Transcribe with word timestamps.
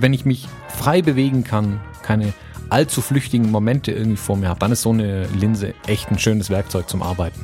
Wenn 0.00 0.12
ich 0.12 0.24
mich 0.24 0.48
frei 0.68 1.02
bewegen 1.02 1.44
kann, 1.44 1.80
keine 2.02 2.32
allzu 2.70 3.00
flüchtigen 3.00 3.50
Momente 3.50 3.92
irgendwie 3.92 4.16
vor 4.16 4.36
mir 4.36 4.48
habe, 4.48 4.60
dann 4.60 4.72
ist 4.72 4.82
so 4.82 4.90
eine 4.90 5.26
Linse 5.28 5.74
echt 5.86 6.10
ein 6.10 6.18
schönes 6.18 6.50
Werkzeug 6.50 6.88
zum 6.88 7.02
Arbeiten. 7.02 7.40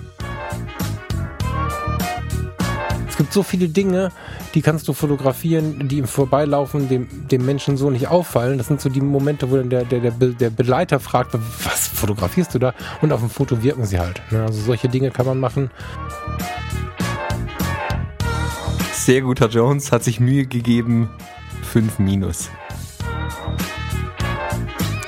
Es 3.09 3.17
gibt 3.17 3.33
so 3.33 3.45
viele 3.45 3.69
Dinge, 3.69 4.11
die 4.55 4.63
kannst 4.63 4.87
du 4.87 4.93
fotografieren, 4.93 5.89
die 5.89 5.99
im 5.99 6.07
Vorbeilaufen 6.07 6.89
dem, 6.89 7.09
dem 7.29 7.45
Menschen 7.45 7.77
so 7.77 7.91
nicht 7.91 8.09
auffallen. 8.09 8.57
Das 8.57 8.69
sind 8.69 8.81
so 8.81 8.89
die 8.89 9.01
Momente, 9.01 9.51
wo 9.51 9.57
dann 9.57 9.69
der, 9.69 9.85
der, 9.85 10.13
der, 10.13 10.29
der 10.29 10.51
Beleiter 10.51 11.01
fragt, 11.01 11.35
was 11.35 11.89
fotografierst 11.89 12.55
du 12.55 12.61
da? 12.61 12.75
Und 13.03 13.13
auf 13.13 13.21
dem 13.21 13.31
Foto 13.31 13.63
wirken 13.63 13.85
sie 13.85 13.99
halt. 13.99 14.23
Ne? 14.31 14.43
Also 14.43 14.61
solche 14.61 14.89
Dinge 14.89 15.11
kann 15.11 15.27
man 15.27 15.41
machen. 15.41 15.71
Sehr 18.93 19.23
guter 19.23 19.49
Jones, 19.49 19.91
hat 19.91 20.05
sich 20.05 20.21
Mühe 20.21 20.47
gegeben. 20.47 21.11
5 21.65 21.99
minus. 21.99 22.51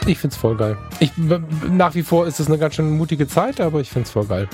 Ich 0.06 0.18
find's 0.18 0.37
voll 0.37 0.56
geil. 0.56 0.76
Ich, 0.98 1.12
nach 1.16 1.95
wie 1.95 2.02
vor 2.02 2.26
ist 2.26 2.40
es 2.40 2.48
eine 2.48 2.59
ganz 2.59 2.74
schön 2.74 2.96
mutige 2.96 3.28
Zeit, 3.28 3.60
aber 3.60 3.80
ich 3.80 3.90
find's 3.90 4.10
voll 4.10 4.26
geil. 4.26 4.48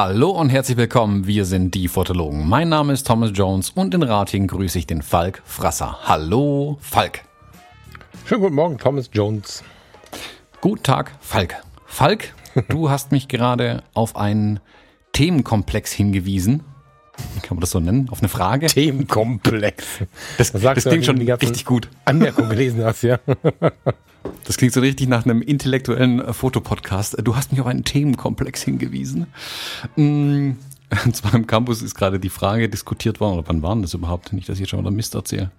Hallo 0.00 0.30
und 0.30 0.50
herzlich 0.50 0.76
willkommen, 0.76 1.26
wir 1.26 1.44
sind 1.44 1.74
die 1.74 1.88
Fotologen. 1.88 2.48
Mein 2.48 2.68
Name 2.68 2.92
ist 2.92 3.04
Thomas 3.04 3.32
Jones 3.34 3.70
und 3.70 3.92
in 3.94 4.04
Rating 4.04 4.46
grüße 4.46 4.78
ich 4.78 4.86
den 4.86 5.02
Falk 5.02 5.42
Frasser. 5.44 5.98
Hallo, 6.04 6.78
Falk. 6.80 7.24
Schönen 8.24 8.42
guten 8.42 8.54
Morgen, 8.54 8.78
Thomas 8.78 9.10
Jones. 9.12 9.64
Guten 10.60 10.84
Tag, 10.84 11.10
Falk. 11.18 11.56
Falk, 11.84 12.32
du 12.68 12.90
hast 12.90 13.10
mich 13.10 13.26
gerade 13.26 13.82
auf 13.92 14.14
einen 14.14 14.60
Themenkomplex 15.14 15.90
hingewiesen. 15.90 16.62
Kann 17.42 17.56
man 17.56 17.60
das 17.60 17.70
so 17.70 17.80
nennen? 17.80 18.08
Auf 18.10 18.20
eine 18.20 18.28
Frage? 18.28 18.66
Themenkomplex. 18.66 20.00
Das, 20.36 20.52
das, 20.52 20.62
das 20.62 20.84
klingt 20.84 21.06
schon 21.06 21.18
richtig 21.18 21.64
gut. 21.64 21.88
Anmerkung 22.04 22.48
gelesen 22.48 22.84
hast, 22.84 23.02
ja. 23.02 23.18
Das 24.44 24.56
klingt 24.56 24.72
so 24.72 24.80
richtig 24.80 25.08
nach 25.08 25.24
einem 25.24 25.42
intellektuellen 25.42 26.20
äh, 26.20 26.32
Fotopodcast. 26.32 27.16
Du 27.22 27.36
hast 27.36 27.52
mich 27.52 27.60
auf 27.60 27.66
einen 27.66 27.84
Themenkomplex 27.84 28.62
hingewiesen. 28.62 29.26
Mm, 29.96 30.52
und 31.04 31.16
zwar 31.16 31.34
im 31.34 31.46
Campus 31.46 31.82
ist 31.82 31.94
gerade 31.94 32.18
die 32.18 32.28
Frage 32.28 32.68
diskutiert 32.68 33.20
worden, 33.20 33.38
oder 33.38 33.48
wann 33.48 33.62
waren 33.62 33.82
das 33.82 33.94
überhaupt? 33.94 34.32
Nicht, 34.32 34.48
dass 34.48 34.54
ich 34.54 34.60
jetzt 34.60 34.70
schon 34.70 34.80
wieder 34.80 34.90
Mist 34.90 35.14
erzähle. 35.14 35.50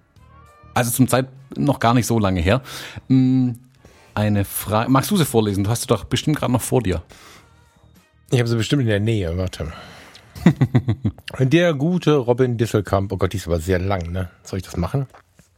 Also 0.74 0.90
zum 0.90 1.08
Zeit 1.08 1.28
noch 1.56 1.80
gar 1.80 1.94
nicht 1.94 2.06
so 2.06 2.18
lange 2.18 2.40
her. 2.40 2.62
Mm, 3.08 3.52
eine 4.14 4.44
Frage. 4.44 4.90
Magst 4.90 5.10
du 5.10 5.16
sie 5.16 5.24
vorlesen? 5.24 5.64
Du 5.64 5.70
hast 5.70 5.82
sie 5.82 5.86
doch 5.86 6.04
bestimmt 6.04 6.36
gerade 6.36 6.52
noch 6.52 6.62
vor 6.62 6.82
dir. 6.82 7.02
Ich 8.30 8.38
habe 8.38 8.48
sie 8.48 8.56
bestimmt 8.56 8.82
in 8.82 8.88
der 8.88 9.00
Nähe, 9.00 9.36
warte. 9.36 9.72
der 11.38 11.74
gute 11.74 12.16
Robin 12.16 12.56
Disselkamp, 12.56 13.12
oh 13.12 13.16
Gott, 13.16 13.32
die 13.32 13.38
ist 13.38 13.46
aber 13.46 13.60
sehr 13.60 13.78
lang, 13.78 14.10
ne? 14.12 14.30
Soll 14.42 14.58
ich 14.58 14.64
das 14.64 14.76
machen? 14.76 15.06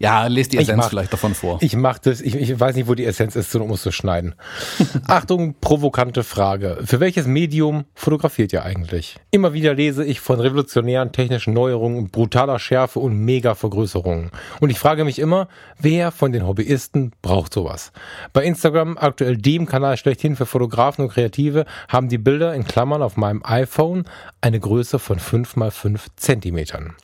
Ja, 0.02 0.26
lest 0.26 0.52
die 0.52 0.58
Essenz 0.58 0.78
mach, 0.78 0.88
vielleicht 0.90 1.12
davon 1.12 1.32
vor. 1.32 1.58
Ich 1.60 1.76
mach 1.76 1.96
das, 2.00 2.20
ich, 2.20 2.34
ich 2.34 2.58
weiß 2.58 2.74
nicht, 2.74 2.88
wo 2.88 2.96
die 2.96 3.04
Essenz 3.04 3.36
ist, 3.36 3.52
sondern 3.52 3.68
muss 3.68 3.84
so 3.84 3.92
schneiden. 3.92 4.34
Achtung, 5.06 5.54
provokante 5.60 6.24
Frage. 6.24 6.80
Für 6.84 6.98
welches 6.98 7.28
Medium 7.28 7.84
fotografiert 7.94 8.52
ihr 8.52 8.64
eigentlich? 8.64 9.14
Immer 9.30 9.52
wieder 9.52 9.74
lese 9.74 10.04
ich 10.04 10.18
von 10.18 10.40
revolutionären 10.40 11.12
technischen 11.12 11.54
Neuerungen, 11.54 12.10
brutaler 12.10 12.58
Schärfe 12.58 12.98
und 12.98 13.14
Mega-Vergrößerungen. 13.14 14.32
Und 14.58 14.70
ich 14.70 14.78
frage 14.80 15.04
mich 15.04 15.20
immer, 15.20 15.46
wer 15.78 16.10
von 16.10 16.32
den 16.32 16.48
Hobbyisten 16.48 17.12
braucht 17.22 17.54
sowas? 17.54 17.92
Bei 18.32 18.42
Instagram, 18.42 18.98
aktuell 18.98 19.36
dem 19.36 19.66
Kanal 19.66 19.96
schlechthin 19.98 20.34
für 20.34 20.46
Fotografen 20.46 21.04
und 21.04 21.12
Kreative, 21.12 21.64
haben 21.88 22.08
die 22.08 22.18
Bilder 22.18 22.54
in 22.54 22.64
Klammern 22.64 23.02
auf 23.02 23.16
meinem 23.16 23.44
iPhone 23.44 24.06
eine 24.40 24.58
Größe 24.58 24.98
von 24.98 25.20
5 25.20 25.54
mal 25.54 25.70
5 25.70 26.08
Zentimetern. 26.16 26.96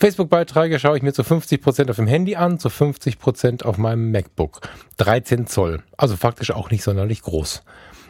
Facebook-Beiträge 0.00 0.78
schaue 0.78 0.96
ich 0.96 1.02
mir 1.02 1.12
zu 1.12 1.22
50% 1.22 1.90
auf 1.90 1.96
dem 1.96 2.06
Handy 2.06 2.36
an, 2.36 2.60
zu 2.60 2.68
50% 2.68 3.64
auf 3.64 3.78
meinem 3.78 4.12
MacBook. 4.12 4.60
13 4.98 5.48
Zoll, 5.48 5.82
also 5.96 6.14
faktisch 6.16 6.52
auch 6.52 6.70
nicht 6.70 6.84
sonderlich 6.84 7.22
groß. 7.22 7.64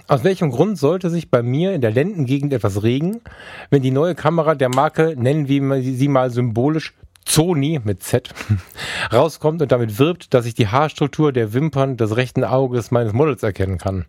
Aus 0.06 0.22
welchem 0.22 0.50
Grund 0.50 0.78
sollte 0.78 1.08
sich 1.08 1.30
bei 1.30 1.42
mir 1.42 1.72
in 1.72 1.80
der 1.80 1.90
Lendengegend 1.90 2.52
etwas 2.52 2.82
regen, 2.82 3.22
wenn 3.70 3.80
die 3.80 3.90
neue 3.90 4.14
Kamera 4.14 4.54
der 4.54 4.68
Marke, 4.68 5.14
nennen 5.16 5.48
wir 5.48 5.82
sie 5.82 6.08
mal 6.08 6.30
symbolisch 6.30 6.92
Sony 7.28 7.80
mit 7.84 8.02
Z 8.02 8.30
rauskommt 9.12 9.62
und 9.62 9.70
damit 9.70 9.98
wirbt, 9.98 10.34
dass 10.34 10.46
ich 10.46 10.54
die 10.54 10.68
Haarstruktur 10.68 11.32
der 11.32 11.52
Wimpern 11.52 11.96
des 11.96 12.16
rechten 12.16 12.44
Auges 12.44 12.90
meines 12.90 13.12
Models 13.12 13.42
erkennen 13.42 13.78
kann. 13.78 14.06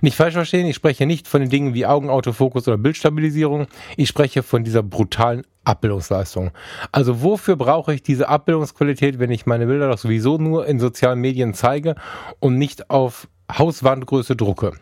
Nicht 0.00 0.16
falsch 0.16 0.34
verstehen, 0.34 0.66
ich 0.66 0.76
spreche 0.76 1.06
nicht 1.06 1.28
von 1.28 1.40
den 1.40 1.50
Dingen 1.50 1.74
wie 1.74 1.86
Augenautofokus 1.86 2.66
oder 2.66 2.78
Bildstabilisierung, 2.78 3.66
ich 3.96 4.08
spreche 4.08 4.42
von 4.42 4.64
dieser 4.64 4.82
brutalen 4.82 5.44
Abbildungsleistung. 5.64 6.50
Also 6.92 7.22
wofür 7.22 7.56
brauche 7.56 7.94
ich 7.94 8.02
diese 8.02 8.28
Abbildungsqualität, 8.28 9.18
wenn 9.18 9.30
ich 9.30 9.46
meine 9.46 9.66
Bilder 9.66 9.88
doch 9.90 9.98
sowieso 9.98 10.38
nur 10.38 10.66
in 10.66 10.78
sozialen 10.78 11.20
Medien 11.20 11.54
zeige 11.54 11.94
und 12.40 12.56
nicht 12.56 12.90
auf 12.90 13.28
Hauswandgröße 13.52 14.36
drucke. 14.36 14.72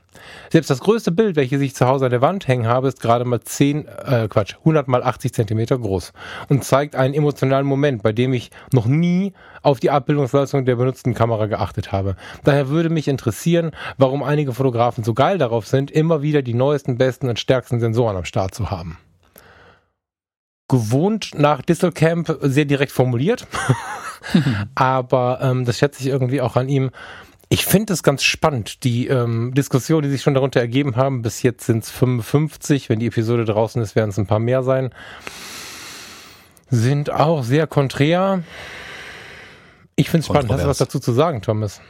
Selbst 0.51 0.71
das 0.71 0.81
größte 0.81 1.13
Bild, 1.13 1.37
welches 1.37 1.61
ich 1.61 1.75
zu 1.75 1.87
Hause 1.87 2.07
an 2.07 2.11
der 2.11 2.23
Wand 2.23 2.49
hängen 2.49 2.67
habe, 2.67 2.89
ist 2.89 3.01
gerade 3.01 3.25
mal 3.25 3.41
10, 3.41 3.87
äh, 3.87 4.29
Quatsch, 4.29 4.55
100 4.61 4.89
mal 4.89 5.03
80 5.03 5.35
Zentimeter 5.35 5.79
groß 5.79 6.13
und 6.49 6.65
zeigt 6.65 6.97
einen 6.97 7.15
emotionalen 7.15 7.67
Moment, 7.67 8.03
bei 8.03 8.13
dem 8.13 8.33
ich 8.33 8.51
noch 8.73 8.87
nie 8.87 9.33
auf 9.63 9.81
die 9.81 9.91
Abbildungsleistung 9.91 10.65
der 10.65 10.77
benutzten 10.77 11.15
Kamera 11.15 11.47
geachtet 11.47 11.93
habe. 11.93 12.17
Daher 12.45 12.69
würde 12.69 12.91
mich 12.91 13.09
interessieren, 13.09 13.73
warum 13.99 14.23
einige 14.23 14.53
Fotografen 14.53 15.05
so 15.05 15.15
geil 15.15 15.39
darauf 15.39 15.67
sind, 15.67 15.91
immer 15.91 16.23
wieder 16.23 16.43
die 16.43 16.55
neuesten, 16.55 16.97
besten 16.97 17.29
und 17.29 17.39
stärksten 17.39 17.81
Sensoren 17.81 18.17
am 18.17 18.25
Start 18.25 18.55
zu 18.55 18.71
haben. 18.71 18.99
Gewohnt 20.69 21.33
nach 21.35 21.61
Distelcamp 21.61 22.39
sehr 22.41 22.65
direkt 22.65 22.93
formuliert, 22.93 23.47
aber 24.75 25.39
ähm, 25.43 25.65
das 25.65 25.79
schätze 25.79 26.01
ich 26.01 26.09
irgendwie 26.09 26.41
auch 26.41 26.57
an 26.57 26.69
ihm 26.69 26.91
ich 27.55 27.67
finde 27.67 27.93
es 27.93 28.03
ganz 28.03 28.25
spannend, 28.25 28.83
die 28.83 29.07
ähm, 29.07 29.55
Diskussionen, 29.55 30.03
die 30.03 30.11
sich 30.11 30.23
schon 30.23 30.35
darunter 30.35 30.59
ergeben 30.59 30.97
haben. 30.97 31.23
Bis 31.23 31.43
jetzt 31.43 31.65
sind 31.65 31.85
es 31.85 31.91
55. 31.93 32.89
Wenn 32.89 32.99
die 32.99 33.07
Episode 33.07 33.45
draußen 33.45 33.81
ist, 33.81 33.95
werden 33.95 34.11
es 34.11 34.19
ein 34.19 34.27
paar 34.27 34.41
mehr 34.41 34.65
sein. 34.65 34.91
Sind 36.69 37.13
auch 37.13 37.45
sehr 37.45 37.69
konträr. 37.69 38.43
Ich 39.95 40.11
finde 40.11 40.23
es 40.23 40.27
spannend. 40.27 40.51
Hast 40.51 40.65
du 40.65 40.67
was 40.67 40.79
dazu 40.79 40.99
zu 40.99 41.13
sagen, 41.13 41.43
Thomas? 41.43 41.81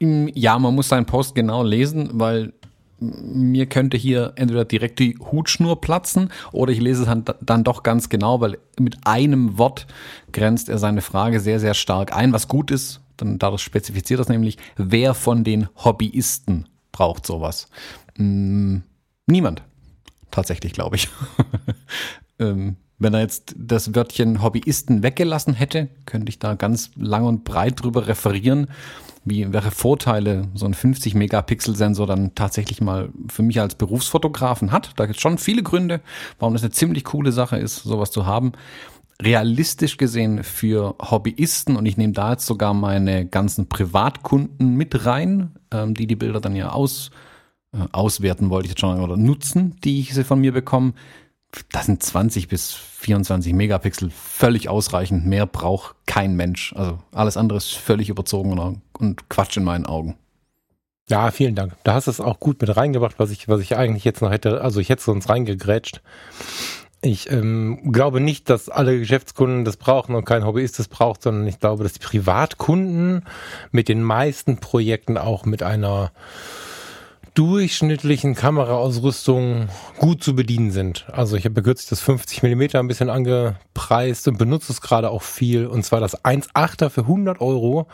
Ja, 0.00 0.58
man 0.58 0.74
muss 0.74 0.88
seinen 0.88 1.06
Post 1.06 1.36
genau 1.36 1.62
lesen, 1.62 2.10
weil 2.14 2.52
mir 2.98 3.66
könnte 3.66 3.96
hier 3.96 4.32
entweder 4.34 4.64
direkt 4.64 4.98
die 4.98 5.16
Hutschnur 5.20 5.80
platzen 5.80 6.30
oder 6.50 6.72
ich 6.72 6.80
lese 6.80 7.04
es 7.04 7.34
dann 7.40 7.62
doch 7.62 7.84
ganz 7.84 8.08
genau, 8.08 8.40
weil 8.40 8.58
mit 8.80 8.96
einem 9.04 9.56
Wort 9.56 9.86
grenzt 10.32 10.68
er 10.68 10.78
seine 10.78 11.00
Frage 11.00 11.38
sehr, 11.38 11.60
sehr 11.60 11.74
stark 11.74 12.12
ein, 12.16 12.32
was 12.32 12.48
gut 12.48 12.72
ist, 12.72 13.03
dann 13.16 13.38
dadurch 13.38 13.62
spezifiziert 13.62 14.20
das 14.20 14.28
nämlich, 14.28 14.58
wer 14.76 15.14
von 15.14 15.44
den 15.44 15.68
Hobbyisten 15.76 16.68
braucht 16.92 17.26
sowas. 17.26 17.68
Hm, 18.16 18.82
niemand. 19.26 19.62
Tatsächlich, 20.30 20.72
glaube 20.72 20.96
ich. 20.96 21.08
ähm, 22.38 22.76
wenn 22.98 23.14
er 23.14 23.20
jetzt 23.20 23.54
das 23.58 23.94
Wörtchen 23.94 24.42
Hobbyisten 24.42 25.02
weggelassen 25.02 25.54
hätte, 25.54 25.88
könnte 26.06 26.30
ich 26.30 26.38
da 26.38 26.54
ganz 26.54 26.90
lang 26.96 27.24
und 27.24 27.44
breit 27.44 27.82
drüber 27.82 28.06
referieren, 28.06 28.68
wie 29.24 29.52
welche 29.52 29.70
Vorteile 29.70 30.48
so 30.54 30.66
ein 30.66 30.74
50 30.74 31.14
Megapixel 31.14 31.74
Sensor 31.74 32.06
dann 32.06 32.34
tatsächlich 32.34 32.80
mal 32.80 33.08
für 33.28 33.42
mich 33.42 33.60
als 33.60 33.74
Berufsfotografen 33.74 34.70
hat. 34.70 34.92
Da 34.96 35.06
gibt 35.06 35.16
es 35.16 35.22
schon 35.22 35.38
viele 35.38 35.62
Gründe, 35.62 36.00
warum 36.38 36.54
das 36.54 36.62
eine 36.62 36.72
ziemlich 36.72 37.04
coole 37.04 37.32
Sache 37.32 37.56
ist, 37.56 37.76
sowas 37.76 38.10
zu 38.10 38.26
haben 38.26 38.52
realistisch 39.22 39.96
gesehen 39.96 40.42
für 40.42 40.96
Hobbyisten 41.00 41.76
und 41.76 41.86
ich 41.86 41.96
nehme 41.96 42.12
da 42.12 42.32
jetzt 42.32 42.46
sogar 42.46 42.74
meine 42.74 43.26
ganzen 43.26 43.68
Privatkunden 43.68 44.74
mit 44.76 45.06
rein, 45.06 45.54
ähm, 45.70 45.94
die 45.94 46.06
die 46.06 46.16
Bilder 46.16 46.40
dann 46.40 46.56
ja 46.56 46.70
aus, 46.70 47.10
äh, 47.72 47.78
auswerten, 47.92 48.50
wollte 48.50 48.66
ich 48.66 48.72
jetzt 48.72 48.80
schon, 48.80 49.00
oder 49.00 49.16
nutzen, 49.16 49.76
die 49.84 50.00
ich 50.00 50.14
sie 50.14 50.24
von 50.24 50.40
mir 50.40 50.52
bekomme. 50.52 50.94
Das 51.70 51.86
sind 51.86 52.02
20 52.02 52.48
bis 52.48 52.72
24 52.72 53.52
Megapixel 53.52 54.10
völlig 54.10 54.68
ausreichend. 54.68 55.24
Mehr 55.24 55.46
braucht 55.46 55.94
kein 56.06 56.34
Mensch. 56.34 56.72
Also 56.74 56.98
alles 57.12 57.36
andere 57.36 57.58
ist 57.58 57.74
völlig 57.74 58.08
überzogen 58.08 58.80
und 58.98 59.28
Quatsch 59.28 59.56
in 59.56 59.62
meinen 59.62 59.86
Augen. 59.86 60.16
Ja, 61.08 61.30
vielen 61.30 61.54
Dank. 61.54 61.76
Da 61.84 61.94
hast 61.94 62.06
du 62.06 62.10
es 62.10 62.20
auch 62.20 62.40
gut 62.40 62.60
mit 62.60 62.74
reingebracht, 62.76 63.18
was 63.18 63.30
ich, 63.30 63.46
was 63.46 63.60
ich 63.60 63.76
eigentlich 63.76 64.04
jetzt 64.04 64.22
noch 64.22 64.30
hätte. 64.30 64.62
Also 64.62 64.80
ich 64.80 64.88
hätte 64.88 65.02
sonst 65.02 65.28
reingegrätscht. 65.28 66.00
Ich 67.04 67.30
ähm, 67.30 67.92
glaube 67.92 68.18
nicht, 68.18 68.48
dass 68.48 68.70
alle 68.70 68.98
Geschäftskunden 68.98 69.66
das 69.66 69.76
brauchen 69.76 70.14
und 70.14 70.24
kein 70.24 70.46
Hobbyist 70.46 70.78
das 70.78 70.88
braucht, 70.88 71.22
sondern 71.22 71.46
ich 71.46 71.60
glaube, 71.60 71.82
dass 71.82 71.92
die 71.92 71.98
Privatkunden 71.98 73.26
mit 73.72 73.90
den 73.90 74.02
meisten 74.02 74.56
Projekten 74.56 75.18
auch 75.18 75.44
mit 75.44 75.62
einer 75.62 76.12
durchschnittlichen 77.34 78.34
Kameraausrüstung 78.34 79.68
gut 79.98 80.24
zu 80.24 80.34
bedienen 80.34 80.70
sind. 80.70 81.04
Also 81.12 81.36
ich 81.36 81.44
habe 81.44 81.62
kürzlich 81.62 81.90
das 81.90 82.00
50 82.00 82.42
Millimeter 82.42 82.78
ein 82.78 82.88
bisschen 82.88 83.10
angepreist 83.10 84.26
und 84.26 84.38
benutze 84.38 84.72
es 84.72 84.80
gerade 84.80 85.10
auch 85.10 85.22
viel. 85.22 85.66
Und 85.66 85.84
zwar 85.84 86.00
das 86.00 86.24
1.8er 86.24 86.88
für 86.88 87.02
100 87.02 87.42
Euro. 87.42 87.86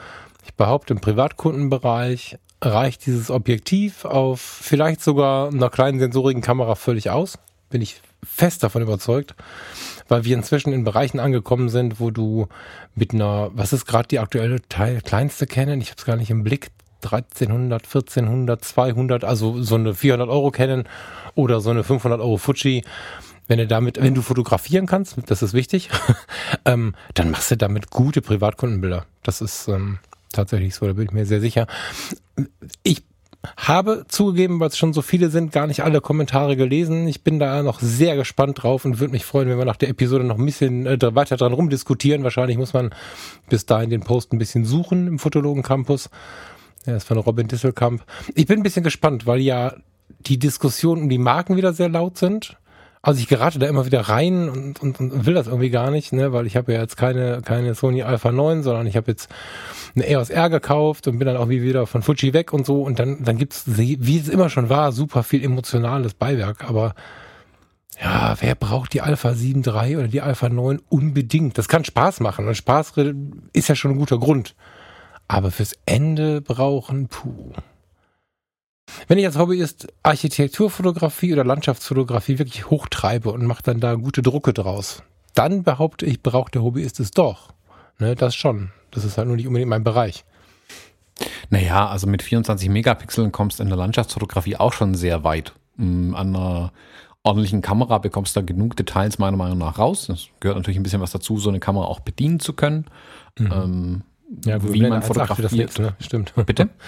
Ich 0.45 0.55
behaupte, 0.55 0.95
im 0.95 1.01
Privatkundenbereich 1.01 2.39
reicht 2.63 3.07
dieses 3.07 3.29
Objektiv 3.33 4.05
auf 4.05 4.41
vielleicht 4.41 5.01
sogar 5.01 5.49
einer 5.49 5.69
kleinen 5.69 5.99
sensorigen 5.99 6.43
Kamera 6.43 6.77
völlig 6.77 7.11
aus. 7.11 7.41
Bin 7.71 7.83
ich 7.83 8.03
fest 8.25 8.63
davon 8.63 8.83
überzeugt, 8.83 9.35
weil 10.09 10.25
wir 10.25 10.37
inzwischen 10.37 10.73
in 10.73 10.85
Bereichen 10.85 11.21
angekommen 11.21 11.69
sind, 11.69 12.01
wo 12.01 12.11
du 12.11 12.49
mit 12.95 13.15
einer, 13.15 13.51
was 13.55 13.73
ist 13.73 13.87
gerade 13.87 14.09
die 14.09 14.19
aktuelle 14.19 14.61
Teil, 14.69 15.01
kleinste 15.01 15.47
Canon? 15.47 15.81
Ich 15.81 15.91
habe 15.91 15.99
es 15.99 16.05
gar 16.05 16.17
nicht 16.17 16.31
im 16.31 16.43
Blick. 16.43 16.71
1300, 17.03 17.85
1400, 17.85 18.63
200, 18.63 19.25
also 19.25 19.63
so 19.63 19.75
eine 19.77 19.95
400 19.95 20.29
Euro 20.29 20.51
Canon 20.51 20.85
oder 21.35 21.61
so 21.61 21.71
eine 21.71 21.83
500 21.83 22.21
Euro 22.21 22.37
Fuji. 22.37 22.85
Wenn 23.49 23.59
du 23.59 23.67
damit, 23.67 24.01
wenn 24.01 24.15
du 24.15 24.23
fotografieren 24.23 24.87
kannst, 24.87 25.17
das 25.27 25.43
ist 25.43 25.55
wichtig, 25.55 25.89
ähm, 26.67 26.95
dann 27.15 27.31
machst 27.31 27.51
du 27.51 27.57
damit 27.57 27.91
gute 27.91 28.21
Privatkundenbilder. 28.21 29.07
Das 29.23 29.41
ist 29.41 29.67
ähm, 29.67 29.99
tatsächlich 30.33 30.75
so, 30.75 30.87
da 30.87 30.93
bin 30.93 31.07
ich 31.07 31.13
mir 31.13 31.27
sehr 31.27 31.41
sicher. 31.41 31.67
Ich 32.83 33.03
habe 33.57 34.05
zugegeben, 34.09 34.61
weil 34.61 34.69
es 34.69 34.77
schon 34.77 34.93
so 34.93 35.03
viele 35.03 35.31
sind, 35.31 35.53
gar 35.53 35.67
nicht 35.67 35.83
alle 35.83 36.01
Kommentare 36.01 36.57
gelesen. 36.57 37.09
Ich 37.09 37.23
bin 37.23 37.39
da 37.39 37.63
noch 37.63 37.81
sehr 37.81 38.17
gespannt 38.17 38.63
drauf 38.63 38.85
und 38.85 39.01
würde 39.01 39.13
mich 39.13 39.25
freuen, 39.25 39.49
wenn 39.49 39.59
wir 39.59 39.65
nach 39.65 39.77
der 39.77 39.89
Episode 39.89 40.25
noch 40.25 40.39
ein 40.39 40.45
bisschen 40.45 40.87
äh, 40.87 40.99
weiter 41.15 41.37
dran 41.37 41.53
rumdiskutieren. 41.53 42.23
Wahrscheinlich 42.23 42.59
muss 42.59 42.75
man 42.75 42.91
bis 43.49 43.67
dahin 43.67 43.91
den 43.91 44.03
Post 44.03 44.33
ein 44.33 44.39
bisschen 44.39 44.65
suchen 44.65 45.07
im 45.07 45.19
Fotologen 45.19 45.63
Campus. 45.63 46.11
Der 46.87 46.97
ist 46.97 47.05
von 47.05 47.19
Robin 47.19 47.49
Disselkamp. 47.49 48.05
Ich 48.35 48.47
bin 48.47 48.61
ein 48.61 48.63
bisschen 48.63 48.85
gespannt, 48.85 49.27
weil 49.27 49.41
ja 49.41 49.75
die 50.21 50.39
Diskussionen 50.39 51.03
um 51.03 51.09
die 51.09 51.19
Marken 51.19 51.57
wieder 51.57 51.73
sehr 51.73 51.89
laut 51.89 52.19
sind. 52.19 52.57
Also 53.03 53.21
ich 53.21 53.29
gerate 53.29 53.59
da 53.59 53.67
immer 53.67 53.87
wieder 53.87 54.03
rein 54.03 54.51
und, 54.51 54.83
und, 54.83 55.01
und 55.01 55.25
will 55.25 55.33
das 55.33 55.47
irgendwie 55.47 55.71
gar 55.71 55.91
nicht, 55.91 56.13
ne, 56.13 56.33
weil 56.33 56.47
ich 56.47 56.57
habe 56.57 56.73
ja 56.73 56.81
jetzt 56.81 56.99
keine, 56.99 57.41
keine 57.43 57.75
Sony 57.75 58.03
Alpha 58.03 58.31
9, 58.31 58.63
sondern 58.63 58.87
ich 58.87 58.97
habe 58.97 59.11
jetzt 59.11 59.31
eine 59.95 60.07
EOS 60.07 60.29
R 60.29 60.51
gekauft 60.51 61.09
und 61.09 61.19
bin 61.19 61.27
dann 61.27 61.39
auch 61.39 61.49
wie 61.49 61.63
wieder 61.63 61.87
von 61.87 62.03
Fuji 62.03 62.35
weg 62.35 62.53
und 62.53 62.67
so 62.67 62.83
und 62.83 62.99
dann, 62.99 63.25
dann 63.25 63.39
gibt's, 63.39 63.65
wie 63.67 64.19
es 64.19 64.29
immer 64.29 64.51
schon 64.51 64.69
war, 64.69 64.93
super 64.93 65.23
viel 65.23 65.43
emotionales 65.43 66.13
Beiwerk, 66.13 66.69
aber 66.69 66.95
ja, 68.03 68.35
wer 68.41 68.55
braucht 68.55 68.95
die 68.95 69.03
Alpha 69.03 69.35
7 69.35 69.63
III 69.63 69.97
oder 69.97 70.09
die 70.09 70.23
Alpha 70.23 70.49
9 70.49 70.81
unbedingt? 70.89 71.59
Das 71.59 71.69
kann 71.69 71.85
Spaß 71.85 72.21
machen 72.21 72.49
und 72.49 72.55
Spaß 72.55 72.93
ist 73.53 73.69
ja 73.69 73.75
schon 73.75 73.93
ein 73.93 73.99
guter 73.99 74.19
Grund. 74.19 74.55
Aber 75.29 75.51
fürs 75.51 75.75
Ende 75.87 76.41
brauchen, 76.41 77.09
puh. 77.09 77.53
Wenn 79.09 79.19
ich 79.19 79.27
als 79.27 79.39
Hobbyist 79.39 79.89
Architekturfotografie 80.03 81.33
oder 81.33 81.45
Landschaftsfotografie 81.45 82.39
wirklich 82.39 82.71
hochtreibe 82.71 83.31
und 83.31 83.45
mache 83.45 83.63
dann 83.63 83.81
da 83.81 83.95
gute 83.95 84.23
Drucke 84.23 84.53
draus, 84.53 85.03
dann 85.35 85.63
behaupte 85.63 86.07
ich, 86.07 86.23
braucht 86.23 86.55
der 86.55 86.63
Hobbyist 86.63 87.01
es 87.01 87.11
doch. 87.11 87.53
Ne, 87.99 88.15
das 88.15 88.35
schon. 88.35 88.71
Das 88.91 89.05
ist 89.05 89.19
halt 89.19 89.29
nur 89.29 89.37
nicht 89.37 89.47
unbedingt 89.47 89.71
mein 89.71 89.85
Bereich. 89.85 90.25
Naja, 91.51 91.89
also 91.89 92.07
mit 92.07 92.23
24 92.23 92.69
Megapixeln 92.69 93.31
kommst 93.33 93.59
du 93.59 93.63
in 93.63 93.69
der 93.69 93.79
Landschaftsfotografie 93.79 94.57
auch 94.57 94.73
schon 94.73 94.95
sehr 94.95 95.23
weit. 95.23 95.53
Mm, 95.77 96.15
an 96.15 96.35
einer 96.35 96.73
ordentlichen 97.23 97.61
Kamera 97.61 97.99
bekommst 97.99 98.35
du 98.35 98.41
da 98.41 98.47
genug 98.47 98.77
Details 98.77 99.19
meiner 99.19 99.37
Meinung 99.37 99.59
nach 99.59 99.79
raus. 99.79 100.07
Das 100.07 100.29
gehört 100.41 100.57
natürlich 100.57 100.79
ein 100.79 100.83
bisschen 100.83 101.03
was 101.03 101.13
dazu, 101.13 101.37
so 101.37 101.51
eine 101.51 101.61
Kamera 101.61 101.85
auch 101.85 102.01
bedienen 102.01 102.41
zu 102.41 102.55
können. 102.55 102.87
Mhm. 103.39 103.53
Ähm, 103.53 104.03
ja, 104.45 104.63
wie 104.63 104.83
man 104.83 105.03
fotografiert. 105.03 105.45
Das 105.45 105.53
nix, 105.53 105.79
ne? 105.79 105.95
Stimmt. 106.01 106.33
Bitte? 106.47 106.71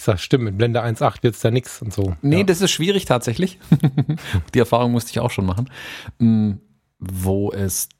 Ich 0.00 0.04
sag, 0.04 0.18
stimmt, 0.18 0.44
mit 0.44 0.56
Blende 0.56 0.82
1.8 0.82 1.22
wird 1.22 1.34
es 1.34 1.42
da 1.42 1.50
nix 1.50 1.82
und 1.82 1.92
so. 1.92 2.16
Nee, 2.22 2.38
ja. 2.38 2.44
das 2.44 2.62
ist 2.62 2.70
schwierig 2.70 3.04
tatsächlich. 3.04 3.58
Die 4.54 4.58
Erfahrung 4.58 4.92
musste 4.92 5.10
ich 5.10 5.20
auch 5.20 5.30
schon 5.30 5.44
machen. 5.44 5.68
Mm, 6.18 6.52
wo 6.98 7.52
es 7.52 7.90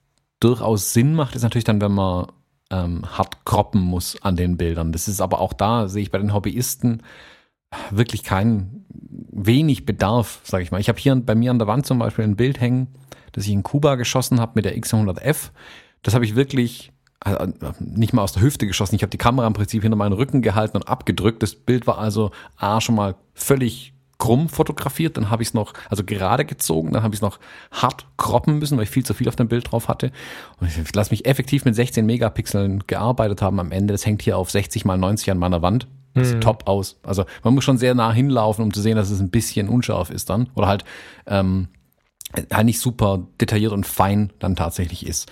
durchaus 0.40 0.94
Sinn 0.94 1.12
macht, 1.14 1.36
ist 1.36 1.42
natürlich 1.42 1.66
dann, 1.66 1.82
wenn 1.82 1.92
man 1.92 2.28
ähm, 2.70 3.04
hart 3.04 3.44
kroppen 3.44 3.82
muss 3.82 4.16
an 4.22 4.34
den 4.34 4.56
Bildern. 4.56 4.92
Das 4.92 5.08
ist 5.08 5.20
aber 5.20 5.40
auch 5.40 5.52
da, 5.52 5.88
sehe 5.88 6.00
ich 6.00 6.10
bei 6.10 6.16
den 6.16 6.32
Hobbyisten 6.32 7.02
wirklich 7.90 8.24
keinen, 8.24 8.86
wenig 9.30 9.84
Bedarf, 9.84 10.40
sage 10.42 10.62
ich 10.62 10.70
mal. 10.70 10.80
Ich 10.80 10.88
habe 10.88 10.98
hier 10.98 11.14
bei 11.16 11.34
mir 11.34 11.50
an 11.50 11.58
der 11.58 11.68
Wand 11.68 11.84
zum 11.84 11.98
Beispiel 11.98 12.24
ein 12.24 12.36
Bild 12.36 12.62
hängen, 12.62 12.88
das 13.32 13.44
ich 13.44 13.52
in 13.52 13.62
Kuba 13.62 13.96
geschossen 13.96 14.40
habe 14.40 14.52
mit 14.54 14.64
der 14.64 14.74
X100F. 14.74 15.50
Das 16.00 16.14
habe 16.14 16.24
ich 16.24 16.34
wirklich 16.34 16.94
also 17.20 17.52
nicht 17.78 18.12
mal 18.12 18.22
aus 18.22 18.32
der 18.32 18.42
Hüfte 18.42 18.66
geschossen. 18.66 18.94
Ich 18.94 19.02
habe 19.02 19.10
die 19.10 19.18
Kamera 19.18 19.46
im 19.46 19.52
Prinzip 19.52 19.82
hinter 19.82 19.96
meinen 19.96 20.14
Rücken 20.14 20.42
gehalten 20.42 20.76
und 20.78 20.88
abgedrückt. 20.88 21.42
Das 21.42 21.54
Bild 21.54 21.86
war 21.86 21.98
also 21.98 22.30
A 22.56 22.80
schon 22.80 22.94
mal 22.94 23.14
völlig 23.34 23.92
krumm 24.20 24.48
fotografiert, 24.48 25.16
dann 25.16 25.30
habe 25.30 25.42
ich 25.42 25.48
es 25.48 25.54
noch, 25.54 25.72
also 25.88 26.04
gerade 26.04 26.44
gezogen, 26.44 26.92
dann 26.92 27.02
habe 27.02 27.14
ich 27.14 27.18
es 27.18 27.22
noch 27.22 27.40
hart 27.72 28.06
kroppen 28.18 28.58
müssen, 28.58 28.76
weil 28.76 28.84
ich 28.84 28.90
viel 28.90 29.04
zu 29.04 29.14
viel 29.14 29.28
auf 29.28 29.34
dem 29.34 29.48
Bild 29.48 29.72
drauf 29.72 29.88
hatte. 29.88 30.12
Und 30.60 30.68
ich 30.68 30.94
lasse 30.94 31.10
mich 31.10 31.26
effektiv 31.26 31.64
mit 31.64 31.74
16 31.74 32.06
Megapixeln 32.06 32.84
gearbeitet 32.86 33.42
haben 33.42 33.58
am 33.58 33.72
Ende. 33.72 33.92
Das 33.92 34.06
hängt 34.06 34.22
hier 34.22 34.36
auf 34.36 34.50
60 34.50 34.84
mal 34.84 34.98
90 34.98 35.32
an 35.32 35.38
meiner 35.38 35.62
Wand. 35.62 35.88
Das 36.14 36.28
sieht 36.28 36.36
mhm. 36.36 36.42
top 36.42 36.68
aus. 36.68 37.00
Also 37.02 37.24
man 37.42 37.54
muss 37.54 37.64
schon 37.64 37.78
sehr 37.78 37.94
nah 37.94 38.12
hinlaufen, 38.12 38.64
um 38.64 38.72
zu 38.72 38.80
sehen, 38.80 38.96
dass 38.96 39.10
es 39.10 39.20
ein 39.20 39.30
bisschen 39.30 39.68
unscharf 39.68 40.10
ist 40.10 40.28
dann. 40.28 40.50
Oder 40.54 40.66
halt 40.66 40.84
ähm, 41.26 41.68
halt 42.52 42.66
nicht 42.66 42.80
super 42.80 43.26
detailliert 43.40 43.72
und 43.72 43.86
fein 43.86 44.32
dann 44.38 44.56
tatsächlich 44.56 45.06
ist. 45.06 45.30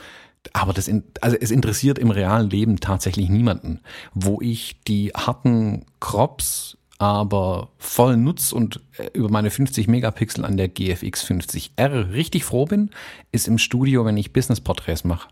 Aber 0.52 0.72
das, 0.72 0.88
in, 0.88 1.04
also 1.20 1.36
es 1.40 1.50
interessiert 1.50 1.98
im 1.98 2.10
realen 2.10 2.50
Leben 2.50 2.80
tatsächlich 2.80 3.28
niemanden. 3.28 3.80
Wo 4.14 4.40
ich 4.40 4.80
die 4.86 5.10
harten 5.10 5.84
Crops 6.00 6.78
aber 6.98 7.70
voll 7.78 8.16
nutz 8.16 8.52
und 8.52 8.80
äh, 8.98 9.08
über 9.12 9.30
meine 9.30 9.50
50 9.50 9.86
Megapixel 9.86 10.44
an 10.44 10.56
der 10.56 10.68
GFX 10.68 11.24
50R 11.24 12.12
richtig 12.12 12.44
froh 12.44 12.64
bin, 12.64 12.90
ist 13.30 13.46
im 13.46 13.58
Studio, 13.58 14.04
wenn 14.04 14.16
ich 14.16 14.32
Business-Porträts 14.32 15.04
mache. 15.04 15.28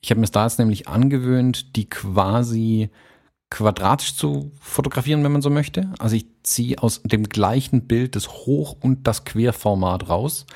Ich 0.00 0.10
habe 0.10 0.20
mir 0.20 0.26
da 0.26 0.44
jetzt 0.44 0.58
nämlich 0.58 0.88
angewöhnt, 0.88 1.76
die 1.76 1.90
quasi 1.90 2.88
quadratisch 3.50 4.14
zu 4.14 4.52
fotografieren, 4.60 5.22
wenn 5.22 5.32
man 5.32 5.42
so 5.42 5.50
möchte. 5.50 5.92
Also 5.98 6.16
ich 6.16 6.26
ziehe 6.42 6.82
aus 6.82 7.02
dem 7.02 7.24
gleichen 7.24 7.86
Bild 7.86 8.16
das 8.16 8.28
Hoch- 8.28 8.76
und 8.80 9.06
das 9.06 9.24
Querformat 9.24 10.08
raus 10.08 10.46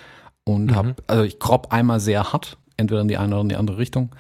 und 0.45 0.67
mhm. 0.67 0.75
habe, 0.75 0.95
also 1.07 1.25
ich 1.25 1.39
crop 1.39 1.73
einmal 1.73 2.01
sehr 2.01 2.33
hart 2.33 2.57
entweder 2.77 3.01
in 3.01 3.09
die 3.09 3.17
eine 3.17 3.35
oder 3.35 3.43
in 3.43 3.49
die 3.49 3.57
andere 3.57 3.79
Richtung. 3.79 4.11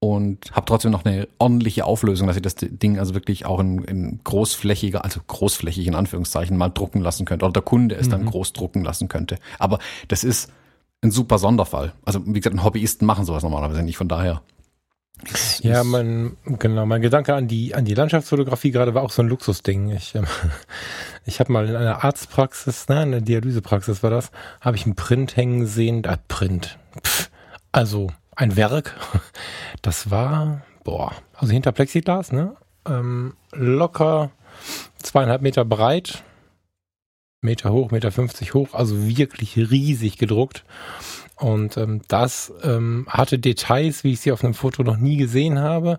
Und 0.00 0.52
habe 0.52 0.66
trotzdem 0.66 0.90
noch 0.90 1.06
eine 1.06 1.28
ordentliche 1.38 1.86
Auflösung, 1.86 2.26
dass 2.26 2.36
ich 2.36 2.42
das 2.42 2.56
Ding 2.56 2.98
also 2.98 3.14
wirklich 3.14 3.46
auch 3.46 3.58
in, 3.58 3.82
in 3.84 4.20
großflächiger, 4.22 5.02
also 5.02 5.20
großflächig 5.26 5.86
in 5.86 5.94
Anführungszeichen, 5.94 6.58
mal 6.58 6.68
drucken 6.68 7.00
lassen 7.00 7.24
könnte. 7.24 7.46
Oder 7.46 7.54
der 7.54 7.62
Kunde 7.62 7.94
es 7.94 8.08
mhm. 8.08 8.10
dann 8.10 8.26
groß 8.26 8.52
drucken 8.52 8.84
lassen 8.84 9.08
könnte. 9.08 9.38
Aber 9.58 9.78
das 10.08 10.22
ist 10.22 10.52
ein 11.00 11.10
super 11.10 11.38
Sonderfall. 11.38 11.92
Also 12.04 12.20
wie 12.26 12.40
gesagt, 12.40 12.62
Hobbyisten 12.62 13.06
machen 13.06 13.24
sowas 13.24 13.42
normalerweise 13.42 13.82
nicht. 13.82 13.96
Von 13.96 14.08
daher 14.08 14.42
ja, 15.60 15.84
mein, 15.84 16.36
genau, 16.44 16.86
mein 16.86 17.00
Gedanke 17.00 17.34
an 17.34 17.48
die, 17.48 17.74
an 17.74 17.84
die 17.84 17.94
Landschaftsfotografie 17.94 18.72
gerade 18.72 18.94
war 18.94 19.02
auch 19.02 19.10
so 19.10 19.22
ein 19.22 19.28
Luxusding. 19.28 19.90
Ich, 19.90 20.14
ähm, 20.14 20.26
ich 21.24 21.40
habe 21.40 21.52
mal 21.52 21.68
in 21.68 21.76
einer 21.76 22.04
Arztpraxis, 22.04 22.88
ne, 22.88 23.04
in 23.04 23.10
der 23.12 23.20
Dialysepraxis 23.20 24.02
war 24.02 24.10
das, 24.10 24.30
habe 24.60 24.76
ich 24.76 24.84
einen 24.84 24.96
Print 24.96 25.36
hängen 25.36 25.66
sehen, 25.66 26.02
da 26.02 26.18
Print. 26.28 26.78
Pff, 27.02 27.30
also 27.74 28.06
ein 28.36 28.54
Werk, 28.56 28.96
das 29.82 30.08
war, 30.08 30.62
boah, 30.84 31.12
also 31.34 31.52
hinter 31.52 31.72
Plexiglas, 31.72 32.30
ne? 32.30 32.56
Ähm, 32.86 33.34
locker 33.52 34.30
zweieinhalb 35.02 35.42
Meter 35.42 35.64
breit, 35.64 36.22
Meter 37.40 37.72
hoch, 37.72 37.90
Meter 37.90 38.12
50 38.12 38.54
hoch, 38.54 38.74
also 38.74 39.08
wirklich 39.08 39.56
riesig 39.56 40.18
gedruckt. 40.18 40.64
Und 41.36 41.76
ähm, 41.76 42.02
das 42.06 42.52
ähm, 42.62 43.06
hatte 43.08 43.40
Details, 43.40 44.04
wie 44.04 44.12
ich 44.12 44.20
sie 44.20 44.30
auf 44.30 44.44
einem 44.44 44.54
Foto 44.54 44.84
noch 44.84 44.96
nie 44.96 45.16
gesehen 45.16 45.58
habe, 45.58 45.98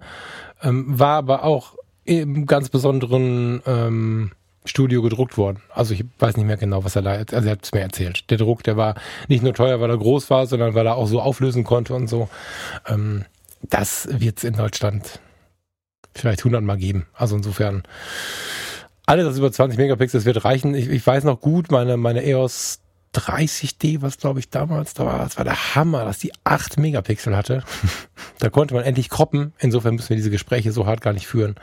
ähm, 0.61 0.97
war 0.97 1.17
aber 1.17 1.43
auch 1.43 1.75
im 2.05 2.45
ganz 2.45 2.69
besonderen 2.69 3.61
ähm, 3.65 4.31
Studio 4.65 5.01
gedruckt 5.01 5.37
worden. 5.37 5.61
Also 5.73 5.93
ich 5.93 6.03
weiß 6.19 6.37
nicht 6.37 6.45
mehr 6.45 6.57
genau, 6.57 6.83
was 6.83 6.95
er 6.95 7.01
da, 7.01 7.11
also 7.11 7.35
er 7.35 7.51
hat 7.51 7.63
es 7.63 7.71
mir 7.71 7.81
erzählt. 7.81 8.29
Der 8.29 8.37
Druck, 8.37 8.63
der 8.63 8.77
war 8.77 8.95
nicht 9.27 9.43
nur 9.43 9.53
teuer, 9.53 9.79
weil 9.79 9.89
er 9.89 9.97
groß 9.97 10.29
war, 10.29 10.47
sondern 10.47 10.73
weil 10.75 10.85
er 10.85 10.95
auch 10.95 11.07
so 11.07 11.21
auflösen 11.21 11.63
konnte 11.63 11.93
und 11.93 12.07
so. 12.07 12.29
Ähm, 12.87 13.25
das 13.61 14.07
wird 14.11 14.39
es 14.39 14.43
in 14.43 14.55
Deutschland 14.55 15.19
vielleicht 16.13 16.39
100 16.39 16.63
Mal 16.63 16.77
geben. 16.77 17.07
Also 17.13 17.35
insofern, 17.35 17.83
alles, 19.05 19.27
was 19.27 19.37
über 19.37 19.51
20 19.51 19.77
Megapixels 19.77 20.25
wird 20.25 20.45
reichen. 20.45 20.73
Ich, 20.73 20.89
ich 20.89 21.05
weiß 21.05 21.23
noch 21.23 21.41
gut, 21.41 21.71
meine, 21.71 21.97
meine 21.97 22.23
EOS 22.23 22.79
30D, 23.15 24.01
was 24.01 24.17
glaube 24.17 24.39
ich 24.39 24.49
damals 24.49 24.93
da 24.93 25.05
war, 25.05 25.19
das 25.19 25.37
war 25.37 25.45
der 25.45 25.75
Hammer, 25.75 26.05
dass 26.05 26.19
die 26.19 26.31
8 26.43 26.77
Megapixel 26.77 27.35
hatte. 27.35 27.63
da 28.39 28.49
konnte 28.49 28.73
man 28.73 28.83
endlich 28.83 29.09
kroppen. 29.09 29.53
Insofern 29.59 29.95
müssen 29.95 30.09
wir 30.09 30.17
diese 30.17 30.29
Gespräche 30.29 30.71
so 30.71 30.85
hart 30.85 31.01
gar 31.01 31.13
nicht 31.13 31.27
führen. 31.27 31.55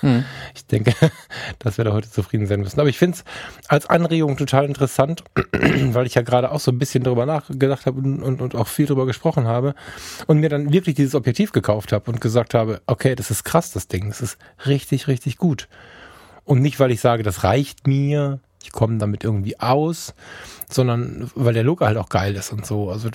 Hm. 0.00 0.24
Ich 0.54 0.66
denke, 0.66 0.92
dass 1.58 1.78
wir 1.78 1.84
da 1.84 1.92
heute 1.92 2.10
zufrieden 2.10 2.46
sein 2.46 2.60
müssen. 2.60 2.80
Aber 2.80 2.88
ich 2.88 2.98
finde 2.98 3.16
es 3.16 3.24
als 3.68 3.86
Anregung 3.86 4.36
total 4.36 4.66
interessant, 4.66 5.24
weil 5.52 6.06
ich 6.06 6.14
ja 6.14 6.22
gerade 6.22 6.50
auch 6.50 6.60
so 6.60 6.70
ein 6.70 6.78
bisschen 6.78 7.04
darüber 7.04 7.26
nachgedacht 7.26 7.86
habe 7.86 7.98
und, 8.00 8.22
und, 8.22 8.42
und 8.42 8.54
auch 8.54 8.66
viel 8.66 8.86
darüber 8.86 9.06
gesprochen 9.06 9.46
habe 9.46 9.74
und 10.26 10.38
mir 10.38 10.48
dann 10.48 10.72
wirklich 10.72 10.96
dieses 10.96 11.14
Objektiv 11.14 11.52
gekauft 11.52 11.92
habe 11.92 12.10
und 12.10 12.20
gesagt 12.20 12.54
habe, 12.54 12.82
okay, 12.86 13.14
das 13.14 13.30
ist 13.30 13.44
krass, 13.44 13.70
das 13.70 13.88
Ding. 13.88 14.08
Das 14.08 14.20
ist 14.20 14.38
richtig, 14.66 15.08
richtig 15.08 15.36
gut. 15.36 15.68
Und 16.44 16.62
nicht, 16.62 16.80
weil 16.80 16.90
ich 16.90 17.00
sage, 17.00 17.22
das 17.22 17.44
reicht 17.44 17.86
mir, 17.86 18.40
ich 18.62 18.72
komme 18.72 18.98
damit 18.98 19.22
irgendwie 19.22 19.60
aus, 19.60 20.14
sondern 20.72 21.30
weil 21.34 21.54
der 21.54 21.64
Look 21.64 21.80
halt 21.80 21.96
auch 21.96 22.08
geil 22.08 22.34
ist 22.34 22.52
und 22.52 22.66
so. 22.66 22.90
Also 22.90 23.10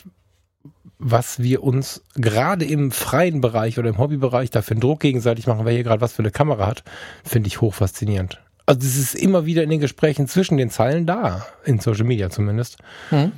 was 0.99 1.39
wir 1.39 1.63
uns 1.63 2.01
gerade 2.15 2.65
im 2.65 2.91
freien 2.91 3.41
Bereich 3.41 3.77
oder 3.77 3.89
im 3.89 3.97
Hobbybereich 3.97 4.51
da 4.51 4.61
für 4.61 4.71
einen 4.71 4.79
Druck 4.79 5.01
gegenseitig 5.01 5.47
machen, 5.47 5.65
wer 5.65 5.73
hier 5.73 5.83
gerade 5.83 6.01
was 6.01 6.13
für 6.13 6.21
eine 6.21 6.31
Kamera 6.31 6.65
hat, 6.65 6.83
finde 7.23 7.47
ich 7.47 7.61
hochfaszinierend. 7.61 8.39
Also 8.65 8.79
es 8.81 8.97
ist 8.97 9.15
immer 9.15 9.45
wieder 9.45 9.63
in 9.63 9.69
den 9.69 9.81
Gesprächen 9.81 10.27
zwischen 10.27 10.57
den 10.57 10.69
Zeilen 10.69 11.05
da, 11.05 11.45
in 11.65 11.79
Social 11.79 12.05
Media 12.05 12.29
zumindest. 12.29 12.77
Mhm. 13.11 13.33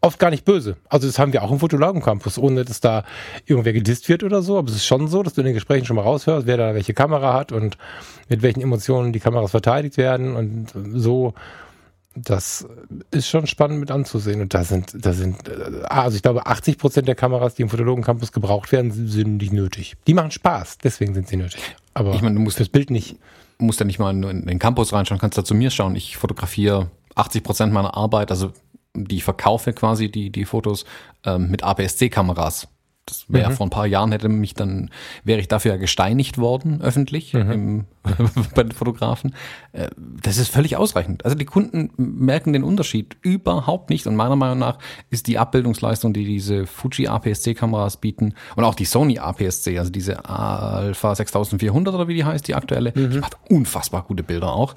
Oft 0.00 0.20
gar 0.20 0.30
nicht 0.30 0.44
böse. 0.44 0.76
Also 0.88 1.08
das 1.08 1.18
haben 1.18 1.32
wir 1.32 1.42
auch 1.42 1.50
im 1.50 1.58
Fotolagen-Campus, 1.58 2.38
ohne 2.38 2.64
dass 2.64 2.80
da 2.80 3.02
irgendwer 3.46 3.72
gedisst 3.72 4.08
wird 4.08 4.22
oder 4.22 4.42
so. 4.42 4.56
Aber 4.56 4.68
es 4.68 4.76
ist 4.76 4.86
schon 4.86 5.08
so, 5.08 5.24
dass 5.24 5.34
du 5.34 5.40
in 5.40 5.46
den 5.46 5.54
Gesprächen 5.54 5.86
schon 5.86 5.96
mal 5.96 6.02
raushörst, 6.02 6.46
wer 6.46 6.56
da 6.56 6.74
welche 6.74 6.94
Kamera 6.94 7.34
hat 7.34 7.50
und 7.50 7.76
mit 8.28 8.42
welchen 8.42 8.60
Emotionen 8.60 9.12
die 9.12 9.18
Kameras 9.18 9.50
verteidigt 9.50 9.96
werden 9.96 10.36
und 10.36 10.72
so 10.94 11.34
das 12.24 12.66
ist 13.10 13.28
schon 13.28 13.46
spannend 13.46 13.80
mit 13.80 13.90
anzusehen. 13.90 14.40
Und 14.40 14.54
da 14.54 14.64
sind, 14.64 14.92
da 14.94 15.12
sind, 15.12 15.48
äh, 15.48 15.82
also 15.88 16.16
ich 16.16 16.22
glaube, 16.22 16.46
80 16.46 16.78
Prozent 16.78 17.08
der 17.08 17.14
Kameras, 17.14 17.54
die 17.54 17.62
im 17.62 17.68
Fotologen 17.68 18.04
Campus 18.04 18.32
gebraucht 18.32 18.72
werden, 18.72 18.90
sind 18.92 19.38
nicht 19.38 19.52
nötig. 19.52 19.96
Die 20.06 20.14
machen 20.14 20.30
Spaß, 20.30 20.78
deswegen 20.78 21.14
sind 21.14 21.28
sie 21.28 21.36
nötig. 21.36 21.60
Aber 21.94 22.14
ich 22.14 22.22
meine, 22.22 22.34
du 22.36 22.40
musst 22.40 22.56
fürs 22.58 22.68
Bild 22.68 22.90
nicht. 22.90 23.16
Musst 23.58 23.80
ja 23.80 23.86
nicht 23.86 23.98
mal 23.98 24.10
in 24.10 24.46
den 24.46 24.58
Campus 24.60 24.92
reinschauen, 24.92 25.20
kannst 25.20 25.36
da 25.36 25.44
zu 25.44 25.54
mir 25.54 25.70
schauen. 25.70 25.96
Ich 25.96 26.16
fotografiere 26.16 26.90
80 27.16 27.42
Prozent 27.42 27.72
meiner 27.72 27.96
Arbeit, 27.96 28.30
also 28.30 28.52
die 28.94 29.16
ich 29.16 29.24
verkaufe 29.24 29.72
quasi, 29.72 30.10
die, 30.10 30.30
die 30.30 30.44
Fotos, 30.44 30.84
ähm, 31.24 31.50
mit 31.50 31.62
APS-C-Kameras. 31.62 32.68
Das 33.08 33.24
wäre 33.28 33.50
mhm. 33.50 33.54
vor 33.54 33.66
ein 33.66 33.70
paar 33.70 33.86
Jahren 33.86 34.12
hätte 34.12 34.28
mich 34.28 34.54
dann, 34.54 34.90
wäre 35.24 35.40
ich 35.40 35.48
dafür 35.48 35.72
ja 35.72 35.76
gesteinigt 35.78 36.38
worden, 36.38 36.82
öffentlich, 36.82 37.32
mhm. 37.32 37.50
im, 37.50 37.84
bei 38.54 38.62
den 38.62 38.72
Fotografen. 38.72 39.34
Äh, 39.72 39.88
das 40.22 40.36
ist 40.36 40.48
völlig 40.48 40.76
ausreichend. 40.76 41.24
Also 41.24 41.36
die 41.36 41.44
Kunden 41.44 41.90
merken 41.96 42.52
den 42.52 42.64
Unterschied 42.64 43.16
überhaupt 43.22 43.90
nicht. 43.90 44.06
Und 44.06 44.16
meiner 44.16 44.36
Meinung 44.36 44.58
nach 44.58 44.78
ist 45.10 45.26
die 45.26 45.38
Abbildungsleistung, 45.38 46.12
die 46.12 46.24
diese 46.24 46.66
Fuji 46.66 47.08
APS-C-Kameras 47.08 47.96
bieten 47.96 48.34
und 48.56 48.64
auch 48.64 48.74
die 48.74 48.84
Sony 48.84 49.18
APS-C, 49.18 49.78
also 49.78 49.90
diese 49.90 50.28
Alpha 50.28 51.14
6400 51.14 51.94
oder 51.94 52.08
wie 52.08 52.14
die 52.14 52.24
heißt, 52.24 52.46
die 52.46 52.54
aktuelle, 52.54 52.92
mhm. 52.94 53.10
die 53.10 53.18
macht 53.18 53.38
unfassbar 53.48 54.02
gute 54.02 54.22
Bilder 54.22 54.52
auch. 54.52 54.74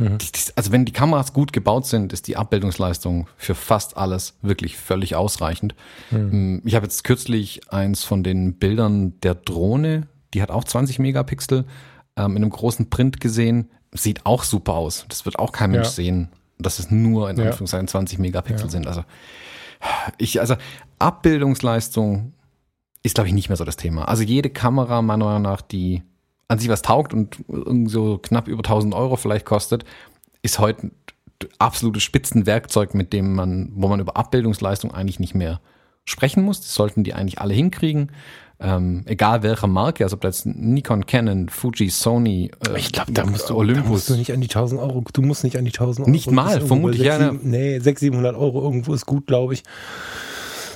Mhm. 0.00 0.18
Also 0.56 0.72
wenn 0.72 0.84
die 0.84 0.92
Kameras 0.92 1.32
gut 1.32 1.52
gebaut 1.52 1.86
sind, 1.86 2.12
ist 2.12 2.26
die 2.26 2.36
Abbildungsleistung 2.36 3.28
für 3.36 3.54
fast 3.54 3.96
alles 3.96 4.34
wirklich 4.42 4.76
völlig 4.76 5.14
ausreichend. 5.14 5.74
Mhm. 6.10 6.56
Mm, 6.56 6.62
ich 6.64 6.74
habe 6.74 6.86
jetzt 6.86 7.04
kürzlich 7.04 7.60
eins 7.72 8.04
von 8.04 8.22
den 8.22 8.54
Bildern 8.54 9.20
der 9.20 9.34
Drohne, 9.34 10.08
die 10.34 10.42
hat 10.42 10.50
auch 10.50 10.64
20 10.64 10.98
Megapixel, 10.98 11.64
ähm, 12.16 12.36
in 12.36 12.42
einem 12.42 12.50
großen 12.50 12.90
Print 12.90 13.20
gesehen. 13.20 13.70
Sieht 13.92 14.24
auch 14.24 14.44
super 14.44 14.74
aus. 14.74 15.04
Das 15.08 15.24
wird 15.24 15.38
auch 15.38 15.52
kein 15.52 15.72
Mensch 15.72 15.88
ja. 15.88 15.92
sehen, 15.92 16.28
dass 16.58 16.78
es 16.78 16.90
nur 16.90 17.28
in 17.28 17.40
Anführungszeichen 17.40 17.88
20 17.88 18.18
Megapixel 18.18 18.66
ja. 18.66 18.70
sind. 18.70 18.86
Also 18.86 19.04
ich, 20.18 20.40
also 20.40 20.56
Abbildungsleistung 20.98 22.32
ist, 23.02 23.14
glaube 23.14 23.28
ich, 23.28 23.34
nicht 23.34 23.48
mehr 23.48 23.56
so 23.56 23.64
das 23.64 23.76
Thema. 23.76 24.06
Also 24.06 24.22
jede 24.22 24.50
Kamera, 24.50 25.02
meiner 25.02 25.24
Meinung 25.24 25.42
nach, 25.42 25.62
die 25.62 26.02
an 26.50 26.58
sich 26.58 26.68
was 26.68 26.82
taugt 26.82 27.14
und 27.14 27.36
so 27.86 28.18
knapp 28.18 28.48
über 28.48 28.58
1000 28.58 28.92
Euro 28.92 29.14
vielleicht 29.14 29.46
kostet, 29.46 29.84
ist 30.42 30.58
heute 30.58 30.90
absolutes 31.58 32.02
Spitzenwerkzeug, 32.02 32.92
mit 32.92 33.12
dem 33.12 33.34
man, 33.34 33.70
wo 33.74 33.86
man 33.86 34.00
über 34.00 34.16
Abbildungsleistung 34.16 34.92
eigentlich 34.92 35.20
nicht 35.20 35.34
mehr 35.34 35.60
sprechen 36.04 36.42
muss. 36.42 36.60
Das 36.60 36.74
sollten 36.74 37.04
die 37.04 37.14
eigentlich 37.14 37.40
alle 37.40 37.54
hinkriegen. 37.54 38.10
Ähm, 38.58 39.04
egal 39.06 39.44
welcher 39.44 39.68
Marke, 39.68 40.02
also 40.04 40.14
ob 40.14 40.22
das 40.22 40.44
Nikon, 40.44 41.06
Canon, 41.06 41.48
Fuji, 41.48 41.88
Sony, 41.88 42.50
äh, 42.68 42.78
ich 42.78 42.92
glaube, 42.92 43.12
da 43.12 43.24
musst 43.24 43.48
du 43.48 43.54
Olympus. 43.54 43.84
Da 43.84 43.90
musst 43.90 44.10
du 44.10 44.14
nicht 44.16 44.32
an 44.32 44.40
die 44.40 44.48
1000 44.48 44.80
Euro. 44.80 45.04
Du 45.12 45.22
musst 45.22 45.44
nicht 45.44 45.56
an 45.56 45.64
die 45.64 45.70
1000 45.70 46.00
Euro. 46.00 46.10
Nicht 46.10 46.30
mal, 46.32 46.60
vermutlich 46.60 47.02
ja. 47.02 47.32
Ne. 47.32 47.38
Nee, 47.42 47.78
600, 47.78 47.98
700 48.00 48.36
Euro 48.36 48.60
irgendwo 48.60 48.92
ist 48.92 49.06
gut, 49.06 49.26
glaube 49.26 49.54
ich. 49.54 49.62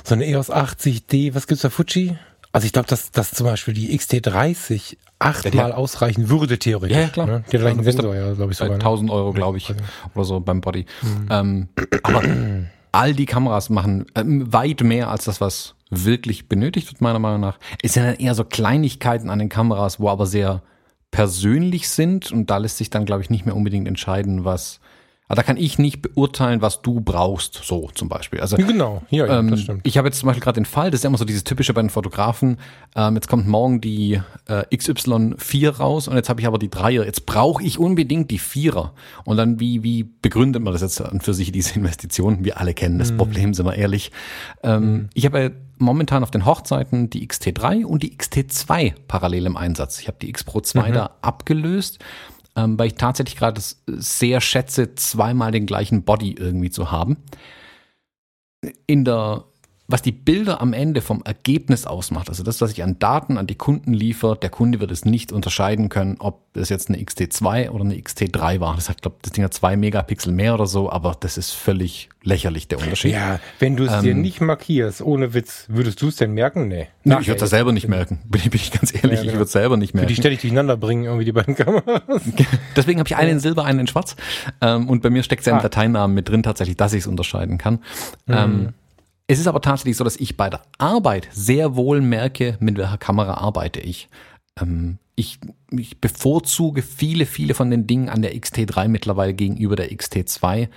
So 0.04 0.14
eine 0.14 0.24
EOS 0.24 0.50
80D, 0.50 1.34
was 1.34 1.46
gibt's 1.46 1.62
da 1.62 1.68
Fuji? 1.68 2.16
Also 2.54 2.66
ich 2.66 2.72
glaube, 2.72 2.86
dass, 2.86 3.10
dass 3.10 3.32
zum 3.32 3.46
Beispiel 3.46 3.74
die 3.74 3.98
XT30 3.98 4.96
achtmal 5.18 5.70
ja, 5.70 5.74
ausreichen 5.74 6.28
würde, 6.28 6.56
theoretisch. 6.56 6.96
Ja, 6.96 7.02
ja 7.02 7.08
klar. 7.08 7.26
Ne? 7.26 7.44
Der 7.50 7.58
gleichen 7.58 7.82
Sensor, 7.82 8.14
ja, 8.14 8.32
glaube 8.32 8.52
ich 8.52 8.58
sogar. 8.58 8.74
1000 8.74 9.08
ne? 9.08 9.12
Euro, 9.12 9.32
glaube 9.32 9.58
ich, 9.58 9.74
oder 10.14 10.24
so 10.24 10.38
beim 10.38 10.60
Body. 10.60 10.86
Mhm. 11.02 11.28
Ähm, 11.30 11.68
aber 12.04 12.22
all 12.92 13.12
die 13.12 13.26
Kameras 13.26 13.70
machen 13.70 14.06
ähm, 14.14 14.52
weit 14.52 14.82
mehr 14.82 15.10
als 15.10 15.24
das, 15.24 15.40
was 15.40 15.74
wirklich 15.90 16.48
benötigt 16.48 16.92
wird, 16.92 17.00
meiner 17.00 17.18
Meinung 17.18 17.40
nach. 17.40 17.58
Es 17.82 17.94
sind 17.94 18.04
dann 18.04 18.14
eher 18.14 18.36
so 18.36 18.44
Kleinigkeiten 18.44 19.30
an 19.30 19.40
den 19.40 19.48
Kameras, 19.48 19.98
wo 19.98 20.08
aber 20.08 20.26
sehr 20.26 20.62
persönlich 21.10 21.88
sind 21.88 22.30
und 22.30 22.50
da 22.50 22.58
lässt 22.58 22.78
sich 22.78 22.88
dann, 22.88 23.04
glaube 23.04 23.22
ich, 23.22 23.30
nicht 23.30 23.46
mehr 23.46 23.56
unbedingt 23.56 23.88
entscheiden, 23.88 24.44
was 24.44 24.78
aber 25.26 25.36
da 25.36 25.42
kann 25.42 25.56
ich 25.56 25.78
nicht 25.78 26.02
beurteilen, 26.02 26.60
was 26.60 26.82
du 26.82 27.00
brauchst, 27.00 27.54
so 27.64 27.88
zum 27.94 28.10
Beispiel. 28.10 28.40
Also 28.40 28.58
genau, 28.58 29.02
ja, 29.08 29.26
ja 29.26 29.38
ähm, 29.38 29.50
das 29.50 29.60
stimmt. 29.62 29.80
Ich 29.84 29.96
habe 29.96 30.08
jetzt 30.08 30.18
zum 30.18 30.26
Beispiel 30.26 30.42
gerade 30.42 30.60
den 30.60 30.66
Fall, 30.66 30.90
das 30.90 31.00
ist 31.00 31.04
ja 31.04 31.08
immer 31.08 31.16
so 31.16 31.24
dieses 31.24 31.44
typische 31.44 31.72
bei 31.72 31.80
den 31.80 31.88
Fotografen. 31.88 32.58
Ähm, 32.94 33.14
jetzt 33.14 33.28
kommt 33.28 33.48
morgen 33.48 33.80
die 33.80 34.20
äh, 34.46 34.64
XY4 34.70 35.76
raus 35.76 36.08
und 36.08 36.16
jetzt 36.16 36.28
habe 36.28 36.42
ich 36.42 36.46
aber 36.46 36.58
die 36.58 36.68
Dreier. 36.68 37.06
Jetzt 37.06 37.24
brauche 37.24 37.62
ich 37.62 37.78
unbedingt 37.78 38.30
die 38.30 38.38
Vierer. 38.38 38.92
Und 39.24 39.38
dann 39.38 39.60
wie 39.60 39.82
wie 39.82 40.04
begründet 40.04 40.62
man 40.62 40.74
das 40.74 40.82
jetzt 40.82 41.00
an 41.00 41.22
für 41.22 41.32
sich 41.32 41.52
diese 41.52 41.74
Investition? 41.76 42.44
Wir 42.44 42.60
alle 42.60 42.74
kennen 42.74 42.98
das 42.98 43.12
mhm. 43.12 43.16
Problem, 43.16 43.54
sind 43.54 43.64
wir 43.64 43.76
ehrlich. 43.76 44.12
Ähm, 44.62 44.92
mhm. 44.92 45.08
Ich 45.14 45.24
habe 45.24 45.42
ja 45.42 45.50
momentan 45.78 46.22
auf 46.22 46.30
den 46.30 46.44
Hochzeiten 46.44 47.08
die 47.08 47.26
XT3 47.26 47.84
und 47.84 48.02
die 48.02 48.16
XT2 48.16 48.92
parallel 49.08 49.46
im 49.46 49.56
Einsatz. 49.56 50.00
Ich 50.00 50.06
habe 50.06 50.18
die 50.20 50.28
X 50.28 50.44
Pro 50.44 50.60
2 50.60 50.90
mhm. 50.90 50.92
da 50.92 51.10
abgelöst 51.22 51.98
ähm, 52.56 52.78
weil 52.78 52.88
ich 52.88 52.94
tatsächlich 52.94 53.36
gerade 53.36 53.60
sehr 53.86 54.40
schätze, 54.40 54.94
zweimal 54.94 55.50
den 55.50 55.66
gleichen 55.66 56.04
Body 56.04 56.32
irgendwie 56.32 56.70
zu 56.70 56.90
haben. 56.90 57.18
In 58.86 59.04
der 59.04 59.44
was 59.86 60.00
die 60.00 60.12
Bilder 60.12 60.62
am 60.62 60.72
Ende 60.72 61.02
vom 61.02 61.22
Ergebnis 61.24 61.86
ausmacht, 61.86 62.30
also 62.30 62.42
das, 62.42 62.62
was 62.62 62.72
ich 62.72 62.82
an 62.82 62.98
Daten 62.98 63.36
an 63.36 63.46
die 63.46 63.54
Kunden 63.54 63.92
liefere, 63.92 64.34
der 64.36 64.48
Kunde 64.48 64.80
wird 64.80 64.90
es 64.90 65.04
nicht 65.04 65.30
unterscheiden 65.30 65.90
können, 65.90 66.16
ob 66.20 66.40
es 66.54 66.70
jetzt 66.70 66.88
eine 66.88 66.98
XT2 66.98 67.68
oder 67.68 67.84
eine 67.84 67.94
XT3 67.94 68.60
war. 68.60 68.76
Das 68.76 68.88
hat, 68.88 69.02
glaube 69.02 69.16
das 69.20 69.32
Ding 69.32 69.44
hat 69.44 69.52
zwei 69.52 69.76
Megapixel 69.76 70.32
mehr 70.32 70.54
oder 70.54 70.66
so, 70.66 70.90
aber 70.90 71.14
das 71.20 71.36
ist 71.36 71.50
völlig 71.50 72.08
lächerlich, 72.22 72.66
der 72.68 72.78
Unterschied. 72.78 73.12
Ja, 73.12 73.40
wenn 73.58 73.76
du 73.76 73.84
es 73.84 73.92
ähm, 73.92 74.02
dir 74.02 74.14
nicht 74.14 74.40
markierst, 74.40 75.02
ohne 75.02 75.34
Witz, 75.34 75.66
würdest 75.68 76.00
du 76.00 76.08
es 76.08 76.16
denn 76.16 76.32
merken? 76.32 76.68
Nee. 76.68 76.88
nee 77.02 77.16
ich 77.20 77.28
würde 77.28 77.44
es 77.44 77.50
selber 77.50 77.72
nicht 77.72 77.88
merken, 77.88 78.20
bin, 78.24 78.40
bin 78.40 78.54
ich 78.54 78.72
ganz 78.72 78.94
ehrlich, 78.94 79.10
ja, 79.10 79.16
genau. 79.16 79.22
ich 79.22 79.32
würde 79.32 79.44
es 79.44 79.52
selber 79.52 79.76
nicht 79.76 79.92
merken. 79.92 80.08
Für 80.08 80.14
die 80.14 80.20
ständig 80.20 80.40
durcheinander 80.40 80.78
bringen, 80.78 81.04
irgendwie 81.04 81.26
die 81.26 81.32
beiden 81.32 81.56
Kameras. 81.56 82.22
Deswegen 82.76 83.00
habe 83.00 83.08
ich 83.08 83.16
einen 83.16 83.32
in 83.32 83.40
Silber, 83.40 83.66
einen 83.66 83.80
in 83.80 83.86
Schwarz. 83.86 84.16
Ähm, 84.62 84.88
und 84.88 85.02
bei 85.02 85.10
mir 85.10 85.22
steckt 85.22 85.40
es 85.40 85.46
ja 85.46 85.52
im 85.52 85.58
ah. 85.58 85.62
Dateinamen 85.62 86.14
mit 86.14 86.30
drin 86.30 86.42
tatsächlich, 86.42 86.78
dass 86.78 86.94
ich 86.94 87.00
es 87.00 87.06
unterscheiden 87.06 87.58
kann. 87.58 87.80
Mhm. 88.26 88.34
Ähm, 88.34 88.74
es 89.26 89.38
ist 89.38 89.46
aber 89.46 89.60
tatsächlich 89.60 89.96
so, 89.96 90.04
dass 90.04 90.16
ich 90.16 90.36
bei 90.36 90.50
der 90.50 90.62
Arbeit 90.78 91.28
sehr 91.32 91.76
wohl 91.76 92.00
merke, 92.00 92.56
mit 92.60 92.76
welcher 92.76 92.98
Kamera 92.98 93.34
arbeite 93.34 93.80
ich. 93.80 94.08
Ähm, 94.60 94.98
ich, 95.16 95.38
ich 95.70 96.00
bevorzuge 96.00 96.82
viele, 96.82 97.26
viele 97.26 97.54
von 97.54 97.70
den 97.70 97.86
Dingen 97.86 98.08
an 98.08 98.22
der 98.22 98.34
XT3 98.34 98.88
mittlerweile 98.88 99.34
gegenüber 99.34 99.76
der 99.76 99.90
XT2. 99.90 100.68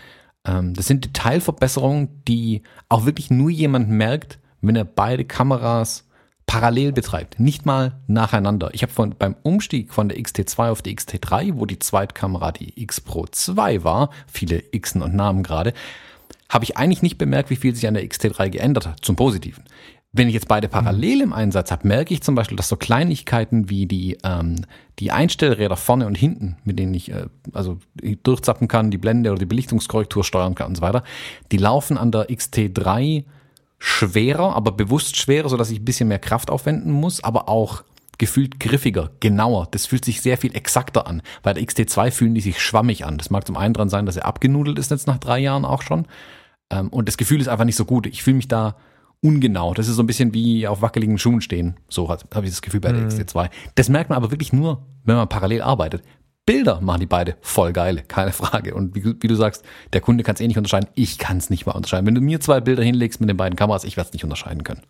Ähm, 0.46 0.74
das 0.74 0.88
sind 0.88 1.06
Detailverbesserungen, 1.06 2.24
die 2.28 2.62
auch 2.90 3.06
wirklich 3.06 3.30
nur 3.30 3.50
jemand 3.50 3.90
merkt, 3.90 4.40
wenn 4.62 4.76
er 4.76 4.86
beide 4.86 5.26
Kameras 5.26 6.06
parallel 6.46 6.94
betreibt, 6.94 7.42
nicht 7.42 7.66
mal 7.66 8.00
nacheinander. 8.08 8.70
Ich 8.74 8.82
habe 8.82 8.94
von 8.94 9.16
beim 9.20 9.36
Umstieg 9.44 9.94
von 9.94 10.08
der 10.08 10.18
XT2 10.18 10.72
auf 10.72 10.82
die 10.82 10.96
XT3, 10.96 11.56
wo 11.56 11.66
die 11.66 11.80
Zweitkamera 11.80 12.54
die 12.54 12.82
X 12.82 13.02
Pro 13.02 13.26
2 13.26 13.84
war, 13.84 14.12
viele 14.28 14.62
Xen 14.62 15.02
und 15.02 15.14
Namen 15.14 15.44
gerade, 15.44 15.74
habe 16.50 16.64
ich 16.64 16.78
eigentlich 16.78 17.02
nicht 17.02 17.18
bemerkt, 17.18 17.50
wie 17.50 17.56
viel 17.56 17.76
sich 17.76 17.88
an 17.88 17.94
der 17.94 18.04
XT3 18.04 18.50
geändert 18.50 18.88
hat, 18.88 19.04
zum 19.04 19.16
Positiven. 19.16 19.64
Wenn 20.14 20.30
ich 20.30 20.34
jetzt 20.34 20.48
beide 20.48 20.70
parallel 20.70 21.22
im 21.22 21.34
Einsatz 21.34 21.70
habe, 21.70 21.88
merke 21.88 22.14
ich 22.14 22.24
zum 22.24 22.34
Beispiel, 22.34 22.56
dass 22.56 22.70
so 22.70 22.78
Kleinigkeiten 22.78 23.70
wie 23.70 23.86
die, 23.86 24.18
ähm, 24.24 24.66
die 25.00 25.12
Einstellräder 25.12 25.76
vorne 25.76 26.08
und 26.08 26.16
hinten, 26.16 26.58
mit 26.64 26.80
denen 26.80 26.94
ich 26.94 27.12
äh, 27.12 27.26
also 27.54 27.78
durchzappen 28.24 28.68
kann, 28.68 28.90
die 28.90 28.98
Blende 28.98 29.32
oder 29.32 29.40
die 29.40 29.46
Belichtungskorrektur 29.46 30.24
steuern 30.24 30.56
kann 30.56 30.68
und 30.68 30.76
so 30.76 30.82
weiter, 30.82 31.04
die 31.52 31.58
laufen 31.58 31.98
an 31.98 32.12
der 32.12 32.30
XT3 32.30 33.26
schwerer, 33.80 34.56
aber 34.56 34.72
bewusst 34.72 35.18
schwerer, 35.18 35.50
sodass 35.50 35.70
ich 35.70 35.80
ein 35.80 35.86
bisschen 35.86 36.08
mehr 36.08 36.20
Kraft 36.20 36.50
aufwenden 36.50 36.92
muss, 36.92 37.24
aber 37.24 37.50
auch 37.50 37.84
gefühlt 38.18 38.60
griffiger, 38.60 39.12
genauer. 39.20 39.68
Das 39.72 39.86
fühlt 39.86 40.06
sich 40.06 40.22
sehr 40.22 40.38
viel 40.38 40.56
exakter 40.56 41.08
an. 41.08 41.22
Bei 41.44 41.54
der 41.54 41.64
XT2 41.64 42.12
fühlen 42.12 42.36
die 42.36 42.42
sich 42.42 42.62
schwammig 42.62 43.06
an. 43.06 43.18
Das 43.18 43.30
mag 43.30 43.46
zum 43.46 43.58
einen 43.58 43.74
dran 43.74 43.90
sein, 43.90 44.06
dass 44.06 44.18
er 44.18 44.26
abgenudelt 44.26 44.80
ist 44.80 44.92
jetzt 44.92 45.08
nach 45.08 45.18
drei 45.18 45.40
Jahren 45.40 45.66
auch 45.66 45.82
schon. 45.82 46.08
Ähm, 46.70 46.90
und 46.90 47.08
das 47.08 47.18
Gefühl 47.18 47.42
ist 47.42 47.48
einfach 47.48 47.66
nicht 47.66 47.76
so 47.76 47.86
gut. 47.86 48.08
Ich 48.08 48.24
fühle 48.24 48.38
mich 48.38 48.48
da 48.48 48.76
ungenau. 49.22 49.74
Das 49.74 49.88
ist 49.88 49.96
so 49.96 50.04
ein 50.04 50.08
bisschen 50.08 50.34
wie 50.34 50.68
auf 50.68 50.82
wackeligen 50.82 51.18
Schuhen 51.18 51.42
stehen. 51.42 51.78
So 51.90 52.10
habe 52.10 52.46
ich 52.46 52.52
das 52.52 52.62
Gefühl 52.62 52.80
bei 52.80 52.92
der 52.92 53.02
mhm. 53.02 53.08
XT2. 53.08 53.50
Das 53.76 53.90
merkt 53.90 54.10
man 54.10 54.18
aber 54.18 54.32
wirklich 54.32 54.54
nur, 54.54 54.86
wenn 55.04 55.16
man 55.16 55.30
parallel 55.30 55.62
arbeitet. 55.62 56.04
Bilder 56.46 56.80
machen 56.80 57.02
die 57.02 57.08
beide 57.08 57.36
voll 57.42 57.74
geile, 57.74 58.04
keine 58.04 58.32
Frage. 58.32 58.74
Und 58.74 58.96
wie, 58.96 59.04
wie 59.04 59.28
du 59.28 59.36
sagst, 59.36 59.64
der 59.94 60.02
Kunde 60.02 60.24
kann 60.24 60.36
es 60.36 60.42
eh 60.42 60.48
nicht 60.48 60.58
unterscheiden. 60.58 60.90
Ich 60.96 61.18
kann 61.18 61.38
es 61.38 61.50
nicht 61.50 61.66
mal 61.66 61.74
unterscheiden. 61.74 62.08
Wenn 62.08 62.16
du 62.16 62.22
mir 62.22 62.40
zwei 62.40 62.62
Bilder 62.62 62.84
hinlegst 62.84 63.20
mit 63.20 63.30
den 63.30 63.38
beiden 63.38 63.58
Kameras, 63.58 63.84
ich 63.84 63.98
werde 63.98 64.08
es 64.08 64.14
nicht 64.14 64.24
unterscheiden 64.24 64.64
können. 64.64 64.82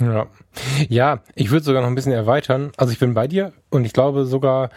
Ja. 0.00 0.26
Ja, 0.88 1.22
ich 1.34 1.50
würde 1.50 1.64
sogar 1.64 1.82
noch 1.82 1.88
ein 1.88 1.94
bisschen 1.94 2.12
erweitern. 2.12 2.72
Also 2.76 2.92
ich 2.92 2.98
bin 2.98 3.14
bei 3.14 3.28
dir 3.28 3.52
und 3.70 3.84
ich 3.84 3.92
glaube 3.92 4.26
sogar, 4.26 4.70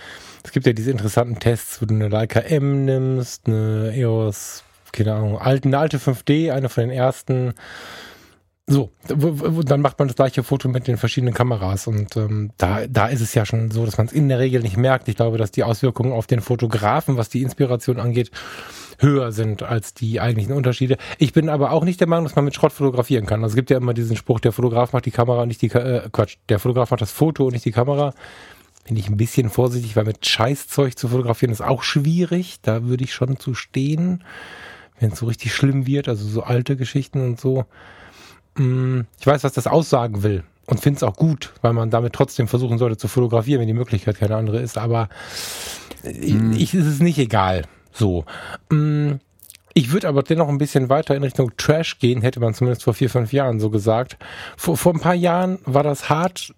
es 0.43 0.51
gibt 0.51 0.65
ja 0.65 0.73
diese 0.73 0.91
interessanten 0.91 1.39
Tests, 1.39 1.81
wo 1.81 1.85
du 1.85 1.95
eine 1.95 2.07
Leica 2.07 2.39
M 2.39 2.85
nimmst, 2.85 3.47
eine 3.47 3.93
EOS, 3.95 4.63
keine 4.91 5.13
Ahnung, 5.15 5.39
eine 5.39 5.77
alte 5.77 5.97
5D, 5.97 6.51
eine 6.51 6.69
von 6.69 6.81
den 6.81 6.91
ersten. 6.91 7.53
So, 8.69 8.91
dann 9.07 9.79
macht 9.79 9.97
man 9.97 10.09
das 10.09 10.17
gleiche 10.17 10.43
Foto 10.43 10.67
mit 10.67 10.87
den 10.87 10.97
verschiedenen 10.97 11.33
Kameras 11.33 11.87
und 11.87 12.17
ähm, 12.17 12.51
da, 12.57 12.85
da 12.85 13.07
ist 13.07 13.21
es 13.21 13.33
ja 13.33 13.45
schon 13.45 13.71
so, 13.71 13.85
dass 13.85 13.97
man 13.97 14.07
es 14.07 14.11
in 14.11 14.27
der 14.27 14.39
Regel 14.39 14.61
nicht 14.61 14.75
merkt. 14.75 15.07
Ich 15.07 15.15
glaube, 15.15 15.37
dass 15.37 15.51
die 15.51 15.63
Auswirkungen 15.63 16.11
auf 16.11 16.27
den 16.27 16.41
Fotografen, 16.41 17.15
was 17.15 17.29
die 17.29 17.43
Inspiration 17.43 17.97
angeht, 17.97 18.29
höher 18.99 19.31
sind 19.31 19.63
als 19.63 19.93
die 19.93 20.19
eigentlichen 20.19 20.53
Unterschiede. 20.53 20.97
Ich 21.17 21.31
bin 21.31 21.47
aber 21.47 21.71
auch 21.71 21.85
nicht 21.85 22.01
der 22.01 22.09
Meinung, 22.09 22.25
dass 22.25 22.35
man 22.35 22.43
mit 22.43 22.55
Schrott 22.55 22.73
fotografieren 22.73 23.25
kann. 23.25 23.41
Also 23.41 23.53
es 23.53 23.55
gibt 23.55 23.69
ja 23.69 23.77
immer 23.77 23.93
diesen 23.93 24.17
Spruch, 24.17 24.41
der 24.41 24.51
Fotograf 24.51 24.91
macht 24.91 25.05
die 25.05 25.11
Kamera 25.11 25.43
und 25.43 25.47
nicht 25.47 25.61
die, 25.61 25.71
äh, 25.71 26.09
Quatsch, 26.11 26.35
der 26.49 26.59
Fotograf 26.59 26.91
macht 26.91 27.01
das 27.01 27.11
Foto 27.11 27.45
und 27.45 27.53
nicht 27.53 27.63
die 27.63 27.71
Kamera. 27.71 28.13
Bin 28.85 28.97
ich 28.97 29.07
ein 29.07 29.15
bisschen 29.15 29.49
vorsichtig, 29.49 29.95
weil 29.95 30.03
mit 30.03 30.25
Scheißzeug 30.25 30.97
zu 30.97 31.07
fotografieren 31.07 31.53
ist 31.53 31.61
auch 31.61 31.83
schwierig. 31.83 32.57
Da 32.63 32.83
würde 32.83 33.05
ich 33.05 33.13
schon 33.13 33.39
zu 33.39 33.53
stehen, 33.53 34.25
wenn 34.99 35.13
es 35.13 35.19
so 35.19 35.25
richtig 35.27 35.55
schlimm 35.55 35.87
wird, 35.87 36.09
also 36.09 36.27
so 36.27 36.43
alte 36.43 36.75
Geschichten 36.75 37.21
und 37.21 37.39
so. 37.39 37.65
Mm, 38.57 39.01
ich 39.19 39.27
weiß, 39.27 39.43
was 39.43 39.53
das 39.53 39.67
aussagen 39.67 40.23
will 40.23 40.43
und 40.65 40.79
finde 40.79 40.97
es 40.97 41.03
auch 41.03 41.15
gut, 41.15 41.53
weil 41.61 41.73
man 41.73 41.89
damit 41.89 42.13
trotzdem 42.13 42.47
versuchen 42.47 42.77
sollte 42.77 42.97
zu 42.97 43.07
fotografieren, 43.07 43.61
wenn 43.61 43.67
die 43.67 43.73
Möglichkeit 43.73 44.17
keine 44.19 44.35
andere 44.35 44.59
ist. 44.59 44.77
Aber 44.77 45.09
mm. 46.03 46.53
ich, 46.53 46.73
ist 46.73 46.85
es 46.85 46.99
nicht 46.99 47.17
egal. 47.17 47.63
So. 47.91 48.25
Mm, 48.69 49.13
ich 49.73 49.91
würde 49.91 50.07
aber 50.07 50.23
dennoch 50.23 50.49
ein 50.49 50.57
bisschen 50.57 50.89
weiter 50.89 51.15
in 51.15 51.23
Richtung 51.23 51.51
Trash 51.55 51.99
gehen, 51.99 52.21
hätte 52.21 52.39
man 52.39 52.53
zumindest 52.53 52.83
vor 52.83 52.93
vier, 52.93 53.09
fünf 53.09 53.31
Jahren 53.31 53.59
so 53.59 53.69
gesagt. 53.69 54.17
Vor, 54.57 54.75
vor 54.75 54.93
ein 54.93 54.99
paar 54.99 55.13
Jahren 55.13 55.59
war 55.65 55.83
das 55.83 56.09
hart 56.09 56.53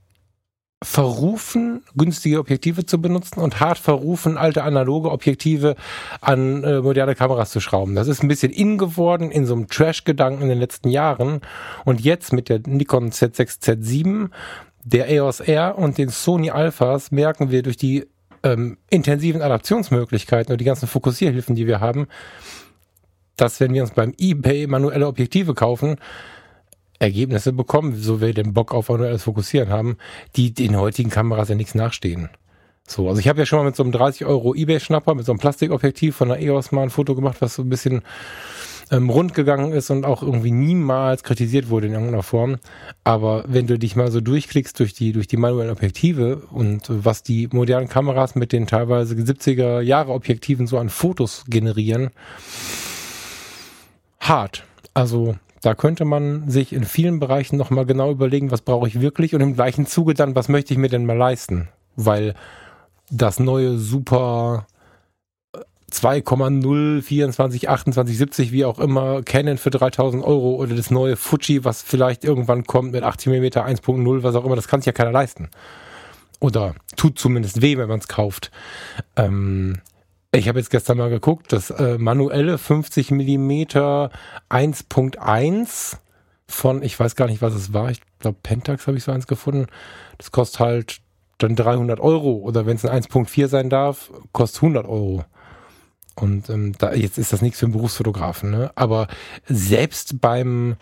verrufen, 0.81 1.83
günstige 1.95 2.39
Objektive 2.39 2.85
zu 2.85 3.01
benutzen 3.01 3.41
und 3.41 3.59
hart 3.59 3.77
verrufen, 3.77 4.37
alte 4.37 4.63
analoge 4.63 5.11
Objektive 5.11 5.75
an 6.21 6.63
äh, 6.63 6.79
moderne 6.79 7.15
Kameras 7.15 7.51
zu 7.51 7.59
schrauben. 7.59 7.95
Das 7.95 8.07
ist 8.07 8.23
ein 8.23 8.29
bisschen 8.29 8.51
in 8.51 8.77
geworden 8.77 9.29
in 9.29 9.45
so 9.45 9.55
einem 9.55 9.67
Trash-Gedanken 9.67 10.43
in 10.43 10.49
den 10.49 10.59
letzten 10.59 10.89
Jahren. 10.89 11.41
Und 11.83 11.99
jetzt 11.99 12.31
mit 12.31 12.47
der 12.47 12.61
Nikon 12.65 13.11
Z6, 13.11 13.61
Z7, 13.61 14.29
der 14.85 15.09
EOS 15.09 15.41
R 15.41 15.77
und 15.77 15.97
den 15.97 16.09
Sony 16.09 16.49
Alphas 16.49 17.11
merken 17.11 17.51
wir 17.51 17.61
durch 17.61 17.75
die 17.75 18.07
ähm, 18.43 18.77
intensiven 18.89 19.41
Adaptionsmöglichkeiten 19.41 20.53
und 20.53 20.61
die 20.61 20.65
ganzen 20.65 20.87
Fokussierhilfen, 20.87 21.55
die 21.55 21.67
wir 21.67 21.81
haben, 21.81 22.07
dass 23.35 23.59
wenn 23.59 23.73
wir 23.73 23.81
uns 23.81 23.91
beim 23.91 24.13
eBay 24.17 24.67
manuelle 24.67 25.07
Objektive 25.07 25.53
kaufen, 25.53 25.97
Ergebnisse 26.99 27.53
bekommen, 27.53 27.95
so 27.95 28.21
wir 28.21 28.33
den 28.33 28.53
Bock 28.53 28.73
auf 28.73 28.89
manuelles 28.89 29.23
Fokussieren 29.23 29.69
haben, 29.69 29.97
die 30.35 30.53
den 30.53 30.77
heutigen 30.77 31.09
Kameras 31.09 31.49
ja 31.49 31.55
nichts 31.55 31.75
nachstehen. 31.75 32.29
So, 32.85 33.07
also 33.07 33.19
ich 33.19 33.27
habe 33.27 33.39
ja 33.39 33.45
schon 33.45 33.59
mal 33.59 33.65
mit 33.65 33.75
so 33.75 33.83
einem 33.83 33.91
30 33.91 34.25
Euro 34.25 34.53
eBay-Schnapper, 34.55 35.15
mit 35.15 35.25
so 35.25 35.31
einem 35.31 35.39
Plastikobjektiv 35.39 36.15
von 36.15 36.29
der 36.29 36.41
EOS 36.41 36.71
mal 36.71 36.83
ein 36.83 36.89
Foto 36.89 37.15
gemacht, 37.15 37.37
was 37.39 37.55
so 37.55 37.61
ein 37.61 37.69
bisschen 37.69 38.01
ähm, 38.91 39.09
rund 39.09 39.35
gegangen 39.35 39.71
ist 39.71 39.91
und 39.91 40.05
auch 40.05 40.23
irgendwie 40.23 40.51
niemals 40.51 41.23
kritisiert 41.23 41.69
wurde 41.69 41.87
in 41.87 41.93
irgendeiner 41.93 42.23
Form. 42.23 42.57
Aber 43.03 43.43
wenn 43.47 43.67
du 43.67 43.77
dich 43.77 43.95
mal 43.95 44.11
so 44.11 44.21
durchklickst 44.21 44.79
durch 44.79 44.93
die, 44.93 45.11
durch 45.11 45.27
die 45.27 45.37
manuellen 45.37 45.71
Objektive 45.71 46.47
und 46.51 46.85
was 46.89 47.23
die 47.23 47.47
modernen 47.51 47.87
Kameras 47.87 48.35
mit 48.35 48.51
den 48.51 48.67
teilweise 48.67 49.13
70er 49.13 49.81
Jahre 49.81 50.11
Objektiven 50.11 50.67
so 50.67 50.77
an 50.79 50.89
Fotos 50.89 51.45
generieren, 51.47 52.09
hart. 54.19 54.63
Also 54.93 55.35
da 55.61 55.75
könnte 55.75 56.05
man 56.05 56.49
sich 56.49 56.73
in 56.73 56.83
vielen 56.83 57.19
Bereichen 57.19 57.57
nochmal 57.57 57.85
genau 57.85 58.11
überlegen, 58.11 58.51
was 58.51 58.61
brauche 58.61 58.87
ich 58.87 59.01
wirklich 59.01 59.35
und 59.35 59.41
im 59.41 59.55
gleichen 59.55 59.85
Zuge 59.85 60.13
dann, 60.13 60.35
was 60.35 60.49
möchte 60.49 60.73
ich 60.73 60.79
mir 60.79 60.89
denn 60.89 61.05
mal 61.05 61.17
leisten? 61.17 61.69
Weil 61.95 62.33
das 63.09 63.39
neue 63.39 63.77
super 63.77 64.67
2,0, 65.91 67.01
24, 67.01 67.69
28, 67.69 68.17
70, 68.17 68.51
wie 68.51 68.65
auch 68.65 68.79
immer, 68.79 69.23
Canon 69.23 69.57
für 69.57 69.71
3000 69.71 70.23
Euro 70.23 70.55
oder 70.55 70.75
das 70.75 70.91
neue 70.91 71.15
Fuji, 71.15 71.65
was 71.65 71.81
vielleicht 71.81 72.23
irgendwann 72.23 72.63
kommt 72.65 72.91
mit 72.91 73.03
80 73.03 73.27
mm 73.27 73.45
1.0, 73.45 74.23
was 74.23 74.35
auch 74.35 74.45
immer, 74.45 74.55
das 74.55 74.67
kann 74.67 74.81
sich 74.81 74.87
ja 74.87 74.91
keiner 74.93 75.11
leisten. 75.11 75.49
Oder 76.39 76.75
tut 76.95 77.19
zumindest 77.19 77.61
weh, 77.61 77.77
wenn 77.77 77.89
man 77.89 77.99
es 77.99 78.07
kauft. 78.07 78.51
Ähm, 79.15 79.79
ich 80.31 80.47
habe 80.47 80.59
jetzt 80.59 80.69
gestern 80.69 80.97
mal 80.99 81.09
geguckt, 81.09 81.51
das 81.51 81.71
äh, 81.71 81.97
manuelle 81.97 82.57
50 82.57 83.11
mm 83.11 83.51
1.1 84.49 85.97
von, 86.47 86.83
ich 86.83 86.99
weiß 86.99 87.15
gar 87.15 87.27
nicht, 87.27 87.41
was 87.41 87.53
es 87.53 87.73
war, 87.73 87.89
ich 87.89 88.01
glaube 88.19 88.37
Pentax 88.41 88.87
habe 88.87 88.97
ich 88.97 89.03
so 89.03 89.11
eins 89.11 89.27
gefunden. 89.27 89.67
Das 90.17 90.31
kostet 90.31 90.59
halt 90.59 90.99
dann 91.39 91.55
300 91.55 91.99
Euro 91.99 92.33
oder 92.37 92.65
wenn 92.65 92.75
es 92.75 92.85
ein 92.85 93.03
1.4 93.03 93.47
sein 93.47 93.69
darf, 93.69 94.11
kostet 94.31 94.63
100 94.63 94.85
Euro. 94.87 95.23
Und 96.15 96.49
ähm, 96.49 96.73
da, 96.77 96.93
jetzt 96.93 97.17
ist 97.17 97.33
das 97.33 97.41
nichts 97.41 97.59
für 97.59 97.65
einen 97.65 97.73
Berufsfotografen, 97.73 98.51
ne? 98.51 98.71
Aber 98.75 99.07
selbst 99.47 100.19
beim 100.19 100.75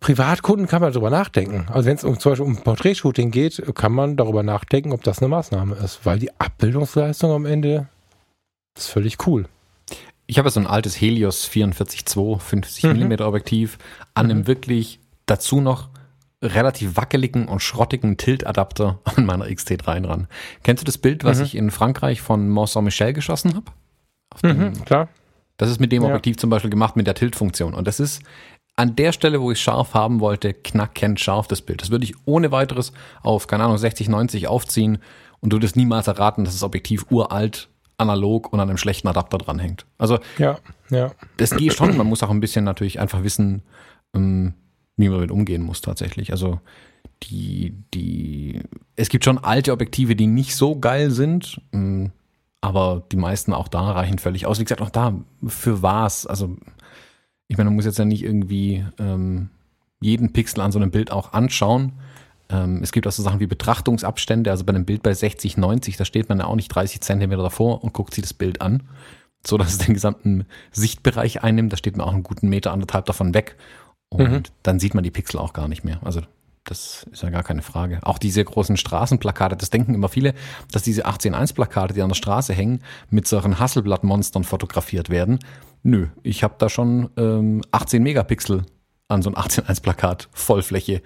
Privatkunden 0.00 0.66
kann 0.66 0.80
man 0.80 0.92
darüber 0.92 1.10
nachdenken. 1.10 1.66
Also 1.70 1.88
wenn 1.88 1.96
es 1.96 2.04
um, 2.04 2.18
zum 2.18 2.32
Beispiel 2.32 2.46
um 2.46 2.56
Porträtshooting 2.56 3.30
geht, 3.30 3.62
kann 3.74 3.92
man 3.92 4.16
darüber 4.16 4.42
nachdenken, 4.42 4.92
ob 4.92 5.02
das 5.02 5.18
eine 5.20 5.28
Maßnahme 5.28 5.76
ist, 5.76 6.04
weil 6.04 6.18
die 6.18 6.30
Abbildungsleistung 6.38 7.30
am 7.30 7.44
Ende 7.46 7.88
ist 8.76 8.88
völlig 8.88 9.26
cool. 9.26 9.46
Ich 10.26 10.38
habe 10.38 10.50
so 10.50 10.60
ein 10.60 10.66
altes 10.66 11.00
Helios 11.00 11.48
44-2 11.48 12.38
50 12.38 12.84
mhm. 12.84 13.08
mm 13.08 13.12
Objektiv 13.22 13.78
an 14.14 14.26
einem 14.26 14.38
mhm. 14.38 14.46
wirklich 14.46 15.00
dazu 15.26 15.60
noch 15.60 15.90
relativ 16.42 16.96
wackeligen 16.96 17.48
und 17.48 17.60
schrottigen 17.60 18.16
Tilt-Adapter 18.16 18.98
an 19.04 19.26
meiner 19.26 19.46
XT3 19.46 20.06
ran. 20.06 20.28
Kennst 20.62 20.82
du 20.82 20.84
das 20.84 20.98
Bild, 20.98 21.24
was 21.24 21.38
mhm. 21.38 21.44
ich 21.44 21.54
in 21.54 21.70
Frankreich 21.70 22.20
von 22.20 22.48
Mont 22.48 22.68
Saint-Michel 22.70 23.12
geschossen 23.12 23.54
habe? 23.54 23.72
Mhm, 24.42 24.84
klar. 24.84 25.08
Das 25.56 25.70
ist 25.70 25.80
mit 25.80 25.92
dem 25.92 26.02
Objektiv 26.02 26.36
ja. 26.36 26.40
zum 26.40 26.50
Beispiel 26.50 26.70
gemacht 26.70 26.96
mit 26.96 27.06
der 27.06 27.14
Tilt-Funktion. 27.14 27.74
Und 27.74 27.86
das 27.86 28.00
ist 28.00 28.22
an 28.76 28.96
der 28.96 29.12
Stelle, 29.12 29.40
wo 29.40 29.52
ich 29.52 29.60
scharf 29.60 29.94
haben 29.94 30.20
wollte, 30.20 30.52
knackend 30.52 31.20
scharf 31.20 31.46
das 31.46 31.62
Bild. 31.62 31.80
Das 31.80 31.90
würde 31.90 32.04
ich 32.04 32.14
ohne 32.24 32.50
weiteres 32.50 32.92
auf, 33.22 33.46
keine 33.46 33.64
Ahnung, 33.64 33.78
60, 33.78 34.08
90 34.08 34.48
aufziehen 34.48 34.98
und 35.40 35.52
du 35.52 35.56
würdest 35.56 35.76
niemals 35.76 36.08
erraten, 36.08 36.44
dass 36.44 36.54
das 36.54 36.64
Objektiv 36.64 37.06
uralt, 37.10 37.68
analog 37.98 38.52
und 38.52 38.60
an 38.60 38.68
einem 38.68 38.78
schlechten 38.78 39.08
Adapter 39.08 39.38
dranhängt. 39.38 39.86
Also, 39.98 40.18
ja, 40.38 40.58
ja. 40.90 41.12
das 41.36 41.56
geht 41.56 41.74
schon. 41.74 41.96
Man 41.96 42.06
muss 42.06 42.22
auch 42.22 42.30
ein 42.30 42.40
bisschen 42.40 42.64
natürlich 42.64 43.00
einfach 43.00 43.22
wissen, 43.22 43.62
ähm, 44.14 44.54
wie 44.96 45.08
man 45.08 45.18
damit 45.18 45.30
umgehen 45.30 45.62
muss 45.62 45.80
tatsächlich. 45.80 46.32
Also, 46.32 46.60
die, 47.22 47.74
die, 47.94 48.60
es 48.96 49.08
gibt 49.08 49.24
schon 49.24 49.38
alte 49.38 49.72
Objektive, 49.72 50.16
die 50.16 50.26
nicht 50.26 50.56
so 50.56 50.78
geil 50.78 51.10
sind. 51.10 51.60
Ähm, 51.72 52.12
aber 52.60 53.02
die 53.12 53.16
meisten 53.16 53.52
auch 53.52 53.68
da 53.68 53.92
reichen 53.92 54.18
völlig 54.18 54.46
aus. 54.46 54.58
Wie 54.58 54.64
gesagt, 54.64 54.80
auch 54.80 54.90
da, 54.90 55.14
für 55.46 55.82
was? 55.82 56.26
Also, 56.26 56.56
ich 57.46 57.58
meine, 57.58 57.68
man 57.68 57.76
muss 57.76 57.84
jetzt 57.84 57.98
ja 57.98 58.06
nicht 58.06 58.22
irgendwie 58.22 58.84
ähm, 58.98 59.50
jeden 60.00 60.32
Pixel 60.32 60.62
an 60.62 60.72
so 60.72 60.78
einem 60.78 60.90
Bild 60.90 61.10
auch 61.10 61.34
anschauen. 61.34 61.92
Ähm, 62.54 62.80
es 62.82 62.92
gibt 62.92 63.06
auch 63.06 63.12
so 63.12 63.22
Sachen 63.22 63.40
wie 63.40 63.46
Betrachtungsabstände. 63.46 64.50
Also 64.50 64.64
bei 64.64 64.70
einem 64.70 64.84
Bild 64.84 65.02
bei 65.02 65.12
60, 65.12 65.56
90, 65.56 65.96
da 65.96 66.04
steht 66.04 66.28
man 66.28 66.38
ja 66.38 66.46
auch 66.46 66.56
nicht 66.56 66.68
30 66.68 67.00
Zentimeter 67.00 67.42
davor 67.42 67.82
und 67.82 67.92
guckt 67.92 68.14
sich 68.14 68.22
das 68.22 68.34
Bild 68.34 68.60
an, 68.60 68.84
so 69.44 69.58
dass 69.58 69.72
es 69.72 69.78
den 69.78 69.94
gesamten 69.94 70.46
Sichtbereich 70.70 71.42
einnimmt. 71.42 71.72
Da 71.72 71.76
steht 71.76 71.96
man 71.96 72.06
auch 72.06 72.14
einen 72.14 72.22
guten 72.22 72.48
Meter, 72.48 72.72
anderthalb 72.72 73.06
davon 73.06 73.34
weg. 73.34 73.56
Und 74.08 74.30
mhm. 74.30 74.42
dann 74.62 74.78
sieht 74.78 74.94
man 74.94 75.02
die 75.02 75.10
Pixel 75.10 75.40
auch 75.40 75.52
gar 75.52 75.66
nicht 75.66 75.84
mehr. 75.84 75.98
Also 76.04 76.20
das 76.64 77.06
ist 77.12 77.22
ja 77.22 77.30
gar 77.30 77.42
keine 77.42 77.62
Frage. 77.62 77.98
Auch 78.02 78.18
diese 78.18 78.42
großen 78.42 78.76
Straßenplakate, 78.76 79.56
das 79.56 79.70
denken 79.70 79.94
immer 79.94 80.08
viele, 80.08 80.34
dass 80.70 80.82
diese 80.82 81.06
18.1-Plakate, 81.06 81.92
die 81.92 82.00
an 82.00 82.08
der 82.08 82.14
Straße 82.14 82.54
hängen, 82.54 82.80
mit 83.10 83.28
solchen 83.28 83.58
Hasselblatt-Monstern 83.58 84.44
fotografiert 84.44 85.10
werden. 85.10 85.40
Nö, 85.82 86.08
ich 86.22 86.42
habe 86.42 86.54
da 86.58 86.70
schon 86.70 87.10
ähm, 87.18 87.60
18 87.72 88.02
Megapixel 88.02 88.62
an 89.08 89.20
so 89.20 89.30
ein 89.30 89.36
18.1-Plakat, 89.36 90.28
Vollfläche. 90.32 91.02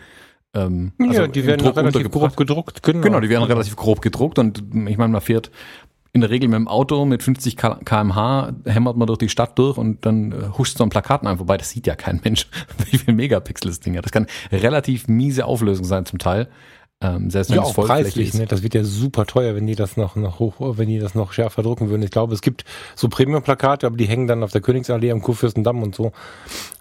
Ähm, 0.54 0.92
also 0.98 1.12
ja, 1.12 1.26
die 1.26 1.44
werden 1.46 1.66
relativ 1.66 2.10
grob 2.10 2.36
gedruckt. 2.36 2.82
Genau. 2.82 3.00
genau, 3.00 3.20
die 3.20 3.28
werden 3.28 3.44
relativ 3.44 3.76
grob 3.76 4.00
gedruckt 4.00 4.38
und 4.38 4.58
ich 4.58 4.96
meine, 4.96 5.12
man 5.12 5.20
fährt 5.20 5.50
in 6.12 6.22
der 6.22 6.30
Regel 6.30 6.48
mit 6.48 6.56
dem 6.56 6.68
Auto 6.68 7.04
mit 7.04 7.22
50 7.22 7.56
kmh 7.56 8.52
hämmert 8.64 8.96
man 8.96 9.06
durch 9.06 9.18
die 9.18 9.28
Stadt 9.28 9.58
durch 9.58 9.76
und 9.76 10.04
dann 10.06 10.32
äh, 10.32 10.36
huscht 10.56 10.78
so 10.78 10.84
ein 10.84 10.90
Plakat 10.90 11.24
an 11.24 11.36
vorbei. 11.36 11.56
Das 11.58 11.70
sieht 11.70 11.86
ja 11.86 11.96
kein 11.96 12.20
Mensch, 12.24 12.48
wie 12.90 12.98
viel 12.98 13.14
Megapixel 13.14 13.70
das 13.70 13.80
Ding 13.80 13.96
hat. 13.96 14.04
Das 14.04 14.12
kann 14.12 14.26
relativ 14.50 15.06
miese 15.06 15.44
Auflösung 15.44 15.84
sein 15.84 16.06
zum 16.06 16.18
Teil. 16.18 16.48
Ähm, 17.00 17.30
selbst 17.30 17.50
wenn 17.50 17.58
ja, 17.58 17.62
es 17.62 17.68
auch 17.78 17.86
preislich, 17.86 18.34
ne? 18.34 18.46
Das 18.46 18.64
wird 18.64 18.74
ja 18.74 18.82
super 18.82 19.24
teuer, 19.24 19.54
wenn 19.54 19.68
die 19.68 19.76
das 19.76 19.96
noch, 19.96 20.16
noch 20.16 20.40
hoch, 20.40 20.56
wenn 20.58 20.88
die 20.88 20.98
das 20.98 21.14
noch 21.14 21.32
schärfer 21.32 21.62
drucken 21.62 21.90
würden. 21.90 22.02
Ich 22.02 22.10
glaube, 22.10 22.34
es 22.34 22.40
gibt 22.40 22.64
so 22.96 23.08
Premium-Plakate, 23.08 23.86
aber 23.86 23.96
die 23.96 24.06
hängen 24.06 24.26
dann 24.26 24.42
auf 24.42 24.50
der 24.50 24.60
Königsallee 24.60 25.12
am 25.12 25.22
Kurfürstendamm 25.22 25.80
und 25.82 25.94
so. 25.94 26.10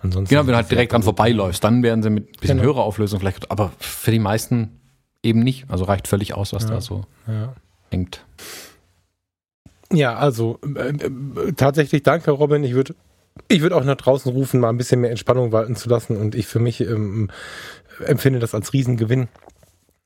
Ansonsten 0.01 0.33
genau, 0.33 0.47
wenn 0.47 0.53
du 0.53 0.55
halt 0.55 0.71
direkt 0.71 0.93
dran 0.93 1.03
vorbeiläufst, 1.03 1.63
dann 1.63 1.83
werden 1.83 2.01
sie 2.01 2.09
mit 2.09 2.39
bisschen 2.41 2.57
genau. 2.57 2.69
höherer 2.69 2.83
Auflösung 2.83 3.19
vielleicht, 3.19 3.51
aber 3.51 3.71
für 3.77 4.09
die 4.09 4.17
meisten 4.17 4.79
eben 5.21 5.41
nicht. 5.41 5.65
Also 5.69 5.83
reicht 5.85 6.07
völlig 6.07 6.33
aus, 6.33 6.51
was 6.51 6.63
ja. 6.63 6.69
da 6.69 6.81
so 6.81 7.03
ja. 7.27 7.53
hängt. 7.91 8.25
Ja, 9.93 10.15
also 10.15 10.59
äh, 10.75 10.89
äh, 10.89 11.53
tatsächlich 11.55 12.01
danke, 12.01 12.31
Robin. 12.31 12.63
Ich 12.63 12.73
würde 12.73 12.95
ich 13.49 13.61
würde 13.61 13.75
auch 13.75 13.83
nach 13.83 13.95
draußen 13.95 14.31
rufen, 14.31 14.59
mal 14.59 14.69
ein 14.69 14.77
bisschen 14.77 14.99
mehr 14.99 15.11
Entspannung 15.11 15.51
walten 15.51 15.75
zu 15.75 15.89
lassen 15.89 16.17
und 16.17 16.33
ich 16.33 16.47
für 16.47 16.59
mich 16.59 16.81
ähm, 16.81 17.29
empfinde 18.03 18.39
das 18.39 18.55
als 18.55 18.73
Riesengewinn, 18.73 19.27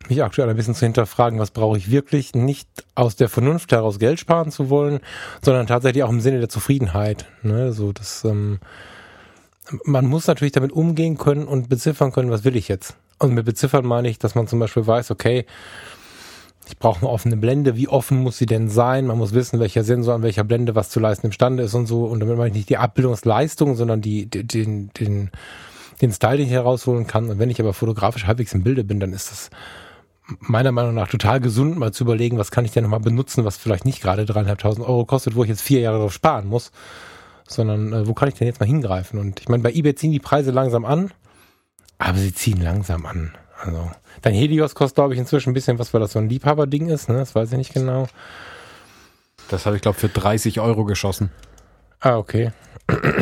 mich 0.09 0.23
aktuell 0.23 0.49
ein 0.49 0.55
bisschen 0.55 0.75
zu 0.75 0.85
hinterfragen, 0.85 1.39
was 1.39 1.51
brauche 1.51 1.77
ich 1.77 1.91
wirklich, 1.91 2.33
nicht 2.33 2.67
aus 2.95 3.15
der 3.15 3.29
Vernunft 3.29 3.71
heraus 3.71 3.99
Geld 3.99 4.19
sparen 4.19 4.51
zu 4.51 4.69
wollen, 4.69 4.99
sondern 5.41 5.67
tatsächlich 5.67 6.03
auch 6.03 6.09
im 6.09 6.21
Sinne 6.21 6.39
der 6.39 6.49
Zufriedenheit. 6.49 7.25
Ne? 7.43 7.73
So, 7.73 7.91
das, 7.91 8.23
ähm, 8.23 8.59
man 9.85 10.05
muss 10.05 10.27
natürlich 10.27 10.51
damit 10.51 10.71
umgehen 10.71 11.17
können 11.17 11.45
und 11.45 11.69
beziffern 11.69 12.11
können, 12.11 12.31
was 12.31 12.43
will 12.43 12.55
ich 12.55 12.67
jetzt. 12.67 12.95
Und 13.19 13.33
mit 13.33 13.45
beziffern 13.45 13.85
meine 13.85 14.09
ich, 14.09 14.19
dass 14.19 14.35
man 14.35 14.47
zum 14.47 14.59
Beispiel 14.59 14.85
weiß, 14.85 15.11
okay, 15.11 15.45
ich 16.67 16.77
brauche 16.77 17.01
eine 17.01 17.09
offene 17.09 17.37
Blende. 17.37 17.75
Wie 17.75 17.87
offen 17.87 18.19
muss 18.19 18.37
sie 18.37 18.45
denn 18.45 18.69
sein? 18.69 19.05
Man 19.05 19.17
muss 19.17 19.33
wissen, 19.33 19.59
welcher 19.59 19.83
Sensor 19.83 20.15
an 20.15 20.23
welcher 20.23 20.43
Blende 20.43 20.75
was 20.75 20.89
zu 20.89 20.99
leisten 20.99 21.27
imstande 21.27 21.63
ist 21.63 21.73
und 21.73 21.85
so. 21.85 22.05
Und 22.05 22.19
damit 22.19 22.37
meine 22.37 22.49
ich 22.49 22.55
nicht 22.55 22.69
die 22.69 22.77
Abbildungsleistung, 22.77 23.75
sondern 23.75 24.01
die, 24.01 24.27
den, 24.27 24.89
den, 24.93 25.31
den 26.01 26.11
Style, 26.11 26.37
den 26.37 26.47
ich 26.47 26.53
herausholen 26.53 27.07
kann. 27.07 27.29
Und 27.29 27.39
wenn 27.39 27.49
ich 27.49 27.59
aber 27.59 27.73
fotografisch 27.73 28.25
halbwegs 28.25 28.53
im 28.53 28.63
Bilde 28.63 28.83
bin, 28.83 28.99
dann 28.99 29.13
ist 29.13 29.31
das 29.31 29.49
meiner 30.39 30.71
Meinung 30.71 30.93
nach 30.93 31.07
total 31.07 31.39
gesund, 31.39 31.77
mal 31.77 31.91
zu 31.91 32.03
überlegen, 32.03 32.37
was 32.37 32.51
kann 32.51 32.65
ich 32.65 32.71
denn 32.71 32.83
nochmal 32.83 32.99
benutzen, 32.99 33.45
was 33.45 33.57
vielleicht 33.57 33.85
nicht 33.85 34.01
gerade 34.01 34.25
dreieinhalbtausend 34.25 34.85
Euro 34.85 35.05
kostet, 35.05 35.35
wo 35.35 35.43
ich 35.43 35.49
jetzt 35.49 35.61
vier 35.61 35.81
Jahre 35.81 35.99
drauf 35.99 36.13
sparen 36.13 36.47
muss, 36.47 36.71
sondern 37.47 37.93
äh, 37.93 38.07
wo 38.07 38.13
kann 38.13 38.29
ich 38.29 38.35
denn 38.35 38.47
jetzt 38.47 38.59
mal 38.59 38.65
hingreifen? 38.65 39.19
Und 39.19 39.39
ich 39.39 39.49
meine, 39.49 39.63
bei 39.63 39.71
eBay 39.71 39.95
ziehen 39.95 40.11
die 40.11 40.19
Preise 40.19 40.51
langsam 40.51 40.85
an, 40.85 41.11
aber 41.97 42.17
sie 42.17 42.33
ziehen 42.33 42.61
langsam 42.61 43.05
an. 43.05 43.33
Also, 43.63 43.91
dein 44.21 44.33
Helios 44.33 44.73
kostet, 44.73 44.95
glaube 44.95 45.13
ich, 45.13 45.19
inzwischen 45.19 45.51
ein 45.51 45.53
bisschen 45.53 45.77
was, 45.77 45.93
weil 45.93 46.01
das 46.01 46.13
so 46.13 46.19
ein 46.19 46.29
Liebhaberding 46.29 46.89
ist, 46.89 47.09
ne? 47.09 47.17
Das 47.17 47.35
weiß 47.35 47.51
ich 47.51 47.57
nicht 47.57 47.73
genau. 47.73 48.07
Das 49.49 49.65
habe 49.65 49.75
ich, 49.75 49.81
glaube 49.81 49.99
für 49.99 50.09
30 50.09 50.59
Euro 50.59 50.85
geschossen. 50.85 51.31
Ah, 51.99 52.17
okay. 52.17 52.51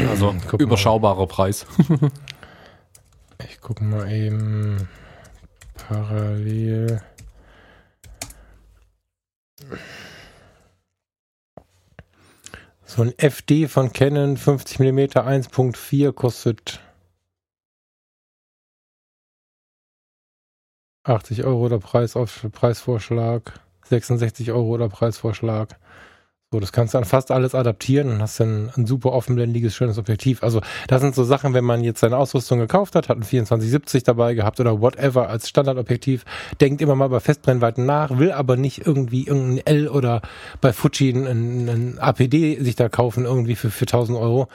Also 0.10 0.34
überschaubarer 0.58 1.28
Preis. 1.28 1.66
ich 3.50 3.60
gucke 3.60 3.84
mal 3.84 4.10
eben 4.12 4.88
parallel. 5.88 7.02
So 12.86 13.04
ein 13.04 13.14
FD 13.18 13.68
von 13.68 13.94
Canon 13.94 14.36
50 14.38 14.80
mm 14.80 15.00
1.4 15.00 16.12
kostet 16.12 16.80
80 21.04 21.44
Euro 21.44 21.66
oder 21.66 21.80
Preis 21.80 22.16
auf, 22.16 22.48
Preisvorschlag, 22.52 23.60
66 23.86 24.52
Euro 24.52 24.70
oder 24.70 24.90
Preisvorschlag. 24.90 25.80
So, 26.52 26.60
das 26.60 26.72
kannst 26.72 26.96
du 26.96 26.98
an 26.98 27.06
fast 27.06 27.30
alles 27.30 27.54
adaptieren 27.54 28.10
und 28.10 28.22
hast 28.24 28.40
dann 28.40 28.72
ein 28.76 28.88
super 28.88 29.12
offenblendiges, 29.12 29.76
schönes 29.76 30.00
Objektiv. 30.00 30.42
Also, 30.42 30.62
das 30.88 31.00
sind 31.00 31.14
so 31.14 31.24
Sachen, 31.24 31.54
wenn 31.54 31.64
man 31.64 31.84
jetzt 31.84 32.00
seine 32.00 32.18
Ausrüstung 32.18 32.58
gekauft 32.58 32.96
hat, 32.96 33.08
hat 33.08 33.18
ein 33.18 33.22
2470 33.22 34.02
dabei 34.02 34.34
gehabt 34.34 34.60
oder 34.60 34.82
whatever 34.82 35.30
als 35.30 35.48
Standardobjektiv, 35.48 36.26
denkt 36.60 36.82
immer 36.82 36.96
mal 36.96 37.10
bei 37.10 37.20
Festbrennweiten 37.20 37.86
nach, 37.86 38.18
will 38.18 38.32
aber 38.32 38.58
nicht 38.58 38.88
irgendwie 38.88 39.28
irgendein 39.28 39.64
L 39.68 39.88
oder 39.90 40.24
bei 40.60 40.74
Fuji 40.74 41.12
ein, 41.12 41.70
ein 41.70 42.00
APD 42.00 42.60
sich 42.64 42.76
da 42.76 42.90
kaufen, 42.90 43.26
irgendwie 43.26 43.56
für 43.56 43.70
4000 43.70 44.18
Euro. 44.18 44.48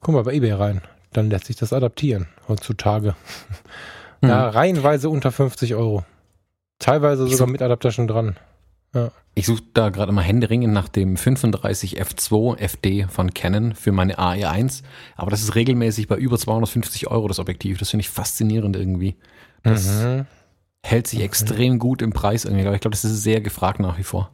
Guck 0.00 0.14
mal 0.14 0.24
bei 0.24 0.34
eBay 0.34 0.52
rein. 0.52 0.82
Dann 1.14 1.30
lässt 1.30 1.46
sich 1.46 1.56
das 1.56 1.72
adaptieren 1.72 2.26
heutzutage. 2.48 3.14
Mhm. 4.20 4.28
Ja, 4.28 4.50
reihenweise 4.50 5.08
unter 5.08 5.32
50 5.32 5.74
Euro. 5.76 6.04
Teilweise 6.78 7.26
sogar 7.26 7.46
mit 7.46 7.62
Adapter 7.62 7.90
schon 7.90 8.06
dran. 8.06 8.36
Ja. 8.94 9.12
Ich 9.34 9.46
suche 9.46 9.62
da 9.72 9.90
gerade 9.90 10.10
immer 10.10 10.22
händeringend 10.22 10.74
nach 10.74 10.88
dem 10.88 11.16
35 11.16 12.00
F2 12.00 12.58
FD 12.58 13.06
von 13.08 13.32
Canon 13.32 13.74
für 13.74 13.92
meine 13.92 14.18
AE1. 14.18 14.82
Aber 15.16 15.30
das 15.30 15.42
ist 15.42 15.54
regelmäßig 15.54 16.08
bei 16.08 16.16
über 16.16 16.36
250 16.36 17.08
Euro 17.08 17.28
das 17.28 17.38
Objektiv. 17.38 17.78
Das 17.78 17.90
finde 17.90 18.02
ich 18.02 18.10
faszinierend 18.10 18.76
irgendwie. 18.76 19.16
Das 19.62 19.86
mhm. 19.86 20.26
hält 20.84 21.06
sich 21.06 21.20
extrem 21.20 21.78
gut 21.78 22.02
im 22.02 22.12
Preis 22.12 22.44
irgendwie. 22.44 22.66
Aber 22.66 22.74
ich 22.74 22.80
glaube, 22.80 22.94
das 22.94 23.04
ist 23.04 23.22
sehr 23.22 23.40
gefragt 23.40 23.80
nach 23.80 23.98
wie 23.98 24.02
vor. 24.02 24.30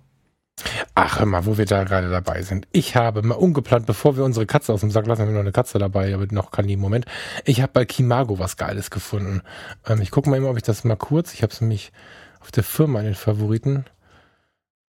Ach, 0.95 1.19
hör 1.19 1.27
mal, 1.27 1.45
wo 1.45 1.59
wir 1.59 1.67
da 1.67 1.85
gerade 1.85 2.11
dabei 2.11 2.41
sind. 2.41 2.67
Ich 2.73 2.97
habe 2.97 3.21
mal 3.23 3.35
ungeplant, 3.35 3.85
bevor 3.85 4.17
wir 4.17 4.25
unsere 4.25 4.47
Katze 4.47 4.73
aus 4.73 4.81
dem 4.81 4.91
Sack 4.91 5.07
lassen, 5.07 5.23
haben 5.23 5.29
wir 5.29 5.35
noch 5.35 5.41
eine 5.41 5.53
Katze 5.53 5.79
dabei, 5.79 6.15
aber 6.15 6.27
noch 6.31 6.51
kein 6.51 6.69
im 6.69 6.81
Moment. 6.81 7.05
Ich 7.45 7.61
habe 7.61 7.73
bei 7.73 7.85
Kimago 7.85 8.39
was 8.39 8.57
Geiles 8.57 8.91
gefunden. 8.91 9.43
Ähm, 9.87 10.01
ich 10.01 10.11
gucke 10.11 10.31
mal 10.31 10.37
immer, 10.37 10.49
ob 10.49 10.57
ich 10.57 10.63
das 10.63 10.85
mal 10.85 10.97
kurz, 10.97 11.35
ich 11.35 11.43
habe 11.43 11.53
es 11.53 11.61
nämlich 11.61 11.93
auf 12.41 12.51
der 12.51 12.63
Firma 12.63 13.01
in 13.01 13.05
den 13.07 13.15
Favoriten. 13.15 13.85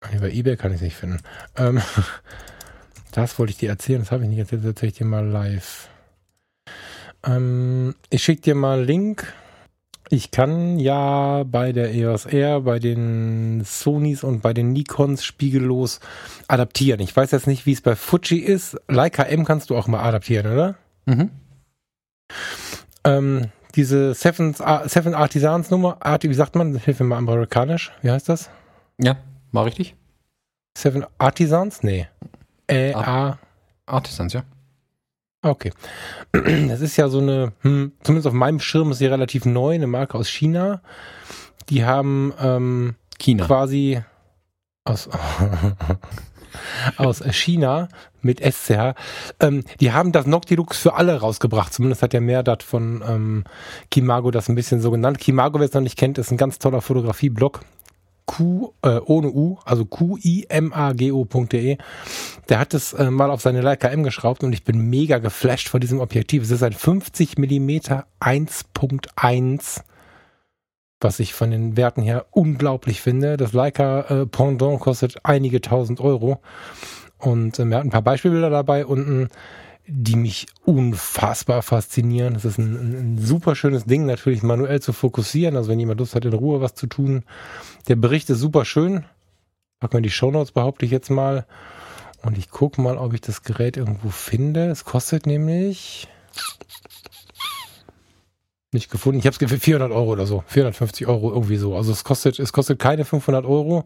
Bei 0.01 0.31
Ebay 0.31 0.55
kann 0.55 0.71
ich 0.71 0.77
es 0.77 0.81
nicht 0.81 0.95
finden. 0.95 1.19
Ähm, 1.57 1.81
das 3.11 3.37
wollte 3.37 3.51
ich 3.51 3.57
dir 3.57 3.69
erzählen, 3.69 3.99
das 3.99 4.11
habe 4.11 4.23
ich 4.23 4.29
nicht 4.29 4.39
erzählt, 4.39 4.61
das 4.61 4.69
erzähle 4.69 4.91
ich 4.91 4.97
dir 4.97 5.05
mal 5.05 5.25
live. 5.25 5.89
Ähm, 7.25 7.95
ich 8.09 8.23
schicke 8.23 8.41
dir 8.41 8.55
mal 8.55 8.79
einen 8.79 8.87
Link 8.87 9.33
ich 10.11 10.31
kann 10.31 10.79
ja 10.79 11.43
bei 11.43 11.71
der 11.71 11.93
EOS 11.93 12.25
R, 12.25 12.61
bei 12.61 12.79
den 12.79 13.61
Sonys 13.63 14.23
und 14.23 14.41
bei 14.41 14.53
den 14.53 14.73
Nikons 14.73 15.23
spiegellos 15.23 15.99
adaptieren. 16.47 16.99
Ich 16.99 17.15
weiß 17.15 17.29
jetzt 17.29 17.45
nicht, 17.45 17.67
wie 17.67 17.73
es 17.73 17.81
bei 17.81 17.95
Fuji 17.95 18.39
ist. 18.39 18.75
Leica 18.87 19.21
M 19.23 19.45
kannst 19.45 19.69
du 19.69 19.77
auch 19.77 19.87
mal 19.87 20.01
adaptieren, 20.01 20.51
oder? 20.51 20.75
Mhm. 21.05 21.29
Ähm, 23.03 23.51
diese 23.75 24.15
Seven, 24.15 24.53
Seven 24.53 25.13
Artisans 25.13 25.69
Nummer, 25.69 25.97
Art, 25.99 26.23
wie 26.23 26.33
sagt 26.33 26.55
man? 26.55 26.75
Hilf 26.75 26.99
mir 26.99 27.05
mal 27.05 27.17
amerikanisch. 27.17 27.91
Wie 28.01 28.09
heißt 28.09 28.29
das? 28.29 28.49
Ja, 28.97 29.15
war 29.51 29.65
richtig. 29.65 29.95
Seven 30.77 31.05
Artisans? 31.17 31.83
Nee. 31.83 32.07
Äh, 32.67 32.93
A. 32.93 33.39
Artisans, 33.85 34.33
ja. 34.33 34.43
Okay. 35.41 35.71
Das 36.67 36.81
ist 36.81 36.97
ja 36.97 37.09
so 37.09 37.19
eine, 37.19 37.53
hm, 37.61 37.93
zumindest 38.03 38.27
auf 38.27 38.33
meinem 38.33 38.59
Schirm 38.59 38.91
ist 38.91 38.99
sie 38.99 39.07
relativ 39.07 39.45
neu, 39.45 39.75
eine 39.75 39.87
Marke 39.87 40.17
aus 40.17 40.29
China. 40.29 40.81
Die 41.69 41.85
haben 41.85 42.33
ähm, 42.39 42.95
China. 43.17 43.45
quasi 43.45 44.01
aus, 44.83 45.09
aus 46.97 47.23
China 47.31 47.87
mit 48.21 48.39
SCH. 48.39 48.95
Ähm, 49.39 49.63
die 49.79 49.91
haben 49.91 50.11
das 50.11 50.25
Noctilux 50.25 50.77
für 50.77 50.95
alle 50.95 51.19
rausgebracht. 51.19 51.73
Zumindest 51.73 52.01
hat 52.01 52.13
der 52.13 52.21
Mehrdat 52.21 52.63
von 52.63 53.03
ähm, 53.07 53.43
Kimago 53.91 54.31
das 54.31 54.49
ein 54.49 54.55
bisschen 54.55 54.81
so 54.81 54.91
genannt. 54.91 55.19
Kimago, 55.19 55.59
wer 55.59 55.67
es 55.67 55.73
noch 55.73 55.81
nicht 55.81 55.97
kennt, 55.97 56.17
ist 56.17 56.31
ein 56.31 56.37
ganz 56.37 56.59
toller 56.59 56.81
Fotografie-Blog. 56.81 57.61
Q, 58.29 58.73
äh, 58.83 58.99
ohne 59.05 59.31
U, 59.31 59.57
also 59.65 59.85
Q-I-M-A-G-O.de. 59.85 61.77
Der 62.47 62.59
hat 62.59 62.75
es 62.75 62.93
äh, 62.93 63.09
mal 63.09 63.31
auf 63.31 63.41
seine 63.41 63.61
Leica 63.61 63.87
M 63.87 64.03
geschraubt 64.03 64.43
und 64.43 64.53
ich 64.53 64.63
bin 64.63 64.87
mega 64.87 65.17
geflasht 65.17 65.67
vor 65.67 65.79
diesem 65.79 65.99
Objektiv. 65.99 66.43
Es 66.43 66.51
ist 66.51 66.61
ein 66.61 66.73
50 66.73 67.39
Millimeter 67.39 68.05
1.1, 68.19 69.81
was 71.01 71.19
ich 71.19 71.33
von 71.33 71.49
den 71.49 71.75
Werten 71.75 72.03
her 72.03 72.27
unglaublich 72.29 73.01
finde. 73.01 73.35
Das 73.35 73.53
Leica 73.53 74.01
äh, 74.01 74.27
Pendant 74.27 74.79
kostet 74.79 75.17
einige 75.23 75.59
tausend 75.59 75.99
Euro. 75.99 76.39
Und 77.17 77.57
äh, 77.57 77.63
er 77.63 77.77
hat 77.79 77.83
ein 77.85 77.89
paar 77.89 78.03
Beispielbilder 78.03 78.51
dabei 78.51 78.85
unten 78.85 79.29
die 79.91 80.15
mich 80.15 80.47
unfassbar 80.65 81.63
faszinieren. 81.63 82.35
Das 82.35 82.45
ist 82.45 82.59
ein, 82.59 83.15
ein, 83.15 83.17
super 83.17 83.55
schönes 83.55 83.85
Ding, 83.85 84.05
natürlich 84.05 84.43
manuell 84.43 84.81
zu 84.81 84.93
fokussieren. 84.93 85.57
Also 85.57 85.69
wenn 85.69 85.79
jemand 85.79 85.99
Lust 85.99 86.15
hat, 86.15 86.25
in 86.25 86.33
Ruhe 86.33 86.61
was 86.61 86.75
zu 86.75 86.87
tun. 86.87 87.23
Der 87.87 87.95
Bericht 87.95 88.29
ist 88.29 88.39
super 88.39 88.65
schön. 88.65 89.05
Packen 89.79 89.93
wir 89.93 90.01
die 90.01 90.11
Shownotes, 90.11 90.51
behaupte 90.51 90.85
ich 90.85 90.91
jetzt 90.91 91.09
mal. 91.09 91.45
Und 92.21 92.37
ich 92.37 92.49
gucke 92.49 92.81
mal, 92.81 92.97
ob 92.97 93.13
ich 93.13 93.21
das 93.21 93.43
Gerät 93.43 93.77
irgendwo 93.77 94.09
finde. 94.09 94.69
Es 94.69 94.85
kostet 94.85 95.25
nämlich 95.25 96.07
nicht 98.71 98.91
gefunden. 98.91 99.19
Ich 99.19 99.25
habe 99.25 99.35
es 99.43 99.51
für 99.51 99.59
400 99.59 99.91
Euro 99.91 100.11
oder 100.11 100.27
so. 100.27 100.43
450 100.47 101.07
Euro 101.07 101.31
irgendwie 101.31 101.57
so. 101.57 101.75
Also 101.75 101.91
es 101.91 102.03
kostet, 102.03 102.37
es 102.37 102.53
kostet 102.53 102.77
keine 102.77 103.05
500 103.05 103.45
Euro 103.45 103.85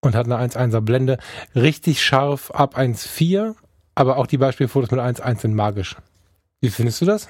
und 0.00 0.14
hat 0.14 0.26
eine 0.26 0.36
1.1er 0.36 0.80
Blende. 0.80 1.18
Richtig 1.56 2.04
scharf 2.04 2.52
ab 2.52 2.78
1.4 2.78 3.56
aber 3.96 4.18
auch 4.18 4.28
die 4.28 4.38
Beispielfotos 4.38 4.92
mit 4.92 5.00
1.1 5.00 5.40
sind 5.40 5.54
magisch. 5.54 5.96
Wie 6.60 6.70
findest 6.70 7.00
du 7.00 7.06
das? 7.06 7.28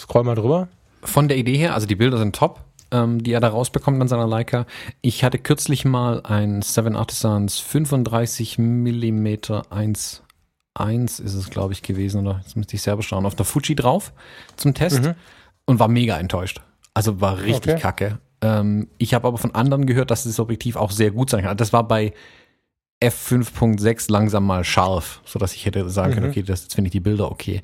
Scroll 0.00 0.24
mal 0.24 0.34
drüber. 0.34 0.68
Von 1.04 1.28
der 1.28 1.36
Idee 1.36 1.56
her, 1.56 1.74
also 1.74 1.86
die 1.86 1.94
Bilder 1.94 2.18
sind 2.18 2.34
top, 2.34 2.60
ähm, 2.90 3.22
die 3.22 3.32
er 3.32 3.40
da 3.40 3.48
rausbekommt 3.48 4.00
an 4.00 4.08
seiner 4.08 4.26
Leica. 4.26 4.66
Ich 5.02 5.22
hatte 5.24 5.38
kürzlich 5.38 5.84
mal 5.84 6.22
ein 6.24 6.62
Seven 6.62 6.96
Artisans 6.96 7.58
35 7.58 8.58
mm 8.58 9.26
1.1 9.26 11.22
ist 11.22 11.34
es, 11.34 11.50
glaube 11.50 11.74
ich, 11.74 11.82
gewesen, 11.82 12.26
oder 12.26 12.40
jetzt 12.42 12.56
müsste 12.56 12.76
ich 12.76 12.82
selber 12.82 13.02
schauen, 13.02 13.26
auf 13.26 13.34
der 13.34 13.44
Fuji 13.44 13.76
drauf 13.76 14.12
zum 14.56 14.72
Test 14.72 15.02
mhm. 15.02 15.14
und 15.66 15.78
war 15.78 15.88
mega 15.88 16.18
enttäuscht. 16.18 16.62
Also 16.94 17.20
war 17.20 17.42
richtig 17.42 17.74
okay. 17.74 17.80
kacke. 17.80 18.18
Ähm, 18.40 18.88
ich 18.96 19.12
habe 19.12 19.28
aber 19.28 19.38
von 19.38 19.54
anderen 19.54 19.84
gehört, 19.84 20.10
dass 20.10 20.24
das 20.24 20.40
Objektiv 20.40 20.76
auch 20.76 20.90
sehr 20.90 21.10
gut 21.10 21.28
sein 21.28 21.44
kann. 21.44 21.56
Das 21.58 21.72
war 21.72 21.86
bei 21.86 22.14
F5.6 23.02 24.10
langsam 24.10 24.46
mal 24.46 24.64
scharf, 24.64 25.20
sodass 25.24 25.54
ich 25.54 25.66
hätte 25.66 25.88
sagen 25.90 26.14
können, 26.14 26.26
mhm. 26.26 26.32
okay, 26.32 26.42
das, 26.42 26.62
jetzt 26.62 26.74
finde 26.74 26.88
ich 26.88 26.92
die 26.92 27.00
Bilder 27.00 27.30
okay. 27.30 27.62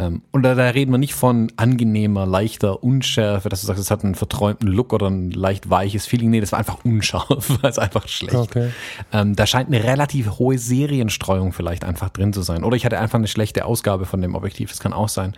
Ähm, 0.00 0.22
und 0.30 0.42
da, 0.42 0.54
da, 0.54 0.68
reden 0.68 0.92
wir 0.92 0.98
nicht 0.98 1.14
von 1.14 1.52
angenehmer, 1.56 2.24
leichter 2.24 2.82
Unschärfe, 2.82 3.48
dass 3.48 3.60
du 3.60 3.66
sagst, 3.66 3.80
es 3.80 3.90
hat 3.90 4.04
einen 4.04 4.14
verträumten 4.14 4.68
Look 4.68 4.92
oder 4.92 5.08
ein 5.08 5.30
leicht 5.30 5.68
weiches 5.68 6.06
Feeling. 6.06 6.30
Nee, 6.30 6.40
das 6.40 6.52
war 6.52 6.58
einfach 6.58 6.84
unscharf, 6.84 7.28
war 7.62 7.68
es 7.68 7.78
einfach 7.78 8.08
schlecht. 8.08 8.34
Okay. 8.34 8.70
Ähm, 9.12 9.36
da 9.36 9.46
scheint 9.46 9.68
eine 9.68 9.82
relativ 9.82 10.38
hohe 10.38 10.58
Serienstreuung 10.58 11.52
vielleicht 11.52 11.84
einfach 11.84 12.08
drin 12.08 12.32
zu 12.32 12.42
sein. 12.42 12.64
Oder 12.64 12.76
ich 12.76 12.84
hatte 12.84 12.98
einfach 12.98 13.18
eine 13.18 13.28
schlechte 13.28 13.64
Ausgabe 13.64 14.06
von 14.06 14.22
dem 14.22 14.34
Objektiv, 14.34 14.70
das 14.70 14.80
kann 14.80 14.92
auch 14.92 15.08
sein. 15.08 15.34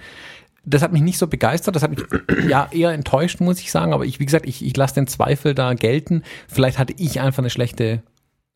das 0.64 0.82
hat 0.82 0.92
mich 0.92 1.02
nicht 1.02 1.18
so 1.18 1.26
begeistert, 1.26 1.74
das 1.74 1.82
hat 1.82 1.90
mich 1.90 2.04
ja 2.48 2.68
eher 2.70 2.90
enttäuscht, 2.90 3.40
muss 3.40 3.58
ich 3.58 3.72
sagen. 3.72 3.92
Aber 3.92 4.04
ich, 4.04 4.20
wie 4.20 4.26
gesagt, 4.26 4.46
ich, 4.46 4.64
ich 4.64 4.76
lasse 4.76 4.94
den 4.94 5.06
Zweifel 5.06 5.54
da 5.54 5.74
gelten. 5.74 6.22
Vielleicht 6.46 6.78
hatte 6.78 6.94
ich 6.98 7.20
einfach 7.20 7.42
eine 7.42 7.50
schlechte, 7.50 8.02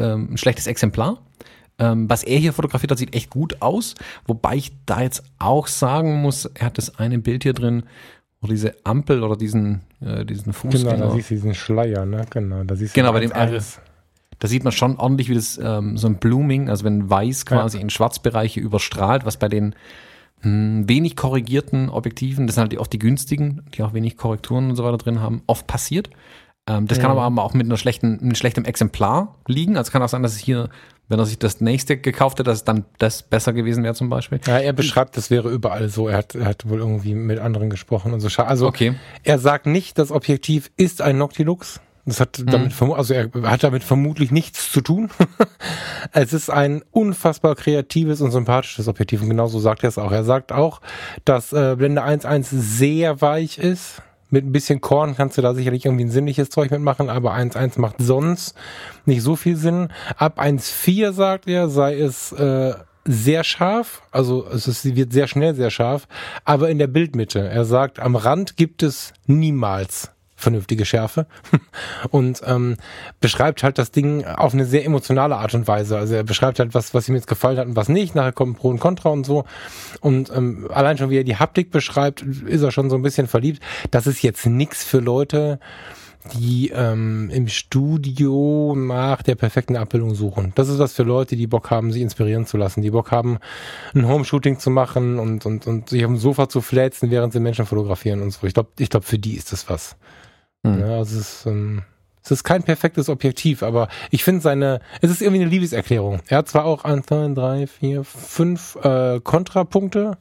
ähm, 0.01 0.33
ein 0.33 0.37
schlechtes 0.39 0.67
Exemplar. 0.67 1.19
Ähm, 1.79 2.09
was 2.09 2.23
er 2.23 2.39
hier 2.39 2.53
fotografiert 2.53 2.91
hat, 2.91 2.99
sieht 2.99 3.15
echt 3.15 3.31
gut 3.31 3.61
aus. 3.61 3.95
Wobei 4.25 4.57
ich 4.57 4.73
da 4.87 5.03
jetzt 5.03 5.25
auch 5.39 5.67
sagen 5.67 6.23
muss, 6.23 6.47
er 6.47 6.67
hat 6.67 6.79
das 6.79 6.99
eine 6.99 7.19
Bild 7.19 7.43
hier 7.43 7.53
drin, 7.53 7.83
wo 8.41 8.47
diese 8.49 8.75
Ampel 8.85 9.23
oder 9.23 9.37
diesen, 9.37 9.83
äh, 10.01 10.25
diesen 10.25 10.53
Fußgänger. 10.53 10.95
Genau, 10.95 11.09
da 11.09 11.15
siehst 11.15 11.31
du 11.31 11.35
diesen 11.35 11.55
Schleier, 11.55 12.07
ne? 12.07 12.25
Genau, 12.31 12.65
da 12.65 12.77
siehst 12.77 12.97
du 12.97 13.01
genau, 13.01 13.13
bei 13.13 13.21
dem 13.21 13.31
R. 13.31 13.61
Da 14.39 14.49
sieht 14.49 14.65
man 14.65 14.73
schon 14.73 14.99
ordentlich, 14.99 15.31
wie 15.31 15.35
das 15.35 15.59
ähm, 15.63 15.97
so 15.97 16.09
ein 16.09 16.17
Blooming, 16.17 16.69
also 16.69 16.85
wenn 16.85 17.09
Weiß 17.09 17.47
quasi 17.47 17.79
ja. 17.79 17.83
in 17.83 17.91
Schwarzbereiche 17.91 18.61
überstrahlt, 18.61 19.25
was 19.25 19.39
bei 19.39 19.49
den 19.49 19.75
mh, 20.43 20.43
hm, 20.43 20.89
wenig 20.89 21.17
korrigierten 21.17 21.89
Objektiven, 21.89 22.47
das 22.47 22.57
sind 22.57 22.63
halt 22.63 22.79
oft 22.79 22.93
die 22.93 22.99
günstigen, 22.99 23.63
die 23.75 23.83
auch 23.83 23.95
wenig 23.95 24.19
Korrekturen 24.19 24.71
und 24.71 24.77
so 24.77 24.85
weiter 24.85 24.99
drin 24.99 25.21
haben, 25.21 25.43
oft 25.47 25.67
passiert. 25.67 26.11
Ähm, 26.69 26.87
das 26.87 26.99
ja. 26.99 27.03
kann 27.05 27.17
aber 27.17 27.43
auch 27.43 27.55
mit 27.55 27.67
einer 27.67 27.77
schlechten, 27.77 28.21
einem 28.21 28.35
schlechten 28.35 28.65
Exemplar 28.65 29.37
liegen. 29.47 29.77
Also 29.77 29.93
kann 29.93 30.03
auch 30.03 30.09
sein, 30.09 30.23
dass 30.23 30.33
es 30.33 30.39
hier 30.39 30.69
wenn 31.09 31.19
er 31.19 31.27
sich 31.27 31.39
das 31.39 31.61
nächste 31.61 31.97
gekauft 31.97 32.39
hätte, 32.39 32.51
dass 32.51 32.65
dann 32.65 32.85
das 32.99 33.23
besser 33.23 33.53
gewesen 33.53 33.85
wäre 33.85 33.95
zum 33.95 34.09
Beispiel. 34.09 34.41
Ja, 34.47 34.59
er 34.59 34.73
beschreibt, 34.73 35.17
das 35.17 35.31
wäre 35.31 35.51
überall 35.51 35.89
so. 35.89 36.09
Er 36.09 36.19
hat, 36.19 36.35
er 36.35 36.47
hat 36.47 36.69
wohl 36.69 36.79
irgendwie 36.79 37.15
mit 37.15 37.39
anderen 37.39 37.71
gesprochen 37.71 38.13
und 38.13 38.21
so. 38.21 38.43
Also 38.43 38.67
okay. 38.67 38.95
er 39.23 39.39
sagt 39.39 39.67
nicht, 39.67 39.99
das 39.99 40.11
Objektiv 40.11 40.71
ist 40.77 41.03
ein 41.03 41.19
Noctilux. 41.19 41.81
Das 42.07 42.21
hat 42.21 42.39
mhm. 42.39 42.47
damit, 42.47 42.83
also 42.83 43.15
er 43.15 43.31
hat 43.43 43.65
damit 43.65 43.83
vermutlich 43.83 44.31
nichts 44.31 44.71
zu 44.71 44.81
tun. 44.81 45.11
es 46.13 46.33
ist 46.33 46.51
ein 46.51 46.83
unfassbar 46.93 47.57
kreatives 47.57 48.21
und 48.21 48.31
sympathisches 48.31 48.87
Objektiv 48.87 49.23
und 49.23 49.29
genauso 49.29 49.59
sagt 49.59 49.83
er 49.83 49.89
es 49.89 49.99
auch. 49.99 50.13
Er 50.13 50.23
sagt 50.23 50.53
auch, 50.53 50.81
dass 51.25 51.53
äh, 51.53 51.75
Blende 51.77 52.05
1.1 52.05 52.47
sehr 52.51 53.21
weich 53.21 53.59
ist 53.59 54.03
mit 54.31 54.45
ein 54.45 54.53
bisschen 54.53 54.81
Korn 54.81 55.17
kannst 55.17 55.39
du 55.39 55.43
da 55.43 55.55
sicherlich 55.55 55.85
irgendwie 55.85 56.05
ein 56.05 56.11
sinnliches 56.11 56.51
Zeug 56.51 56.71
mitmachen, 56.71 57.11
aber 57.11 57.35
1.1 57.35 57.81
macht 57.81 57.97
sonst 57.99 58.55
nicht 59.05 59.23
so 59.23 59.37
viel 59.37 59.57
Sinn. 59.57 59.89
Ab 60.17 60.41
1.4 60.41 61.13
sagt 61.13 61.49
er, 61.49 61.69
sei 61.69 61.99
es 61.99 62.33
äh, 62.33 62.75
sehr 63.05 63.45
scharf, 63.45 64.03
also 64.11 64.47
es 64.47 64.67
ist, 64.67 64.97
wird 64.97 65.13
sehr 65.13 65.29
schnell 65.29 65.55
sehr 65.55 65.71
scharf, 65.71 66.09
aber 66.45 66.71
in 66.71 66.79
der 66.79 66.89
Bildmitte. 66.89 67.39
Er 67.39 67.65
sagt, 67.65 68.01
am 68.01 68.17
Rand 68.17 68.57
gibt 68.57 68.83
es 68.83 69.13
niemals 69.27 70.11
vernünftige 70.37 70.85
Schärfe 70.85 71.27
und 72.11 72.43
ähm, 72.45 72.77
beschreibt 73.21 73.63
halt 73.63 73.79
das 73.79 73.91
Ding 73.91 74.25
auf 74.25 74.53
eine 74.53 74.67
sehr 74.67 74.85
emotionale 74.85 75.37
Art 75.37 75.55
und 75.55 75.67
Weise. 75.67 75.97
Also 75.97 76.15
er 76.15 76.25
beschreibt 76.25 76.59
halt, 76.59 76.75
was, 76.75 76.95
was 76.95 77.09
ihm 77.09 77.15
jetzt 77.15 77.27
gefallen 77.27 77.59
hat 77.59 77.67
und 77.67 77.77
was 77.77 77.89
nicht. 77.89 78.15
Nachher 78.15 78.33
kommen 78.33 78.55
Pro 78.55 78.69
und 78.69 78.79
Contra 78.79 79.09
und 79.09 79.25
so. 79.25 79.45
Und 80.01 80.31
ähm, 80.35 80.69
allein 80.73 80.99
schon, 80.99 81.11
wie 81.11 81.19
er 81.19 81.25
die 81.25 81.37
Haptik 81.37 81.71
beschreibt, 81.71 82.23
ist 82.23 82.63
er 82.63 82.71
schon 82.71 82.91
so 82.91 82.97
ein 82.97 83.03
bisschen 83.03 83.27
verliebt. 83.27 83.63
Das 83.91 84.07
ist 84.07 84.23
jetzt 84.23 84.47
nichts 84.47 84.85
für 84.85 84.99
Leute, 84.99 85.59
die 86.35 86.73
ähm, 86.75 87.31
im 87.33 87.49
Studio 87.49 88.75
nach 88.77 89.23
der 89.23 89.35
perfekten 89.35 89.77
Abbildung 89.77 90.15
suchen. 90.15 90.53
Das 90.55 90.69
ist 90.69 90.79
was 90.79 90.93
für 90.93 91.03
Leute, 91.03 91.37
die 91.37 91.47
Bock 91.47 91.71
haben, 91.71 91.93
sich 91.93 92.03
inspirieren 92.03 92.47
zu 92.47 92.57
lassen, 92.57 92.83
die 92.83 92.91
Bock 92.91 93.11
haben, 93.11 93.39
ein 93.95 94.07
Home-Shooting 94.07 94.59
zu 94.59 94.71
machen 94.71 95.19
und, 95.19 95.47
und, 95.47 95.67
und 95.67 95.89
sich 95.89 96.05
auf 96.05 96.11
dem 96.11 96.19
Sofa 96.19 96.49
zu 96.49 96.61
fläzen, 96.61 97.11
während 97.11 97.33
sie 97.33 97.41
Menschen 97.41 97.67
fotografieren 97.67 98.23
und 98.23 98.31
so. 98.31 98.47
Ich 98.47 98.55
glaube, 98.55 98.71
ich 98.79 98.91
glaub, 98.91 99.05
für 99.05 99.19
die 99.19 99.35
ist 99.35 99.53
das 99.53 99.69
was. 99.69 99.97
Mhm. 100.63 100.81
Ja, 100.81 100.99
also 100.99 101.19
es 101.19 101.41
ist, 101.41 101.47
ähm, 101.47 101.83
es 102.23 102.31
ist 102.31 102.45
kein 102.45 102.63
perfektes 102.65 103.09
Objektiv, 103.09 103.63
aber 103.63 103.89
ich 104.11 104.25
finde 104.25 104.41
seine, 104.41 104.81
es 105.01 105.11
ist 105.11 105.23
irgendwie 105.23 105.43
eine 105.43 105.51
Liebeserklärung. 105.51 106.21
Er 106.27 106.39
hat 106.39 106.49
zwar 106.49 106.65
auch 106.65 106.85
1, 106.85 107.07
2, 107.07 107.35
3, 107.35 107.67
4, 107.67 108.05
5 108.05 108.79
äh, 108.83 109.21
Kontrapunkte 109.21 110.19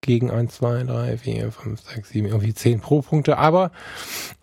gegen 0.00 0.30
1, 0.30 0.54
2, 0.54 0.84
3, 0.84 1.18
4, 1.18 1.52
5, 1.52 1.80
6, 1.80 2.08
7, 2.10 2.28
irgendwie 2.28 2.54
10 2.54 2.80
Pro-Punkte, 2.80 3.38
aber 3.38 3.72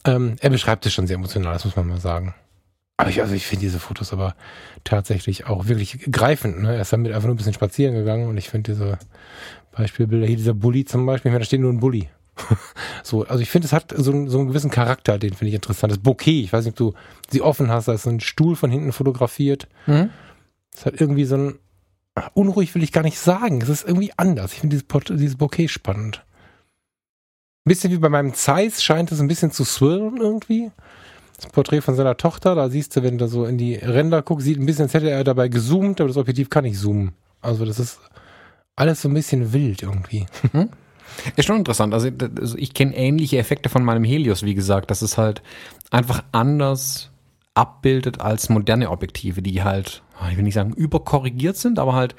ähm, 0.06 0.36
er 0.42 0.50
beschreibt 0.50 0.86
es 0.86 0.94
schon 0.94 1.08
sehr 1.08 1.16
emotional, 1.16 1.54
das 1.54 1.66
muss 1.66 1.76
man 1.76 1.88
mal 1.88 2.00
sagen. 2.00 2.36
Aber 2.98 3.10
ich, 3.10 3.22
also 3.22 3.34
ich 3.34 3.46
finde 3.46 3.62
diese 3.62 3.80
Fotos 3.80 4.14
aber 4.14 4.36
tatsächlich 4.84 5.48
auch 5.48 5.68
wirklich 5.68 6.12
greifend. 6.12 6.62
Ne? 6.62 6.76
Er 6.76 6.82
ist 6.82 6.94
damit 6.94 7.12
einfach 7.12 7.26
nur 7.26 7.34
ein 7.34 7.38
bisschen 7.38 7.54
spazieren 7.54 7.96
gegangen 7.96 8.28
und 8.28 8.38
ich 8.38 8.50
finde 8.50 8.72
diese 8.72 9.00
Beispielbilder 9.72 10.28
hier, 10.28 10.38
dieser 10.38 10.54
Bulli 10.54 10.86
zum 10.86 11.06
Beispiel, 11.06 11.30
ich 11.30 11.34
meine, 11.34 11.42
da 11.42 11.46
steht 11.46 11.62
nur 11.62 11.74
ein 11.74 11.80
Bulli. 11.80 12.10
so, 13.04 13.26
also 13.26 13.42
ich 13.42 13.50
finde, 13.50 13.66
es 13.66 13.74
hat 13.74 13.94
so, 13.96 14.28
so 14.28 14.40
einen 14.40 14.48
gewissen 14.48 14.72
Charakter, 14.72 15.18
den 15.18 15.34
finde 15.34 15.50
ich 15.50 15.56
interessant. 15.56 15.92
Das 15.92 16.00
Bouquet, 16.00 16.44
ich 16.44 16.54
weiß 16.54 16.66
nicht, 16.66 16.80
ob 16.80 16.94
du 16.94 16.94
sie 17.30 17.42
offen 17.42 17.70
hast, 17.70 17.88
da 17.88 17.94
ist 17.94 18.04
so 18.04 18.10
ein 18.10 18.20
Stuhl 18.20 18.56
von 18.56 18.72
hinten 18.72 18.92
fotografiert. 18.92 19.68
Mhm. 19.86 20.10
Es 20.76 20.86
hat 20.86 21.00
irgendwie 21.00 21.26
so 21.26 21.54
unruhig 22.34 22.74
will 22.76 22.84
ich 22.84 22.92
gar 22.92 23.04
nicht 23.04 23.20
sagen, 23.20 23.62
es 23.62 23.70
ist 23.70 23.88
irgendwie 23.88 24.12
anders. 24.18 24.54
Ich 24.54 24.60
finde 24.60 24.78
dieses, 24.78 25.20
dieses 25.20 25.38
Bouquet 25.38 25.68
spannend. 25.68 26.24
Ein 27.66 27.70
bisschen 27.70 27.92
wie 27.92 27.98
bei 27.98 28.10
meinem 28.10 28.34
Zeiss 28.34 28.84
scheint 28.84 29.12
es 29.12 29.20
ein 29.20 29.28
bisschen 29.28 29.52
zu 29.52 29.64
swirlen 29.64 30.18
irgendwie. 30.18 30.72
Das 31.38 31.48
Porträt 31.48 31.82
von 31.82 31.96
seiner 31.96 32.18
Tochter, 32.18 32.56
da 32.56 32.70
siehst 32.70 32.96
du, 32.96 33.04
wenn 33.04 33.18
du 33.18 33.28
so 33.28 33.46
in 33.46 33.58
die 33.58 33.76
Ränder 33.76 34.22
guckst, 34.22 34.46
sieht 34.46 34.60
ein 34.60 34.66
bisschen, 34.66 34.84
als 34.84 34.94
hätte 34.94 35.10
er 35.10 35.24
dabei 35.24 35.48
gezoomt, 35.48 36.00
aber 36.00 36.10
das 36.10 36.18
Objektiv 36.18 36.50
kann 36.50 36.66
nicht 36.66 36.78
zoomen. 36.78 37.14
Also 37.42 37.66
das 37.66 37.80
ist 37.80 38.00
alles 38.76 39.02
so 39.02 39.10
ein 39.10 39.14
bisschen 39.14 39.54
wild 39.54 39.82
irgendwie. 39.82 40.26
Hm? 40.52 40.70
Ist 41.36 41.46
schon 41.46 41.58
interessant. 41.58 41.94
Also, 41.94 42.10
also 42.40 42.58
ich 42.58 42.74
kenne 42.74 42.96
ähnliche 42.96 43.38
Effekte 43.38 43.70
von 43.70 43.84
meinem 43.84 44.04
Helios, 44.04 44.44
wie 44.44 44.56
gesagt, 44.56 44.92
dass 44.92 45.02
es 45.02 45.18
halt 45.18 45.42
einfach 45.92 46.24
anders 46.32 47.12
abbildet 47.56 48.20
als 48.22 48.50
moderne 48.50 48.90
Objektive, 48.90 49.42
die 49.42 49.64
halt, 49.64 50.04
ich 50.30 50.38
will 50.38 50.44
nicht 50.44 50.56
sagen 50.56 50.74
überkorrigiert 50.74 51.58
sind, 51.58 51.80
aber 51.80 51.94
halt 51.94 52.16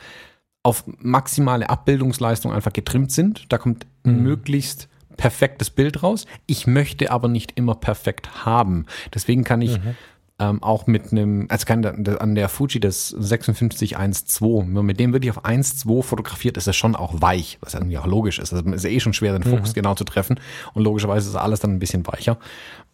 auf 0.63 0.85
maximale 0.99 1.69
Abbildungsleistung 1.69 2.53
einfach 2.53 2.73
getrimmt 2.73 3.13
sind. 3.13 3.53
Da 3.53 3.59
kommt 3.59 3.87
mhm. 4.05 4.23
möglichst 4.23 4.89
perfektes 5.17 5.71
Bild 5.71 6.03
raus. 6.03 6.27
Ich 6.47 6.67
möchte 6.67 7.11
aber 7.11 7.29
nicht 7.29 7.53
immer 7.57 7.75
perfekt 7.75 8.45
haben. 8.45 8.87
Deswegen 9.13 9.45
kann 9.45 9.63
ich 9.63 9.79
mhm 9.79 9.95
ähm, 10.39 10.63
auch 10.63 10.87
mit 10.87 11.13
einem, 11.13 11.47
also 11.49 11.65
kann 11.65 11.85
an 11.85 12.35
der 12.35 12.49
Fuji 12.49 12.81
das 12.81 13.15
5612, 13.21 14.67
wenn 14.67 14.87
mit 14.87 14.99
dem 14.99 15.13
wirklich 15.13 15.31
auf 15.31 15.45
1.2 15.45 16.03
fotografiert, 16.03 16.57
ist 16.57 16.67
es 16.67 16.75
schon 16.75 16.97
auch 16.97 17.21
weich, 17.21 17.59
was 17.61 17.75
irgendwie 17.75 17.99
auch 17.99 18.07
logisch 18.07 18.39
ist. 18.39 18.53
Also 18.53 18.69
ist 18.71 18.85
eh 18.85 18.99
schon 19.01 19.13
schwer, 19.13 19.33
den 19.33 19.45
Fokus 19.45 19.71
mhm. 19.71 19.75
genau 19.75 19.95
zu 19.95 20.05
treffen 20.05 20.41
und 20.75 20.83
logischerweise 20.83 21.29
ist 21.29 21.37
alles 21.37 21.61
dann 21.61 21.73
ein 21.73 21.79
bisschen 21.79 22.07
weicher. 22.07 22.39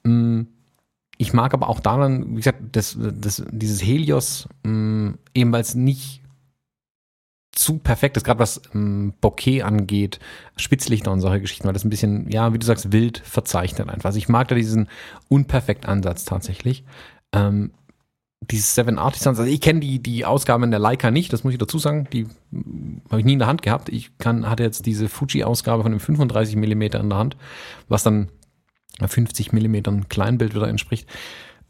Mm, 0.05 0.43
ich 1.21 1.35
mag 1.35 1.53
aber 1.53 1.69
auch 1.69 1.81
daran, 1.81 2.31
wie 2.31 2.37
gesagt, 2.37 2.63
das, 2.73 2.97
das, 2.99 3.45
dieses 3.51 3.83
Helios, 3.85 4.49
mm, 4.63 5.11
eben 5.35 5.53
weil 5.53 5.61
es 5.61 5.75
nicht 5.75 6.23
zu 7.53 7.77
perfekt 7.77 8.17
ist, 8.17 8.25
gerade 8.25 8.41
was 8.41 8.63
ähm, 8.75 9.13
Bokeh 9.21 9.61
angeht, 9.61 10.19
Spitzlichter 10.57 11.13
und 11.13 11.21
solche 11.21 11.43
Geschichten, 11.43 11.67
weil 11.67 11.75
das 11.75 11.85
ein 11.85 11.91
bisschen, 11.91 12.31
ja, 12.31 12.55
wie 12.55 12.59
du 12.59 12.65
sagst, 12.65 12.93
wild 12.93 13.19
verzeichnet 13.19 13.91
einfach. 13.91 14.07
Also 14.07 14.19
ich 14.19 14.31
mag 14.31 14.49
da 14.49 14.55
diesen 14.55 14.89
unperfekt 15.29 15.85
Ansatz 15.85 16.25
tatsächlich. 16.25 16.85
Ähm, 17.35 17.73
dieses 18.41 18.75
Seven 18.75 18.99
Artisans, 18.99 19.39
also 19.39 19.51
ich 19.51 19.61
kenne 19.61 19.81
die, 19.81 19.99
die 19.99 20.25
Ausgaben 20.25 20.71
der 20.71 20.81
Leica 20.81 21.11
nicht, 21.11 21.35
das 21.35 21.45
muss 21.45 21.53
ich 21.53 21.59
dazu 21.59 21.79
sagen, 21.79 22.09
die 22.15 22.29
habe 23.11 23.21
ich 23.21 23.27
nie 23.27 23.35
in 23.35 23.41
der 23.41 23.49
Hand 23.49 23.61
gehabt. 23.61 23.91
Ich 23.91 24.17
kann, 24.17 24.49
hatte 24.49 24.63
jetzt 24.63 24.87
diese 24.87 25.11
Fuji-Ausgabe 25.11 25.83
von 25.83 25.93
dem 25.93 26.01
35 26.01 26.57
Millimeter 26.57 26.99
in 26.99 27.11
der 27.11 27.19
Hand, 27.19 27.37
was 27.89 28.05
dann 28.05 28.31
50 29.09 29.53
Millimetern 29.53 30.09
Kleinbild 30.09 30.55
wieder 30.55 30.69
entspricht. 30.69 31.09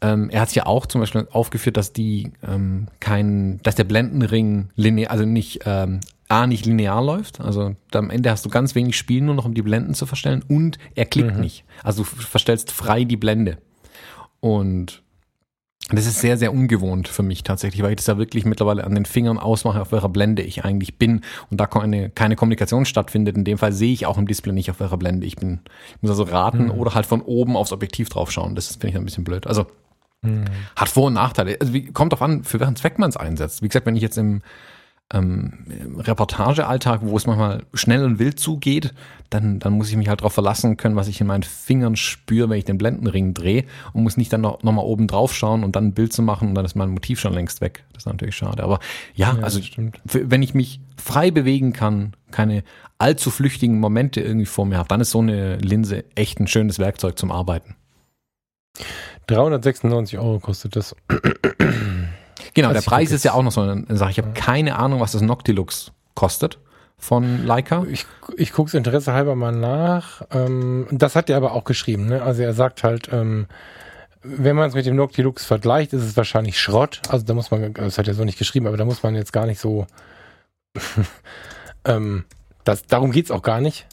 Ähm, 0.01 0.29
er 0.29 0.41
hat 0.41 0.53
ja 0.55 0.65
auch 0.65 0.85
zum 0.87 1.01
Beispiel 1.01 1.27
aufgeführt, 1.31 1.77
dass 1.77 1.93
die 1.93 2.31
ähm, 2.47 2.87
kein, 2.99 3.59
dass 3.63 3.75
der 3.75 3.83
Blendenring 3.83 4.69
linear, 4.75 5.11
also 5.11 5.25
nicht 5.25 5.61
ähm, 5.65 5.99
A 6.27 6.47
nicht 6.47 6.65
linear 6.65 7.03
läuft, 7.03 7.41
also 7.41 7.75
am 7.93 8.09
Ende 8.09 8.31
hast 8.31 8.45
du 8.45 8.49
ganz 8.49 8.73
wenig 8.73 8.97
Spiel 8.97 9.21
nur 9.21 9.35
noch, 9.35 9.45
um 9.45 9.53
die 9.53 9.61
Blenden 9.61 9.93
zu 9.93 10.05
verstellen 10.05 10.43
und 10.47 10.79
er 10.95 11.05
klickt 11.05 11.35
mhm. 11.35 11.41
nicht. 11.41 11.65
Also 11.83 12.03
du 12.03 12.09
verstellst 12.09 12.71
frei 12.71 13.03
die 13.03 13.17
Blende. 13.17 13.57
Und 14.39 15.03
das 15.89 16.05
ist 16.05 16.21
sehr, 16.21 16.37
sehr 16.37 16.53
ungewohnt 16.53 17.07
für 17.07 17.23
mich 17.23 17.43
tatsächlich, 17.43 17.83
weil 17.83 17.91
ich 17.91 17.97
das 17.97 18.07
ja 18.07 18.17
wirklich 18.17 18.45
mittlerweile 18.45 18.83
an 18.83 18.95
den 18.95 19.05
Fingern 19.05 19.37
ausmache, 19.37 19.81
auf 19.81 19.91
welcher 19.91 20.09
Blende 20.09 20.41
ich 20.41 20.63
eigentlich 20.63 20.97
bin 20.97 21.21
und 21.49 21.59
da 21.59 21.67
keine, 21.67 22.09
keine 22.09 22.35
Kommunikation 22.35 22.85
stattfindet. 22.85 23.35
In 23.35 23.43
dem 23.43 23.57
Fall 23.57 23.73
sehe 23.73 23.91
ich 23.91 24.05
auch 24.05 24.17
im 24.17 24.27
Display 24.27 24.53
nicht, 24.53 24.71
auf 24.71 24.79
welcher 24.79 24.97
Blende 24.97 25.25
ich 25.27 25.35
bin. 25.35 25.59
Ich 25.95 26.01
muss 26.01 26.11
also 26.11 26.23
raten 26.23 26.65
mhm. 26.65 26.71
oder 26.71 26.93
halt 26.93 27.05
von 27.05 27.21
oben 27.21 27.57
aufs 27.57 27.73
Objektiv 27.73 28.09
drauf 28.09 28.31
schauen. 28.31 28.55
Das 28.55 28.67
finde 28.67 28.89
ich 28.89 28.95
ein 28.95 29.05
bisschen 29.05 29.23
blöd. 29.23 29.47
Also 29.47 29.67
mhm. 30.21 30.45
hat 30.75 30.87
Vor- 30.87 31.07
und 31.07 31.13
Nachteile. 31.13 31.57
Also 31.59 31.73
wie, 31.73 31.85
kommt 31.85 32.13
drauf 32.13 32.21
an, 32.21 32.43
für 32.43 32.59
welchen 32.59 32.75
Zweck 32.75 32.97
man 32.97 33.09
es 33.09 33.17
einsetzt. 33.17 33.61
Wie 33.61 33.67
gesagt, 33.67 33.85
wenn 33.85 33.95
ich 33.95 34.03
jetzt 34.03 34.17
im 34.17 34.41
ähm, 35.13 35.65
Reportagealltag, 35.97 37.01
wo 37.03 37.17
es 37.17 37.25
manchmal 37.25 37.63
schnell 37.73 38.03
und 38.03 38.19
wild 38.19 38.39
zugeht, 38.39 38.93
dann, 39.29 39.59
dann 39.59 39.73
muss 39.73 39.89
ich 39.89 39.95
mich 39.95 40.09
halt 40.09 40.21
darauf 40.21 40.33
verlassen 40.33 40.77
können, 40.77 40.95
was 40.95 41.07
ich 41.07 41.21
in 41.21 41.27
meinen 41.27 41.43
Fingern 41.43 41.95
spüre, 41.95 42.49
wenn 42.49 42.57
ich 42.57 42.65
den 42.65 42.77
Blendenring 42.77 43.33
drehe 43.33 43.65
und 43.93 44.03
muss 44.03 44.17
nicht 44.17 44.31
dann 44.31 44.41
noch, 44.41 44.63
noch 44.63 44.71
mal 44.71 44.81
oben 44.81 45.07
drauf 45.07 45.33
schauen 45.33 45.63
und 45.63 45.75
dann 45.75 45.87
ein 45.87 45.93
Bild 45.93 46.13
zu 46.13 46.21
machen 46.21 46.49
und 46.49 46.55
dann 46.55 46.65
ist 46.65 46.75
mein 46.75 46.89
Motiv 46.89 47.19
schon 47.19 47.33
längst 47.33 47.61
weg. 47.61 47.83
Das 47.93 48.03
ist 48.03 48.07
natürlich 48.07 48.35
schade. 48.35 48.63
Aber 48.63 48.79
ja, 49.13 49.35
ja 49.35 49.43
also 49.43 49.59
wenn 50.03 50.43
ich 50.43 50.53
mich 50.53 50.79
frei 50.97 51.31
bewegen 51.31 51.73
kann, 51.73 52.13
keine 52.31 52.63
allzu 52.97 53.31
flüchtigen 53.31 53.79
Momente 53.79 54.21
irgendwie 54.21 54.45
vor 54.45 54.65
mir 54.65 54.77
habe, 54.77 54.87
dann 54.87 55.01
ist 55.01 55.11
so 55.11 55.19
eine 55.19 55.57
Linse 55.57 56.05
echt 56.15 56.39
ein 56.39 56.47
schönes 56.47 56.79
Werkzeug 56.79 57.17
zum 57.17 57.31
Arbeiten. 57.31 57.75
396 59.27 60.19
Euro 60.19 60.39
kostet 60.39 60.75
das. 60.75 60.95
Genau, 62.53 62.73
der 62.73 62.81
Preis 62.81 63.11
ist 63.11 63.23
ja 63.23 63.33
auch 63.33 63.43
noch 63.43 63.51
so 63.51 63.61
eine 63.61 63.85
Sache. 63.97 64.11
Ich 64.11 64.17
habe 64.17 64.31
keine 64.33 64.77
Ahnung, 64.77 64.99
was 64.99 65.13
das 65.13 65.21
Noctilux 65.21 65.91
kostet. 66.15 66.59
von 66.97 67.45
Leica? 67.45 67.83
Ich, 67.89 68.05
ich 68.37 68.53
gucke 68.53 68.67
es 68.67 68.73
Interesse 68.73 69.13
halber 69.13 69.35
mal 69.35 69.51
nach. 69.51 70.21
Ähm, 70.31 70.87
das 70.91 71.15
hat 71.15 71.29
er 71.29 71.37
aber 71.37 71.53
auch 71.53 71.63
geschrieben. 71.63 72.07
Ne? 72.07 72.21
Also 72.21 72.43
er 72.43 72.53
sagt 72.53 72.83
halt, 72.83 73.09
ähm, 73.11 73.47
wenn 74.23 74.55
man 74.55 74.69
es 74.69 74.75
mit 74.75 74.85
dem 74.85 74.95
Noctilux 74.95 75.45
vergleicht, 75.45 75.93
ist 75.93 76.03
es 76.03 76.15
wahrscheinlich 76.15 76.59
Schrott. 76.59 77.01
Also 77.09 77.25
da 77.25 77.33
muss 77.33 77.49
man, 77.49 77.73
das 77.73 77.97
hat 77.97 78.07
er 78.07 78.13
so 78.13 78.23
nicht 78.23 78.37
geschrieben, 78.37 78.67
aber 78.67 78.77
da 78.77 78.85
muss 78.85 79.01
man 79.01 79.15
jetzt 79.15 79.33
gar 79.33 79.45
nicht 79.45 79.59
so. 79.59 79.87
ähm, 81.85 82.25
das, 82.63 82.85
darum 82.85 83.11
geht's 83.11 83.31
auch 83.31 83.41
gar 83.41 83.61
nicht. 83.61 83.87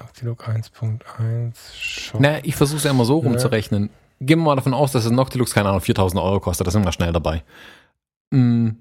Noctilux 0.00 0.44
1.1 0.44 1.52
Schrott. 1.76 2.20
Naja, 2.20 2.40
ich 2.42 2.56
versuche 2.56 2.78
es 2.78 2.84
ja 2.84 2.90
immer 2.90 3.04
so 3.04 3.18
rumzurechnen. 3.18 3.90
Gehen 4.20 4.38
wir 4.38 4.44
mal 4.44 4.56
davon 4.56 4.74
aus, 4.74 4.92
dass 4.92 5.04
das 5.04 5.12
Noctilux, 5.12 5.52
keine 5.52 5.68
Ahnung, 5.68 5.80
4000 5.80 6.20
Euro 6.22 6.40
kostet. 6.40 6.66
Da 6.66 6.70
sind 6.70 6.84
wir 6.84 6.92
schnell 6.92 7.12
dabei. 7.12 7.42
Hm 8.32 8.78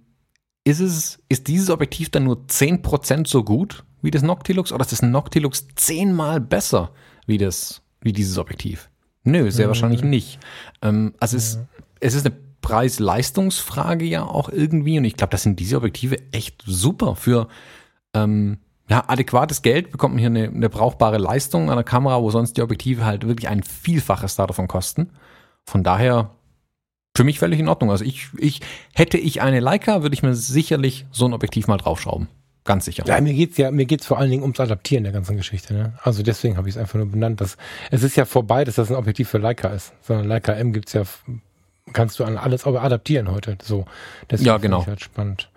ist 0.63 0.79
es, 0.79 1.19
ist 1.29 1.47
dieses 1.47 1.69
Objektiv 1.69 2.09
dann 2.09 2.23
nur 2.23 2.45
10% 2.47 3.27
so 3.27 3.43
gut 3.43 3.83
wie 4.01 4.11
das 4.11 4.21
Noctilux 4.21 4.71
oder 4.71 4.81
ist 4.81 4.91
das 4.91 5.01
Noctilux 5.01 5.67
zehnmal 5.75 6.39
besser 6.39 6.91
wie 7.25 7.37
das, 7.37 7.81
wie 8.01 8.13
dieses 8.13 8.37
Objektiv? 8.37 8.89
Nö, 9.23 9.51
sehr 9.51 9.67
mhm. 9.67 9.69
wahrscheinlich 9.69 10.03
nicht. 10.03 10.39
Ähm, 10.81 11.13
also 11.19 11.37
es, 11.37 11.57
mhm. 11.57 11.67
es 11.99 12.13
ist 12.13 12.25
eine 12.25 12.35
Preis-Leistungsfrage 12.61 14.05
ja 14.05 14.23
auch 14.23 14.49
irgendwie 14.49 14.97
und 14.97 15.05
ich 15.05 15.15
glaube, 15.15 15.31
das 15.31 15.43
sind 15.43 15.59
diese 15.59 15.77
Objektive 15.77 16.17
echt 16.31 16.63
super 16.65 17.15
für 17.15 17.47
ähm, 18.13 18.59
ja, 18.89 19.03
adäquates 19.07 19.61
Geld 19.61 19.91
bekommt 19.91 20.15
man 20.15 20.19
hier 20.19 20.27
eine, 20.27 20.47
eine 20.49 20.69
brauchbare 20.69 21.17
Leistung 21.17 21.69
an 21.69 21.77
der 21.77 21.85
Kamera, 21.85 22.21
wo 22.21 22.29
sonst 22.31 22.57
die 22.57 22.61
Objektive 22.61 23.05
halt 23.05 23.25
wirklich 23.25 23.47
ein 23.47 23.63
Vielfaches 23.63 24.35
davon 24.35 24.67
kosten. 24.67 25.11
Von 25.65 25.83
daher 25.83 26.31
für 27.15 27.23
mich 27.23 27.39
völlig 27.39 27.59
in 27.59 27.69
Ordnung. 27.69 27.91
Also 27.91 28.03
ich, 28.03 28.29
ich, 28.37 28.61
hätte 28.93 29.17
ich 29.17 29.41
eine 29.41 29.59
Leica, 29.59 30.01
würde 30.01 30.13
ich 30.13 30.23
mir 30.23 30.33
sicherlich 30.33 31.05
so 31.11 31.25
ein 31.25 31.33
Objektiv 31.33 31.67
mal 31.67 31.77
draufschrauben. 31.77 32.27
Ganz 32.65 32.85
sicher. 32.85 33.03
Ja, 33.05 33.19
mir 33.19 33.33
geht's 33.33 33.57
ja, 33.57 33.71
mir 33.71 33.85
geht's 33.85 34.05
vor 34.05 34.17
allen 34.19 34.31
Dingen 34.31 34.43
ums 34.43 34.59
Adaptieren 34.59 35.03
der 35.03 35.13
ganzen 35.13 35.35
Geschichte. 35.35 35.73
Ne? 35.73 35.93
Also 36.01 36.23
deswegen 36.23 36.57
habe 36.57 36.69
ich 36.69 36.75
es 36.75 36.79
einfach 36.79 36.95
nur 36.95 37.07
benannt. 37.07 37.41
Dass, 37.41 37.57
es 37.91 38.03
ist 38.03 38.15
ja 38.15 38.25
vorbei, 38.25 38.63
dass 38.63 38.75
das 38.75 38.89
ein 38.89 38.95
Objektiv 38.95 39.29
für 39.29 39.37
Leica 39.37 39.67
ist. 39.67 39.93
Sondern 40.01 40.27
Leica 40.27 40.53
M 40.53 40.71
gibt's 40.71 40.93
ja, 40.93 41.03
kannst 41.93 42.19
du 42.19 42.23
an 42.23 42.38
alles 42.38 42.65
aber 42.65 42.82
adaptieren 42.84 43.32
heute. 43.32 43.58
So. 43.62 43.86
Deswegen 44.29 44.47
ja, 44.47 44.58
genau. 44.58 44.82
Ich 44.82 44.88
halt 44.88 45.01
spannend. 45.01 45.49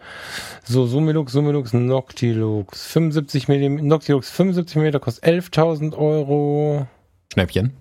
So, 0.65 0.87
Summilux, 0.87 1.33
Summilux, 1.33 1.73
Noctilux, 1.73 2.87
75 2.87 3.49
mm, 3.49 3.87
Noctilux 3.87 4.31
75 4.31 4.77
mm 4.77 5.01
kostet 5.01 5.25
11.000 5.25 5.97
Euro. 5.97 6.87
Schnäppchen. 7.33 7.73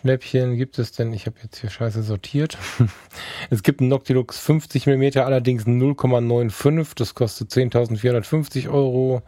Schnäppchen 0.00 0.56
gibt 0.56 0.78
es 0.78 0.92
denn? 0.92 1.12
Ich 1.12 1.26
habe 1.26 1.36
jetzt 1.42 1.58
hier 1.58 1.70
scheiße 1.70 2.02
sortiert. 2.02 2.56
es 3.50 3.62
gibt 3.62 3.80
einen 3.80 3.88
Noctilux 3.88 4.38
50 4.38 4.86
mm, 4.86 5.18
allerdings 5.18 5.66
0,95. 5.66 6.92
Das 6.96 7.14
kostet 7.14 7.50
10.450 7.50 8.68
Euro. 8.68 9.22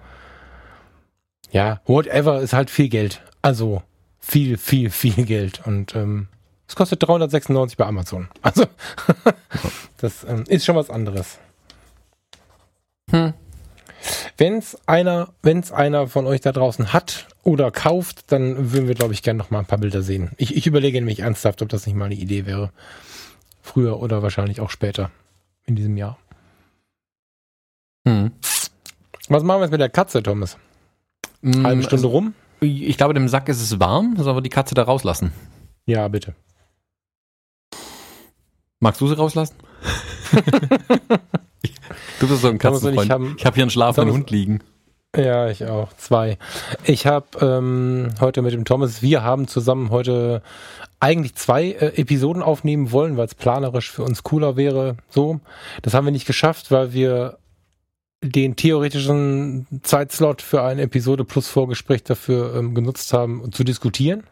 Ja, 1.51 1.81
whatever 1.87 2.41
ist 2.41 2.53
halt 2.53 2.71
viel 2.71 2.89
Geld. 2.89 3.23
Also 3.43 3.83
viel, 4.21 4.57
viel, 4.57 4.91
viel 4.91 5.25
Geld. 5.25 5.67
Und 5.67 5.97
ähm, 5.97 6.29
es 6.71 6.77
kostet 6.77 7.03
396 7.03 7.77
bei 7.77 7.85
Amazon. 7.85 8.29
Also 8.43 8.65
das 9.97 10.23
ähm, 10.23 10.45
ist 10.47 10.65
schon 10.65 10.77
was 10.77 10.89
anderes. 10.89 11.41
Hm. 13.11 13.35
Wenn 14.37 14.59
es 14.59 14.79
einer, 14.87 15.31
wenn's 15.43 15.73
einer 15.73 16.07
von 16.07 16.29
euch 16.29 16.41
da 16.41 16.53
draußen 16.53 16.93
hat 16.93 17.27
oder 17.43 17.73
kauft, 17.73 18.31
dann 18.31 18.73
würden 18.73 18.87
wir, 18.87 18.95
glaube 18.95 19.13
ich, 19.15 19.25
gerne 19.25 19.39
noch 19.39 19.51
mal 19.51 19.59
ein 19.59 19.67
paar 19.67 19.79
Bilder 19.79 20.03
sehen. 20.03 20.31
Ich, 20.37 20.57
ich 20.57 20.69
überlege 20.69 21.01
nämlich 21.01 21.19
ernsthaft, 21.19 21.61
ob 21.61 21.69
das 21.71 21.87
nicht 21.87 21.97
mal 21.97 22.05
eine 22.05 22.15
Idee 22.15 22.47
wäre. 22.47 22.71
Früher 23.61 23.99
oder 24.01 24.23
wahrscheinlich 24.23 24.61
auch 24.61 24.71
später 24.71 25.11
in 25.67 25.75
diesem 25.75 25.97
Jahr. 25.97 26.19
Hm. 28.07 28.31
Was 29.29 29.43
machen 29.43 29.59
wir 29.59 29.65
jetzt 29.65 29.73
mit 29.73 29.81
der 29.81 29.91
Katze, 29.91 30.23
Thomas? 30.23 30.57
Hm, 31.43 31.67
Halbe 31.67 31.83
Stunde 31.83 32.07
also, 32.07 32.09
rum? 32.11 32.35
Ich 32.61 32.97
glaube, 32.97 33.15
dem 33.15 33.27
Sack 33.27 33.49
ist 33.49 33.61
es 33.61 33.81
warm. 33.81 34.15
Sollen 34.19 34.37
wir 34.37 34.41
die 34.41 34.51
Katze 34.51 34.77
da 34.77 34.85
rauslassen? 34.85 35.33
Ja, 35.85 36.07
bitte. 36.07 36.37
Magst 38.81 39.01
du 39.01 39.07
sie 39.07 39.17
rauslassen? 39.17 39.57
Du 42.21 42.29
bist 42.29 42.43
so 42.43 42.49
ein 42.49 42.59
Katzenfreund. 42.59 43.05
Ich 43.05 43.11
habe 43.11 43.37
hab 43.43 43.55
hier 43.55 43.65
einen 43.65 43.71
schlafenden 43.71 44.13
Hund 44.15 44.31
liegen. 44.31 44.61
Ja, 45.17 45.49
ich 45.49 45.65
auch. 45.65 45.93
Zwei. 45.95 46.39
Ich 46.85 47.07
habe 47.07 47.27
ähm, 47.41 48.11
heute 48.21 48.43
mit 48.43 48.53
dem 48.53 48.65
Thomas, 48.65 49.01
wir 49.03 49.25
haben 49.25 49.49
zusammen 49.49 49.91
heute 49.91 50.43
eigentlich 51.01 51.35
zwei 51.35 51.71
äh, 51.71 51.99
Episoden 51.99 52.43
aufnehmen 52.43 52.93
wollen, 52.93 53.17
weil 53.17 53.25
es 53.25 53.35
planerisch 53.35 53.91
für 53.91 54.05
uns 54.05 54.23
cooler 54.23 54.57
wäre. 54.57 54.99
So, 55.09 55.41
das 55.83 55.95
haben 55.95 56.05
wir 56.05 56.13
nicht 56.13 56.27
geschafft, 56.27 56.71
weil 56.71 56.93
wir 56.93 57.39
den 58.23 58.55
theoretischen 58.55 59.67
Zeitslot 59.83 60.43
für 60.43 60.63
eine 60.63 60.83
Episode 60.83 61.25
plus 61.25 61.49
Vorgespräch 61.49 62.05
dafür 62.05 62.55
ähm, 62.55 62.75
genutzt 62.75 63.13
haben, 63.15 63.51
zu 63.51 63.65
diskutieren. 63.65 64.25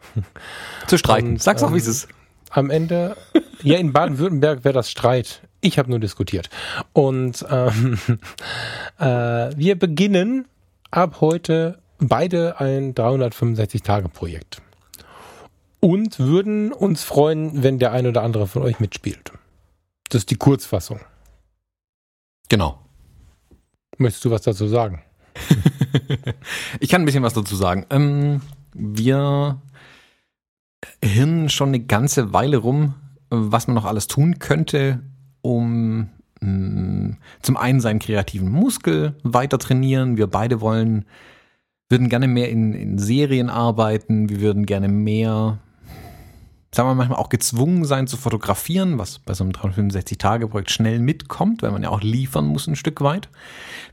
Zu 0.87 0.97
streiten. 0.99 1.29
Und, 1.29 1.41
Sag's 1.41 1.63
auch, 1.63 1.69
ähm, 1.69 1.73
wie 1.73 1.79
es 1.79 1.87
ist. 1.87 2.07
Am 2.49 2.69
Ende, 2.69 3.15
ja, 3.61 3.77
in 3.77 3.93
Baden-Württemberg 3.93 4.63
wäre 4.63 4.73
das 4.73 4.89
Streit. 4.89 5.41
Ich 5.61 5.77
habe 5.77 5.89
nur 5.89 5.99
diskutiert. 5.99 6.49
Und 6.93 7.45
ähm, 7.49 7.99
äh, 8.99 9.05
wir 9.05 9.77
beginnen 9.77 10.47
ab 10.91 11.21
heute 11.21 11.79
beide 11.99 12.59
ein 12.59 12.95
365-Tage-Projekt. 12.95 14.61
Und 15.81 16.19
würden 16.19 16.73
uns 16.73 17.03
freuen, 17.03 17.63
wenn 17.63 17.79
der 17.79 17.93
ein 17.93 18.07
oder 18.07 18.23
andere 18.23 18.47
von 18.47 18.63
euch 18.63 18.79
mitspielt. 18.79 19.31
Das 20.09 20.21
ist 20.21 20.31
die 20.31 20.35
Kurzfassung. 20.35 20.99
Genau. 22.49 22.79
Möchtest 23.97 24.25
du 24.25 24.31
was 24.31 24.41
dazu 24.41 24.67
sagen? 24.67 25.03
ich 26.79 26.89
kann 26.89 27.01
ein 27.01 27.05
bisschen 27.05 27.23
was 27.23 27.33
dazu 27.33 27.55
sagen. 27.55 27.85
Ähm, 27.89 28.41
wir 28.73 29.61
hirnen 31.03 31.49
schon 31.49 31.69
eine 31.69 31.79
ganze 31.79 32.33
Weile 32.33 32.57
rum, 32.57 32.95
was 33.29 33.67
man 33.67 33.75
noch 33.75 33.85
alles 33.85 34.07
tun 34.07 34.39
könnte, 34.39 35.01
um 35.41 36.09
mm, 36.41 37.11
zum 37.41 37.57
einen 37.57 37.79
seinen 37.79 37.99
kreativen 37.99 38.49
Muskel 38.49 39.15
weiter 39.23 39.59
trainieren. 39.59 40.17
Wir 40.17 40.27
beide 40.27 40.61
wollen, 40.61 41.05
würden 41.89 42.09
gerne 42.09 42.27
mehr 42.27 42.49
in, 42.49 42.73
in 42.73 42.97
Serien 42.97 43.49
arbeiten. 43.49 44.29
Wir 44.29 44.41
würden 44.41 44.65
gerne 44.65 44.87
mehr, 44.87 45.59
sagen 46.73 46.89
wir 46.89 46.95
manchmal 46.95 47.19
auch 47.19 47.29
gezwungen 47.29 47.85
sein 47.85 48.07
zu 48.07 48.17
fotografieren, 48.17 48.97
was 48.97 49.19
bei 49.19 49.33
so 49.33 49.43
einem 49.43 49.53
365-Tage-Projekt 49.53 50.71
schnell 50.71 50.99
mitkommt, 50.99 51.61
weil 51.61 51.71
man 51.71 51.83
ja 51.83 51.89
auch 51.89 52.01
liefern 52.01 52.45
muss 52.45 52.67
ein 52.67 52.75
Stück 52.75 53.01
weit. 53.01 53.29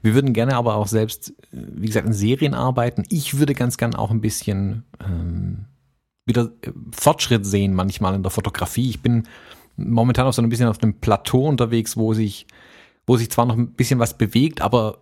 Wir 0.03 0.14
würden 0.14 0.33
gerne 0.33 0.57
aber 0.57 0.77
auch 0.77 0.88
selbst, 0.88 1.35
wie 1.51 1.87
gesagt, 1.87 2.07
in 2.07 2.12
Serien 2.12 2.55
arbeiten. 2.55 3.03
Ich 3.09 3.38
würde 3.38 3.55
ganz 3.55 3.77
gern 3.77 3.94
auch 3.94 4.11
ein 4.11 4.20
bisschen 4.20 4.85
ähm, 5.05 5.66
wieder 6.26 6.50
Fortschritt 6.92 7.46
sehen 7.46 7.74
manchmal 7.74 8.14
in 8.14 8.22
der 8.22 8.30
Fotografie. 8.30 8.90
Ich 8.90 9.00
bin 9.00 9.24
momentan 9.76 10.26
auch 10.26 10.32
so 10.32 10.42
ein 10.42 10.48
bisschen 10.48 10.68
auf 10.68 10.78
dem 10.78 10.94
Plateau 10.94 11.46
unterwegs, 11.46 11.96
wo 11.96 12.12
sich, 12.14 12.46
wo 13.06 13.16
sich 13.16 13.30
zwar 13.30 13.46
noch 13.46 13.56
ein 13.56 13.72
bisschen 13.72 13.98
was 13.98 14.18
bewegt, 14.18 14.60
aber 14.60 14.98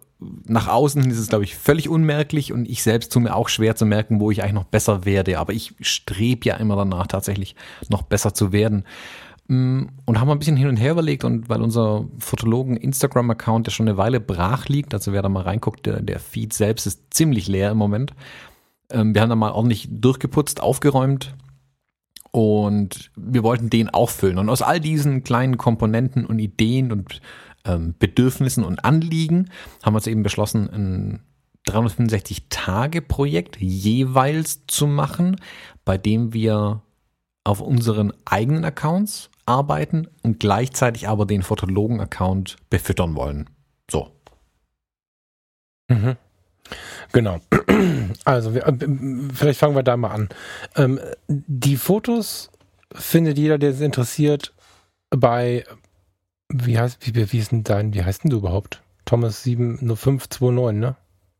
nach 0.47 0.69
außen 0.69 1.11
ist 1.11 1.19
es, 1.19 1.29
glaube 1.29 1.45
ich, 1.45 1.57
völlig 1.57 1.89
unmerklich 1.89 2.53
und 2.53 2.69
ich 2.69 2.83
selbst 2.83 3.13
tue 3.13 3.23
mir 3.23 3.35
auch 3.35 3.49
schwer 3.49 3.77
zu 3.77 3.85
merken, 3.85 4.21
wo 4.21 4.31
ich 4.31 4.43
eigentlich 4.43 4.55
noch 4.55 4.65
besser 4.65 5.05
werde. 5.05 5.39
Aber 5.39 5.53
ich 5.53 5.75
strebe 5.81 6.47
ja 6.47 6.57
immer 6.57 6.77
danach, 6.77 7.07
tatsächlich 7.07 7.57
noch 7.89 8.03
besser 8.03 8.33
zu 8.33 8.53
werden. 8.53 8.85
Mm, 9.49 9.85
und 10.07 10.21
haben 10.21 10.31
ein 10.31 10.39
bisschen 10.39 10.57
hin 10.57 10.69
und 10.69 10.77
her 10.77 10.93
überlegt 10.93 11.25
und 11.25 11.49
weil 11.49 11.61
unser 11.61 12.07
Fotologen 12.19 12.77
Instagram-Account 12.77 13.67
ja 13.67 13.71
schon 13.71 13.89
eine 13.89 13.99
Weile 13.99 14.21
brach 14.21 14.69
liegt, 14.69 14.95
also 14.95 15.13
wer 15.13 15.21
da 15.23 15.29
mal 15.29 15.43
reinguckt, 15.43 15.85
der, 15.85 16.01
der 16.01 16.19
Feed 16.19 16.55
selbst 16.55 16.87
ist 16.87 17.13
ziemlich 17.13 17.47
leer 17.47 17.71
im 17.71 17.79
Moment. 17.79 18.15
Ähm, 18.91 19.15
wir 19.15 19.23
haben 19.23 19.31
da 19.31 19.37
mal 19.37 19.53
ordentlich 19.53 19.89
durchgeputzt, 19.91 20.61
aufgeräumt 20.61 21.35
und 22.31 23.11
wir 23.17 23.43
wollten 23.43 23.71
den 23.71 23.91
auch 23.91 24.11
füllen. 24.11 24.39
Und 24.39 24.49
aus 24.49 24.63
all 24.63 24.81
diesen 24.81 25.23
kleinen 25.23 25.57
Komponenten 25.57 26.27
und 26.27 26.39
Ideen 26.39 26.91
und 26.93 27.21
ähm, 27.65 27.95
Bedürfnissen 27.99 28.65
und 28.65 28.85
Anliegen 28.85 29.51
haben 29.83 29.95
wir 29.95 29.99
uns 29.99 30.07
eben 30.07 30.23
beschlossen, 30.23 30.69
ein 30.69 31.21
365-Tage-Projekt 31.69 33.57
jeweils 33.61 34.67
zu 34.67 34.87
machen, 34.87 35.37
bei 35.85 35.97
dem 35.97 36.33
wir 36.35 36.83
auf 37.45 37.61
unseren 37.61 38.13
eigenen 38.25 38.65
Accounts 38.65 39.31
arbeiten 39.47 40.09
und 40.23 40.41
gleichzeitig 40.41 41.09
aber 41.09 41.27
den 41.27 41.43
Fotologen-Account 41.43 42.57
befüttern 42.71 43.15
wollen. 43.15 43.49
So. 43.91 44.11
Mhm. 45.89 46.17
Genau. 47.15 47.41
Also, 48.25 48.55
wir, 48.55 48.67
äh, 48.67 48.77
vielleicht 49.33 49.61
fangen 49.61 49.77
wir 49.77 49.83
da 49.83 49.97
mal 49.97 50.11
an. 50.11 50.29
Ähm, 50.77 50.99
die 51.29 51.77
Fotos 51.77 52.51
findet 52.93 53.39
jeder, 53.39 53.59
der 53.59 53.71
es 53.71 53.81
interessiert, 53.81 54.53
bei, 55.11 55.65
wie 56.49 56.79
heißt, 56.79 56.99
wie, 57.01 57.33
wie 57.33 57.39
ist 57.39 57.53
denn 57.53 57.65
dein, 57.65 57.95
wie 57.95 58.03
heißt 58.03 58.25
denn 58.25 58.31
du 58.31 58.39
überhaupt? 58.39 58.83
Thomas 59.05 59.43
70529, 59.43 60.81
ne? 60.81 60.97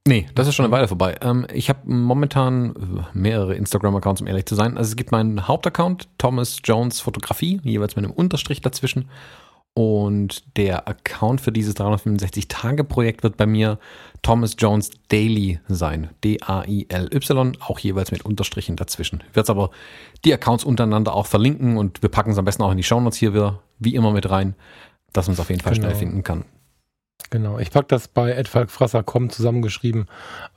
Nee, 0.07 0.27
das 0.35 0.47
ist 0.47 0.55
schon 0.55 0.67
eine 0.67 0.73
Weile 0.73 0.89
vorbei. 0.89 1.17
Ähm, 1.23 1.47
ich 1.53 1.69
habe 1.69 1.81
momentan 1.85 3.07
mehrere 3.15 3.55
Instagram-Accounts, 3.55 4.21
um 4.21 4.27
ehrlich 4.27 4.47
zu 4.47 4.55
sein. 4.55 4.77
Also 4.77 4.91
es 4.91 4.97
gibt 4.97 5.13
meinen 5.13 5.49
Hauptaccount, 5.49 6.09
Thomas 6.19 6.59
Jones 6.63 7.01
Fotografie, 7.01 7.61
jeweils 7.65 7.97
mit 7.97 8.05
einem 8.05 8.15
Unterstrich 8.15 8.61
dazwischen. 8.61 9.09
Und 9.77 10.57
der 10.57 10.87
Account 10.87 11.41
für 11.41 11.51
dieses 11.51 11.75
365-Tage-Projekt 11.77 13.25
wird 13.25 13.37
bei 13.37 13.47
mir 13.47 13.81
Thomas 14.23 14.55
Jones 14.57 14.91
Daily 15.09 15.59
sein. 15.67 16.11
D-A-I-L-Y, 16.23 17.57
auch 17.59 17.81
jeweils 17.81 18.13
mit 18.13 18.25
Unterstrichen 18.25 18.77
dazwischen. 18.77 19.25
Ich 19.29 19.37
werde 19.37 19.51
aber 19.51 19.71
die 20.25 20.33
Accounts 20.33 20.63
untereinander 20.63 21.13
auch 21.13 21.27
verlinken 21.27 21.77
und 21.77 22.03
wir 22.03 22.09
packen 22.09 22.31
es 22.31 22.39
am 22.39 22.45
besten 22.45 22.63
auch 22.63 22.71
in 22.71 22.77
die 22.77 22.85
Shownotes 22.85 23.19
hier 23.19 23.35
wieder, 23.35 23.63
wie 23.81 23.97
immer, 23.97 24.13
mit 24.13 24.31
rein, 24.31 24.55
dass 25.13 25.27
man 25.27 25.35
es 25.35 25.41
auf 25.41 25.51
jeden 25.51 25.61
Fall 25.61 25.75
genau. 25.75 25.89
schnell 25.89 25.99
finden 25.99 26.23
kann. 26.23 26.45
Genau, 27.35 27.59
ich 27.59 27.73
packe 27.73 27.89
das 27.89 28.07
bei 28.07 28.31
edfalkfrasser.com 28.31 29.29
zusammengeschrieben. 29.29 30.07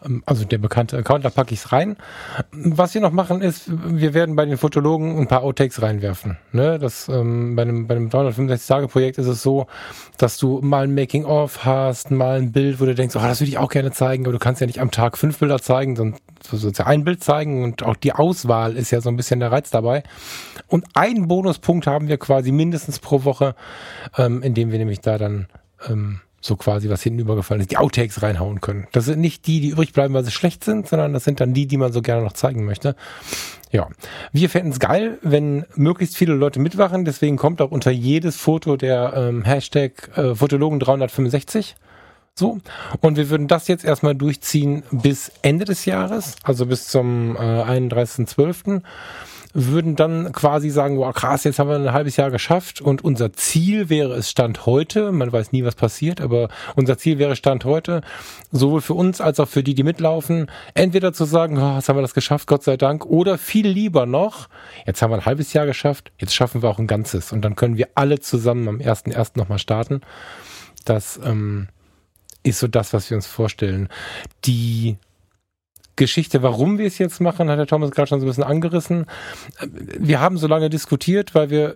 Ähm, 0.06 0.22
also 0.28 0.46
der 0.46 0.60
bekannte 0.60 0.96
Account, 0.96 1.26
da 1.26 1.32
packe 1.32 1.54
ich 1.54 1.62
es 1.62 1.72
rein. 1.72 1.98
Was 2.52 2.94
wir 2.94 3.02
noch 3.02 3.12
machen 3.12 3.42
ist, 3.42 3.64
wir 3.68 4.14
werden 4.14 4.36
bei 4.36 4.46
den 4.46 4.58
Fotologen 4.58 5.18
ein 5.18 5.28
paar 5.28 5.42
Outtakes 5.42 5.82
reinwerfen. 5.82 6.38
Ne? 6.52 6.78
Das, 6.78 7.10
ähm, 7.10 7.56
bei 7.56 7.64
einem, 7.64 7.88
bei 7.88 7.96
einem 7.96 8.10
365-Tage-Projekt 8.10 9.18
ist 9.18 9.26
es 9.26 9.42
so, 9.42 9.66
dass 10.18 10.38
du 10.38 10.60
mal 10.62 10.84
ein 10.84 10.94
Making-of 10.94 11.66
hast, 11.66 12.12
mal 12.12 12.38
ein 12.38 12.52
Bild, 12.52 12.80
wo 12.80 12.86
du 12.86 12.94
denkst, 12.94 13.16
oh, 13.16 13.20
das 13.20 13.40
würde 13.40 13.50
ich 13.50 13.58
auch 13.58 13.72
gerne 13.72 13.92
zeigen, 13.92 14.26
aber 14.26 14.34
du 14.34 14.40
kannst 14.40 14.62
ja 14.62 14.68
nicht 14.68 14.80
am 14.80 14.92
Tag 14.92 15.18
fünf 15.18 15.40
Bilder 15.40 15.60
zeigen, 15.60 15.96
sondern 15.96 16.20
ja 16.52 16.86
ein 16.86 17.04
Bild 17.04 17.24
zeigen 17.24 17.64
und 17.64 17.82
auch 17.82 17.96
die 17.96 18.14
Auswahl 18.14 18.78
ist 18.78 18.92
ja 18.92 19.02
so 19.02 19.10
ein 19.10 19.16
bisschen 19.16 19.40
der 19.40 19.52
Reiz 19.52 19.72
dabei. 19.72 20.04
Und 20.68 20.86
einen 20.94 21.28
Bonuspunkt 21.28 21.88
haben 21.88 22.08
wir 22.08 22.18
quasi 22.18 22.52
mindestens 22.52 23.00
pro 23.00 23.24
Woche, 23.24 23.56
ähm, 24.16 24.44
indem 24.44 24.72
wir 24.72 24.78
nämlich 24.78 25.02
da 25.02 25.18
dann 25.18 25.48
ähm, 25.90 26.22
so 26.42 26.56
quasi, 26.56 26.90
was 26.90 27.02
hinten 27.02 27.20
übergefallen 27.20 27.62
ist, 27.62 27.72
die 27.72 27.78
Outtakes 27.78 28.22
reinhauen 28.22 28.62
können. 28.62 28.88
Das 28.92 29.06
sind 29.06 29.20
nicht 29.20 29.48
die, 29.48 29.60
die 29.60 29.70
übrig 29.70 29.94
bleiben, 29.94 30.14
weil 30.14 30.24
sie 30.24 30.32
schlecht 30.32 30.64
sind, 30.64 30.88
sondern 30.88 31.14
das 31.14 31.24
sind 31.24 31.40
dann 31.40 31.54
die, 31.54 31.66
die 31.66 31.78
man 31.78 31.92
so 31.92 32.02
gerne 32.02 32.24
noch 32.24 32.34
zeigen 32.34 32.66
möchte. 32.66 32.96
Ja, 33.72 33.88
wir 34.32 34.50
fänden 34.50 34.72
es 34.72 34.80
geil, 34.80 35.18
wenn 35.22 35.66
möglichst 35.76 36.16
viele 36.16 36.34
Leute 36.34 36.60
mitwachen. 36.60 37.06
Deswegen 37.06 37.38
kommt 37.38 37.62
auch 37.62 37.72
unter 37.72 37.92
jedes 37.92 38.38
Foto 38.38 38.78
der 38.78 39.14
ähm, 39.16 39.44
Hashtag 39.44 40.18
äh, 40.18 40.36
Fotologen 40.36 40.80
365. 40.80 41.76
So, 42.34 42.60
und 43.02 43.18
wir 43.18 43.32
würden 43.32 43.48
das 43.48 43.68
jetzt 43.68 43.84
erstmal 43.84 44.14
durchziehen 44.14 44.84
bis 44.92 45.32
Ende 45.42 45.66
des 45.66 45.86
Jahres, 45.86 46.36
also 46.44 46.68
bis 46.68 46.88
zum 46.88 47.36
äh, 47.36 47.40
31.12 47.40 48.84
würden 49.60 49.96
dann 49.96 50.32
quasi 50.34 50.70
sagen, 50.70 50.98
wow, 51.00 51.12
krass, 51.12 51.44
jetzt 51.44 51.58
haben 51.58 51.70
wir 51.70 51.78
ein 51.78 51.92
halbes 51.92 52.16
Jahr 52.16 52.30
geschafft 52.30 52.80
und 52.80 53.04
unser 53.04 53.34
Ziel 53.34 53.90
wäre 53.90 54.14
es 54.14 54.30
Stand 54.30 54.68
heute, 54.68 55.12
man 55.12 55.32
weiß 55.32 55.52
nie, 55.52 55.64
was 55.64 55.74
passiert, 55.74 56.22
aber 56.22 56.50
unser 56.76 57.00
Ziel 57.00 57.18
wäre 57.18 57.36
Stand 57.36 57.66
heute, 57.66 58.02
sowohl 58.52 58.82
für 58.82 58.94
uns 58.94 59.20
als 59.20 59.40
auch 59.40 59.48
für 59.48 59.64
die, 59.64 59.74
die 59.74 59.82
mitlaufen, 59.82 60.46
entweder 60.76 61.12
zu 61.12 61.26
sagen, 61.26 61.58
oh, 61.58 61.76
jetzt 61.76 61.90
haben 61.90 61.98
wir 61.98 62.04
das 62.04 62.14
geschafft, 62.14 62.46
Gott 62.48 62.64
sei 62.64 62.78
Dank, 62.78 63.08
oder 63.08 63.40
viel 63.40 63.68
lieber 63.68 64.06
noch, 64.06 64.48
jetzt 64.86 65.02
haben 65.02 65.10
wir 65.10 65.16
ein 65.16 65.26
halbes 65.26 65.54
Jahr 65.54 65.66
geschafft, 65.66 66.12
jetzt 66.20 66.36
schaffen 66.36 66.62
wir 66.62 66.70
auch 66.70 66.78
ein 66.78 66.86
ganzes 66.86 67.32
und 67.32 67.42
dann 67.42 67.56
können 67.56 67.78
wir 67.78 67.90
alle 67.96 68.20
zusammen 68.20 68.68
am 68.68 68.78
1.1. 68.78 69.40
nochmal 69.40 69.58
starten. 69.58 70.02
Das 70.86 71.20
ähm, 71.24 71.68
ist 72.44 72.60
so 72.60 72.68
das, 72.68 72.94
was 72.94 73.10
wir 73.10 73.18
uns 73.18 73.26
vorstellen. 73.26 73.90
Die 74.46 74.98
Geschichte, 75.98 76.42
warum 76.42 76.78
wir 76.78 76.88
es 76.88 76.98
jetzt 76.98 77.20
machen, 77.20 77.50
hat 77.50 77.60
der 77.60 77.68
Thomas 77.68 77.92
gerade 77.92 78.08
schon 78.08 78.22
so 78.22 78.26
ein 78.26 78.30
bisschen 78.30 78.44
angerissen. 78.44 79.06
Wir 80.00 80.22
haben 80.22 80.38
so 80.38 80.48
lange 80.48 80.70
diskutiert, 80.70 81.36
weil 81.36 81.50
wir 81.50 81.76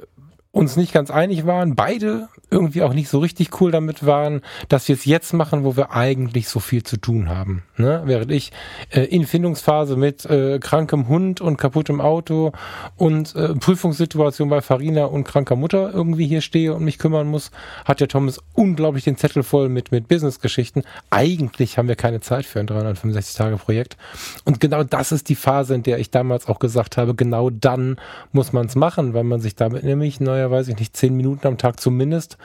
uns 0.52 0.76
nicht 0.76 0.92
ganz 0.92 1.10
einig 1.12 1.46
waren, 1.46 1.76
beide 1.76 2.28
irgendwie 2.50 2.82
auch 2.82 2.94
nicht 2.94 3.08
so 3.08 3.20
richtig 3.20 3.62
cool 3.62 3.72
damit 3.72 4.06
waren, 4.06 4.42
dass 4.68 4.90
wir 4.90 4.96
es 4.96 5.06
jetzt 5.06 5.34
machen, 5.34 5.64
wo 5.64 5.78
wir 5.78 5.92
eigentlich 5.92 6.50
so 6.50 6.60
viel 6.60 6.84
zu 6.84 6.98
tun 6.98 7.30
haben. 7.30 7.64
Ne? 7.78 8.02
Während 8.06 8.32
ich 8.32 8.52
äh, 8.90 9.04
in 9.04 9.26
Findungsphase 9.26 9.96
mit 9.96 10.26
äh, 10.26 10.60
krankem 10.60 11.08
Hund 11.08 11.40
und 11.40 11.56
kaputtem 11.56 12.02
Auto 12.02 12.52
und 12.98 13.34
äh, 13.36 13.56
Prüfungssituation 13.56 14.50
bei 14.50 14.60
Farina 14.60 15.06
und 15.06 15.24
kranker 15.24 15.56
Mutter 15.56 15.94
irgendwie 15.94 16.28
hier 16.28 16.42
stehe 16.42 16.74
und 16.74 16.84
mich 16.84 17.00
kümmern 17.00 17.28
muss, 17.28 17.52
hat 17.86 18.02
der 18.02 18.10
Thomas 18.10 18.42
unglaublich 18.54 19.06
den 19.06 19.16
Zettel 19.16 19.44
voll 19.44 19.70
mit, 19.70 19.94
mit 19.94 20.10
Business-Geschichten. 20.10 20.84
Eigentlich 21.10 21.78
haben 21.78 21.88
wir 21.88 21.96
keine 21.96 22.20
Zeit 22.20 22.46
für 22.46 22.60
ein 22.60 22.68
365-Tage-Projekt. 22.68 23.96
Und 24.44 24.60
genau 24.60 24.84
das 24.84 25.14
ist 25.14 25.30
die 25.30 25.36
Phase, 25.36 25.76
in 25.76 25.84
der 25.84 26.00
ich 26.00 26.12
damals 26.12 26.50
auch 26.50 26.60
gesagt 26.60 26.98
habe, 26.98 27.16
genau 27.16 27.50
dann 27.50 27.96
muss 28.34 28.52
man 28.52 28.66
es 28.66 28.76
machen, 28.76 29.14
weil 29.14 29.24
man 29.24 29.40
sich 29.40 29.56
damit 29.56 29.86
nämlich 29.86 30.20
neue 30.20 30.41
er, 30.42 30.52
weiß 30.52 30.68
ich 30.68 30.78
nicht, 30.78 30.96
zehn 30.96 31.16
Minuten 31.16 31.48
am 31.48 31.58
Tag 31.58 31.80
zumindest 31.80 32.38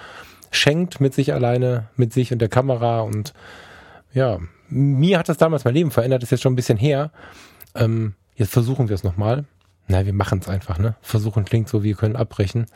schenkt 0.51 1.01
mit 1.01 1.14
sich 1.14 1.32
alleine, 1.32 1.88
mit 1.97 2.12
sich 2.12 2.32
und 2.32 2.38
der 2.38 2.49
Kamera 2.49 3.01
und 3.01 3.34
ja, 4.12 4.38
mir 4.68 5.18
hat 5.18 5.28
das 5.28 5.36
damals 5.36 5.64
mein 5.64 5.74
Leben 5.74 5.90
verändert, 5.90 6.22
ist 6.22 6.30
jetzt 6.30 6.42
schon 6.42 6.53
ein 6.53 6.57
bisschen 6.57 6.78
her. 6.78 7.11
Ähm, 7.74 8.14
jetzt 8.34 8.53
versuchen 8.53 8.88
wir 8.88 8.94
es 8.94 9.05
nochmal. 9.05 9.44
Na, 9.88 10.05
wir 10.07 10.12
machen 10.12 10.40
es 10.40 10.49
einfach, 10.49 10.78
ne? 10.78 10.97
Versuchen 11.01 11.44
klingt 11.44 11.68
so, 11.68 11.82
wir 11.82 11.94
können 11.94 12.16
abbrechen. 12.16 12.66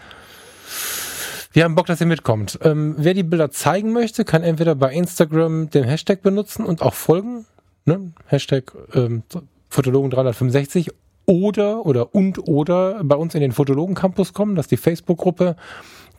Wir 1.52 1.64
haben 1.64 1.74
Bock, 1.74 1.86
dass 1.86 2.00
ihr 2.00 2.06
mitkommt. 2.06 2.58
Ähm, 2.62 2.94
wer 2.98 3.14
die 3.14 3.24
Bilder 3.24 3.50
zeigen 3.50 3.92
möchte, 3.92 4.24
kann 4.24 4.44
entweder 4.44 4.76
bei 4.76 4.92
Instagram 4.92 5.70
den 5.70 5.84
Hashtag 5.84 6.22
benutzen 6.22 6.64
und 6.64 6.82
auch 6.82 6.94
folgen. 6.94 7.46
Ne? 7.86 8.12
Hashtag 8.26 8.72
ähm, 8.94 9.24
Fotologen 9.68 10.10
365 10.10 10.90
oder 11.30 11.86
oder 11.86 12.12
und 12.12 12.48
oder 12.48 13.02
bei 13.04 13.14
uns 13.14 13.36
in 13.36 13.40
den 13.40 13.52
Fotologen 13.52 13.94
Campus 13.94 14.32
kommen, 14.32 14.56
das 14.56 14.64
ist 14.64 14.72
die 14.72 14.76
Facebook-Gruppe. 14.76 15.54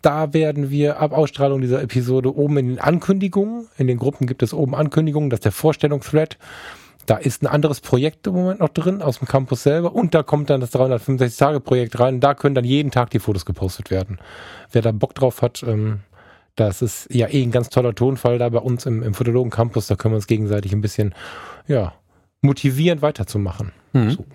Da 0.01 0.34
werden 0.34 0.72
wir 0.72 0.99
ab 0.99 1.12
Ausstrahlung 1.12 1.59
dieser 1.59 1.82
Episode 1.82 2.36
oben 2.36 2.57
in 2.57 2.68
den 2.70 2.80
Ankündigungen, 2.80 3.68
in 3.78 3.88
den 3.88 3.97
Gruppen 3.97 4.26
gibt 4.26 4.41
es 4.41 4.53
oben 4.53 4.74
Ankündigungen, 4.74 5.30
das 5.30 5.39
ist 5.39 5.45
der 5.45 5.51
Vorstellungsthread. 5.51 6.38
Da 7.07 7.18
ist 7.18 7.43
ein 7.43 7.47
anderes 7.47 7.82
Projekt 7.82 8.26
im 8.28 8.34
Moment 8.36 8.62
noch 8.62 8.70
drin 8.70 9.01
aus 9.01 9.20
dem 9.20 9.28
Campus 9.28 9.64
selber 9.64 9.93
und 9.93 10.14
da 10.16 10.24
kommt 10.24 10.49
dann 10.49 10.62
das 10.62 10.72
365-Tage-Projekt 10.72 11.99
rein. 11.99 12.22
Da 12.22 12.34
können 12.34 12.55
dann 12.55 12.64
jeden 12.64 12.91
Tag 12.91 13.09
die 13.09 13.20
Fotos 13.20 13.45
gepostet 13.45 13.91
werden. 13.91 14.20
Wer 14.72 14.82
da 14.82 14.91
Bock 14.91 15.14
drauf 15.14 15.41
hat, 15.41 15.62
ähm, 15.68 15.99
das 16.55 16.82
ist 16.82 17.14
ja 17.14 17.28
eh 17.28 17.41
ein 17.43 17.51
ganz 17.51 17.70
toller 17.70 17.93
Tonfall 17.93 18.38
da 18.38 18.47
bei 18.47 18.59
uns 18.59 18.86
im, 18.86 19.03
im 19.03 19.14
Fotologen 19.14 19.51
Campus. 19.51 19.88
Da 19.88 19.95
können 19.95 20.14
wir 20.14 20.18
uns 20.18 20.28
gegenseitig 20.28 20.72
ein 20.74 20.82
bisschen, 20.82 21.14
ja, 21.68 21.93
motivieren 22.41 23.01
weiterzumachen. 23.01 23.74
Mhm. 23.93 24.11
So. 24.11 24.25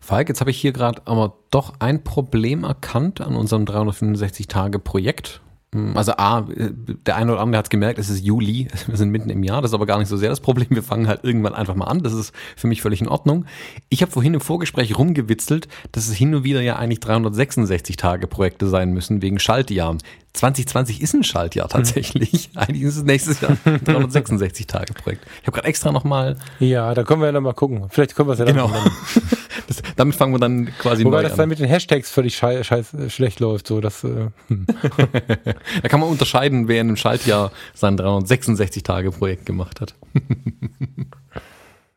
Falk, 0.00 0.28
jetzt 0.28 0.40
habe 0.40 0.50
ich 0.50 0.60
hier 0.60 0.72
gerade 0.72 1.02
aber 1.04 1.38
doch 1.50 1.74
ein 1.78 2.04
Problem 2.04 2.64
erkannt 2.64 3.20
an 3.20 3.36
unserem 3.36 3.64
365-Tage-Projekt. 3.64 5.40
Hm, 5.74 5.96
also 5.96 6.12
A, 6.12 6.46
der 6.46 7.16
eine 7.16 7.32
oder 7.32 7.40
andere 7.40 7.58
hat 7.58 7.66
es 7.66 7.70
gemerkt, 7.70 7.98
es 7.98 8.08
ist 8.08 8.24
Juli, 8.24 8.68
wir 8.86 8.96
sind 8.96 9.10
mitten 9.10 9.28
im 9.28 9.42
Jahr, 9.42 9.60
das 9.60 9.72
ist 9.72 9.74
aber 9.74 9.86
gar 9.86 9.98
nicht 9.98 10.08
so 10.08 10.16
sehr 10.16 10.30
das 10.30 10.40
Problem. 10.40 10.68
Wir 10.70 10.82
fangen 10.82 11.08
halt 11.08 11.24
irgendwann 11.24 11.54
einfach 11.54 11.74
mal 11.74 11.86
an, 11.86 12.00
das 12.00 12.12
ist 12.12 12.32
für 12.56 12.68
mich 12.68 12.80
völlig 12.80 13.00
in 13.00 13.08
Ordnung. 13.08 13.44
Ich 13.88 14.00
habe 14.00 14.12
vorhin 14.12 14.34
im 14.34 14.40
Vorgespräch 14.40 14.96
rumgewitzelt, 14.96 15.68
dass 15.92 16.08
es 16.08 16.14
hin 16.14 16.34
und 16.34 16.44
wieder 16.44 16.62
ja 16.62 16.76
eigentlich 16.76 17.00
366 17.00 17.96
Tage 17.96 18.26
Projekte 18.28 18.68
sein 18.68 18.92
müssen 18.92 19.20
wegen 19.20 19.38
Schaltjahren. 19.38 19.98
2020 20.34 21.00
ist 21.00 21.14
ein 21.14 21.22
Schaltjahr 21.22 21.68
tatsächlich. 21.68 22.50
Mhm. 22.52 22.58
Eigentlich 22.58 22.82
ist 22.82 22.96
es 22.96 23.04
nächstes 23.04 23.40
Jahr 23.40 23.56
ein 23.64 23.84
366 23.84 24.66
Tage 24.66 24.92
Projekt. 24.92 25.24
Ich 25.40 25.46
habe 25.46 25.52
gerade 25.52 25.68
extra 25.68 25.92
nochmal. 25.92 26.36
Ja, 26.58 26.92
da 26.92 27.04
können 27.04 27.20
wir 27.20 27.26
ja 27.26 27.32
nochmal 27.32 27.54
gucken. 27.54 27.86
Vielleicht 27.88 28.16
können 28.16 28.28
wir 28.28 28.32
es 28.32 28.40
ja 28.40 28.44
dann 28.44 28.56
genau. 28.56 28.68
das, 29.68 29.82
damit 29.96 30.16
fangen 30.16 30.34
wir 30.34 30.40
dann 30.40 30.70
quasi 30.78 31.04
Wobei 31.04 31.18
neu 31.18 31.22
das 31.22 31.32
an. 31.32 31.38
dann 31.38 31.48
mit 31.48 31.60
den 31.60 31.68
Hashtags 31.68 32.10
völlig 32.10 32.36
scheiß, 32.36 32.66
scheiß, 32.66 32.96
schlecht 33.08 33.38
läuft. 33.38 33.68
So, 33.68 33.80
dass, 33.80 34.02
äh, 34.02 34.30
hm. 34.48 34.66
da 35.82 35.88
kann 35.88 36.00
man 36.00 36.08
unterscheiden, 36.08 36.66
wer 36.66 36.80
in 36.80 36.88
einem 36.88 36.96
Schaltjahr 36.96 37.52
sein 37.72 37.96
366 37.96 38.82
Tage 38.82 39.12
Projekt 39.12 39.46
gemacht 39.46 39.80
hat. 39.80 39.94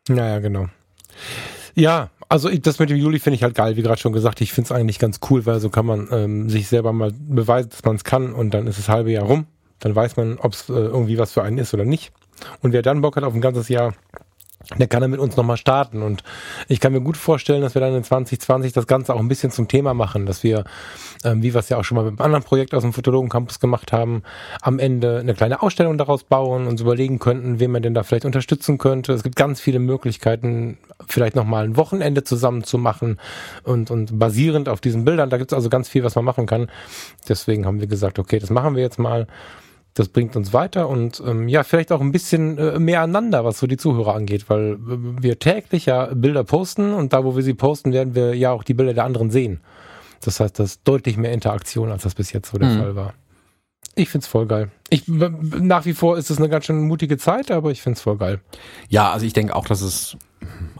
naja, 0.08 0.38
genau. 0.38 0.68
Ja, 1.78 2.10
also 2.28 2.48
ich, 2.48 2.60
das 2.60 2.80
mit 2.80 2.90
dem 2.90 2.96
Juli 2.96 3.20
finde 3.20 3.36
ich 3.36 3.44
halt 3.44 3.54
geil, 3.54 3.76
wie 3.76 3.82
gerade 3.82 4.00
schon 4.00 4.12
gesagt. 4.12 4.40
Ich 4.40 4.52
finde 4.52 4.66
es 4.66 4.72
eigentlich 4.72 4.98
ganz 4.98 5.20
cool, 5.30 5.46
weil 5.46 5.60
so 5.60 5.70
kann 5.70 5.86
man 5.86 6.08
ähm, 6.10 6.50
sich 6.50 6.66
selber 6.66 6.92
mal 6.92 7.12
beweisen, 7.12 7.70
dass 7.70 7.84
man 7.84 7.94
es 7.94 8.02
kann 8.02 8.32
und 8.32 8.52
dann 8.52 8.66
ist 8.66 8.80
das 8.80 8.88
halbe 8.88 9.12
Jahr 9.12 9.24
rum. 9.24 9.46
Dann 9.78 9.94
weiß 9.94 10.16
man, 10.16 10.38
ob 10.38 10.54
es 10.54 10.68
äh, 10.68 10.72
irgendwie 10.72 11.18
was 11.18 11.30
für 11.30 11.44
einen 11.44 11.58
ist 11.58 11.72
oder 11.74 11.84
nicht. 11.84 12.12
Und 12.62 12.72
wer 12.72 12.82
dann 12.82 13.00
Bock 13.00 13.14
hat 13.14 13.22
auf 13.22 13.32
ein 13.32 13.40
ganzes 13.40 13.68
Jahr, 13.68 13.94
der 14.76 14.88
kann 14.88 15.02
er 15.02 15.08
mit 15.08 15.20
uns 15.20 15.36
nochmal 15.36 15.56
starten. 15.56 16.02
Und 16.02 16.22
ich 16.68 16.80
kann 16.80 16.92
mir 16.92 17.00
gut 17.00 17.16
vorstellen, 17.16 17.62
dass 17.62 17.74
wir 17.74 17.80
dann 17.80 17.94
in 17.94 18.04
2020 18.04 18.72
das 18.72 18.86
Ganze 18.86 19.14
auch 19.14 19.20
ein 19.20 19.28
bisschen 19.28 19.50
zum 19.50 19.68
Thema 19.68 19.94
machen, 19.94 20.26
dass 20.26 20.42
wir, 20.42 20.64
ähm, 21.24 21.42
wie 21.42 21.54
wir 21.54 21.60
es 21.60 21.68
ja 21.68 21.78
auch 21.78 21.84
schon 21.84 21.96
mal 21.96 22.04
mit 22.04 22.12
einem 22.12 22.20
anderen 22.20 22.44
Projekt 22.44 22.74
aus 22.74 22.82
dem 22.82 22.92
Fotologen 22.92 23.30
Campus 23.30 23.60
gemacht 23.60 23.92
haben, 23.92 24.22
am 24.60 24.78
Ende 24.78 25.20
eine 25.20 25.34
kleine 25.34 25.62
Ausstellung 25.62 25.96
daraus 25.96 26.24
bauen 26.24 26.66
und 26.66 26.80
überlegen 26.80 27.18
könnten, 27.18 27.60
wen 27.60 27.70
man 27.70 27.82
denn 27.82 27.94
da 27.94 28.02
vielleicht 28.02 28.24
unterstützen 28.24 28.78
könnte. 28.78 29.12
Es 29.12 29.22
gibt 29.22 29.36
ganz 29.36 29.60
viele 29.60 29.78
Möglichkeiten, 29.78 30.76
vielleicht 31.06 31.36
nochmal 31.36 31.64
ein 31.64 31.76
Wochenende 31.76 32.24
zusammen 32.24 32.64
zu 32.64 32.78
machen 32.78 33.18
und, 33.62 33.90
und 33.90 34.18
basierend 34.18 34.68
auf 34.68 34.80
diesen 34.80 35.04
Bildern. 35.04 35.30
Da 35.30 35.38
gibt 35.38 35.52
es 35.52 35.56
also 35.56 35.70
ganz 35.70 35.88
viel, 35.88 36.04
was 36.04 36.14
man 36.16 36.24
machen 36.24 36.46
kann. 36.46 36.68
Deswegen 37.28 37.64
haben 37.64 37.80
wir 37.80 37.86
gesagt, 37.86 38.18
okay, 38.18 38.38
das 38.38 38.50
machen 38.50 38.74
wir 38.74 38.82
jetzt 38.82 38.98
mal 38.98 39.28
das 39.94 40.08
bringt 40.08 40.36
uns 40.36 40.52
weiter 40.52 40.88
und 40.88 41.22
ähm, 41.26 41.48
ja, 41.48 41.64
vielleicht 41.64 41.90
auch 41.90 42.00
ein 42.00 42.12
bisschen 42.12 42.56
äh, 42.58 42.78
mehr 42.78 43.02
aneinander, 43.02 43.44
was 43.44 43.58
so 43.58 43.66
die 43.66 43.76
Zuhörer 43.76 44.14
angeht, 44.14 44.48
weil 44.48 44.74
äh, 44.74 45.22
wir 45.22 45.38
täglich 45.38 45.86
ja 45.86 46.06
Bilder 46.14 46.44
posten 46.44 46.92
und 46.92 47.12
da, 47.12 47.24
wo 47.24 47.34
wir 47.34 47.42
sie 47.42 47.54
posten, 47.54 47.92
werden 47.92 48.14
wir 48.14 48.34
ja 48.34 48.52
auch 48.52 48.62
die 48.62 48.74
Bilder 48.74 48.94
der 48.94 49.04
anderen 49.04 49.30
sehen. 49.30 49.60
Das 50.20 50.40
heißt, 50.40 50.58
das 50.58 50.70
ist 50.70 50.80
deutlich 50.84 51.16
mehr 51.16 51.32
Interaktion, 51.32 51.90
als 51.90 52.02
das 52.02 52.14
bis 52.14 52.32
jetzt 52.32 52.50
so 52.50 52.58
der 52.58 52.68
mhm. 52.68 52.78
Fall 52.78 52.96
war. 52.96 53.14
Ich 53.94 54.10
find's 54.10 54.28
voll 54.28 54.46
geil. 54.46 54.70
Ich, 54.90 55.08
nach 55.08 55.84
wie 55.84 55.92
vor 55.92 56.16
ist 56.16 56.30
es 56.30 56.38
eine 56.38 56.48
ganz 56.48 56.66
schön 56.66 56.86
mutige 56.86 57.18
Zeit, 57.18 57.50
aber 57.50 57.72
ich 57.72 57.82
find's 57.82 58.00
voll 58.00 58.16
geil. 58.16 58.40
Ja, 58.88 59.10
also 59.10 59.26
ich 59.26 59.32
denke 59.32 59.56
auch, 59.56 59.66
dass 59.66 59.80
es 59.80 60.16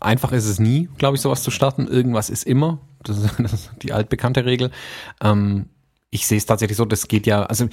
einfach 0.00 0.30
ist 0.30 0.46
es 0.46 0.60
nie, 0.60 0.88
glaube 0.98 1.16
ich, 1.16 1.20
sowas 1.20 1.42
zu 1.42 1.50
starten. 1.50 1.88
Irgendwas 1.88 2.30
ist 2.30 2.44
immer. 2.44 2.78
Das 3.02 3.18
ist, 3.18 3.34
das 3.38 3.52
ist 3.52 3.70
die 3.82 3.92
altbekannte 3.92 4.44
Regel. 4.44 4.70
Ähm, 5.20 5.66
ich 6.10 6.26
sehe 6.26 6.38
es 6.38 6.46
tatsächlich 6.46 6.76
so, 6.76 6.84
das 6.84 7.08
geht 7.08 7.26
ja, 7.26 7.42
also 7.44 7.68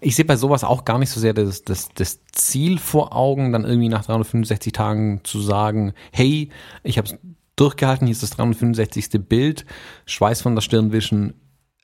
ich 0.00 0.14
sehe 0.14 0.24
bei 0.24 0.36
sowas 0.36 0.62
auch 0.62 0.84
gar 0.84 0.98
nicht 0.98 1.10
so 1.10 1.20
sehr 1.20 1.32
das, 1.32 1.62
das, 1.62 1.88
das 1.94 2.20
Ziel 2.32 2.78
vor 2.78 3.16
Augen, 3.16 3.52
dann 3.52 3.64
irgendwie 3.64 3.88
nach 3.88 4.04
365 4.04 4.72
Tagen 4.72 5.20
zu 5.24 5.40
sagen, 5.40 5.94
hey, 6.12 6.50
ich 6.82 6.98
habe 6.98 7.08
es 7.08 7.16
durchgehalten, 7.56 8.06
hier 8.06 8.12
ist 8.12 8.22
das 8.22 8.30
365. 8.30 9.26
Bild, 9.26 9.64
Schweiß 10.04 10.42
von 10.42 10.54
der 10.54 10.62
Stirn 10.62 10.92
wischen, 10.92 11.34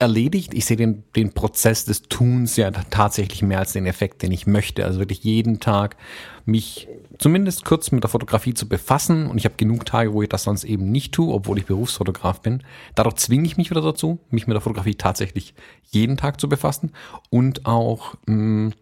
erledigt. 0.03 0.53
Ich 0.53 0.67
sehe 0.67 0.77
den, 0.77 1.05
den 1.15 1.33
Prozess 1.33 1.85
des 1.85 2.03
Tuns 2.03 2.57
ja 2.57 2.71
tatsächlich 2.71 3.41
mehr 3.41 3.61
als 3.61 3.73
den 3.73 3.87
Effekt, 3.87 4.23
den 4.23 4.33
ich 4.33 4.47
möchte. 4.47 4.85
Also 4.85 4.99
wirklich 4.99 5.23
jeden 5.23 5.61
Tag 5.61 5.97
mich 6.45 6.89
zumindest 7.23 7.65
kurz 7.65 7.93
mit 7.93 8.03
der 8.03 8.11
Fotografie 8.11 8.53
zu 8.53 8.69
befassen. 8.69 9.29
Und 9.29 9.39
ich 9.39 9.45
habe 9.45 9.55
genug 9.57 9.87
Tage, 9.87 10.13
wo 10.13 10.23
ich 10.23 10.29
das 10.29 10.43
sonst 10.43 10.65
eben 10.65 10.91
nicht 10.91 11.15
tue, 11.15 11.33
obwohl 11.33 11.59
ich 11.59 11.67
Berufsfotograf 11.67 12.41
bin. 12.41 12.63
Dadurch 12.95 13.17
zwinge 13.17 13.47
ich 13.47 13.57
mich 13.57 13.71
wieder 13.71 13.81
dazu, 13.81 14.19
mich 14.31 14.47
mit 14.47 14.55
der 14.55 14.61
Fotografie 14.61 14.97
tatsächlich 14.97 15.55
jeden 15.85 16.17
Tag 16.17 16.41
zu 16.41 16.49
befassen 16.49 16.93
und 17.31 17.65
auch 17.65 18.15
mh, 18.27 18.35
mm, 18.35 18.73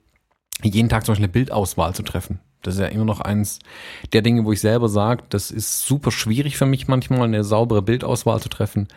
jeden 0.63 0.89
Tag 0.89 1.05
zum 1.05 1.13
Beispiel 1.13 1.25
eine 1.25 1.33
Bildauswahl 1.33 1.95
zu 1.95 2.03
treffen. 2.03 2.41
Das 2.63 2.75
ist 2.75 2.81
ja 2.81 2.87
immer 2.87 3.05
noch 3.05 3.21
eins 3.21 3.59
der 4.13 4.23
Dinge, 4.23 4.45
wo 4.45 4.53
ich 4.53 4.61
selber 4.61 4.89
sage, 4.89 5.25
das 5.31 5.51
ist 5.51 5.87
super 5.87 6.11
schwierig 6.11 6.57
für 6.57 6.67
mich 6.67 6.89
manchmal, 6.89 7.23
eine 7.23 7.45
saubere 7.45 7.83
Bildauswahl 7.83 8.41
zu 8.41 8.49
treffen. 8.49 8.89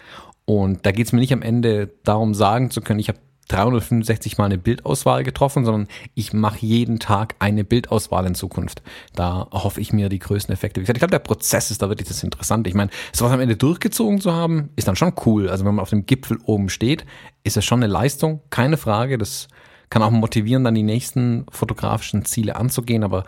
Und 0.45 0.85
da 0.85 0.91
geht 0.91 1.07
es 1.07 1.13
mir 1.13 1.19
nicht 1.19 1.31
am 1.31 1.41
Ende 1.41 1.89
darum, 2.03 2.33
sagen 2.33 2.71
zu 2.71 2.81
können, 2.81 2.99
ich 2.99 3.07
habe 3.07 3.19
365 3.53 4.37
Mal 4.37 4.45
eine 4.45 4.57
Bildauswahl 4.57 5.23
getroffen, 5.23 5.65
sondern 5.65 5.87
ich 6.15 6.33
mache 6.33 6.65
jeden 6.65 6.99
Tag 6.99 7.35
eine 7.39 7.63
Bildauswahl 7.63 8.25
in 8.25 8.35
Zukunft. 8.35 8.81
Da 9.15 9.47
hoffe 9.51 9.79
ich 9.79 9.93
mir 9.93 10.09
die 10.09 10.19
größten 10.19 10.53
Effekte. 10.53 10.79
Wie 10.79 10.83
gesagt, 10.83 10.97
ich 10.97 11.01
glaube, 11.01 11.11
der 11.11 11.19
Prozess 11.19 11.69
ist 11.71 11.81
da 11.81 11.89
wirklich 11.89 12.07
das 12.07 12.23
Interessante. 12.23 12.69
Ich 12.69 12.75
meine, 12.75 12.89
sowas 13.11 13.31
am 13.31 13.39
Ende 13.39 13.55
durchgezogen 13.55 14.19
zu 14.19 14.33
haben, 14.33 14.69
ist 14.75 14.87
dann 14.87 14.95
schon 14.95 15.13
cool. 15.25 15.49
Also 15.49 15.65
wenn 15.65 15.75
man 15.75 15.83
auf 15.83 15.89
dem 15.89 16.05
Gipfel 16.05 16.39
oben 16.45 16.69
steht, 16.69 17.05
ist 17.43 17.57
es 17.57 17.65
schon 17.65 17.83
eine 17.83 17.91
Leistung, 17.91 18.41
keine 18.49 18.77
Frage. 18.77 19.17
Das 19.17 19.47
kann 19.89 20.01
auch 20.01 20.11
motivieren, 20.11 20.63
dann 20.63 20.75
die 20.75 20.83
nächsten 20.83 21.45
fotografischen 21.51 22.25
Ziele 22.25 22.55
anzugehen. 22.55 23.03
Aber 23.03 23.25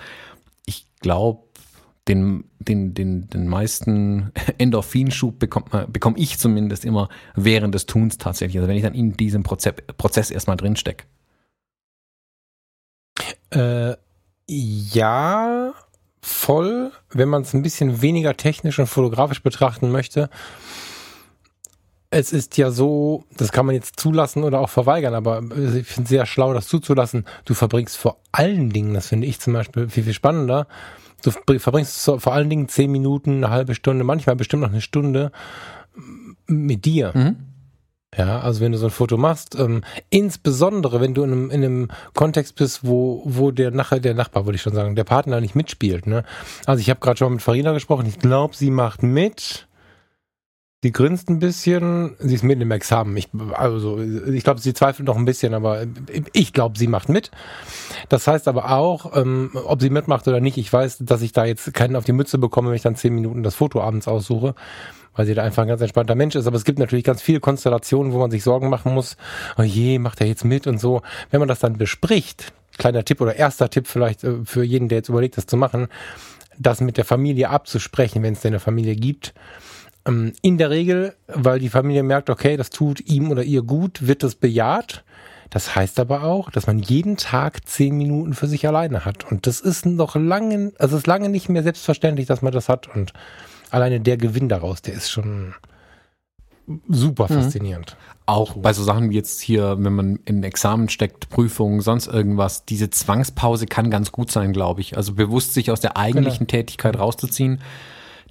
ich 0.66 0.88
glaube, 1.02 1.45
den, 2.08 2.46
den, 2.60 2.94
den, 2.94 3.28
den 3.30 3.48
meisten 3.48 4.32
Endorphinschub 4.58 5.40
bekomme 5.40 5.88
bekomm 5.88 6.16
ich 6.18 6.38
zumindest 6.38 6.86
immer 6.86 7.10
während 7.36 7.74
des 7.74 7.86
Tuns 7.86 8.18
tatsächlich. 8.18 8.58
Also 8.58 8.68
wenn 8.68 8.78
ich 8.78 8.84
dann 8.84 8.94
in 8.94 9.18
diesem 9.18 9.44
Prozess, 9.44 9.74
Prozess 9.98 10.32
erstmal 10.32 10.58
drin 10.58 10.76
stecke. 10.76 11.06
Äh, 13.52 13.96
ja, 14.48 15.74
voll. 16.22 16.92
Wenn 17.10 17.30
man 17.30 17.44
es 17.44 17.54
ein 17.54 17.64
bisschen 17.64 18.02
weniger 18.02 18.36
technisch 18.38 18.80
und 18.80 18.88
fotografisch 18.88 19.42
betrachten 19.42 19.92
möchte, 19.92 20.30
es 22.12 22.32
ist 22.32 22.58
ja 22.58 22.72
so, 22.72 23.26
das 23.36 23.52
kann 23.52 23.66
man 23.66 23.76
jetzt 23.76 24.00
zulassen 24.00 24.44
oder 24.44 24.60
auch 24.60 24.70
verweigern, 24.70 25.16
aber 25.16 25.42
ich 25.42 25.88
finde 25.88 26.04
es 26.04 26.10
sehr 26.10 26.26
schlau, 26.26 26.54
das 26.54 26.68
zuzulassen. 26.68 27.26
Du 27.44 27.54
verbringst 27.54 27.98
vor 27.98 28.22
allen 28.32 28.70
Dingen, 28.70 28.94
das 28.94 29.08
finde 29.08 29.28
ich 29.28 29.40
zum 29.40 29.54
Beispiel 29.54 29.90
viel, 29.90 30.04
viel 30.04 30.14
spannender, 30.14 30.68
Du 31.26 31.60
verbringst 31.60 32.12
vor 32.18 32.34
allen 32.34 32.50
Dingen 32.50 32.68
zehn 32.68 32.92
Minuten, 32.92 33.44
eine 33.44 33.50
halbe 33.50 33.76
Stunde, 33.76 34.04
manchmal 34.04 34.36
bestimmt 34.36 34.62
noch 34.62 34.70
eine 34.70 34.82
Stunde 34.82 35.32
mit 36.48 36.86
dir. 36.86 37.12
Mhm. 37.14 37.36
Ja, 38.18 38.40
also 38.40 38.62
wenn 38.62 38.72
du 38.72 38.78
so 38.78 38.88
ein 38.88 38.92
Foto 38.92 39.18
machst, 39.18 39.56
ähm, 39.56 39.84
insbesondere 40.10 41.02
wenn 41.02 41.14
du 41.14 41.24
in 41.24 41.32
einem, 41.32 41.52
in 41.52 41.64
einem 41.64 41.88
Kontext 42.14 42.56
bist, 42.56 42.88
wo, 42.88 43.22
wo 43.26 43.52
der 43.52 43.72
nachher 43.72 44.00
der 44.00 44.14
Nachbar, 44.14 44.46
würde 44.46 44.56
ich 44.56 44.62
schon 44.62 44.74
sagen, 44.74 44.96
der 44.96 45.04
Partner 45.04 45.42
nicht 45.42 45.56
mitspielt. 45.56 46.08
Ne? 46.08 46.24
Also 46.66 46.80
ich 46.80 46.90
habe 46.90 47.02
gerade 47.02 47.18
schon 47.18 47.34
mit 47.34 47.42
Farina 47.42 47.74
gesprochen, 47.74 48.06
ich 48.08 48.20
glaube, 48.20 48.56
sie 48.56 48.72
macht 48.72 49.04
mit. 49.04 49.68
Sie 50.84 50.92
grinst 50.92 51.30
ein 51.30 51.40
bisschen, 51.40 52.16
sie 52.20 52.36
ist 52.36 52.44
mitten 52.44 52.62
im 52.62 52.72
Examen. 52.72 53.18
Ich, 53.18 53.30
also, 53.54 54.00
ich 54.00 54.44
glaube, 54.44 54.60
sie 54.60 54.74
zweifelt 54.74 55.08
noch 55.08 55.16
ein 55.16 55.26
bisschen, 55.26 55.56
aber 55.56 55.86
ich 56.32 56.54
glaube, 56.54 56.78
sie 56.78 56.88
macht 56.88 57.10
mit. 57.10 57.32
Das 58.08 58.28
heißt 58.28 58.48
aber 58.48 58.70
auch, 58.72 59.18
ähm, 59.18 59.50
ob 59.66 59.82
sie 59.82 59.90
mitmacht 59.90 60.28
oder 60.28 60.42
nicht, 60.42 60.58
ich 60.58 60.72
weiß, 60.72 61.00
dass 61.00 61.24
ich 61.24 61.32
da 61.32 61.46
jetzt 61.46 61.74
keinen 61.74 61.96
auf 61.96 62.04
die 62.04 62.12
Mütze 62.12 62.38
bekomme, 62.38 62.70
wenn 62.70 62.76
ich 62.76 62.84
dann 62.84 62.96
zehn 62.96 63.16
Minuten 63.16 63.42
das 63.42 63.56
Foto 63.56 63.82
abends 63.82 64.08
aussuche, 64.08 64.54
weil 65.16 65.26
sie 65.26 65.34
da 65.34 65.44
einfach 65.44 65.64
ein 65.64 65.70
ganz 65.70 65.82
entspannter 65.82 66.14
Mensch 66.14 66.36
ist. 66.36 66.46
Aber 66.46 66.58
es 66.58 66.66
gibt 66.66 66.78
natürlich 66.78 67.06
ganz 67.06 67.22
viele 67.22 67.40
Konstellationen, 67.40 68.14
wo 68.14 68.20
man 68.20 68.30
sich 68.30 68.44
Sorgen 68.44 68.70
machen 68.70 68.94
muss, 68.94 69.18
oh 69.58 69.64
je, 69.64 69.98
macht 69.98 70.22
er 70.22 70.28
jetzt 70.28 70.46
mit 70.46 70.68
und 70.68 70.80
so. 70.80 71.02
Wenn 71.32 71.40
man 71.40 71.50
das 71.50 71.60
dann 71.60 71.78
bespricht, 71.78 72.54
kleiner 72.78 73.04
Tipp 73.04 73.22
oder 73.22 73.36
erster 73.36 73.72
Tipp 73.72 73.88
vielleicht 73.88 74.24
äh, 74.24 74.46
für 74.46 74.64
jeden, 74.64 74.90
der 74.90 75.00
jetzt 75.00 75.10
überlegt, 75.10 75.38
das 75.38 75.48
zu 75.48 75.58
machen, 75.58 75.88
das 76.60 76.80
mit 76.80 76.98
der 76.98 77.06
Familie 77.06 77.50
abzusprechen, 77.50 78.22
wenn 78.22 78.34
es 78.34 78.42
denn 78.42 78.54
eine 78.54 78.60
Familie 78.60 78.96
gibt 78.96 79.34
in 80.06 80.58
der 80.58 80.70
Regel, 80.70 81.16
weil 81.28 81.60
die 81.60 81.70
Familie 81.70 82.04
merkt, 82.04 82.30
okay, 82.30 82.58
das 82.58 82.70
tut 82.70 83.02
ihm 83.02 83.32
oder 83.32 83.44
ihr 83.44 83.64
gut, 83.64 84.06
wird 84.06 84.22
das 84.22 84.36
bejaht. 84.36 85.04
Das 85.50 85.76
heißt 85.76 86.00
aber 86.00 86.24
auch, 86.24 86.52
dass 86.52 86.68
man 86.68 86.80
jeden 86.80 87.18
Tag 87.18 87.68
zehn 87.68 87.98
Minuten 87.98 88.34
für 88.34 88.48
sich 88.48 88.68
alleine 88.68 89.06
hat. 89.06 89.32
Und 89.32 89.48
das 89.48 89.60
ist 89.62 89.86
noch 89.86 90.16
lange, 90.16 90.74
also 90.80 90.96
es 90.96 91.02
ist 91.02 91.08
lange 91.08 91.30
nicht 91.30 91.50
mehr 91.50 91.64
selbstverständlich, 91.64 92.28
dass 92.28 92.42
man 92.42 92.54
das 92.54 92.70
hat. 92.70 92.94
Und 92.94 93.14
alleine 93.72 94.00
der 94.00 94.18
Gewinn 94.18 94.50
daraus, 94.50 94.82
der 94.82 94.94
ist 94.94 95.10
schon 95.10 95.56
super 96.88 97.26
mhm. 97.30 97.42
faszinierend. 97.42 97.98
Auch 98.28 98.58
bei 98.58 98.74
so 98.74 98.84
Sachen 98.84 99.10
wie 99.10 99.16
jetzt 99.16 99.42
hier, 99.42 99.78
wenn 99.80 99.94
man 99.94 100.20
in 100.26 100.44
Examen 100.44 100.90
steckt, 100.90 101.30
Prüfungen, 101.30 101.82
sonst 101.82 102.08
irgendwas, 102.08 102.66
diese 102.66 102.90
Zwangspause 102.90 103.66
kann 103.66 103.92
ganz 103.92 104.12
gut 104.12 104.32
sein, 104.32 104.52
glaube 104.52 104.82
ich. 104.82 104.98
Also 104.98 105.14
bewusst 105.14 105.54
sich 105.54 105.72
aus 105.72 105.80
der 105.80 105.98
eigentlichen 105.98 106.48
genau. 106.48 106.60
Tätigkeit 106.60 106.98
rauszuziehen 106.98 107.62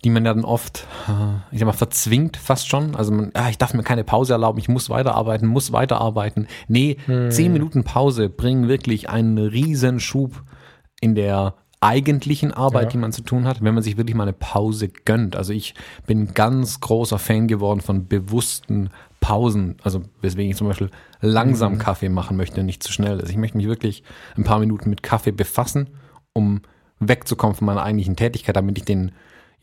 die 0.05 0.11
man 0.11 0.25
ja 0.25 0.35
dann 0.35 0.45
oft, 0.45 0.87
ich 1.51 1.59
sag 1.59 1.67
mal, 1.67 1.73
verzwingt 1.73 2.37
fast 2.37 2.69
schon. 2.69 2.95
Also 2.95 3.13
man, 3.13 3.31
ah, 3.35 3.49
ich 3.49 3.59
darf 3.59 3.75
mir 3.75 3.83
keine 3.83 4.05
Pause 4.05 4.35
erlauben, 4.35 4.59
ich 4.59 4.69
muss 4.69 4.91
weiterarbeiten, 4.91 5.49
muss 5.49 5.73
weiterarbeiten. 5.73 6.47
Nee, 6.69 6.99
hm. 7.07 7.31
zehn 7.31 7.53
Minuten 7.53 7.85
Pause 7.85 8.29
bringen 8.29 8.69
wirklich 8.69 9.09
einen 9.09 9.39
riesen 9.39 10.01
Schub 10.01 10.43
in 11.01 11.15
der 11.15 11.55
eigentlichen 11.81 12.53
Arbeit, 12.53 12.85
ja. 12.85 12.89
die 12.91 12.99
man 12.99 13.13
zu 13.13 13.23
tun 13.23 13.47
hat, 13.47 13.63
wenn 13.63 13.75
man 13.75 13.83
sich 13.83 13.99
wirklich 13.99 14.17
mal 14.17 14.23
eine 14.23 14.33
Pause 14.33 14.89
gönnt. 14.89 15.37
Also 15.37 15.53
ich 15.53 15.75
bin 16.07 16.33
ganz 16.33 16.81
großer 16.81 17.19
Fan 17.19 17.47
geworden 17.47 17.83
von 17.83 18.09
bewussten 18.09 18.89
Pausen, 19.21 19.77
also 19.83 20.03
weswegen 20.23 20.51
ich 20.51 20.57
zum 20.57 20.69
Beispiel 20.69 20.91
langsam 21.21 21.75
mhm. 21.75 21.79
Kaffee 21.79 22.09
machen 22.09 22.37
möchte, 22.37 22.63
nicht 22.63 22.83
zu 22.83 22.93
schnell. 22.93 23.21
Also 23.21 23.31
ich 23.31 23.37
möchte 23.37 23.57
mich 23.59 23.67
wirklich 23.67 24.03
ein 24.37 24.45
paar 24.45 24.61
Minuten 24.61 24.89
mit 24.89 25.03
Kaffee 25.03 25.33
befassen, 25.33 25.91
um 26.33 26.63
wegzukommen 27.01 27.55
von 27.55 27.67
meiner 27.67 27.83
eigentlichen 27.83 28.17
Tätigkeit, 28.17 28.57
damit 28.57 28.79
ich 28.79 28.85
den 28.85 29.13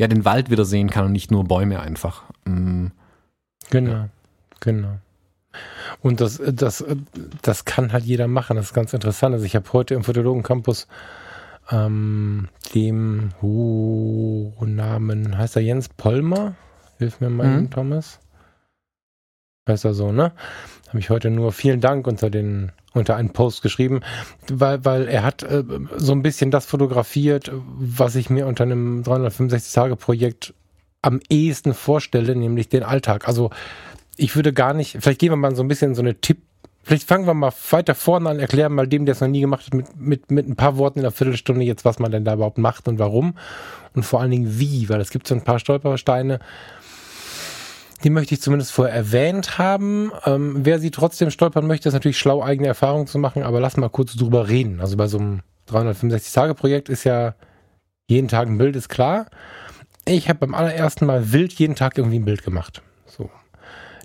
ja 0.02 0.08
den 0.08 0.26
Wald 0.26 0.49
wieder 0.49 0.66
sehen 0.66 0.89
kann 0.89 1.06
und 1.06 1.12
nicht 1.12 1.32
nur 1.32 1.43
Bäume 1.43 1.80
einfach. 1.80 2.24
Mhm. 2.45 2.91
Genau, 3.70 4.10
genau. 4.60 4.97
Und 6.02 6.22
das, 6.22 6.41
das, 6.43 6.84
das 7.41 7.66
kann 7.66 7.93
halt 7.93 8.04
jeder 8.04 8.28
machen. 8.28 8.58
Das 8.58 8.68
ist 8.68 8.74
ganz 8.74 8.93
interessant. 8.93 9.34
Also 9.34 9.45
ich 9.45 9.56
habe 9.56 9.72
heute 9.74 9.93
im 9.93 10.04
Fotologen 10.04 10.43
Campus 10.43 10.88
ähm, 11.70 12.47
dem 12.74 13.30
oh, 13.41 14.54
Namen, 14.66 15.38
heißt 15.38 15.56
er 15.56 15.62
Jens 15.62 15.89
Polmer? 15.89 16.56
Hilf 16.97 17.20
mir 17.20 17.30
mal, 17.30 17.62
mhm. 17.62 17.70
Thomas. 17.70 18.20
Heißt 19.68 19.86
er 19.86 19.93
so, 19.93 20.12
ne? 20.12 20.32
Habe 20.88 20.99
ich 20.99 21.10
heute 21.10 21.30
nur 21.30 21.52
vielen 21.52 21.80
Dank 21.80 22.08
unter 22.08 22.30
den 22.30 22.72
unter 22.94 23.16
einen 23.16 23.32
Post 23.32 23.62
geschrieben, 23.62 24.02
weil, 24.50 24.84
weil 24.84 25.08
er 25.08 25.24
hat 25.24 25.44
äh, 25.44 25.64
so 25.96 26.12
ein 26.12 26.22
bisschen 26.22 26.52
das 26.52 26.66
fotografiert, 26.66 27.52
was 27.54 28.16
ich 28.16 28.30
mir 28.30 28.48
unter 28.48 28.64
einem 28.64 29.04
365-Tage-Projekt 29.04 30.54
am 31.02 31.20
ehesten 31.30 31.74
vorstelle, 31.74 32.36
nämlich 32.36 32.70
den 32.70 32.84
Alltag. 32.84 33.28
Also 33.28 33.50
ich 34.18 34.36
würde 34.36 34.54
gar 34.54 34.74
nicht, 34.74 34.98
vielleicht 35.00 35.20
gehen 35.20 35.32
wir 35.32 35.38
mal 35.38 35.56
so 35.56 35.64
ein 35.64 35.68
bisschen 35.68 35.96
so 35.96 36.02
eine 36.02 36.20
Tipp, 36.20 36.39
vielleicht 36.84 37.08
fangen 37.08 37.26
wir 37.26 37.34
mal 37.34 37.54
weiter 37.72 37.96
vorne 37.96 38.30
an, 38.30 38.39
erklären 38.39 38.74
mal 38.74 38.88
dem, 38.88 39.06
der 39.06 39.14
es 39.14 39.22
noch 39.22 39.28
nie 39.28 39.42
gemacht 39.42 39.66
hat, 39.66 39.74
mit, 39.74 39.96
mit, 39.98 40.32
mit 40.32 40.48
ein 40.48 40.56
paar 40.56 40.78
Worten 40.78 41.00
in 41.00 41.06
einer 41.06 41.12
Viertelstunde 41.12 41.64
jetzt, 41.64 41.86
was 41.86 42.00
man 42.00 42.12
denn 42.12 42.26
da 42.26 42.34
überhaupt 42.34 42.58
macht 42.58 42.88
und 42.88 43.00
warum 43.00 43.36
und 43.94 44.04
vor 44.04 44.22
allen 44.22 44.32
Dingen 44.32 44.60
wie, 44.60 44.89
weil 44.89 45.02
es 45.02 45.12
gibt 45.12 45.28
so 45.28 45.36
ein 45.36 45.44
paar 45.44 45.60
Stolpersteine, 45.60 46.39
die 48.04 48.10
möchte 48.10 48.34
ich 48.34 48.41
zumindest 48.41 48.72
vorher 48.72 48.93
erwähnt 48.93 49.58
haben. 49.58 50.12
Ähm, 50.26 50.66
wer 50.66 50.80
sie 50.80 50.91
trotzdem 50.91 51.32
stolpern 51.32 51.68
möchte, 51.68 51.89
ist 51.89 51.93
natürlich 51.93 52.20
schlau, 52.20 52.43
eigene 52.43 52.68
Erfahrungen 52.68 53.08
zu 53.08 53.20
machen, 53.20 53.43
aber 53.43 53.60
lass 53.60 53.78
mal 53.78 53.89
kurz 53.89 54.16
drüber 54.16 54.47
reden. 54.47 54.80
Also 54.80 54.97
bei 54.97 55.08
so 55.08 55.20
einem 55.20 55.41
365-Tage-Projekt 55.70 56.89
ist 56.89 57.04
ja 57.04 57.36
jeden 58.08 58.28
Tag 58.28 58.47
ein 58.47 58.58
Bild, 58.58 58.76
ist 58.76 58.89
klar. 58.89 59.28
Ich 60.06 60.30
habe 60.30 60.39
beim 60.39 60.56
allerersten 60.56 61.06
Mal 61.06 61.32
wild 61.32 61.54
jeden 61.54 61.76
Tag 61.76 61.97
irgendwie 61.97 62.20
ein 62.20 62.26
Bild 62.26 62.43
gemacht. 62.43 62.82
So. 63.06 63.30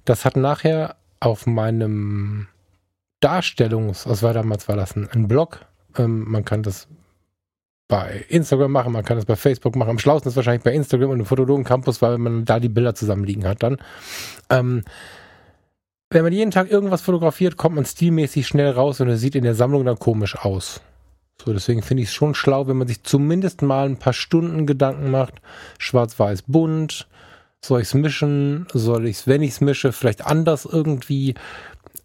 Das 0.04 0.24
hat 0.24 0.36
nachher 0.36 0.96
auf 1.20 1.46
meinem 1.46 2.48
Darstellungs, 3.20 4.06
war 4.22 4.34
damals, 4.34 4.68
war 4.68 4.76
das 4.76 4.94
ein, 4.94 5.08
ein 5.10 5.26
Blog. 5.26 5.64
Ähm, 5.96 6.24
man 6.30 6.44
kann 6.44 6.62
das 6.62 6.88
bei 7.88 8.24
Instagram 8.28 8.72
machen, 8.72 8.92
man 8.92 9.04
kann 9.04 9.16
das 9.16 9.26
bei 9.26 9.36
Facebook 9.36 9.76
machen. 9.76 9.90
Am 9.90 9.98
schlausten 9.98 10.30
ist 10.30 10.36
wahrscheinlich 10.36 10.64
bei 10.64 10.72
Instagram 10.72 11.10
und 11.10 11.20
im 11.20 11.26
Fotologen 11.26 11.64
Campus, 11.64 12.02
weil 12.02 12.18
man 12.18 12.44
da 12.44 12.58
die 12.58 12.68
Bilder 12.68 12.94
zusammenliegen 12.94 13.46
hat 13.46 13.62
dann. 13.62 13.76
Ähm, 14.50 14.82
wenn 16.10 16.22
man 16.22 16.32
jeden 16.32 16.50
Tag 16.50 16.70
irgendwas 16.70 17.02
fotografiert, 17.02 17.56
kommt 17.56 17.76
man 17.76 17.84
stilmäßig 17.84 18.46
schnell 18.46 18.70
raus 18.70 19.00
und 19.00 19.08
es 19.08 19.20
sieht 19.20 19.34
in 19.34 19.44
der 19.44 19.54
Sammlung 19.54 19.84
dann 19.84 19.98
komisch 19.98 20.36
aus. 20.36 20.80
So, 21.44 21.52
deswegen 21.52 21.82
finde 21.82 22.02
ich 22.02 22.08
es 22.08 22.14
schon 22.14 22.34
schlau, 22.34 22.66
wenn 22.66 22.76
man 22.76 22.88
sich 22.88 23.02
zumindest 23.02 23.62
mal 23.62 23.86
ein 23.86 23.98
paar 23.98 24.12
Stunden 24.12 24.66
Gedanken 24.66 25.10
macht. 25.10 25.34
Schwarz-Weiß 25.78 26.42
bunt. 26.42 27.08
Soll 27.64 27.80
ich 27.80 27.88
es 27.88 27.94
mischen? 27.94 28.66
Soll 28.72 29.06
ich 29.06 29.18
es, 29.18 29.26
wenn 29.26 29.42
ich 29.42 29.50
es 29.50 29.60
mische, 29.60 29.92
vielleicht 29.92 30.24
anders 30.24 30.64
irgendwie? 30.64 31.34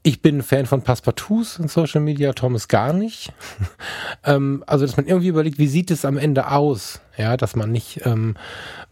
Ich 0.03 0.23
bin 0.23 0.41
Fan 0.41 0.65
von 0.65 0.81
Passepartouts 0.81 1.59
in 1.59 1.67
Social 1.67 2.01
Media, 2.01 2.33
Thomas 2.33 2.67
gar 2.67 2.91
nicht. 2.91 3.31
ähm, 4.23 4.63
also, 4.65 4.83
dass 4.83 4.97
man 4.97 5.05
irgendwie 5.05 5.27
überlegt, 5.27 5.59
wie 5.59 5.67
sieht 5.67 5.91
es 5.91 6.05
am 6.05 6.17
Ende 6.17 6.49
aus? 6.49 7.01
Ja, 7.17 7.37
dass 7.37 7.55
man 7.55 7.71
nicht, 7.71 8.01
ähm, 8.05 8.35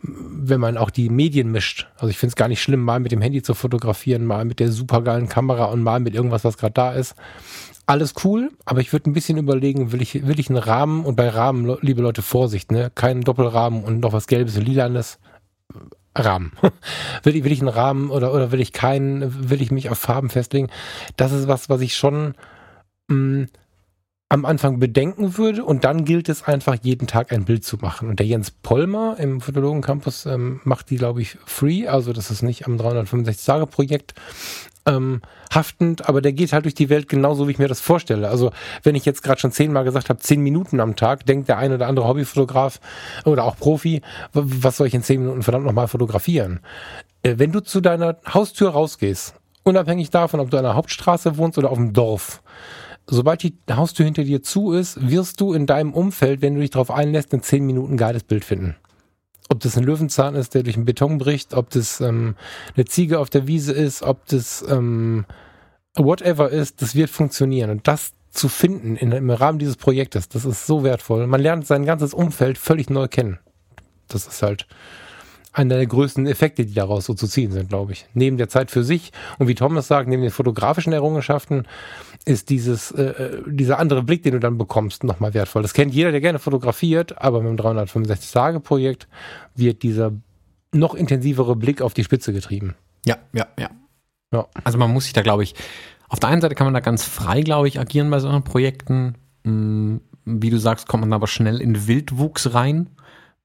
wenn 0.03 0.59
man 0.59 0.77
auch 0.77 0.91
die 0.91 1.09
Medien 1.09 1.51
mischt. 1.51 1.87
Also 1.95 2.09
ich 2.09 2.17
finde 2.19 2.31
es 2.31 2.35
gar 2.35 2.47
nicht 2.47 2.61
schlimm, 2.61 2.81
mal 2.81 2.99
mit 2.99 3.11
dem 3.11 3.21
Handy 3.21 3.41
zu 3.41 3.55
fotografieren, 3.55 4.23
mal 4.23 4.45
mit 4.45 4.59
der 4.59 4.71
supergeilen 4.71 5.29
Kamera 5.29 5.65
und 5.65 5.81
mal 5.81 5.99
mit 5.99 6.13
irgendwas, 6.13 6.43
was 6.43 6.59
gerade 6.59 6.73
da 6.73 6.91
ist. 6.91 7.15
Alles 7.87 8.13
cool, 8.23 8.51
aber 8.65 8.81
ich 8.81 8.93
würde 8.93 9.09
ein 9.09 9.13
bisschen 9.13 9.39
überlegen, 9.39 9.91
will 9.91 10.03
ich, 10.03 10.27
will 10.27 10.39
ich 10.39 10.49
einen 10.49 10.59
Rahmen 10.59 11.05
und 11.05 11.15
bei 11.15 11.27
Rahmen, 11.27 11.75
liebe 11.81 12.03
Leute, 12.03 12.21
Vorsicht, 12.21 12.71
ne? 12.71 12.91
Kein 12.93 13.21
Doppelrahmen 13.21 13.83
und 13.83 13.99
noch 13.99 14.13
was 14.13 14.27
Gelbes, 14.27 14.57
Lilanes 14.57 15.17
Rahmen. 16.19 16.51
will, 17.23 17.35
ich, 17.35 17.43
will 17.43 17.51
ich 17.51 17.61
einen 17.61 17.69
Rahmen 17.69 18.09
oder, 18.09 18.33
oder 18.33 18.51
will 18.51 18.61
ich 18.61 18.73
keinen, 18.73 19.49
will 19.49 19.61
ich 19.61 19.71
mich 19.71 19.89
auf 19.89 19.97
Farben 19.97 20.29
festlegen? 20.29 20.69
Das 21.17 21.31
ist 21.31 21.47
was, 21.47 21.69
was 21.69 21.81
ich 21.81 21.95
schon 21.95 22.35
mh, 23.07 23.15
mm, 23.15 23.47
am 24.31 24.45
Anfang 24.45 24.79
bedenken 24.79 25.37
würde 25.37 25.65
und 25.65 25.83
dann 25.83 26.05
gilt 26.05 26.29
es 26.29 26.43
einfach 26.43 26.77
jeden 26.83 27.07
Tag 27.07 27.31
ein 27.33 27.45
Bild 27.45 27.65
zu 27.65 27.77
machen. 27.77 28.09
Und 28.09 28.19
der 28.19 28.27
Jens 28.27 28.51
Pollmer 28.51 29.15
im 29.17 29.41
Fotologen 29.41 29.81
Campus 29.81 30.27
ähm, 30.27 30.61
macht 30.63 30.91
die, 30.91 30.97
glaube 30.97 31.23
ich, 31.23 31.37
free, 31.45 31.87
also 31.87 32.13
das 32.13 32.29
ist 32.29 32.43
nicht 32.43 32.67
am 32.67 32.77
365-Tage-Projekt 32.77 34.13
ähm, 34.89 35.21
haftend, 35.53 36.09
aber 36.09 36.21
der 36.21 36.33
geht 36.33 36.51
halt 36.51 36.65
durch 36.65 36.73
die 36.73 36.89
Welt 36.89 37.07
genauso, 37.07 37.47
wie 37.47 37.51
ich 37.51 37.59
mir 37.59 37.67
das 37.67 37.79
vorstelle. 37.79 38.27
Also 38.29 38.51
wenn 38.83 38.95
ich 38.95 39.05
jetzt 39.05 39.23
gerade 39.23 39.39
schon 39.39 39.51
zehnmal 39.51 39.83
gesagt 39.83 40.09
habe, 40.09 40.19
zehn 40.19 40.41
Minuten 40.41 40.79
am 40.79 40.95
Tag, 40.95 41.25
denkt 41.25 41.47
der 41.47 41.57
ein 41.57 41.71
oder 41.71 41.87
andere 41.87 42.07
Hobbyfotograf 42.07 42.79
oder 43.25 43.43
auch 43.45 43.57
Profi, 43.57 44.01
was 44.33 44.77
soll 44.77 44.87
ich 44.87 44.93
in 44.93 45.03
zehn 45.03 45.21
Minuten 45.21 45.43
verdammt 45.43 45.65
nochmal 45.65 45.87
fotografieren? 45.87 46.59
Äh, 47.23 47.35
wenn 47.37 47.51
du 47.51 47.61
zu 47.61 47.81
deiner 47.81 48.17
Haustür 48.33 48.71
rausgehst, 48.71 49.35
unabhängig 49.63 50.09
davon, 50.09 50.39
ob 50.39 50.49
du 50.49 50.57
an 50.57 50.63
der 50.63 50.75
Hauptstraße 50.75 51.37
wohnst 51.37 51.57
oder 51.57 51.69
auf 51.69 51.77
dem 51.77 51.93
Dorf, 51.93 52.41
sobald 53.07 53.43
die 53.43 53.55
Haustür 53.71 54.05
hinter 54.05 54.23
dir 54.23 54.41
zu 54.41 54.73
ist, 54.73 55.09
wirst 55.09 55.39
du 55.41 55.53
in 55.53 55.65
deinem 55.65 55.93
Umfeld, 55.93 56.41
wenn 56.41 56.55
du 56.55 56.61
dich 56.61 56.71
darauf 56.71 56.91
einlässt, 56.91 57.33
in 57.33 57.43
zehn 57.43 57.65
Minuten 57.65 57.93
ein 57.93 57.97
geiles 57.97 58.23
Bild 58.23 58.45
finden 58.45 58.75
ob 59.49 59.59
das 59.59 59.77
ein 59.77 59.83
Löwenzahn 59.83 60.35
ist, 60.35 60.53
der 60.53 60.63
durch 60.63 60.75
den 60.75 60.85
Beton 60.85 61.17
bricht, 61.17 61.53
ob 61.53 61.69
das 61.71 61.99
ähm, 62.01 62.35
eine 62.75 62.85
Ziege 62.85 63.19
auf 63.19 63.29
der 63.29 63.47
Wiese 63.47 63.73
ist, 63.73 64.03
ob 64.03 64.25
das 64.27 64.63
ähm, 64.69 65.25
whatever 65.95 66.49
ist, 66.49 66.81
das 66.81 66.95
wird 66.95 67.09
funktionieren. 67.09 67.71
Und 67.71 67.87
das 67.87 68.11
zu 68.31 68.47
finden 68.47 68.95
in, 68.95 69.11
im 69.11 69.29
Rahmen 69.31 69.59
dieses 69.59 69.75
Projektes, 69.75 70.29
das 70.29 70.45
ist 70.45 70.67
so 70.67 70.83
wertvoll. 70.83 71.25
Man 71.27 71.41
lernt 71.41 71.65
sein 71.65 71.85
ganzes 71.85 72.13
Umfeld 72.13 72.57
völlig 72.57 72.89
neu 72.89 73.07
kennen. 73.07 73.39
Das 74.07 74.27
ist 74.27 74.41
halt 74.43 74.67
einer 75.51 75.75
der 75.75 75.87
größten 75.87 76.27
Effekte, 76.27 76.65
die 76.65 76.73
daraus 76.75 77.05
so 77.05 77.15
zu 77.15 77.27
ziehen 77.27 77.51
sind, 77.51 77.69
glaube 77.69 77.93
ich. 77.93 78.05
Neben 78.13 78.37
der 78.37 78.49
Zeit 78.49 78.69
für 78.69 78.83
sich 78.83 79.11
und 79.39 79.47
wie 79.47 79.55
Thomas 79.55 79.87
sagt, 79.87 80.07
neben 80.07 80.21
den 80.21 80.31
fotografischen 80.31 80.93
Errungenschaften 80.93 81.65
ist 82.25 82.49
dieses, 82.49 82.91
äh, 82.91 83.03
äh 83.03 83.43
dieser 83.47 83.79
andere 83.79 84.03
Blick, 84.03 84.23
den 84.23 84.33
du 84.33 84.39
dann 84.39 84.57
bekommst, 84.57 85.03
nochmal 85.03 85.33
wertvoll. 85.33 85.61
Das 85.61 85.73
kennt 85.73 85.93
jeder, 85.93 86.11
der 86.11 86.21
gerne 86.21 86.39
fotografiert, 86.39 87.21
aber 87.21 87.41
mit 87.41 87.57
dem 87.57 87.65
365-Tage-Projekt 87.65 89.07
wird 89.55 89.83
dieser 89.83 90.11
noch 90.71 90.93
intensivere 90.93 91.55
Blick 91.55 91.81
auf 91.81 91.93
die 91.93 92.03
Spitze 92.03 92.33
getrieben. 92.33 92.75
Ja, 93.05 93.17
ja, 93.33 93.47
ja. 93.57 93.69
ja. 94.33 94.47
Also 94.63 94.77
man 94.77 94.91
muss 94.91 95.05
sich 95.05 95.13
da, 95.13 95.21
glaube 95.21 95.43
ich, 95.43 95.55
auf 96.09 96.19
der 96.19 96.29
einen 96.29 96.41
Seite 96.41 96.55
kann 96.55 96.67
man 96.67 96.73
da 96.73 96.79
ganz 96.79 97.03
frei, 97.03 97.41
glaube 97.41 97.67
ich, 97.67 97.79
agieren 97.79 98.09
bei 98.09 98.19
solchen 98.19 98.43
Projekten. 98.43 99.15
Hm, 99.43 100.01
wie 100.25 100.49
du 100.49 100.57
sagst, 100.57 100.87
kommt 100.87 101.01
man 101.01 101.13
aber 101.13 101.27
schnell 101.27 101.61
in 101.61 101.87
Wildwuchs 101.87 102.53
rein. 102.53 102.89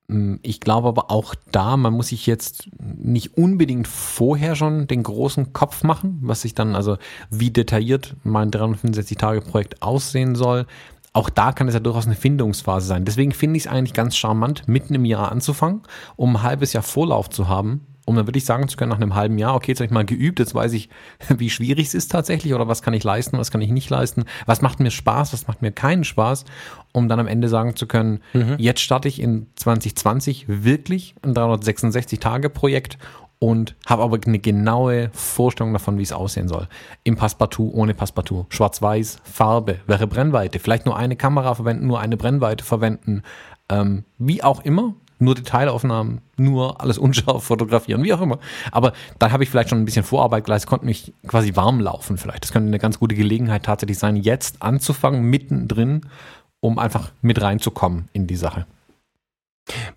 Hm, 0.09 0.39
ich 0.43 0.61
glaube 0.61 0.89
aber 0.89 1.11
auch 1.11 1.35
da, 1.51 1.77
man 1.77 1.95
muss 1.95 2.09
sich 2.09 2.27
jetzt 2.27 2.69
nicht 2.79 3.37
unbedingt 3.37 3.89
vorher 3.89 4.55
schon 4.55 4.87
den 4.87 5.03
großen 5.03 5.53
Kopf 5.53 5.83
machen, 5.83 6.19
was 6.23 6.43
sich 6.43 6.55
dann, 6.55 6.75
also 6.75 6.99
wie 7.31 7.51
detailliert 7.51 8.17
mein 8.23 8.51
365-Tage-Projekt 8.51 9.83
aussehen 9.83 10.35
soll. 10.35 10.67
Auch 11.13 11.31
da 11.31 11.53
kann 11.53 11.69
es 11.69 11.75
ja 11.75 11.81
durchaus 11.81 12.07
eine 12.07 12.17
Findungsphase 12.17 12.87
sein. 12.87 13.05
Deswegen 13.05 13.33
finde 13.33 13.57
ich 13.57 13.67
es 13.67 13.71
eigentlich 13.71 13.95
ganz 13.95 14.17
charmant, 14.17 14.67
mitten 14.67 14.95
im 14.95 15.05
Jahr 15.05 15.31
anzufangen, 15.31 15.83
um 16.17 16.37
ein 16.37 16.43
halbes 16.43 16.73
Jahr 16.73 16.83
Vorlauf 16.83 17.31
zu 17.31 17.49
haben, 17.49 17.87
um 18.05 18.17
dann 18.17 18.27
wirklich 18.27 18.45
sagen 18.45 18.69
zu 18.69 18.77
können, 18.77 18.91
nach 18.91 19.01
einem 19.01 19.15
halben 19.15 19.39
Jahr, 19.39 19.55
okay, 19.55 19.73
jetzt 19.73 19.79
habe 19.81 19.87
ich 19.87 19.93
mal 19.93 20.05
geübt, 20.05 20.39
jetzt 20.39 20.55
weiß 20.55 20.73
ich, 20.73 20.89
wie 21.29 21.51
schwierig 21.51 21.87
es 21.87 21.95
ist 21.95 22.11
tatsächlich 22.11 22.55
oder 22.55 22.69
was 22.69 22.83
kann 22.83 22.95
ich 22.95 23.05
leisten, 23.05 23.39
was 23.39 23.51
kann 23.51 23.63
ich 23.63 23.71
nicht 23.71 23.91
leisten, 23.91 24.25
was 24.47 24.63
macht 24.63 24.81
mir 24.81 24.91
Spaß, 24.91 25.33
was 25.33 25.47
macht 25.47 25.63
mir 25.63 25.73
keinen 25.73 26.05
Spaß, 26.05 26.45
um 26.93 27.09
dann 27.09 27.21
am 27.21 27.27
Ende 27.27 27.49
sagen 27.49 27.77
zu 27.77 27.87
können, 27.87 28.21
mhm. 28.33 28.57
jetzt 28.59 28.81
starte 28.81 29.09
ich 29.09 29.21
in 29.21 29.47
2020 29.57 30.47
wirklich 30.49 31.15
ein 31.23 31.35
366-Tage-Projekt 31.35 32.99
und 33.39 33.77
habe 33.87 34.03
aber 34.03 34.19
eine 34.25 34.39
genaue 34.39 35.11
Vorstellung 35.13 35.73
davon, 35.73 35.99
wie 35.99 36.03
es 36.03 36.13
aussehen 36.13 36.49
soll. 36.49 36.67
Im 37.03 37.17
Passepartout, 37.17 37.73
ohne 37.75 37.93
Passepartout, 37.93 38.47
schwarz-weiß, 38.49 39.19
Farbe, 39.23 39.81
welche 39.87 40.07
Brennweite, 40.07 40.59
vielleicht 40.59 40.87
nur 40.87 40.97
eine 40.97 41.17
Kamera 41.17 41.55
verwenden, 41.55 41.87
nur 41.87 42.01
eine 42.01 42.17
Brennweite 42.17 42.65
verwenden, 42.65 43.23
ähm, 43.69 44.05
wie 44.19 44.43
auch 44.43 44.65
immer, 44.65 44.95
nur 45.19 45.35
Detailaufnahmen, 45.35 46.21
nur 46.37 46.81
alles 46.81 46.99
unscharf 46.99 47.45
fotografieren, 47.45 48.03
wie 48.03 48.13
auch 48.13 48.21
immer. 48.21 48.39
Aber 48.73 48.93
da 49.19 49.31
habe 49.31 49.43
ich 49.43 49.51
vielleicht 49.51 49.71
schon 49.71 49.81
ein 49.81 49.85
bisschen 49.85 50.05
Vorarbeit 50.05 50.45
geleistet, 50.45 50.69
konnte 50.69 50.87
mich 50.87 51.13
quasi 51.27 51.57
warm 51.57 51.81
laufen 51.81 52.19
vielleicht. 52.19 52.45
Das 52.45 52.53
könnte 52.53 52.69
eine 52.69 52.79
ganz 52.79 52.99
gute 52.99 53.15
Gelegenheit 53.15 53.65
tatsächlich 53.65 53.99
sein, 53.99 54.17
jetzt 54.17 54.63
anzufangen, 54.63 55.23
mittendrin, 55.23 56.03
um 56.61 56.79
einfach 56.79 57.13
mit 57.23 57.41
reinzukommen 57.41 58.09
in 58.13 58.27
die 58.27 58.37
Sache. 58.37 58.67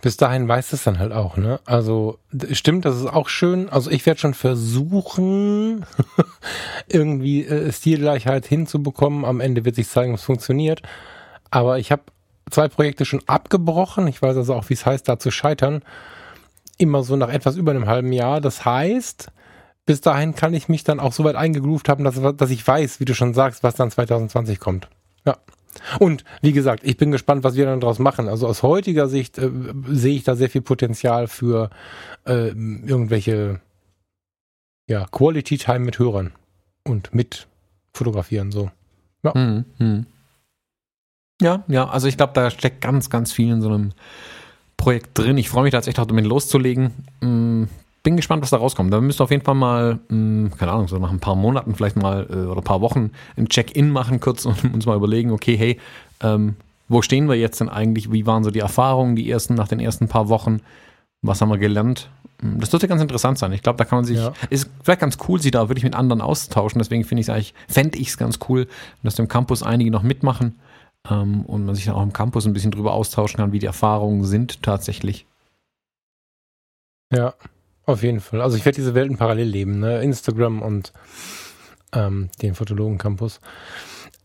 Bis 0.01 0.15
dahin 0.15 0.47
weiß 0.47 0.71
es 0.71 0.83
dann 0.83 0.97
halt 0.97 1.11
auch, 1.11 1.35
ne? 1.35 1.59
Also 1.65 2.19
stimmt, 2.51 2.85
das 2.85 2.95
ist 2.95 3.07
auch 3.07 3.27
schön. 3.27 3.67
Also 3.67 3.91
ich 3.91 4.05
werde 4.05 4.19
schon 4.19 4.33
versuchen, 4.33 5.85
irgendwie 6.87 7.45
äh, 7.45 7.71
Stilgleichheit 7.73 8.45
hinzubekommen. 8.45 9.25
Am 9.25 9.41
Ende 9.41 9.65
wird 9.65 9.75
sich 9.75 9.89
zeigen, 9.89 10.13
ob 10.13 10.19
es 10.19 10.23
funktioniert. 10.23 10.83
Aber 11.51 11.79
ich 11.79 11.91
habe 11.91 12.03
zwei 12.49 12.67
Projekte 12.67 13.05
schon 13.05 13.21
abgebrochen. 13.27 14.07
Ich 14.07 14.21
weiß 14.21 14.37
also 14.37 14.53
auch, 14.53 14.69
wie 14.69 14.73
es 14.73 14.85
heißt, 14.85 15.07
da 15.07 15.19
zu 15.19 15.31
scheitern. 15.31 15.81
Immer 16.77 17.03
so 17.03 17.15
nach 17.15 17.29
etwas 17.29 17.55
über 17.55 17.71
einem 17.71 17.87
halben 17.87 18.11
Jahr. 18.11 18.41
Das 18.41 18.65
heißt, 18.65 19.31
bis 19.85 20.01
dahin 20.01 20.35
kann 20.35 20.53
ich 20.53 20.69
mich 20.69 20.83
dann 20.83 20.99
auch 20.99 21.13
so 21.13 21.23
weit 21.23 21.35
eingegroovt 21.35 21.89
haben, 21.89 22.03
dass, 22.03 22.19
dass 22.35 22.49
ich 22.49 22.65
weiß, 22.65 22.99
wie 22.99 23.05
du 23.05 23.15
schon 23.15 23.33
sagst, 23.33 23.63
was 23.63 23.75
dann 23.75 23.89
2020 23.89 24.59
kommt. 24.59 24.89
Ja. 25.25 25.37
Und 25.99 26.23
wie 26.41 26.53
gesagt, 26.53 26.83
ich 26.83 26.97
bin 26.97 27.11
gespannt, 27.11 27.43
was 27.43 27.55
wir 27.55 27.65
dann 27.65 27.79
daraus 27.79 27.99
machen. 27.99 28.27
Also 28.27 28.47
aus 28.47 28.63
heutiger 28.63 29.07
Sicht 29.07 29.37
äh, 29.37 29.49
sehe 29.87 30.15
ich 30.15 30.23
da 30.23 30.35
sehr 30.35 30.49
viel 30.49 30.61
Potenzial 30.61 31.27
für 31.27 31.69
äh, 32.25 32.49
irgendwelche 32.49 33.61
ja, 34.87 35.05
Quality 35.05 35.57
Time 35.57 35.79
mit 35.79 35.99
Hörern 35.99 36.33
und 36.83 37.13
mit 37.13 37.47
fotografieren 37.93 38.51
so. 38.51 38.71
Ja. 39.23 39.33
Hm, 39.33 39.65
hm. 39.77 40.05
Ja, 41.41 41.63
ja, 41.67 41.87
also 41.87 42.07
ich 42.07 42.17
glaube, 42.17 42.33
da 42.33 42.49
steckt 42.49 42.81
ganz, 42.81 43.09
ganz 43.09 43.31
viel 43.31 43.51
in 43.51 43.61
so 43.61 43.69
einem 43.69 43.91
Projekt 44.75 45.17
drin. 45.17 45.37
Ich 45.37 45.49
freue 45.49 45.63
mich 45.63 45.71
tatsächlich 45.71 46.01
auch 46.01 46.07
damit 46.07 46.25
loszulegen. 46.25 46.91
Hm, 47.21 47.67
bin 48.03 48.15
gespannt, 48.15 48.41
was 48.41 48.49
da 48.51 48.57
rauskommt. 48.57 48.91
Da 48.91 49.01
müsst 49.01 49.19
ihr 49.19 49.23
auf 49.25 49.31
jeden 49.31 49.43
Fall 49.43 49.55
mal, 49.55 49.99
mh, 50.07 50.09
hm, 50.09 50.51
keine 50.57 50.71
Ahnung, 50.71 50.87
so 50.87 50.97
nach 50.97 51.11
ein 51.11 51.19
paar 51.19 51.35
Monaten 51.35 51.75
vielleicht 51.75 51.97
mal 51.97 52.25
äh, 52.29 52.45
oder 52.47 52.61
ein 52.61 52.63
paar 52.63 52.81
Wochen 52.81 53.11
ein 53.35 53.49
Check-in 53.49 53.91
machen 53.91 54.19
kurz 54.19 54.45
und 54.45 54.63
uns 54.73 54.85
mal 54.85 54.95
überlegen, 54.95 55.31
okay, 55.31 55.57
hey, 55.57 55.79
ähm, 56.21 56.55
wo 56.89 57.01
stehen 57.01 57.27
wir 57.27 57.35
jetzt 57.35 57.59
denn 57.59 57.69
eigentlich? 57.69 58.11
Wie 58.11 58.25
waren 58.25 58.43
so 58.43 58.51
die 58.51 58.59
Erfahrungen, 58.59 59.15
die 59.15 59.29
ersten, 59.29 59.55
nach 59.55 59.67
den 59.67 59.79
ersten 59.79 60.07
paar 60.07 60.29
Wochen? 60.29 60.61
Was 61.21 61.41
haben 61.41 61.49
wir 61.49 61.57
gelernt? 61.57 62.09
Hm, 62.41 62.59
das 62.59 62.69
dürfte 62.71 62.87
ganz 62.87 63.01
interessant 63.01 63.37
sein. 63.37 63.51
Ich 63.51 63.61
glaube, 63.61 63.77
da 63.77 63.83
kann 63.83 63.99
man 63.99 64.05
sich, 64.05 64.17
ja. 64.17 64.33
ist 64.49 64.69
vielleicht 64.83 65.01
ganz 65.01 65.17
cool, 65.27 65.39
sich 65.39 65.51
da 65.51 65.69
wirklich 65.69 65.83
mit 65.83 65.93
anderen 65.93 66.21
auszutauschen. 66.21 66.79
Deswegen 66.79 67.03
finde 67.03 67.21
ich 67.21 67.27
es 67.27 67.29
eigentlich, 67.29 67.53
fände 67.67 67.99
ich 67.99 68.07
es 68.07 68.17
ganz 68.17 68.39
cool, 68.49 68.67
dass 69.03 69.15
dem 69.15 69.27
Campus 69.27 69.61
einige 69.61 69.91
noch 69.91 70.03
mitmachen 70.03 70.55
ähm, 71.09 71.45
und 71.45 71.65
man 71.65 71.75
sich 71.75 71.85
dann 71.85 71.95
auch 71.95 72.03
im 72.03 72.13
Campus 72.13 72.45
ein 72.45 72.53
bisschen 72.53 72.71
drüber 72.71 72.93
austauschen 72.93 73.37
kann, 73.37 73.51
wie 73.51 73.59
die 73.59 73.65
Erfahrungen 73.65 74.23
sind 74.23 74.61
tatsächlich. 74.63 75.25
Ja, 77.11 77.33
auf 77.85 78.03
jeden 78.03 78.19
Fall. 78.19 78.41
Also 78.41 78.57
ich 78.57 78.65
werde 78.65 78.75
diese 78.75 78.95
Welten 78.95 79.17
parallel 79.17 79.47
leben, 79.47 79.79
ne? 79.79 80.01
Instagram 80.01 80.61
und 80.61 80.91
ähm, 81.93 82.29
den 82.41 82.55
Fotologen 82.55 82.97
Campus. 82.97 83.39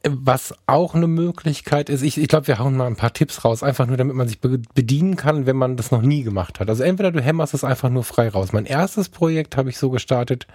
Was 0.08 0.54
auch 0.66 0.94
eine 0.94 1.06
Möglichkeit 1.06 1.88
ist, 1.88 2.02
ich, 2.02 2.18
ich 2.18 2.26
glaube, 2.26 2.48
wir 2.48 2.58
hauen 2.58 2.76
mal 2.76 2.88
ein 2.88 2.96
paar 2.96 3.12
Tipps 3.12 3.44
raus, 3.44 3.62
einfach 3.62 3.86
nur, 3.86 3.96
damit 3.96 4.16
man 4.16 4.26
sich 4.26 4.40
bedienen 4.40 5.14
kann, 5.14 5.46
wenn 5.46 5.56
man 5.56 5.76
das 5.76 5.92
noch 5.92 6.02
nie 6.02 6.24
gemacht 6.24 6.58
hat. 6.58 6.68
Also 6.68 6.82
entweder 6.82 7.12
du 7.12 7.20
hämmerst 7.20 7.54
es 7.54 7.62
einfach 7.62 7.88
nur 7.88 8.02
frei 8.02 8.28
raus. 8.28 8.52
Mein 8.52 8.66
erstes 8.66 9.08
Projekt 9.08 9.56
habe 9.56 9.70
ich 9.70 9.78
so 9.78 9.90
gestartet, 9.90 10.48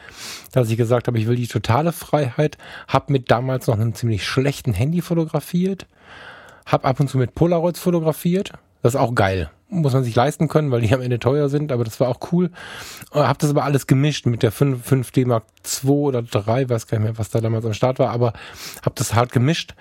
dass 0.51 0.69
ich 0.69 0.75
gesagt 0.75 1.07
habe, 1.07 1.17
ich 1.17 1.27
will 1.27 1.37
die 1.37 1.47
totale 1.47 1.93
Freiheit, 1.93 2.57
habe 2.89 3.13
mit 3.13 3.31
damals 3.31 3.67
noch 3.67 3.75
einem 3.75 3.95
ziemlich 3.95 4.25
schlechten 4.25 4.73
Handy 4.73 5.01
fotografiert, 5.01 5.87
habe 6.65 6.85
ab 6.85 6.99
und 6.99 7.09
zu 7.09 7.17
mit 7.17 7.33
Polaroids 7.33 7.79
fotografiert, 7.79 8.51
das 8.81 8.93
ist 8.93 8.99
auch 8.99 9.15
geil 9.15 9.49
muss 9.69 9.93
man 9.93 10.03
sich 10.03 10.15
leisten 10.15 10.47
können, 10.47 10.71
weil 10.71 10.81
die 10.81 10.93
am 10.93 11.01
Ende 11.01 11.19
teuer 11.19 11.49
sind, 11.49 11.71
aber 11.71 11.83
das 11.83 11.99
war 11.99 12.07
auch 12.09 12.19
cool. 12.31 12.51
Äh, 13.11 13.19
hab 13.19 13.39
das 13.39 13.49
aber 13.49 13.63
alles 13.63 13.87
gemischt 13.87 14.25
mit 14.25 14.43
der 14.43 14.51
5, 14.51 14.89
5D 14.89 15.27
Mark 15.27 15.43
II 15.83 15.91
oder 15.91 16.21
3, 16.23 16.69
weiß 16.69 16.87
gar 16.87 16.99
nicht 16.99 17.05
mehr, 17.05 17.17
was 17.17 17.29
da 17.29 17.41
damals 17.41 17.65
am 17.65 17.73
Start 17.73 17.99
war, 17.99 18.11
aber 18.11 18.33
hab 18.83 18.95
das 18.95 19.13
hart 19.13 19.31
gemischt. 19.31 19.75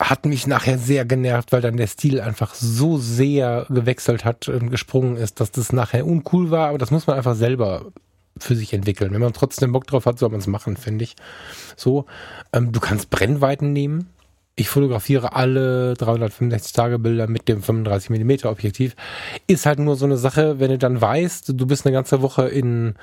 Hat 0.00 0.26
mich 0.26 0.48
nachher 0.48 0.78
sehr 0.78 1.04
genervt, 1.04 1.52
weil 1.52 1.60
dann 1.60 1.76
der 1.76 1.86
Stil 1.86 2.20
einfach 2.20 2.54
so 2.54 2.98
sehr 2.98 3.66
gewechselt 3.68 4.24
hat 4.24 4.48
und 4.48 4.70
gesprungen 4.70 5.16
ist, 5.16 5.40
dass 5.40 5.52
das 5.52 5.72
nachher 5.72 6.04
uncool 6.04 6.50
war, 6.50 6.68
aber 6.68 6.78
das 6.78 6.90
muss 6.90 7.06
man 7.06 7.16
einfach 7.16 7.36
selber 7.36 7.92
für 8.36 8.56
sich 8.56 8.72
entwickeln. 8.72 9.12
Wenn 9.12 9.20
man 9.20 9.32
trotzdem 9.32 9.70
Bock 9.70 9.86
drauf 9.86 10.06
hat, 10.06 10.18
soll 10.18 10.30
man 10.30 10.40
es 10.40 10.48
machen, 10.48 10.76
finde 10.76 11.04
ich. 11.04 11.14
So, 11.76 12.06
ähm, 12.52 12.72
du 12.72 12.80
kannst 12.80 13.10
Brennweiten 13.10 13.72
nehmen. 13.72 14.10
Ich 14.56 14.68
fotografiere 14.68 15.34
alle 15.34 15.94
365 15.94 16.72
Tage 16.72 17.00
Bilder 17.00 17.26
mit 17.26 17.48
dem 17.48 17.60
35 17.60 18.10
mm 18.10 18.46
Objektiv. 18.46 18.94
Ist 19.48 19.66
halt 19.66 19.80
nur 19.80 19.96
so 19.96 20.04
eine 20.04 20.16
Sache, 20.16 20.60
wenn 20.60 20.70
du 20.70 20.78
dann 20.78 21.00
weißt, 21.00 21.52
du 21.58 21.66
bist 21.66 21.84
eine 21.84 21.92
ganze 21.92 22.22
Woche 22.22 22.46
in, 22.46 22.94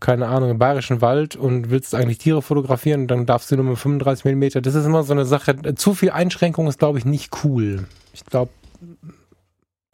keine 0.00 0.26
Ahnung, 0.26 0.50
im 0.50 0.58
Bayerischen 0.58 1.00
Wald 1.00 1.36
und 1.36 1.70
willst 1.70 1.94
eigentlich 1.94 2.18
Tiere 2.18 2.42
fotografieren, 2.42 3.06
dann 3.06 3.26
darfst 3.26 3.52
du 3.52 3.56
nur 3.56 3.64
mit 3.64 3.78
35 3.78 4.24
mm. 4.24 4.60
Das 4.60 4.74
ist 4.74 4.84
immer 4.84 5.04
so 5.04 5.12
eine 5.12 5.24
Sache. 5.24 5.56
Zu 5.76 5.94
viel 5.94 6.10
Einschränkung 6.10 6.66
ist, 6.66 6.80
glaube 6.80 6.98
ich, 6.98 7.04
nicht 7.04 7.30
cool. 7.44 7.86
Ich 8.12 8.24
glaube, 8.24 8.50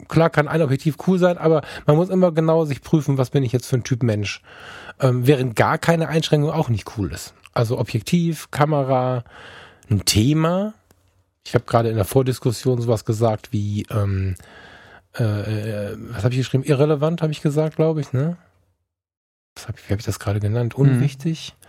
klar 0.07 0.31
kann 0.31 0.47
ein 0.47 0.63
Objektiv 0.63 0.97
cool 1.05 1.19
sein, 1.19 1.37
aber 1.37 1.61
man 1.85 1.97
muss 1.97 2.09
immer 2.09 2.31
genau 2.31 2.65
sich 2.65 2.81
prüfen, 2.81 3.19
was 3.19 3.29
bin 3.29 3.43
ich 3.43 3.51
jetzt 3.51 3.67
für 3.67 3.75
ein 3.75 3.83
Typ 3.83 4.01
Mensch. 4.01 4.41
Ähm, 4.99 5.27
während 5.27 5.55
gar 5.55 5.77
keine 5.77 6.07
Einschränkung 6.07 6.49
auch 6.49 6.69
nicht 6.69 6.97
cool 6.97 7.11
ist. 7.11 7.35
Also 7.53 7.77
Objektiv, 7.77 8.49
Kamera, 8.49 9.23
ein 9.89 10.05
Thema, 10.05 10.73
ich 11.49 11.55
habe 11.55 11.65
gerade 11.65 11.89
in 11.89 11.95
der 11.95 12.05
Vordiskussion 12.05 12.79
sowas 12.79 13.05
gesagt 13.05 13.51
wie, 13.51 13.87
ähm, 13.89 14.35
äh, 15.17 15.23
äh 15.23 15.97
was 16.11 16.23
habe 16.23 16.33
ich 16.35 16.41
geschrieben? 16.41 16.63
Irrelevant, 16.63 17.23
habe 17.23 17.31
ich 17.31 17.41
gesagt, 17.41 17.75
glaube 17.75 18.01
ich, 18.01 18.13
ne? 18.13 18.37
Hab 19.67 19.79
ich, 19.79 19.89
wie 19.89 19.93
habe 19.93 19.99
ich 19.99 20.05
das 20.05 20.19
gerade 20.19 20.39
genannt? 20.39 20.77
Mhm. 20.77 20.83
Unwichtig. 20.85 21.55
Mhm. 21.55 21.65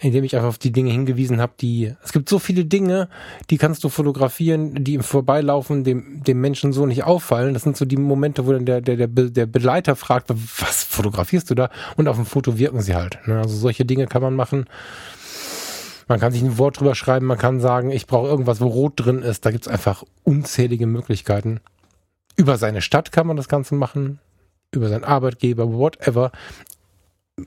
Indem 0.00 0.22
ich 0.22 0.36
einfach 0.36 0.50
auf 0.50 0.58
die 0.58 0.70
Dinge 0.70 0.92
hingewiesen 0.92 1.40
habe, 1.40 1.54
die. 1.60 1.92
Es 2.04 2.12
gibt 2.12 2.28
so 2.28 2.38
viele 2.38 2.64
Dinge, 2.64 3.08
die 3.50 3.58
kannst 3.58 3.82
du 3.82 3.88
fotografieren, 3.88 4.84
die 4.84 4.94
im 4.94 5.02
Vorbeilaufen 5.02 5.82
dem, 5.82 6.22
dem 6.22 6.40
Menschen 6.40 6.72
so 6.72 6.86
nicht 6.86 7.02
auffallen. 7.02 7.54
Das 7.54 7.64
sind 7.64 7.76
so 7.76 7.84
die 7.84 7.96
Momente, 7.96 8.46
wo 8.46 8.52
dann 8.52 8.64
der, 8.64 8.80
der, 8.80 9.08
der, 9.08 9.08
der 9.08 9.46
Begleiter 9.46 9.96
fragt, 9.96 10.28
was 10.28 10.84
fotografierst 10.84 11.50
du 11.50 11.56
da? 11.56 11.68
Und 11.96 12.06
auf 12.06 12.14
dem 12.14 12.26
Foto 12.26 12.58
wirken 12.58 12.80
sie 12.80 12.94
halt. 12.94 13.18
Ne? 13.26 13.38
Also 13.38 13.56
solche 13.56 13.84
Dinge 13.84 14.06
kann 14.06 14.22
man 14.22 14.36
machen. 14.36 14.66
Man 16.08 16.18
kann 16.18 16.32
sich 16.32 16.42
ein 16.42 16.56
Wort 16.58 16.80
drüber 16.80 16.94
schreiben, 16.94 17.26
man 17.26 17.38
kann 17.38 17.60
sagen, 17.60 17.90
ich 17.90 18.06
brauche 18.06 18.28
irgendwas, 18.28 18.60
wo 18.60 18.66
rot 18.66 18.94
drin 18.96 19.22
ist. 19.22 19.44
Da 19.44 19.50
gibt 19.50 19.66
es 19.66 19.72
einfach 19.72 20.04
unzählige 20.24 20.86
Möglichkeiten. 20.86 21.60
Über 22.34 22.56
seine 22.56 22.80
Stadt 22.80 23.12
kann 23.12 23.26
man 23.26 23.36
das 23.36 23.48
Ganze 23.48 23.74
machen, 23.74 24.18
über 24.74 24.88
seinen 24.88 25.04
Arbeitgeber, 25.04 25.72
whatever. 25.72 26.32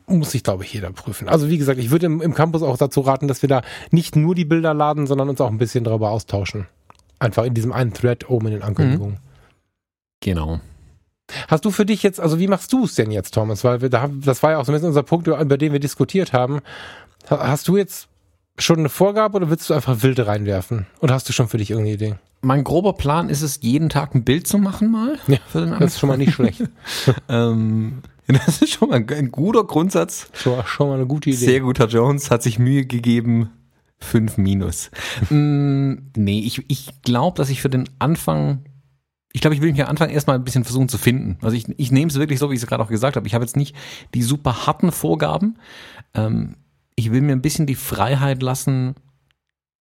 Muss 0.05 0.31
sich, 0.31 0.43
glaube 0.43 0.63
ich, 0.63 0.73
jeder 0.73 0.91
prüfen. 0.91 1.27
Also 1.27 1.49
wie 1.49 1.57
gesagt, 1.57 1.79
ich 1.79 1.89
würde 1.89 2.05
im, 2.05 2.21
im 2.21 2.33
Campus 2.33 2.61
auch 2.61 2.77
dazu 2.77 3.01
raten, 3.01 3.27
dass 3.27 3.41
wir 3.41 3.49
da 3.49 3.61
nicht 3.89 4.15
nur 4.15 4.35
die 4.35 4.45
Bilder 4.45 4.73
laden, 4.73 5.07
sondern 5.07 5.27
uns 5.27 5.41
auch 5.41 5.49
ein 5.49 5.57
bisschen 5.57 5.83
darüber 5.83 6.11
austauschen. 6.11 6.67
Einfach 7.19 7.43
in 7.43 7.53
diesem 7.53 7.73
einen 7.73 7.93
Thread 7.93 8.29
oben 8.29 8.47
in 8.47 8.53
den 8.53 8.63
Ankündigungen. 8.63 9.15
Mhm. 9.15 9.19
Genau. 10.21 10.61
Hast 11.47 11.65
du 11.65 11.71
für 11.71 11.85
dich 11.85 12.03
jetzt, 12.03 12.19
also 12.19 12.39
wie 12.39 12.47
machst 12.47 12.71
du 12.73 12.85
es 12.85 12.95
denn 12.95 13.11
jetzt, 13.11 13.33
Thomas? 13.33 13.63
Weil 13.63 13.81
wir 13.81 13.89
da, 13.89 14.09
das 14.23 14.43
war 14.43 14.51
ja 14.51 14.57
auch 14.59 14.65
so 14.65 14.71
ein 14.71 14.75
bisschen 14.75 14.89
unser 14.89 15.03
Punkt, 15.03 15.27
über 15.27 15.57
den 15.57 15.73
wir 15.73 15.79
diskutiert 15.79 16.31
haben. 16.31 16.61
Hast 17.29 17.67
du 17.67 17.77
jetzt 17.77 18.07
schon 18.57 18.79
eine 18.79 18.89
Vorgabe 18.89 19.37
oder 19.37 19.49
willst 19.49 19.69
du 19.69 19.73
einfach 19.73 20.01
wilde 20.03 20.27
reinwerfen? 20.27 20.87
Oder 20.99 21.13
hast 21.13 21.27
du 21.29 21.33
schon 21.33 21.47
für 21.47 21.57
dich 21.57 21.71
irgendeine 21.71 21.95
Idee? 21.95 22.15
Mein 22.41 22.63
grober 22.63 22.93
Plan 22.93 23.29
ist 23.29 23.41
es, 23.43 23.59
jeden 23.61 23.89
Tag 23.89 24.15
ein 24.15 24.23
Bild 24.23 24.47
zu 24.47 24.57
machen 24.57 24.91
mal. 24.91 25.19
Ja, 25.27 25.37
das 25.53 25.93
ist 25.93 25.99
schon 25.99 26.09
mal 26.09 26.17
nicht 26.17 26.33
schlecht. 26.33 26.63
ähm, 27.29 28.01
das 28.27 28.61
ist 28.61 28.73
schon 28.73 28.89
mal 28.89 29.03
ein 29.07 29.31
guter 29.31 29.63
Grundsatz. 29.63 30.29
Schon, 30.33 30.65
schon 30.65 30.87
mal 30.87 30.95
eine 30.95 31.05
gute 31.05 31.29
Idee. 31.29 31.45
Sehr 31.45 31.59
guter 31.61 31.87
Jones, 31.87 32.31
hat 32.31 32.43
sich 32.43 32.59
Mühe 32.59 32.85
gegeben. 32.85 33.49
Fünf 33.99 34.37
minus. 34.37 34.89
mm, 35.29 35.93
nee, 36.15 36.39
ich, 36.39 36.65
ich 36.67 37.01
glaube, 37.03 37.37
dass 37.37 37.49
ich 37.49 37.61
für 37.61 37.69
den 37.69 37.87
Anfang 37.99 38.65
ich 39.33 39.39
glaube, 39.39 39.55
ich 39.55 39.61
will 39.61 39.71
mich 39.71 39.81
am 39.81 39.87
Anfang 39.87 40.09
erstmal 40.09 40.35
ein 40.35 40.43
bisschen 40.43 40.65
versuchen 40.65 40.89
zu 40.89 40.97
finden. 40.97 41.37
Also 41.41 41.55
ich, 41.55 41.65
ich 41.77 41.89
nehme 41.89 42.09
es 42.09 42.19
wirklich 42.19 42.37
so, 42.37 42.49
wie 42.49 42.55
ich 42.55 42.61
es 42.61 42.67
gerade 42.67 42.83
auch 42.83 42.89
gesagt 42.89 43.15
habe. 43.15 43.25
Ich 43.27 43.33
habe 43.33 43.45
jetzt 43.45 43.55
nicht 43.55 43.75
die 44.13 44.23
super 44.23 44.67
harten 44.67 44.91
Vorgaben. 44.91 45.57
Ähm, 46.13 46.57
ich 46.95 47.11
will 47.11 47.21
mir 47.21 47.33
ein 47.33 47.41
bisschen 47.41 47.67
die 47.67 47.75
Freiheit 47.75 48.41
lassen, 48.41 48.95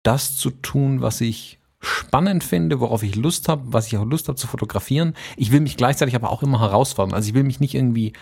das 0.03 0.37
zu 0.37 0.51
tun, 0.51 1.01
was 1.01 1.21
ich 1.21 1.59
spannend 1.81 2.43
finde, 2.43 2.81
worauf 2.81 3.03
ich 3.03 3.15
Lust 3.15 3.49
habe, 3.49 3.63
was 3.67 3.87
ich 3.87 3.97
auch 3.97 4.05
Lust 4.05 4.29
habe 4.29 4.37
zu 4.37 4.47
fotografieren. 4.47 5.15
Ich 5.37 5.53
will 5.53 5.61
mich 5.61 5.77
gleichzeitig 5.77 6.15
aber 6.15 6.31
auch 6.31 6.43
immer 6.43 6.61
herausfordern. 6.61 7.15
Also 7.15 7.29
ich 7.29 7.35
will 7.35 7.45
mich 7.45 7.61
nicht 7.61 7.75
irgendwie 7.75 8.13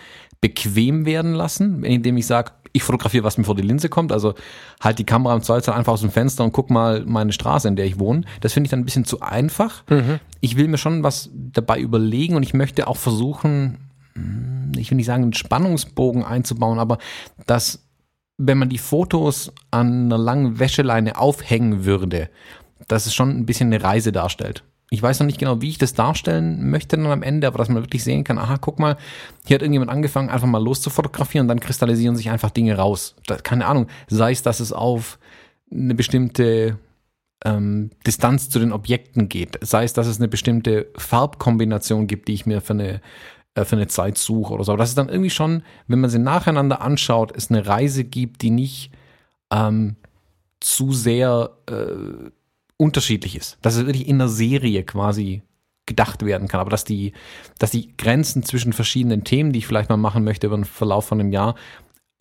bequem 0.41 1.05
werden 1.05 1.33
lassen, 1.33 1.83
indem 1.83 2.17
ich 2.17 2.27
sage, 2.27 2.51
ich 2.73 2.83
fotografiere, 2.83 3.23
was 3.23 3.37
mir 3.37 3.43
vor 3.43 3.55
die 3.55 3.61
Linse 3.61 3.87
kommt. 3.87 4.11
Also 4.11 4.33
halt 4.81 4.99
die 4.99 5.05
Kamera 5.05 5.35
im 5.35 5.41
Zweifelsfall 5.43 5.77
einfach 5.77 5.93
aus 5.93 6.01
dem 6.01 6.11
Fenster 6.11 6.43
und 6.43 6.51
guck 6.51 6.69
mal 6.69 7.05
meine 7.05 7.31
Straße, 7.31 7.67
in 7.67 7.75
der 7.75 7.85
ich 7.85 7.99
wohne. 7.99 8.23
Das 8.41 8.53
finde 8.53 8.67
ich 8.67 8.71
dann 8.71 8.79
ein 8.79 8.85
bisschen 8.85 9.05
zu 9.05 9.21
einfach. 9.21 9.83
Mhm. 9.89 10.19
Ich 10.41 10.57
will 10.57 10.67
mir 10.67 10.77
schon 10.77 11.03
was 11.03 11.29
dabei 11.33 11.79
überlegen 11.79 12.35
und 12.35 12.43
ich 12.43 12.53
möchte 12.53 12.87
auch 12.87 12.97
versuchen, 12.97 13.77
hm, 14.15 14.71
ich 14.75 14.89
will 14.89 14.97
nicht 14.97 15.05
sagen, 15.05 15.23
einen 15.23 15.33
Spannungsbogen 15.33 16.25
einzubauen, 16.25 16.79
aber 16.79 16.97
dass 17.45 17.82
wenn 18.47 18.57
man 18.57 18.69
die 18.69 18.77
Fotos 18.77 19.51
an 19.71 20.05
einer 20.05 20.17
langen 20.17 20.59
Wäscheleine 20.59 21.17
aufhängen 21.17 21.85
würde, 21.85 22.29
dass 22.87 23.05
es 23.05 23.13
schon 23.13 23.29
ein 23.29 23.45
bisschen 23.45 23.73
eine 23.73 23.83
Reise 23.83 24.11
darstellt. 24.11 24.63
Ich 24.89 25.01
weiß 25.01 25.19
noch 25.19 25.25
nicht 25.25 25.39
genau, 25.39 25.61
wie 25.61 25.69
ich 25.69 25.77
das 25.77 25.93
darstellen 25.93 26.69
möchte 26.69 26.97
dann 26.97 27.07
am 27.07 27.23
Ende, 27.23 27.47
aber 27.47 27.57
dass 27.57 27.69
man 27.69 27.81
wirklich 27.81 28.03
sehen 28.03 28.23
kann, 28.23 28.37
aha, 28.37 28.57
guck 28.59 28.79
mal, 28.79 28.97
hier 29.45 29.55
hat 29.55 29.61
irgendjemand 29.61 29.89
angefangen, 29.89 30.29
einfach 30.29 30.47
mal 30.47 30.63
loszufotografieren 30.63 31.45
und 31.45 31.47
dann 31.47 31.59
kristallisieren 31.59 32.15
sich 32.15 32.29
einfach 32.29 32.51
Dinge 32.51 32.77
raus. 32.77 33.15
Da, 33.25 33.37
keine 33.37 33.65
Ahnung, 33.65 33.87
sei 34.07 34.31
es, 34.31 34.43
dass 34.43 34.59
es 34.59 34.71
auf 34.71 35.17
eine 35.71 35.95
bestimmte 35.95 36.77
ähm, 37.43 37.89
Distanz 38.05 38.49
zu 38.49 38.59
den 38.59 38.71
Objekten 38.71 39.29
geht, 39.29 39.57
sei 39.61 39.83
es, 39.83 39.93
dass 39.93 40.05
es 40.05 40.19
eine 40.19 40.27
bestimmte 40.27 40.87
Farbkombination 40.95 42.05
gibt, 42.05 42.27
die 42.27 42.33
ich 42.33 42.45
mir 42.45 42.61
für 42.61 42.73
eine 42.73 43.01
äh, 43.55 43.65
für 43.65 43.75
eine 43.75 43.87
Zeit 43.87 44.17
suche 44.17 44.53
oder 44.53 44.63
so. 44.63 44.71
Aber 44.71 44.79
das 44.79 44.89
ist 44.89 44.97
dann 44.97 45.09
irgendwie 45.09 45.29
schon, 45.29 45.63
wenn 45.87 46.01
man 46.01 46.09
sie 46.09 46.19
nacheinander 46.19 46.81
anschaut, 46.81 47.31
es 47.35 47.49
eine 47.49 47.65
Reise 47.65 48.03
gibt, 48.03 48.41
die 48.41 48.49
nicht 48.49 48.91
ähm, 49.51 49.95
zu 50.59 50.91
sehr 50.91 51.51
äh, 51.69 52.29
unterschiedlich 52.77 53.35
ist. 53.35 53.57
Dass 53.61 53.75
es 53.75 53.85
wirklich 53.85 54.07
in 54.07 54.15
einer 54.15 54.29
Serie 54.29 54.83
quasi 54.83 55.43
gedacht 55.85 56.25
werden 56.25 56.47
kann, 56.47 56.61
aber 56.61 56.69
dass 56.69 56.85
die, 56.85 57.11
dass 57.59 57.71
die 57.71 57.95
Grenzen 57.97 58.43
zwischen 58.43 58.71
verschiedenen 58.71 59.25
Themen, 59.25 59.51
die 59.51 59.59
ich 59.59 59.67
vielleicht 59.67 59.89
mal 59.89 59.97
machen 59.97 60.23
möchte 60.23 60.47
über 60.47 60.55
den 60.55 60.65
Verlauf 60.65 61.05
von 61.05 61.19
einem 61.19 61.31
Jahr, 61.31 61.55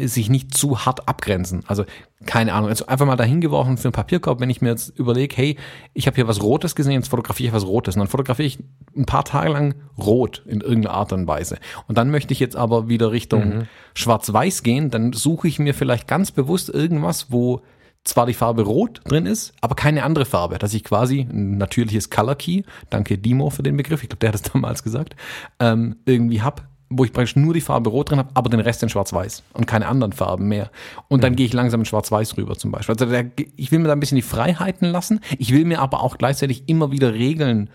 sich 0.09 0.31
nicht 0.31 0.57
zu 0.57 0.85
hart 0.85 1.09
abgrenzen. 1.09 1.65
Also 1.67 1.85
keine 2.27 2.55
Ahnung, 2.55 2.69
also 2.69 2.87
einfach 2.87 3.07
mal 3.07 3.17
dahin 3.17 3.41
geworfen 3.41 3.77
für 3.77 3.89
einen 3.89 3.93
Papierkorb, 3.93 4.41
wenn 4.41 4.51
ich 4.51 4.61
mir 4.61 4.71
jetzt 4.71 4.99
überlege, 4.99 5.35
hey, 5.37 5.57
ich 5.93 6.07
habe 6.07 6.15
hier 6.15 6.29
was 6.29 6.43
Rotes 6.43 6.75
gesehen, 6.75 6.93
jetzt 6.93 7.09
fotografiere 7.09 7.49
ich 7.49 7.55
was 7.55 7.67
Rotes 7.67 7.97
und 7.97 8.01
dann 8.01 8.09
fotografiere 8.09 8.47
ich 8.47 8.59
ein 8.97 9.07
paar 9.07 9.25
Tage 9.25 9.51
lang 9.51 9.75
rot 9.99 10.43
in 10.47 10.61
irgendeiner 10.61 10.95
Art 10.95 11.13
und 11.13 11.27
Weise. 11.27 11.59
Und 11.89 11.99
dann 11.99 12.11
möchte 12.11 12.33
ich 12.33 12.41
jetzt 12.41 12.57
aber 12.57 12.89
wieder 12.89 13.13
Richtung 13.13 13.49
mhm. 13.49 13.63
Schwarz-Weiß 13.95 14.63
gehen, 14.63 14.91
dann 14.91 15.13
suche 15.13 15.49
ich 15.49 15.59
mir 15.59 15.75
vielleicht 15.75 16.07
ganz 16.07 16.31
bewusst 16.31 16.69
irgendwas, 16.69 17.31
wo 17.31 17.63
zwar 18.05 18.27
die 18.27 18.35
Farbe 18.35 18.63
rot 18.63 19.01
drin 19.05 19.27
ist, 19.27 19.53
aber 19.61 19.75
keine 19.75 20.03
andere 20.03 20.25
Farbe, 20.25 20.59
dass 20.59 20.75
ich 20.75 20.83
quasi 20.83 21.21
ein 21.21 21.57
natürliches 21.57 22.11
Color 22.11 22.35
Key, 22.35 22.63
danke 22.91 23.17
Dimo 23.17 23.51
für 23.51 23.63
den 23.63 23.77
Begriff, 23.77 24.03
ich 24.03 24.09
glaube, 24.09 24.21
der 24.21 24.29
hat 24.31 24.35
es 24.35 24.43
damals 24.53 24.83
gesagt, 24.83 25.15
ähm, 25.61 25.97
irgendwie 26.05 26.43
hab, 26.43 26.69
wo 26.93 27.05
ich 27.05 27.13
praktisch 27.13 27.37
nur 27.37 27.55
die 27.55 27.61
Farbe 27.61 27.91
Rot 27.91 28.11
drin 28.11 28.19
habe, 28.19 28.31
aber 28.35 28.51
den 28.51 28.61
Rest 28.61 28.83
in 28.83 28.89
Schwarz-Weiß 28.89 29.43
und 29.53 29.67
keine 29.67 29.87
anderen 29.87 30.13
Farben 30.13 30.49
mehr. 30.49 30.71
Und 31.09 31.25
dann 31.25 31.33
mhm. 31.33 31.37
gehe 31.37 31.47
ich 31.47 31.53
langsam 31.53 31.81
in 31.81 31.87
Schwarz-Weiß 31.87 32.37
rüber 32.37 32.57
zum 32.57 32.71
Beispiel. 32.71 32.95
Also 32.95 33.07
der, 33.07 33.31
ich 33.57 33.73
will 33.73 33.79
mir 33.79 33.89
da 33.89 33.93
ein 33.93 34.01
bisschen 34.01 34.17
die 34.17 34.23
Freiheiten 34.23 34.91
lassen. 34.91 35.21
Ich 35.39 35.53
will 35.53 35.65
mir 35.65 35.81
aber 35.81 36.03
auch 36.03 36.19
gleichzeitig 36.19 36.69
immer 36.69 36.93
wieder 36.93 37.15
Regeln 37.15 37.71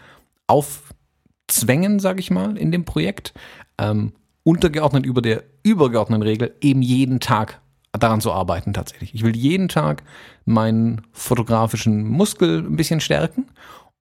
aufzwängen, 0.47 1.99
sage 1.99 2.19
ich 2.19 2.31
mal, 2.31 2.57
in 2.57 2.71
dem 2.71 2.85
Projekt. 2.85 3.33
Ähm, 3.77 4.13
untergeordnet 4.43 5.05
über 5.05 5.21
der 5.21 5.43
übergeordneten 5.63 6.23
Regel 6.23 6.55
eben 6.61 6.81
jeden 6.81 7.19
Tag 7.19 7.59
daran 7.91 8.21
zu 8.21 8.31
arbeiten 8.31 8.73
tatsächlich. 8.73 9.13
Ich 9.13 9.23
will 9.23 9.35
jeden 9.35 9.67
Tag 9.67 10.03
meinen 10.45 11.01
fotografischen 11.11 12.07
Muskel 12.07 12.59
ein 12.59 12.75
bisschen 12.75 12.99
stärken 12.99 13.47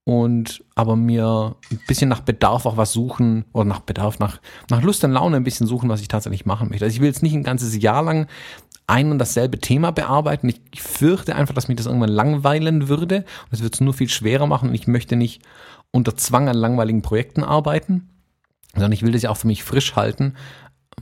und 0.06 0.62
aber 0.76 0.94
mir 0.94 1.56
ein 1.72 1.80
bisschen 1.88 2.08
nach 2.08 2.20
Bedarf 2.20 2.64
auch 2.64 2.76
was 2.76 2.92
suchen 2.92 3.44
oder 3.52 3.64
nach 3.64 3.80
Bedarf, 3.80 4.20
nach, 4.20 4.40
nach 4.70 4.80
Lust 4.80 5.02
und 5.02 5.10
Laune 5.10 5.36
ein 5.36 5.42
bisschen 5.42 5.66
suchen, 5.66 5.88
was 5.88 6.00
ich 6.00 6.06
tatsächlich 6.06 6.46
machen 6.46 6.68
möchte. 6.68 6.84
Also 6.84 6.94
ich 6.94 7.00
will 7.00 7.08
jetzt 7.08 7.24
nicht 7.24 7.34
ein 7.34 7.42
ganzes 7.42 7.76
Jahr 7.82 8.04
lang 8.04 8.28
ein 8.86 9.10
und 9.10 9.18
dasselbe 9.18 9.58
Thema 9.58 9.90
bearbeiten. 9.90 10.48
Ich, 10.70 10.80
fürchte 10.80 11.34
einfach, 11.34 11.54
dass 11.54 11.66
mich 11.66 11.76
das 11.76 11.86
irgendwann 11.86 12.10
langweilen 12.10 12.86
würde 12.86 13.24
und 13.46 13.52
es 13.52 13.64
wird 13.64 13.74
es 13.74 13.80
nur 13.80 13.94
viel 13.94 14.08
schwerer 14.08 14.46
machen 14.46 14.68
und 14.68 14.76
ich 14.76 14.86
möchte 14.86 15.16
nicht 15.16 15.42
unter 15.90 16.16
Zwang 16.16 16.48
an 16.48 16.56
langweiligen 16.56 17.02
Projekten 17.02 17.42
arbeiten, 17.42 18.08
sondern 18.74 18.92
ich 18.92 19.02
will 19.02 19.10
das 19.10 19.22
ja 19.22 19.30
auch 19.30 19.36
für 19.36 19.48
mich 19.48 19.64
frisch 19.64 19.96
halten 19.96 20.34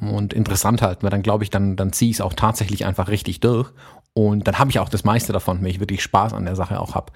und 0.01 0.33
interessant 0.33 0.81
halten, 0.81 1.03
weil 1.03 1.11
dann 1.11 1.23
glaube 1.23 1.45
ich, 1.45 1.51
dann, 1.51 1.77
dann 1.77 1.93
ziehe 1.93 2.11
ich 2.11 2.17
es 2.17 2.21
auch 2.23 2.33
tatsächlich 2.33 2.87
einfach 2.87 3.09
richtig 3.09 3.41
durch 3.41 3.71
und 4.15 4.47
dann 4.47 4.59
habe 4.59 4.71
ich 4.71 4.79
auch 4.79 4.89
das 4.89 5.05
meiste 5.05 5.33
davon, 5.33 5.61
wenn 5.61 5.71
ich 5.71 5.81
wirklich 5.81 6.03
Spaß 6.03 6.33
an 6.33 6.47
der 6.47 6.57
Sache 6.57 6.81
auch 6.81 6.95
habe. 6.95 7.13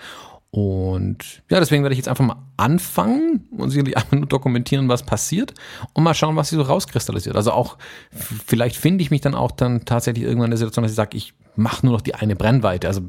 Und 0.50 1.42
ja, 1.50 1.60
deswegen 1.60 1.82
werde 1.82 1.92
ich 1.92 1.98
jetzt 1.98 2.08
einfach 2.08 2.24
mal 2.24 2.46
anfangen 2.56 3.46
und 3.50 3.70
sicherlich 3.70 3.96
einfach 3.96 4.12
nur 4.12 4.26
dokumentieren, 4.26 4.88
was 4.88 5.02
passiert 5.02 5.52
und 5.92 6.04
mal 6.04 6.14
schauen, 6.14 6.36
was 6.36 6.48
sich 6.48 6.56
so 6.56 6.62
rauskristallisiert. 6.62 7.36
Also 7.36 7.52
auch, 7.52 7.76
vielleicht 8.10 8.76
finde 8.76 9.02
ich 9.02 9.10
mich 9.10 9.20
dann 9.20 9.34
auch 9.34 9.50
dann 9.50 9.84
tatsächlich 9.84 10.24
irgendwann 10.24 10.46
in 10.46 10.52
der 10.52 10.58
Situation, 10.58 10.84
dass 10.84 10.92
ich 10.92 10.96
sage, 10.96 11.16
ich 11.16 11.34
mache 11.54 11.84
nur 11.84 11.94
noch 11.94 12.00
die 12.00 12.14
eine 12.14 12.34
Brennweite. 12.34 12.88
Also 12.88 13.02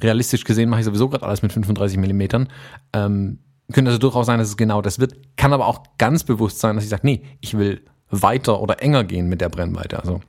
realistisch 0.00 0.44
gesehen 0.44 0.70
mache 0.70 0.80
ich 0.80 0.86
sowieso 0.86 1.08
gerade 1.08 1.26
alles 1.26 1.42
mit 1.42 1.52
35 1.52 1.98
Millimetern. 1.98 2.48
Ähm, 2.94 3.40
könnte 3.72 3.90
also 3.90 3.98
durchaus 3.98 4.26
sein, 4.26 4.38
dass 4.38 4.48
es 4.48 4.56
genau 4.56 4.80
das 4.80 4.98
wird. 4.98 5.14
Kann 5.36 5.52
aber 5.52 5.66
auch 5.66 5.82
ganz 5.98 6.24
bewusst 6.24 6.58
sein, 6.58 6.76
dass 6.76 6.84
ich 6.84 6.90
sage, 6.90 7.02
nee, 7.04 7.22
ich 7.40 7.58
will 7.58 7.82
weiter 8.08 8.62
oder 8.62 8.82
enger 8.82 9.04
gehen 9.04 9.28
mit 9.28 9.42
der 9.42 9.50
Brennweite. 9.50 9.98
Also 9.98 10.20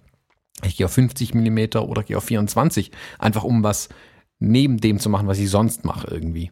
Ich 0.65 0.75
gehe 0.75 0.85
auf 0.87 0.91
50 0.91 1.33
Millimeter 1.33 1.87
oder 1.87 2.03
gehe 2.03 2.17
auf 2.17 2.25
24, 2.25 2.91
einfach 3.17 3.45
um 3.45 3.63
was 3.63 3.87
neben 4.39 4.79
dem 4.79 4.99
zu 4.99 5.09
machen, 5.09 5.27
was 5.27 5.39
ich 5.39 5.49
sonst 5.49 5.85
mache 5.85 6.07
irgendwie. 6.09 6.51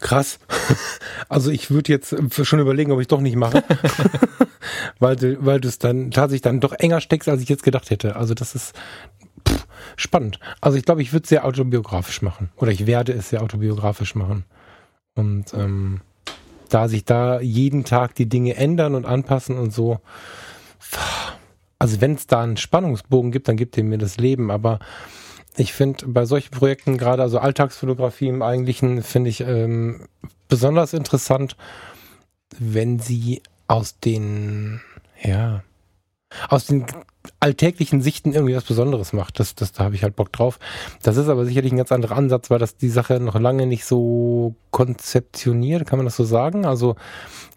Krass. 0.00 0.38
Also 1.28 1.50
ich 1.50 1.72
würde 1.72 1.90
jetzt 1.90 2.14
schon 2.44 2.60
überlegen, 2.60 2.92
ob 2.92 3.00
ich 3.00 3.08
doch 3.08 3.20
nicht 3.20 3.34
mache, 3.34 3.64
weil 5.00 5.16
du, 5.16 5.44
weil 5.44 5.60
du 5.60 5.66
es 5.66 5.78
dann 5.78 6.12
tatsächlich 6.12 6.42
dann 6.42 6.60
doch 6.60 6.72
enger 6.72 7.00
steckst, 7.00 7.28
als 7.28 7.42
ich 7.42 7.48
jetzt 7.48 7.64
gedacht 7.64 7.90
hätte. 7.90 8.14
Also 8.14 8.32
das 8.34 8.54
ist 8.54 8.76
pff, 9.48 9.66
spannend. 9.96 10.38
Also 10.60 10.78
ich 10.78 10.84
glaube, 10.84 11.02
ich 11.02 11.12
würde 11.12 11.24
es 11.24 11.30
sehr 11.30 11.44
autobiografisch 11.44 12.22
machen 12.22 12.50
oder 12.56 12.70
ich 12.70 12.86
werde 12.86 13.12
es 13.12 13.30
sehr 13.30 13.42
autobiografisch 13.42 14.14
machen. 14.14 14.44
Und 15.16 15.52
ähm, 15.54 16.02
da 16.68 16.86
sich 16.86 17.04
da 17.04 17.40
jeden 17.40 17.84
Tag 17.84 18.14
die 18.14 18.28
Dinge 18.28 18.54
ändern 18.54 18.94
und 18.94 19.06
anpassen 19.06 19.58
und 19.58 19.72
so. 19.72 20.00
Also 21.78 22.00
wenn 22.00 22.14
es 22.14 22.26
da 22.26 22.42
einen 22.42 22.56
Spannungsbogen 22.56 23.32
gibt, 23.32 23.48
dann 23.48 23.56
gibt 23.56 23.76
ihr 23.76 23.84
mir 23.84 23.98
das 23.98 24.16
Leben. 24.16 24.50
Aber 24.50 24.78
ich 25.56 25.72
finde 25.72 26.06
bei 26.08 26.24
solchen 26.24 26.50
Projekten, 26.50 26.98
gerade 26.98 27.22
also 27.22 27.38
Alltagsfotografie 27.38 28.28
im 28.28 28.42
Eigentlichen, 28.42 29.02
finde 29.02 29.30
ich 29.30 29.40
ähm, 29.40 30.06
besonders 30.48 30.92
interessant, 30.92 31.56
wenn 32.58 32.98
sie 32.98 33.42
aus 33.68 33.98
den, 33.98 34.80
ja, 35.22 35.62
aus 36.48 36.66
den 36.66 36.86
alltäglichen 37.40 38.02
Sichten 38.02 38.32
irgendwie 38.32 38.54
was 38.54 38.64
Besonderes 38.64 39.12
macht. 39.12 39.40
Das, 39.40 39.54
das, 39.54 39.72
da 39.72 39.84
habe 39.84 39.94
ich 39.94 40.02
halt 40.02 40.16
Bock 40.16 40.32
drauf. 40.32 40.58
Das 41.02 41.16
ist 41.16 41.28
aber 41.28 41.44
sicherlich 41.44 41.72
ein 41.72 41.78
ganz 41.78 41.92
anderer 41.92 42.16
Ansatz, 42.16 42.50
weil 42.50 42.58
das 42.58 42.76
die 42.76 42.88
Sache 42.88 43.20
noch 43.20 43.38
lange 43.38 43.66
nicht 43.66 43.84
so 43.84 44.54
konzeptioniert, 44.70 45.86
kann 45.86 45.98
man 45.98 46.06
das 46.06 46.16
so 46.16 46.24
sagen? 46.24 46.64
Also, 46.64 46.96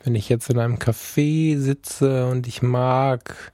wenn 0.03 0.15
ich 0.15 0.29
jetzt 0.29 0.49
in 0.49 0.59
einem 0.59 0.77
Café 0.77 1.59
sitze 1.59 2.27
und 2.27 2.47
ich 2.47 2.61
mag 2.61 3.53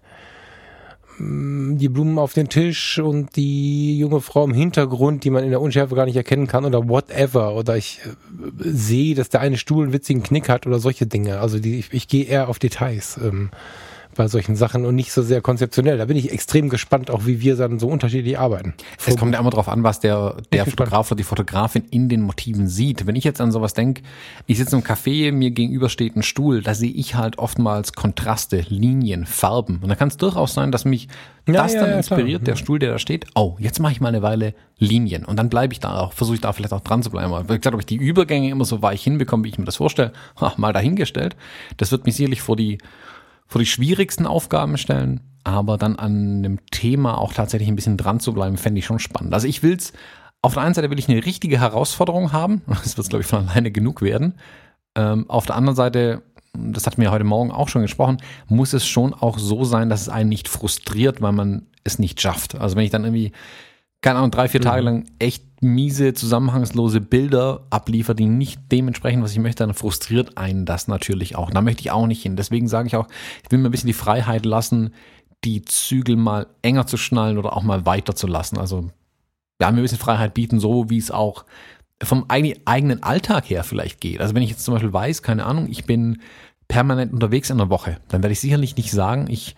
die 1.17 1.89
Blumen 1.89 2.19
auf 2.19 2.33
den 2.33 2.49
Tisch 2.49 2.99
und 2.99 3.35
die 3.35 3.97
junge 3.97 4.19
Frau 4.21 4.43
im 4.43 4.53
Hintergrund, 4.53 5.23
die 5.23 5.29
man 5.29 5.43
in 5.43 5.49
der 5.49 5.61
Unschärfe 5.61 5.95
gar 5.95 6.05
nicht 6.05 6.15
erkennen 6.15 6.47
kann 6.47 6.65
oder 6.65 6.89
whatever. 6.89 7.55
Oder 7.55 7.77
ich 7.77 8.01
äh, 8.03 8.09
sehe, 8.59 9.15
dass 9.15 9.29
der 9.29 9.41
eine 9.41 9.57
Stuhl 9.57 9.83
einen 9.83 9.93
witzigen 9.93 10.23
Knick 10.23 10.49
hat 10.49 10.67
oder 10.67 10.79
solche 10.79 11.07
Dinge. 11.07 11.39
Also 11.39 11.59
die, 11.59 11.79
ich, 11.79 11.93
ich 11.93 12.07
gehe 12.07 12.25
eher 12.25 12.49
auf 12.49 12.59
Details. 12.59 13.17
Ähm, 13.23 13.49
bei 14.15 14.27
solchen 14.27 14.55
Sachen 14.55 14.85
und 14.85 14.95
nicht 14.95 15.11
so 15.11 15.21
sehr 15.21 15.41
konzeptionell. 15.41 15.97
Da 15.97 16.05
bin 16.05 16.17
ich 16.17 16.31
extrem 16.31 16.69
gespannt, 16.69 17.11
auch 17.11 17.25
wie 17.25 17.41
wir 17.41 17.55
dann 17.55 17.79
so 17.79 17.87
unterschiedlich 17.87 18.39
arbeiten. 18.39 18.73
Es 19.05 19.15
kommt 19.17 19.33
ja 19.33 19.39
immer 19.39 19.49
darauf 19.49 19.69
an, 19.69 19.83
was 19.83 19.99
der, 19.99 20.37
der 20.51 20.65
Fotograf 20.65 21.11
oder 21.11 21.17
die 21.17 21.23
Fotografin 21.23 21.83
in 21.91 22.09
den 22.09 22.21
Motiven 22.21 22.67
sieht. 22.67 23.05
Wenn 23.05 23.15
ich 23.15 23.23
jetzt 23.23 23.41
an 23.41 23.51
sowas 23.51 23.73
denke, 23.73 24.01
ich 24.47 24.57
sitze 24.57 24.75
im 24.75 24.83
Café, 24.83 25.31
mir 25.31 25.51
gegenüber 25.51 25.89
steht 25.89 26.15
ein 26.15 26.23
Stuhl, 26.23 26.61
da 26.61 26.73
sehe 26.73 26.91
ich 26.91 27.15
halt 27.15 27.37
oftmals 27.37 27.93
Kontraste, 27.93 28.65
Linien, 28.69 29.25
Farben. 29.25 29.79
Und 29.81 29.89
da 29.89 29.95
kann 29.95 30.07
es 30.07 30.17
durchaus 30.17 30.53
sein, 30.53 30.71
dass 30.71 30.85
mich 30.85 31.07
ja, 31.47 31.53
das 31.53 31.73
ja, 31.73 31.81
dann 31.81 31.91
ja, 31.91 31.97
inspiriert, 31.97 32.43
klar. 32.43 32.55
der 32.55 32.55
Stuhl, 32.55 32.79
der 32.79 32.91
da 32.93 32.99
steht. 32.99 33.27
Oh, 33.35 33.55
jetzt 33.59 33.79
mache 33.79 33.91
ich 33.91 34.01
mal 34.01 34.09
eine 34.09 34.21
Weile 34.21 34.55
Linien. 34.79 35.25
Und 35.25 35.37
dann 35.37 35.49
bleibe 35.49 35.73
ich 35.73 35.79
da 35.79 35.99
auch, 35.99 36.13
versuche 36.13 36.35
ich 36.35 36.41
da 36.41 36.53
vielleicht 36.53 36.73
auch 36.73 36.81
dran 36.81 37.03
zu 37.03 37.11
bleiben. 37.11 37.33
Aber 37.33 37.53
ich 37.53 37.61
glaube, 37.61 37.75
ob 37.75 37.81
ich 37.81 37.85
die 37.85 37.97
Übergänge 37.97 38.49
immer 38.49 38.65
so 38.65 38.81
weich 38.81 39.03
hinbekomme, 39.03 39.43
wie 39.43 39.49
ich 39.49 39.57
mir 39.59 39.65
das 39.65 39.75
vorstelle, 39.75 40.11
ha, 40.41 40.53
mal 40.57 40.73
dahingestellt. 40.73 41.35
Das 41.77 41.91
wird 41.91 42.05
mich 42.05 42.15
sicherlich 42.15 42.41
vor 42.41 42.55
die 42.55 42.79
vor 43.47 43.59
die 43.59 43.65
schwierigsten 43.65 44.25
Aufgaben 44.25 44.77
stellen, 44.77 45.21
aber 45.43 45.77
dann 45.77 45.97
an 45.97 46.37
einem 46.37 46.65
Thema 46.71 47.17
auch 47.17 47.33
tatsächlich 47.33 47.69
ein 47.69 47.75
bisschen 47.75 47.97
dran 47.97 48.19
zu 48.19 48.33
bleiben, 48.33 48.57
fände 48.57 48.79
ich 48.79 48.85
schon 48.85 48.99
spannend. 48.99 49.33
Also 49.33 49.47
ich 49.47 49.63
will's, 49.63 49.93
auf 50.41 50.53
der 50.53 50.63
einen 50.63 50.73
Seite 50.73 50.89
will 50.89 50.99
ich 50.99 51.09
eine 51.09 51.25
richtige 51.25 51.59
Herausforderung 51.59 52.31
haben, 52.31 52.61
das 52.67 52.97
wird 52.97 53.09
glaube 53.09 53.21
ich 53.23 53.27
von 53.27 53.47
alleine 53.47 53.71
genug 53.71 54.01
werden. 54.01 54.35
Ähm, 54.95 55.29
auf 55.29 55.45
der 55.45 55.55
anderen 55.55 55.75
Seite, 55.75 56.23
das 56.53 56.85
hatten 56.87 57.01
wir 57.01 57.11
heute 57.11 57.25
Morgen 57.25 57.51
auch 57.51 57.69
schon 57.69 57.81
gesprochen, 57.81 58.17
muss 58.47 58.73
es 58.73 58.85
schon 58.85 59.13
auch 59.13 59.37
so 59.37 59.63
sein, 59.63 59.89
dass 59.89 60.01
es 60.01 60.09
einen 60.09 60.29
nicht 60.29 60.47
frustriert, 60.47 61.21
weil 61.21 61.33
man 61.33 61.67
es 61.83 61.99
nicht 61.99 62.21
schafft. 62.21 62.55
Also 62.55 62.75
wenn 62.75 62.85
ich 62.85 62.91
dann 62.91 63.03
irgendwie 63.03 63.31
keine 64.05 64.19
Ahnung, 64.19 64.29
drei, 64.29 64.47
vier 64.47 64.61
Tage 64.61 64.81
mhm. 64.81 64.85
lang 64.85 65.05
echt 65.17 65.43
miese, 65.63 66.13
zusammenhangslose 66.13 67.01
Bilder 67.01 67.65
abliefert, 67.71 68.19
die 68.19 68.27
nicht 68.27 68.61
dementsprechend, 68.71 69.23
was 69.23 69.31
ich 69.31 69.39
möchte, 69.39 69.65
dann 69.65 69.73
frustriert 69.73 70.37
einen 70.37 70.67
das 70.67 70.87
natürlich 70.87 71.35
auch. 71.35 71.49
Da 71.49 71.61
möchte 71.61 71.81
ich 71.81 71.89
auch 71.89 72.05
nicht 72.05 72.21
hin. 72.21 72.35
Deswegen 72.35 72.67
sage 72.67 72.87
ich 72.87 72.95
auch, 72.95 73.07
ich 73.43 73.51
will 73.51 73.57
mir 73.57 73.69
ein 73.69 73.71
bisschen 73.71 73.87
die 73.87 73.93
Freiheit 73.93 74.45
lassen, 74.45 74.93
die 75.43 75.65
Zügel 75.65 76.17
mal 76.17 76.45
enger 76.61 76.85
zu 76.85 76.97
schnallen 76.97 77.39
oder 77.39 77.57
auch 77.57 77.63
mal 77.63 77.87
weiter 77.87 78.15
zu 78.15 78.27
lassen. 78.27 78.59
Also 78.59 78.91
ja, 79.59 79.71
mir 79.71 79.79
ein 79.79 79.81
bisschen 79.81 79.97
Freiheit 79.97 80.35
bieten, 80.35 80.59
so 80.59 80.87
wie 80.91 80.99
es 80.99 81.09
auch 81.09 81.43
vom 82.03 82.25
eigenen 82.29 83.01
Alltag 83.01 83.49
her 83.49 83.63
vielleicht 83.63 84.01
geht. 84.01 84.21
Also 84.21 84.35
wenn 84.35 84.43
ich 84.43 84.51
jetzt 84.51 84.65
zum 84.65 84.75
Beispiel 84.75 84.93
weiß, 84.93 85.23
keine 85.23 85.47
Ahnung, 85.47 85.67
ich 85.67 85.85
bin 85.85 86.21
permanent 86.67 87.11
unterwegs 87.11 87.49
in 87.49 87.57
der 87.57 87.71
Woche, 87.71 87.97
dann 88.09 88.21
werde 88.21 88.33
ich 88.33 88.39
sicherlich 88.39 88.77
nicht 88.77 88.91
sagen, 88.91 89.25
ich 89.31 89.55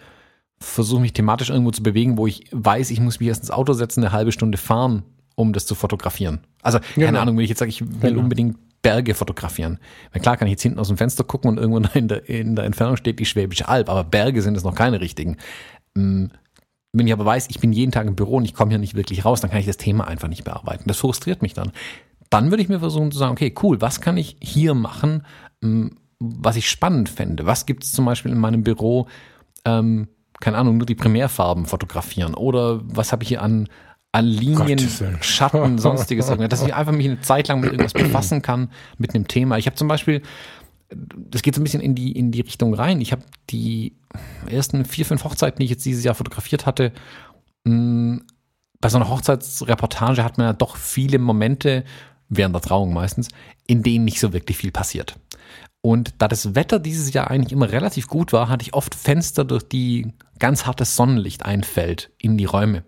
versuche 0.60 1.02
mich 1.02 1.14
thematisch 1.14 1.50
irgendwo 1.50 1.72
zu 1.72 1.84
bewegen, 1.84 2.18
wo 2.18 2.28
ich 2.28 2.46
weiß, 2.52 2.92
ich 2.92 3.00
muss 3.00 3.20
mich 3.20 3.30
erst 3.30 3.42
ins 3.42 3.52
Auto 3.52 3.74
setzen, 3.74 4.04
eine 4.04 4.12
halbe 4.12 4.32
Stunde 4.32 4.58
fahren, 4.58 5.04
um 5.36 5.54
das 5.54 5.66
zu 5.66 5.76
fotografieren. 5.76 6.40
Also, 6.62 6.80
keine 6.80 7.08
genau. 7.08 7.20
Ahnung, 7.20 7.38
wenn 7.38 7.44
ich 7.44 7.50
jetzt 7.50 7.60
sage, 7.60 7.70
ich 7.70 7.82
will 7.82 8.12
genau. 8.12 8.22
unbedingt 8.22 8.58
Berge 8.82 9.16
fotografieren. 9.16 9.80
Na 10.14 10.20
klar 10.20 10.38
kann 10.38 10.48
ich 10.48 10.54
jetzt 10.54 10.64
hinten 10.64 10.80
aus 10.80 10.88
dem 10.88 10.98
Fenster 10.98 11.24
gucken 11.24 11.50
und 11.50 11.58
irgendwo 11.58 11.80
in 11.98 12.08
der, 12.08 12.28
in 12.30 12.56
der 12.56 12.66
Entfernung 12.66 12.96
steht 12.98 13.20
die 13.20 13.26
Schwäbische 13.26 13.68
Alb, 13.68 13.90
aber 13.90 14.04
Berge 14.04 14.42
sind 14.42 14.56
es 14.56 14.64
noch 14.64 14.76
keine 14.76 15.02
richtigen. 15.02 15.38
Mm, 15.94 16.26
wenn 16.94 17.08
ich 17.08 17.14
aber 17.14 17.26
weiß, 17.26 17.48
ich 17.50 17.60
bin 17.60 17.74
jeden 17.74 17.92
Tag 17.92 18.08
im 18.08 18.16
Büro 18.16 18.38
und 18.38 18.46
ich 18.46 18.54
komme 18.54 18.70
hier 18.72 18.80
nicht 18.80 18.96
wirklich 18.96 19.26
raus, 19.26 19.42
dann 19.42 19.52
kann 19.52 19.60
ich 19.60 19.66
das 19.66 19.78
Thema 19.78 20.08
einfach 20.08 20.28
nicht 20.28 20.44
bearbeiten. 20.44 20.86
Das 20.88 20.98
frustriert 20.98 21.42
mich 21.42 21.54
dann. 21.54 21.72
Dann 22.30 22.50
würde 22.50 22.64
ich 22.64 22.70
mir 22.70 22.80
versuchen 22.80 23.12
zu 23.12 23.18
sagen, 23.18 23.34
okay, 23.34 23.54
cool, 23.62 23.82
was 23.82 24.02
kann 24.02 24.18
ich 24.18 24.38
hier 24.42 24.74
machen, 24.74 25.26
mm, 25.62 25.88
was 26.20 26.56
ich 26.56 26.70
spannend 26.70 27.10
fände? 27.10 27.46
Was 27.46 27.66
gibt 27.66 27.84
es 27.84 27.92
zum 27.92 28.06
Beispiel 28.06 28.32
in 28.32 28.40
meinem 28.40 28.64
Büro, 28.64 29.08
ähm, 29.66 30.08
keine 30.40 30.58
Ahnung, 30.58 30.78
nur 30.78 30.86
die 30.86 30.96
Primärfarben 30.96 31.66
fotografieren? 31.66 32.34
Oder 32.34 32.82
was 32.84 33.12
habe 33.12 33.24
ich 33.24 33.30
hier 33.30 33.42
an, 33.42 33.68
an 34.12 34.26
Linien, 34.26 34.80
Schatten, 35.22 35.78
sonstiges, 35.78 36.28
dass 36.28 36.66
ich 36.66 36.74
einfach 36.74 36.94
mich 36.94 37.08
eine 37.08 37.22
Zeit 37.22 37.48
lang 37.48 37.60
mit 37.60 37.72
irgendwas 37.72 37.94
befassen 37.94 38.42
kann, 38.42 38.72
mit 38.98 39.14
einem 39.14 39.28
Thema. 39.28 39.58
Ich 39.58 39.66
habe 39.66 39.76
zum 39.76 39.88
Beispiel, 39.88 40.22
das 40.90 41.42
geht 41.42 41.56
so 41.56 41.62
ein 41.62 41.64
bisschen 41.64 41.82
in 41.82 41.96
die, 41.96 42.12
in 42.12 42.32
die 42.32 42.42
Richtung 42.42 42.74
rein. 42.74 43.02
Ich 43.02 43.12
habe 43.12 43.24
die 43.50 43.96
ersten 44.50 44.86
vier, 44.86 45.06
fünf 45.06 45.24
Hochzeiten, 45.24 45.60
die 45.60 45.66
ich 45.66 45.72
jetzt 45.72 45.86
dieses 45.86 46.04
Jahr 46.04 46.16
fotografiert 46.16 46.66
hatte, 46.66 46.92
mh, 47.66 48.22
bei 48.80 48.90
so 48.90 48.98
einer 48.98 49.10
Hochzeitsreportage 49.10 50.24
hat 50.24 50.38
man 50.38 50.48
ja 50.48 50.54
doch 50.54 50.76
viele 50.76 51.20
Momente, 51.20 51.84
während 52.30 52.54
der 52.56 52.62
Trauung 52.62 52.94
meistens, 52.94 53.30
in 53.66 53.84
denen 53.84 54.06
nicht 54.06 54.20
so 54.20 54.34
wirklich 54.34 54.58
viel 54.58 54.72
passiert. 54.72 55.16
Und 55.82 56.16
da 56.18 56.28
das 56.28 56.56
Wetter 56.56 56.80
dieses 56.80 57.14
Jahr 57.14 57.30
eigentlich 57.30 57.54
immer 57.54 57.72
relativ 57.72 58.08
gut 58.08 58.34
war, 58.34 58.50
hatte 58.50 58.64
ich 58.64 58.74
oft 58.74 58.96
Fenster, 58.96 59.46
durch 59.46 59.64
die 59.64 60.14
ganz 60.40 60.66
hartes 60.66 60.96
Sonnenlicht 60.96 61.46
einfällt 61.46 62.12
in 62.18 62.38
die 62.38 62.46
Räume. 62.46 62.84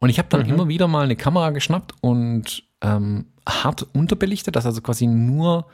Und 0.00 0.10
ich 0.10 0.18
habe 0.18 0.28
dann 0.28 0.42
mhm. 0.42 0.52
immer 0.52 0.68
wieder 0.68 0.88
mal 0.88 1.04
eine 1.04 1.16
Kamera 1.16 1.50
geschnappt 1.50 1.94
und 2.00 2.64
ähm, 2.82 3.26
hart 3.48 3.86
unterbelichtet, 3.94 4.56
dass 4.56 4.66
also 4.66 4.80
quasi 4.82 5.06
nur, 5.06 5.66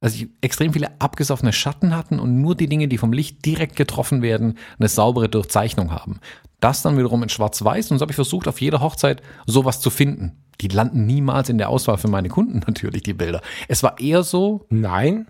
also 0.00 0.16
ich 0.16 0.28
extrem 0.40 0.72
viele 0.72 1.00
abgesoffene 1.00 1.52
Schatten 1.52 1.94
hatten 1.94 2.18
und 2.18 2.40
nur 2.40 2.54
die 2.54 2.68
Dinge, 2.68 2.88
die 2.88 2.98
vom 2.98 3.12
Licht 3.12 3.44
direkt 3.44 3.76
getroffen 3.76 4.22
werden, 4.22 4.56
eine 4.78 4.88
saubere 4.88 5.28
Durchzeichnung 5.28 5.90
haben. 5.90 6.20
Das 6.60 6.82
dann 6.82 6.96
wiederum 6.96 7.22
in 7.22 7.28
Schwarz-Weiß 7.28 7.90
und 7.90 7.98
so 7.98 8.02
habe 8.02 8.12
ich 8.12 8.16
versucht, 8.16 8.48
auf 8.48 8.60
jeder 8.60 8.80
Hochzeit 8.80 9.22
sowas 9.46 9.80
zu 9.80 9.90
finden. 9.90 10.42
Die 10.62 10.68
landen 10.68 11.04
niemals 11.04 11.50
in 11.50 11.58
der 11.58 11.68
Auswahl 11.68 11.98
für 11.98 12.08
meine 12.08 12.28
Kunden 12.28 12.60
natürlich, 12.66 13.02
die 13.02 13.14
Bilder. 13.14 13.42
Es 13.68 13.82
war 13.82 14.00
eher 14.00 14.22
so. 14.22 14.66
Nein. 14.70 15.26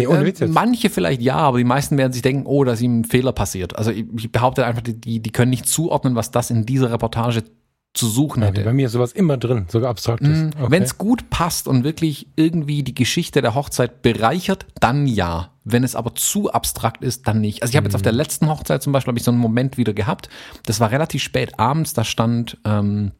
Nee, 0.00 0.06
ohne 0.06 0.24
Witz 0.24 0.40
jetzt. 0.40 0.52
Manche 0.52 0.90
vielleicht 0.90 1.22
ja, 1.22 1.36
aber 1.36 1.58
die 1.58 1.64
meisten 1.64 1.96
werden 1.98 2.12
sich 2.12 2.22
denken, 2.22 2.46
oh, 2.46 2.64
da 2.64 2.72
ist 2.72 2.80
ihm 2.80 3.00
ein 3.00 3.04
Fehler 3.04 3.32
passiert. 3.32 3.76
Also 3.76 3.90
ich 3.90 4.32
behaupte 4.32 4.66
einfach, 4.66 4.82
die, 4.82 5.20
die 5.20 5.30
können 5.30 5.50
nicht 5.50 5.66
zuordnen, 5.66 6.14
was 6.14 6.30
das 6.30 6.50
in 6.50 6.66
dieser 6.66 6.90
Reportage 6.90 7.44
zu 7.92 8.06
suchen 8.06 8.42
hätte. 8.42 8.62
Bei 8.62 8.72
mir 8.72 8.86
ist 8.86 8.92
sowas 8.92 9.12
immer 9.12 9.36
drin, 9.36 9.66
sogar 9.68 9.90
abstraktes. 9.90 10.28
Mm, 10.28 10.50
okay. 10.58 10.70
Wenn 10.70 10.82
es 10.84 10.96
gut 10.96 11.28
passt 11.28 11.66
und 11.66 11.82
wirklich 11.82 12.28
irgendwie 12.36 12.84
die 12.84 12.94
Geschichte 12.94 13.42
der 13.42 13.54
Hochzeit 13.54 14.02
bereichert, 14.02 14.66
dann 14.78 15.06
ja. 15.06 15.50
Wenn 15.64 15.82
es 15.82 15.96
aber 15.96 16.14
zu 16.14 16.52
abstrakt 16.52 17.02
ist, 17.02 17.26
dann 17.26 17.40
nicht. 17.40 17.62
Also 17.62 17.72
ich 17.72 17.76
habe 17.76 17.84
mm. 17.84 17.88
jetzt 17.88 17.94
auf 17.96 18.02
der 18.02 18.12
letzten 18.12 18.48
Hochzeit 18.48 18.82
zum 18.82 18.92
Beispiel 18.92 19.16
ich 19.16 19.24
so 19.24 19.32
einen 19.32 19.40
Moment 19.40 19.76
wieder 19.76 19.92
gehabt. 19.92 20.28
Das 20.66 20.78
war 20.78 20.92
relativ 20.92 21.22
spät 21.22 21.58
abends. 21.58 21.92
Da 21.92 22.04
stand 22.04 22.58
ähm, 22.64 23.10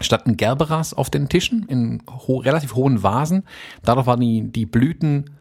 standen 0.00 0.36
Gerberas 0.36 0.94
auf 0.94 1.10
den 1.10 1.28
Tischen 1.28 1.66
in 1.68 2.02
ho 2.08 2.38
relativ 2.38 2.74
hohen 2.74 3.02
Vasen. 3.02 3.44
Dadurch 3.82 4.06
waren 4.06 4.20
die, 4.20 4.50
die 4.50 4.66
Blüten 4.66 5.35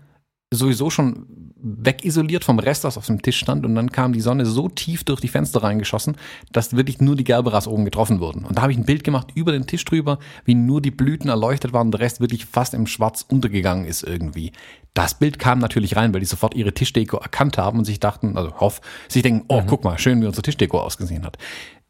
sowieso 0.54 0.90
schon 0.90 1.26
wegisoliert 1.58 2.44
vom 2.44 2.60
Rest, 2.60 2.84
was 2.84 2.98
auf 2.98 3.08
dem 3.08 3.22
Tisch 3.22 3.40
stand. 3.40 3.66
Und 3.66 3.76
dann 3.76 3.92
kam 3.92 4.14
die 4.14 4.22
Sonne 4.22 4.46
so 4.46 4.70
tief 4.70 5.04
durch 5.04 5.20
die 5.20 5.28
Fenster 5.28 5.64
reingeschossen, 5.64 6.16
dass 6.52 6.76
wirklich 6.76 7.02
nur 7.02 7.16
die 7.16 7.24
Gerberas 7.24 7.68
oben 7.68 7.86
getroffen 7.86 8.20
wurden. 8.20 8.46
Und 8.46 8.58
da 8.58 8.62
habe 8.62 8.72
ich 8.72 8.78
ein 8.78 8.86
Bild 8.86 9.04
gemacht 9.04 9.30
über 9.34 9.52
den 9.52 9.66
Tisch 9.66 9.84
drüber, 9.84 10.20
wie 10.46 10.54
nur 10.54 10.82
die 10.82 10.92
Blüten 10.92 11.30
erleuchtet 11.30 11.74
waren 11.74 11.88
und 11.88 11.92
der 11.92 12.02
Rest 12.02 12.20
wirklich 12.20 12.46
fast 12.46 12.74
im 12.74 12.86
Schwarz 12.88 13.26
untergegangen 13.28 13.86
ist 13.86 14.04
irgendwie. 14.04 14.52
Das 14.94 15.18
Bild 15.18 15.40
kam 15.40 15.60
natürlich 15.60 15.96
rein, 15.96 16.14
weil 16.14 16.20
die 16.20 16.28
sofort 16.28 16.56
ihre 16.56 16.74
Tischdeko 16.74 17.18
erkannt 17.18 17.58
haben 17.58 17.80
und 17.80 17.86
sich 17.86 18.00
dachten, 18.00 18.38
also 18.38 18.60
hoff, 18.60 18.82
sich 19.08 19.24
denken, 19.24 19.46
oh, 19.48 19.62
mhm. 19.62 19.68
guck 19.68 19.84
mal, 19.84 19.98
schön, 19.98 20.22
wie 20.22 20.28
unsere 20.28 20.44
Tischdeko 20.44 20.80
ausgesehen 20.80 21.26
hat. 21.26 21.38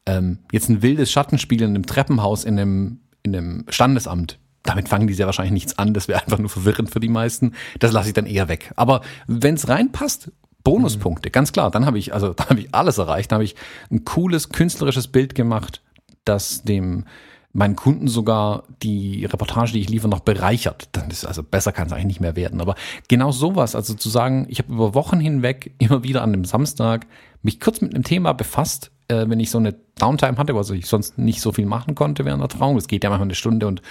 Ähm, 0.06 0.40
jetzt 0.52 0.70
ein 0.70 0.82
wildes 0.82 1.12
Schattenspiel 1.12 1.62
in 1.62 1.72
einem 1.72 1.86
Treppenhaus 1.86 2.46
in 2.46 2.58
einem, 2.58 3.00
in 3.24 3.36
einem 3.36 3.66
Standesamt 3.70 4.40
damit 4.66 4.90
fangen 4.90 5.08
die 5.08 5.14
sehr 5.14 5.26
wahrscheinlich 5.28 5.54
nichts 5.54 5.78
an. 5.78 5.94
Das 5.94 6.08
wäre 6.08 6.22
einfach 6.22 6.40
nur 6.40 6.50
verwirrend 6.50 6.90
für 6.90 7.00
die 7.00 7.10
meisten. 7.10 7.54
Das 7.80 7.92
lasse 7.92 8.10
ich 8.10 8.14
dann 8.14 8.26
eher 8.26 8.50
weg. 8.50 8.74
Aber 8.76 9.02
wenn 9.28 9.56
es 9.56 9.68
reinpasst, 9.68 10.32
Bonuspunkte, 10.66 11.30
ganz 11.30 11.54
klar. 11.54 11.72
Dann 11.72 11.86
habe 11.86 11.98
ich, 11.98 12.14
also 12.14 12.34
da 12.36 12.50
habe 12.50 12.60
ich 12.60 12.76
alles 12.76 12.98
erreicht. 12.98 13.32
Dann 13.32 13.38
habe 13.38 13.46
ich 13.46 13.56
ein 13.90 14.04
cooles 14.04 14.50
künstlerisches 14.50 15.08
Bild 15.08 15.36
gemacht, 15.36 15.82
das 16.26 16.64
dem 16.64 17.06
meinen 17.54 17.78
Kunden 17.78 18.10
sogar 18.10 18.64
die 18.84 19.24
Reportage, 19.24 19.72
die 19.72 19.80
ich 19.80 19.90
liefere, 19.90 20.10
noch 20.10 20.20
bereichert. 20.20 20.90
Dann 20.92 21.10
ist 21.10 21.24
also 21.24 21.42
besser 21.42 21.72
kann 21.72 21.88
es 21.88 21.94
eigentlich 21.94 22.06
nicht 22.06 22.20
mehr 22.20 22.36
werden. 22.36 22.60
Aber 22.60 22.76
genau 23.08 23.32
sowas, 23.32 23.76
also 23.76 23.94
zu 23.94 24.10
sagen, 24.10 24.46
ich 24.50 24.60
habe 24.60 24.74
über 24.74 24.94
Wochen 24.94 25.22
hinweg 25.22 25.74
immer 25.78 26.04
wieder 26.04 26.22
an 26.22 26.34
dem 26.34 26.44
Samstag 26.44 27.08
mich 27.44 27.62
kurz 27.62 27.80
mit 27.80 27.94
einem 27.94 28.04
Thema 28.04 28.34
befasst, 28.34 28.92
äh, 29.08 29.26
wenn 29.30 29.40
ich 29.40 29.52
so 29.52 29.60
eine 29.60 29.76
Downtime 30.00 30.38
hatte, 30.38 30.54
also 30.56 30.74
ich 30.74 30.88
sonst 30.88 31.18
nicht 31.18 31.40
so 31.40 31.54
viel 31.54 31.68
machen 31.68 31.96
konnte 31.96 32.26
während 32.26 32.42
der 32.42 32.50
Trauung. 32.50 32.76
Es 32.76 32.88
geht 32.88 33.04
ja 33.04 33.10
manchmal 33.10 33.28
eine 33.28 33.36
Stunde 33.36 33.68
und 33.68 33.82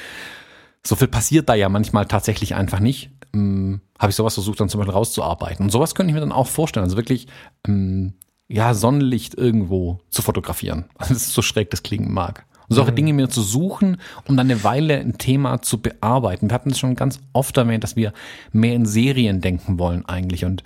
so 0.86 0.96
viel 0.96 1.08
passiert 1.08 1.48
da 1.48 1.54
ja 1.54 1.68
manchmal 1.68 2.06
tatsächlich 2.06 2.54
einfach 2.54 2.80
nicht. 2.80 3.10
Ähm, 3.32 3.80
habe 3.98 4.10
ich 4.10 4.16
sowas 4.16 4.34
versucht 4.34 4.60
dann 4.60 4.68
zum 4.68 4.78
Beispiel 4.78 4.94
rauszuarbeiten. 4.94 5.64
Und 5.64 5.70
sowas 5.70 5.94
könnte 5.94 6.10
ich 6.10 6.14
mir 6.14 6.20
dann 6.20 6.32
auch 6.32 6.46
vorstellen. 6.46 6.84
Also 6.84 6.96
wirklich, 6.96 7.26
ähm, 7.66 8.14
ja, 8.48 8.74
Sonnenlicht 8.74 9.34
irgendwo 9.34 10.00
zu 10.10 10.22
fotografieren. 10.22 10.84
Also 10.96 11.14
das 11.14 11.24
ist 11.24 11.34
so 11.34 11.42
schräg, 11.42 11.70
das 11.70 11.82
klingen 11.82 12.12
mag. 12.12 12.46
Und 12.68 12.76
solche 12.76 12.92
mhm. 12.92 12.96
Dinge 12.96 13.12
mir 13.14 13.28
zu 13.28 13.42
suchen, 13.42 13.98
um 14.26 14.36
dann 14.36 14.50
eine 14.50 14.64
Weile 14.64 14.98
ein 14.98 15.18
Thema 15.18 15.62
zu 15.62 15.80
bearbeiten. 15.80 16.48
Wir 16.48 16.54
hatten 16.54 16.70
es 16.70 16.78
schon 16.78 16.96
ganz 16.96 17.20
oft 17.32 17.56
erwähnt, 17.56 17.84
dass 17.84 17.96
wir 17.96 18.12
mehr 18.52 18.74
in 18.74 18.86
Serien 18.86 19.40
denken 19.40 19.78
wollen 19.78 20.06
eigentlich. 20.06 20.44
Und 20.44 20.62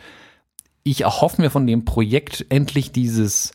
ich 0.83 1.03
erhoffe 1.03 1.41
mir 1.41 1.51
von 1.51 1.67
dem 1.67 1.85
Projekt 1.85 2.47
endlich 2.49 2.93
dieses, 2.93 3.53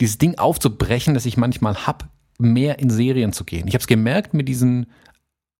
dieses 0.00 0.18
Ding 0.18 0.38
aufzubrechen, 0.38 1.14
das 1.14 1.26
ich 1.26 1.36
manchmal 1.36 1.86
hab, 1.86 2.08
mehr 2.38 2.78
in 2.78 2.88
Serien 2.88 3.32
zu 3.32 3.44
gehen. 3.44 3.66
Ich 3.68 3.74
habe 3.74 3.82
es 3.82 3.86
gemerkt 3.86 4.32
mit 4.32 4.48
diesem 4.48 4.86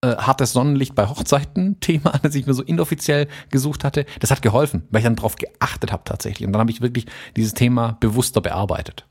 äh, 0.01 0.17
hartes 0.17 0.53
Sonnenlicht 0.53 0.95
bei 0.95 1.09
Hochzeiten 1.09 1.81
Thema, 1.81 2.13
das 2.23 2.35
ich 2.35 2.47
mir 2.47 2.55
so 2.55 2.63
inoffiziell 2.63 3.29
gesucht 3.51 3.85
hatte. 3.85 4.07
Das 4.21 4.31
hat 4.31 4.43
geholfen, 4.43 4.87
weil 4.91 5.01
ich 5.01 5.05
dann 5.05 5.17
darauf 5.17 5.37
geachtet 5.37 5.93
habe 5.93 6.05
tatsächlich. 6.05 6.47
Und 6.47 6.53
dann 6.53 6.61
habe 6.61 6.71
ich 6.71 6.81
wirklich 6.81 7.07
dieses 7.37 7.55
Thema 7.55 7.97
bewusster 8.01 8.41
bearbeitet. 8.41 9.07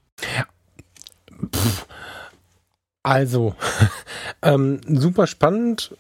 Also, 3.04 3.56
ähm, 4.42 4.82
super 4.88 5.28
spannend, 5.28 5.96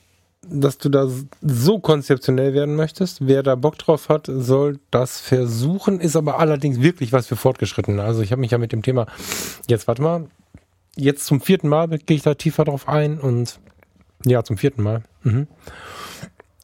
dass 0.49 0.77
du 0.77 0.89
da 0.89 1.07
so 1.41 1.79
konzeptionell 1.79 2.53
werden 2.53 2.75
möchtest. 2.75 3.27
Wer 3.27 3.43
da 3.43 3.55
Bock 3.55 3.77
drauf 3.77 4.09
hat, 4.09 4.27
soll 4.29 4.79
das 4.91 5.19
versuchen, 5.19 5.99
ist 5.99 6.15
aber 6.15 6.39
allerdings 6.39 6.81
wirklich 6.81 7.11
was 7.11 7.27
für 7.27 7.35
Fortgeschrittene. 7.35 8.01
Also 8.01 8.21
ich 8.21 8.31
habe 8.31 8.39
mich 8.41 8.51
ja 8.51 8.57
mit 8.57 8.71
dem 8.71 8.81
Thema, 8.81 9.07
jetzt 9.67 9.87
warte 9.87 10.01
mal, 10.01 10.27
jetzt 10.95 11.25
zum 11.25 11.41
vierten 11.41 11.67
Mal 11.67 11.87
gehe 11.89 12.17
ich 12.17 12.23
da 12.23 12.35
tiefer 12.35 12.65
drauf 12.65 12.87
ein 12.87 13.19
und 13.19 13.59
ja, 14.25 14.43
zum 14.43 14.57
vierten 14.57 14.83
Mal. 14.83 15.03
Mhm. 15.23 15.47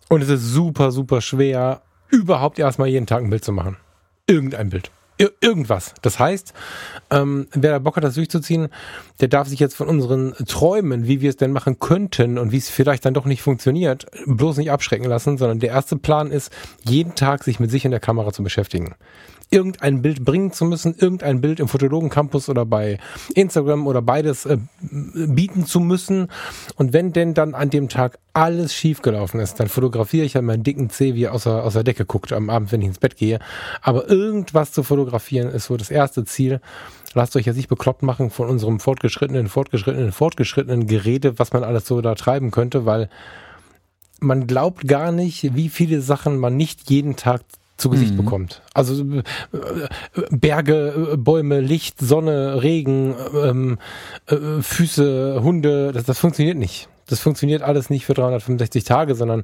Und 0.10 0.22
es 0.22 0.30
ist 0.30 0.44
super, 0.44 0.92
super 0.92 1.22
schwer, 1.22 1.82
überhaupt 2.10 2.60
erstmal 2.60 2.88
jeden 2.88 3.08
Tag 3.08 3.24
ein 3.24 3.30
Bild 3.30 3.44
zu 3.44 3.52
machen. 3.52 3.78
Irgendein 4.28 4.70
Bild 4.70 4.92
irgendwas. 5.42 5.94
Das 6.02 6.20
heißt, 6.20 6.54
ähm, 7.12 7.48
wer 7.54 7.72
da 7.72 7.80
Bock 7.80 7.98
hat, 7.98 8.04
das 8.04 8.16
durchzuziehen, 8.16 8.70
der 9.20 9.28
darf 9.28 9.48
sich 9.48 9.60
jetzt 9.60 9.76
von 9.76 9.88
unseren 9.88 10.34
Träumen, 10.48 11.08
wie 11.08 11.22
wir 11.22 11.30
es 11.30 11.38
denn 11.38 11.52
machen 11.52 11.80
könnten 11.80 12.38
und 12.38 12.52
wie 12.52 12.58
es 12.58 12.70
vielleicht 12.70 13.06
dann 13.06 13.14
doch 13.14 13.26
nicht 13.26 13.42
funktioniert, 13.42 14.06
bloß 14.26 14.58
nicht 14.58 14.72
abschrecken 14.72 15.06
lassen, 15.06 15.38
sondern 15.38 15.60
der 15.60 15.70
erste 15.70 15.98
Plan 15.98 16.32
ist, 16.32 16.52
jeden 16.84 17.16
Tag 17.16 17.44
sich 17.44 17.60
mit 17.60 17.72
sich 17.72 17.86
in 17.86 17.92
der 17.92 18.00
Kamera 18.00 18.32
zu 18.32 18.44
beschäftigen 18.44 18.96
irgendein 19.54 20.02
Bild 20.02 20.26
bringen 20.26 20.52
zu 20.52 20.66
müssen, 20.66 20.96
irgendein 20.98 21.40
Bild 21.40 21.60
im 21.60 21.68
Fotologen 21.68 22.10
Campus 22.10 22.50
oder 22.50 22.66
bei 22.66 22.98
Instagram 23.36 23.86
oder 23.86 24.02
beides 24.02 24.46
äh, 24.46 24.58
bieten 24.82 25.66
zu 25.66 25.80
müssen. 25.80 26.28
Und 26.76 26.92
wenn 26.92 27.14
denn 27.14 27.34
dann 27.34 27.54
an 27.54 27.70
dem 27.70 27.88
Tag 27.88 28.18
alles 28.34 28.74
schiefgelaufen 28.74 29.40
ist, 29.40 29.60
dann 29.60 29.68
fotografiere 29.68 30.26
ich 30.26 30.36
an 30.36 30.46
meinen 30.46 30.64
dicken 30.64 30.90
Zeh, 30.90 31.14
wie 31.14 31.26
er 31.26 31.34
aus 31.34 31.44
der, 31.44 31.64
aus 31.64 31.74
der 31.74 31.84
Decke 31.84 32.06
guckt 32.06 32.34
am 32.34 32.50
Abend, 32.50 32.72
wenn 32.72 32.82
ich 32.82 32.88
ins 32.88 33.00
Bett 33.00 33.16
gehe. 33.16 33.40
Aber 33.82 34.10
irgendwas 34.10 34.72
zu 34.72 34.82
fotografieren 34.82 35.50
ist 35.50 35.66
so 35.66 35.78
das 35.78 35.92
erste 35.92 36.26
Ziel. 36.26 36.60
Lasst 37.14 37.36
euch 37.36 37.46
ja 37.46 37.54
nicht 37.54 37.70
bekloppt 37.70 38.02
machen 38.02 38.32
von 38.32 38.50
unserem 38.50 38.80
fortgeschrittenen, 38.80 39.48
fortgeschrittenen, 39.48 40.12
fortgeschrittenen 40.12 40.88
Gerede, 40.88 41.38
was 41.38 41.54
man 41.54 41.64
alles 41.64 41.86
so 41.86 42.02
da 42.02 42.16
treiben 42.16 42.50
könnte, 42.50 42.88
weil 42.88 43.08
man 44.20 44.48
glaubt 44.48 44.88
gar 44.88 45.12
nicht, 45.12 45.54
wie 45.56 45.70
viele 45.70 46.02
Sachen 46.02 46.40
man 46.40 46.58
nicht 46.58 46.90
jeden 46.90 47.16
Tag 47.16 47.42
zu 47.78 47.90
Gesicht 47.90 48.14
mhm. 48.14 48.18
bekommt. 48.18 48.62
Also 48.74 49.04
äh, 49.04 49.24
Berge, 50.32 51.12
äh, 51.14 51.18
Bäume, 51.18 51.60
Licht, 51.60 52.00
Sonne, 52.00 52.62
Regen, 52.64 53.16
ähm, 53.44 53.78
äh, 54.28 54.62
Füße, 54.62 55.42
Hunde, 55.44 55.92
das, 55.92 56.06
das 56.06 56.20
funktioniert 56.20 56.58
nicht. 56.58 56.88
Das 57.08 57.20
funktioniert 57.20 57.62
alles 57.62 57.90
nicht 57.90 58.06
für 58.06 58.14
365 58.14 58.84
Tage, 58.84 59.16
sondern 59.16 59.44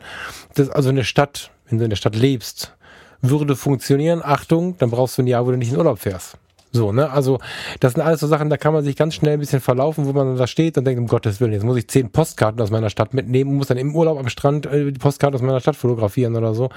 das, 0.55 0.69
also 0.69 0.89
eine 0.89 1.03
Stadt, 1.03 1.51
wenn 1.67 1.77
du 1.77 1.83
in 1.83 1.89
der 1.89 1.97
Stadt 1.97 2.15
lebst, 2.15 2.75
würde 3.21 3.55
funktionieren. 3.55 4.21
Achtung, 4.23 4.77
dann 4.77 4.91
brauchst 4.91 5.17
du 5.17 5.23
ein 5.23 5.27
Jahr, 5.27 5.45
wo 5.45 5.51
du 5.51 5.57
nicht 5.57 5.71
in 5.71 5.77
Urlaub 5.77 5.99
fährst. 5.99 6.37
So, 6.71 6.91
ne? 6.91 7.09
Also, 7.09 7.39
das 7.79 7.93
sind 7.93 8.03
alles 8.03 8.19
so 8.19 8.27
Sachen, 8.27 8.49
da 8.49 8.57
kann 8.57 8.73
man 8.73 8.83
sich 8.83 8.95
ganz 8.95 9.15
schnell 9.15 9.33
ein 9.33 9.39
bisschen 9.39 9.59
verlaufen, 9.59 10.05
wo 10.05 10.13
man 10.13 10.27
dann 10.27 10.37
da 10.37 10.45
steht 10.45 10.77
und 10.77 10.85
denkt, 10.85 10.99
um 10.99 11.07
Gottes 11.07 11.41
Willen, 11.41 11.53
jetzt 11.53 11.63
muss 11.63 11.77
ich 11.77 11.87
zehn 11.87 12.11
Postkarten 12.11 12.61
aus 12.61 12.69
meiner 12.69 12.91
Stadt 12.91 13.13
mitnehmen 13.13 13.51
und 13.51 13.57
muss 13.57 13.67
dann 13.67 13.77
im 13.77 13.95
Urlaub 13.95 14.19
am 14.19 14.29
Strand 14.29 14.67
äh, 14.67 14.91
die 14.91 14.99
Postkarten 14.99 15.35
aus 15.35 15.41
meiner 15.41 15.59
Stadt 15.59 15.75
fotografieren 15.75 16.35
oder 16.35 16.53
so. 16.53 16.69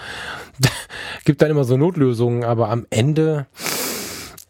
Gibt 1.25 1.43
dann 1.43 1.51
immer 1.51 1.65
so 1.65 1.77
Notlösungen, 1.77 2.45
aber 2.45 2.71
am 2.71 2.87
Ende 2.89 3.47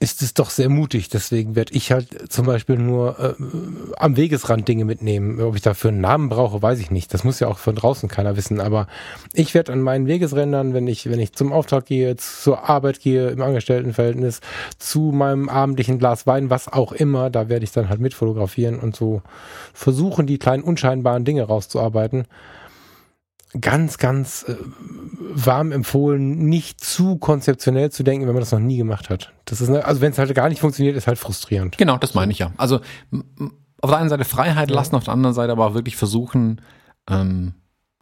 ist 0.03 0.21
es 0.21 0.35
doch 0.35 0.51
sehr 0.51 0.69
mutig. 0.69 1.09
Deswegen 1.11 1.55
werde 1.55 1.75
ich 1.75 1.93
halt 1.93 2.31
zum 2.31 2.45
Beispiel 2.45 2.77
nur 2.77 3.21
äh, 3.21 3.35
am 3.97 4.17
Wegesrand 4.17 4.67
Dinge 4.67 4.85
mitnehmen. 4.85 5.41
Ob 5.41 5.55
ich 5.55 5.63
dafür 5.63 5.91
einen 5.91 6.01
Namen 6.01 6.29
brauche, 6.29 6.61
weiß 6.61 6.81
ich 6.81 6.91
nicht. 6.91 7.15
Das 7.15 7.23
muss 7.23 7.39
ja 7.39 7.47
auch 7.47 7.59
von 7.59 7.77
draußen 7.77 8.09
keiner 8.09 8.37
wissen. 8.37 8.61
Aber 8.61 8.89
ich 9.33 9.55
werde 9.55 9.73
an 9.73 9.81
meinen 9.81 10.09
Wegesrändern, 10.09 10.75
wenn 10.75 10.89
ich, 10.89 11.09
wenn 11.09 11.21
ich 11.21 11.35
zum 11.35 11.53
Auftrag 11.53 11.87
gehe, 11.87 12.17
zur 12.17 12.69
Arbeit 12.69 12.99
gehe, 13.01 13.29
im 13.29 13.43
Angestelltenverhältnis, 13.43 14.41
zu 14.77 15.13
meinem 15.13 15.49
abendlichen 15.49 16.01
Glas 16.01 16.27
Wein, 16.27 16.51
was 16.51 16.67
auch 16.67 16.91
immer, 16.91 17.31
da 17.31 17.49
werde 17.49 17.65
ich 17.65 17.71
dann 17.71 17.89
halt 17.89 18.01
mit 18.01 18.13
fotografieren 18.13 18.81
und 18.81 18.97
so 18.97 19.23
versuchen, 19.73 20.27
die 20.27 20.39
kleinen 20.39 20.65
unscheinbaren 20.65 21.25
Dinge 21.25 21.45
rauszuarbeiten 21.45 22.27
ganz, 23.61 23.99
ganz 23.99 24.45
äh, 24.49 24.57
warm 25.35 25.73
empfohlen, 25.73 26.47
nicht 26.49 26.83
zu 26.83 27.17
konzeptionell 27.17 27.91
zu 27.91 28.03
denken, 28.03 28.27
wenn 28.27 28.35
man 28.35 28.41
das 28.41 28.53
noch 28.53 28.59
nie 28.59 28.77
gemacht 28.77 29.11
hat. 29.11 29.33
Das 29.45 29.61
ist, 29.61 29.71
also 29.71 30.01
wenn 30.01 30.13
es 30.13 30.19
halt 30.19 30.35
gar 30.35 30.49
nicht 30.49 30.61
funktioniert, 30.61 30.97
ist 30.97 31.07
halt 31.07 31.19
frustrierend. 31.19 31.79
Genau, 31.79 31.99
das 31.99 32.15
meine 32.15 32.33
ich 32.33 32.39
ja. 32.39 32.53
Also 32.57 32.81
auf 33.81 33.91
der 33.91 33.99
einen 33.99 34.09
Seite 34.09 34.25
Freiheit 34.25 34.71
ja. 34.71 34.77
lassen, 34.77 34.97
auf 34.97 35.05
der 35.05 35.13
anderen 35.13 35.35
Seite 35.35 35.53
aber 35.53 35.75
wirklich 35.75 35.97
versuchen, 35.97 36.61
ähm, 37.11 37.55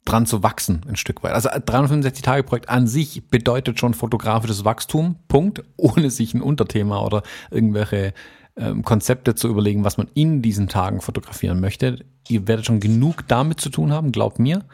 dran 0.05 0.27
zu 0.27 0.43
wachsen, 0.43 0.83
ein 0.89 0.97
Stück 0.97 1.23
weit. 1.23 1.33
Also 1.33 1.49
365-Tage-Projekt 1.51 2.69
an 2.69 2.87
sich 2.87 3.29
bedeutet 3.29 3.79
schon 3.79 3.95
fotografisches 3.95 4.65
Wachstum, 4.65 5.17
Punkt, 5.29 5.63
ohne 5.77 6.11
sich 6.11 6.35
ein 6.35 6.43
Unterthema 6.43 7.01
oder 7.05 7.23
irgendwelche 7.51 8.13
ähm, 8.57 8.83
Konzepte 8.83 9.35
zu 9.35 9.49
überlegen, 9.49 9.85
was 9.85 9.97
man 9.97 10.09
in 10.15 10.43
diesen 10.43 10.69
Tagen 10.69 11.01
fotografieren 11.01 11.61
möchte. 11.61 12.05
Ihr 12.29 12.47
werdet 12.47 12.67
schon 12.67 12.81
genug 12.81 13.27
damit 13.29 13.61
zu 13.61 13.71
tun 13.71 13.93
haben, 13.93 14.13
glaubt 14.13 14.39
mir. 14.39 14.65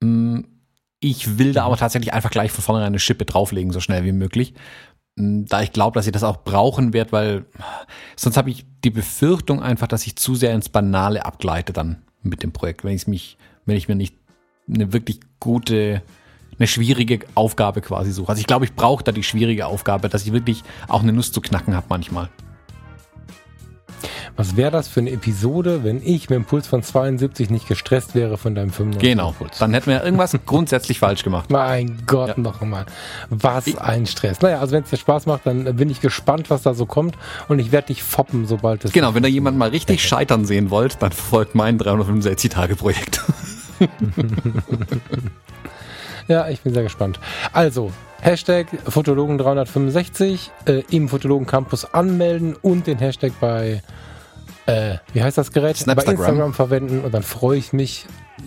Mm, 0.00 0.40
ich 1.00 1.38
will 1.38 1.52
da 1.52 1.64
aber 1.64 1.76
tatsächlich 1.76 2.12
einfach 2.12 2.30
gleich 2.30 2.52
von 2.52 2.62
vornherein 2.62 2.88
eine 2.88 2.98
Schippe 2.98 3.24
drauflegen, 3.24 3.72
so 3.72 3.80
schnell 3.80 4.04
wie 4.04 4.12
möglich. 4.12 4.54
Mm, 5.16 5.44
da 5.46 5.62
ich 5.62 5.72
glaube, 5.72 5.94
dass 5.94 6.06
ich 6.06 6.12
das 6.12 6.24
auch 6.24 6.44
brauchen 6.44 6.92
werde, 6.92 7.12
weil 7.12 7.46
sonst 8.16 8.36
habe 8.36 8.50
ich 8.50 8.66
die 8.84 8.90
Befürchtung 8.90 9.62
einfach, 9.62 9.88
dass 9.88 10.06
ich 10.06 10.16
zu 10.16 10.34
sehr 10.34 10.54
ins 10.54 10.68
Banale 10.68 11.24
abgleite 11.24 11.72
dann 11.72 12.02
mit 12.22 12.42
dem 12.42 12.52
Projekt, 12.52 12.84
wenn 12.84 12.94
ich 12.94 13.06
mich, 13.06 13.38
wenn 13.64 13.76
ich 13.76 13.88
mir 13.88 13.94
nicht 13.94 14.14
eine 14.68 14.92
wirklich 14.92 15.20
gute, 15.40 16.02
eine 16.58 16.66
schwierige 16.66 17.20
Aufgabe 17.34 17.80
quasi 17.80 18.12
suche. 18.12 18.28
Also 18.30 18.40
ich 18.40 18.46
glaube, 18.46 18.64
ich 18.66 18.74
brauche 18.74 19.02
da 19.02 19.12
die 19.12 19.22
schwierige 19.22 19.66
Aufgabe, 19.66 20.08
dass 20.08 20.24
ich 20.24 20.32
wirklich 20.32 20.62
auch 20.88 21.02
eine 21.02 21.12
Nuss 21.12 21.32
zu 21.32 21.40
knacken 21.40 21.74
habe 21.74 21.86
manchmal. 21.88 22.28
Was 24.36 24.56
wäre 24.56 24.70
das 24.70 24.88
für 24.88 25.00
eine 25.00 25.10
Episode, 25.10 25.84
wenn 25.84 26.00
ich 26.02 26.30
mit 26.30 26.36
dem 26.36 26.44
Puls 26.44 26.66
von 26.66 26.82
72 26.82 27.50
nicht 27.50 27.68
gestresst 27.68 28.14
wäre 28.14 28.38
von 28.38 28.54
deinem 28.54 28.70
95 28.70 29.08
Genau, 29.10 29.32
Puls. 29.32 29.58
dann 29.58 29.74
hätten 29.74 29.90
wir 29.90 30.02
irgendwas 30.02 30.36
grundsätzlich 30.46 30.98
falsch 30.98 31.22
gemacht. 31.24 31.50
Mein 31.50 32.02
Gott, 32.06 32.28
ja. 32.28 32.34
noch 32.38 32.60
einmal. 32.62 32.86
Was 33.28 33.66
ich 33.66 33.80
ein 33.80 34.06
Stress. 34.06 34.40
Naja, 34.40 34.60
also 34.60 34.72
wenn 34.72 34.82
es 34.84 34.90
dir 34.90 34.96
Spaß 34.96 35.26
macht, 35.26 35.46
dann 35.46 35.76
bin 35.76 35.90
ich 35.90 36.00
gespannt, 36.00 36.50
was 36.50 36.62
da 36.62 36.74
so 36.74 36.86
kommt 36.86 37.16
und 37.48 37.58
ich 37.58 37.72
werde 37.72 37.88
dich 37.88 38.02
foppen, 38.02 38.46
sobald 38.46 38.84
es... 38.84 38.92
Genau, 38.92 39.14
wenn 39.14 39.22
da 39.22 39.28
jemand 39.28 39.56
mal 39.58 39.68
richtig 39.70 40.02
scheitern 40.02 40.44
sehen 40.44 40.70
wollt, 40.70 41.02
dann 41.02 41.12
folgt 41.12 41.54
mein 41.54 41.78
365-Tage-Projekt. 41.78 43.20
ja, 46.28 46.48
ich 46.48 46.60
bin 46.60 46.72
sehr 46.74 46.82
gespannt. 46.82 47.18
Also, 47.52 47.92
Hashtag 48.22 48.68
Fotologen365 48.86 50.50
äh, 50.66 50.82
im 50.90 51.08
Fotologen 51.08 51.46
Campus 51.46 51.84
anmelden 51.94 52.56
und 52.60 52.86
den 52.86 52.98
Hashtag 52.98 53.32
bei 53.40 53.82
äh, 54.66 54.98
wie 55.12 55.22
heißt 55.22 55.38
das 55.38 55.52
Gerät? 55.52 55.76
Snapstagram. 55.76 56.16
Bei 56.16 56.22
Instagram 56.22 56.54
verwenden 56.54 57.00
und 57.00 57.12
dann 57.12 57.22
freue 57.22 57.58
ich 57.58 57.72
mich. 57.72 58.06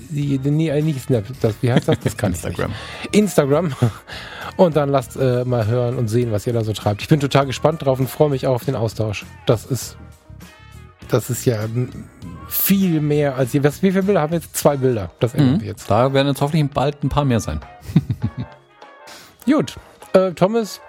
Nee, 0.09 0.39
nicht 0.81 1.01
Snap, 1.03 1.25
das, 1.41 1.55
wie 1.61 1.71
heißt 1.71 1.87
das? 1.87 1.99
Das 1.99 2.17
kann 2.17 2.31
Instagram. 2.31 2.71
ich 2.71 3.11
nicht. 3.11 3.15
Instagram. 3.15 3.73
Und 4.55 4.75
dann 4.75 4.89
lasst 4.89 5.15
äh, 5.15 5.43
mal 5.45 5.65
hören 5.65 5.97
und 5.97 6.09
sehen, 6.09 6.31
was 6.31 6.45
ihr 6.45 6.53
da 6.53 6.63
so 6.63 6.73
treibt. 6.73 7.01
Ich 7.01 7.07
bin 7.07 7.19
total 7.19 7.47
gespannt 7.47 7.83
drauf 7.83 7.99
und 7.99 8.07
freue 8.07 8.29
mich 8.29 8.45
auch 8.45 8.53
auf 8.53 8.65
den 8.65 8.75
Austausch. 8.75 9.25
Das 9.47 9.65
ist, 9.65 9.97
das 11.07 11.31
ist 11.31 11.43
ja 11.45 11.57
viel 12.47 13.01
mehr 13.01 13.35
als 13.35 13.55
ihr. 13.55 13.63
Wie 13.63 13.71
viele 13.71 14.03
Bilder 14.03 14.21
haben 14.21 14.31
wir 14.31 14.37
jetzt? 14.37 14.55
Zwei 14.55 14.77
Bilder. 14.77 15.09
Das 15.19 15.33
ändern 15.33 15.55
mhm. 15.55 15.61
wir 15.61 15.69
jetzt. 15.69 15.89
Da 15.89 16.13
werden 16.13 16.27
jetzt 16.27 16.41
hoffentlich 16.41 16.69
bald 16.69 17.03
ein 17.03 17.09
paar 17.09 17.25
mehr 17.25 17.39
sein. 17.39 17.61
Gut. 19.45 19.75
Äh, 20.13 20.31
Thomas, 20.33 20.81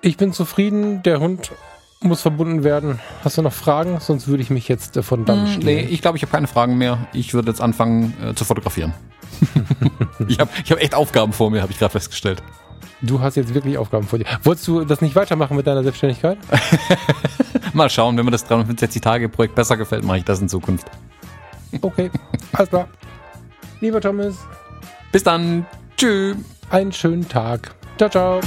Ich 0.00 0.16
bin 0.16 0.32
zufrieden. 0.32 1.02
Der 1.02 1.20
Hund 1.20 1.52
muss 2.00 2.20
verbunden 2.20 2.64
werden. 2.64 3.00
Hast 3.22 3.38
du 3.38 3.42
noch 3.42 3.52
Fragen? 3.52 3.98
Sonst 4.00 4.28
würde 4.28 4.42
ich 4.42 4.50
mich 4.50 4.68
jetzt 4.68 4.98
von 5.02 5.24
dann 5.24 5.46
hm, 5.46 5.60
Nee, 5.60 5.80
ich 5.80 6.02
glaube, 6.02 6.18
ich 6.18 6.22
habe 6.22 6.32
keine 6.32 6.46
Fragen 6.46 6.76
mehr. 6.76 7.06
Ich 7.12 7.32
würde 7.34 7.50
jetzt 7.50 7.60
anfangen 7.60 8.14
äh, 8.22 8.34
zu 8.34 8.44
fotografieren. 8.44 8.92
ich 10.28 10.38
habe 10.38 10.50
ich 10.62 10.70
hab 10.70 10.80
echt 10.80 10.94
Aufgaben 10.94 11.32
vor 11.32 11.50
mir, 11.50 11.62
habe 11.62 11.72
ich 11.72 11.78
gerade 11.78 11.92
festgestellt. 11.92 12.42
Du 13.00 13.20
hast 13.20 13.36
jetzt 13.36 13.52
wirklich 13.52 13.76
Aufgaben 13.76 14.06
vor 14.06 14.18
dir. 14.18 14.26
Wolltest 14.42 14.68
du 14.68 14.84
das 14.84 15.00
nicht 15.00 15.16
weitermachen 15.16 15.56
mit 15.56 15.66
deiner 15.66 15.82
Selbstständigkeit? 15.82 16.38
Mal 17.72 17.90
schauen, 17.90 18.16
wenn 18.16 18.24
mir 18.24 18.30
das 18.30 18.46
365-Tage-Projekt 18.48 19.54
besser 19.54 19.76
gefällt, 19.76 20.04
mache 20.04 20.18
ich 20.18 20.24
das 20.24 20.40
in 20.40 20.48
Zukunft. 20.48 20.86
Okay, 21.80 22.10
alles 22.52 22.68
klar. 22.68 22.88
Lieber 23.80 24.00
Thomas. 24.00 24.36
Bis 25.10 25.22
dann. 25.22 25.66
Tschüss. 25.96 26.36
Einen 26.70 26.92
schönen 26.92 27.28
Tag. 27.28 27.74
Ciao, 27.98 28.08
ciao. 28.08 28.40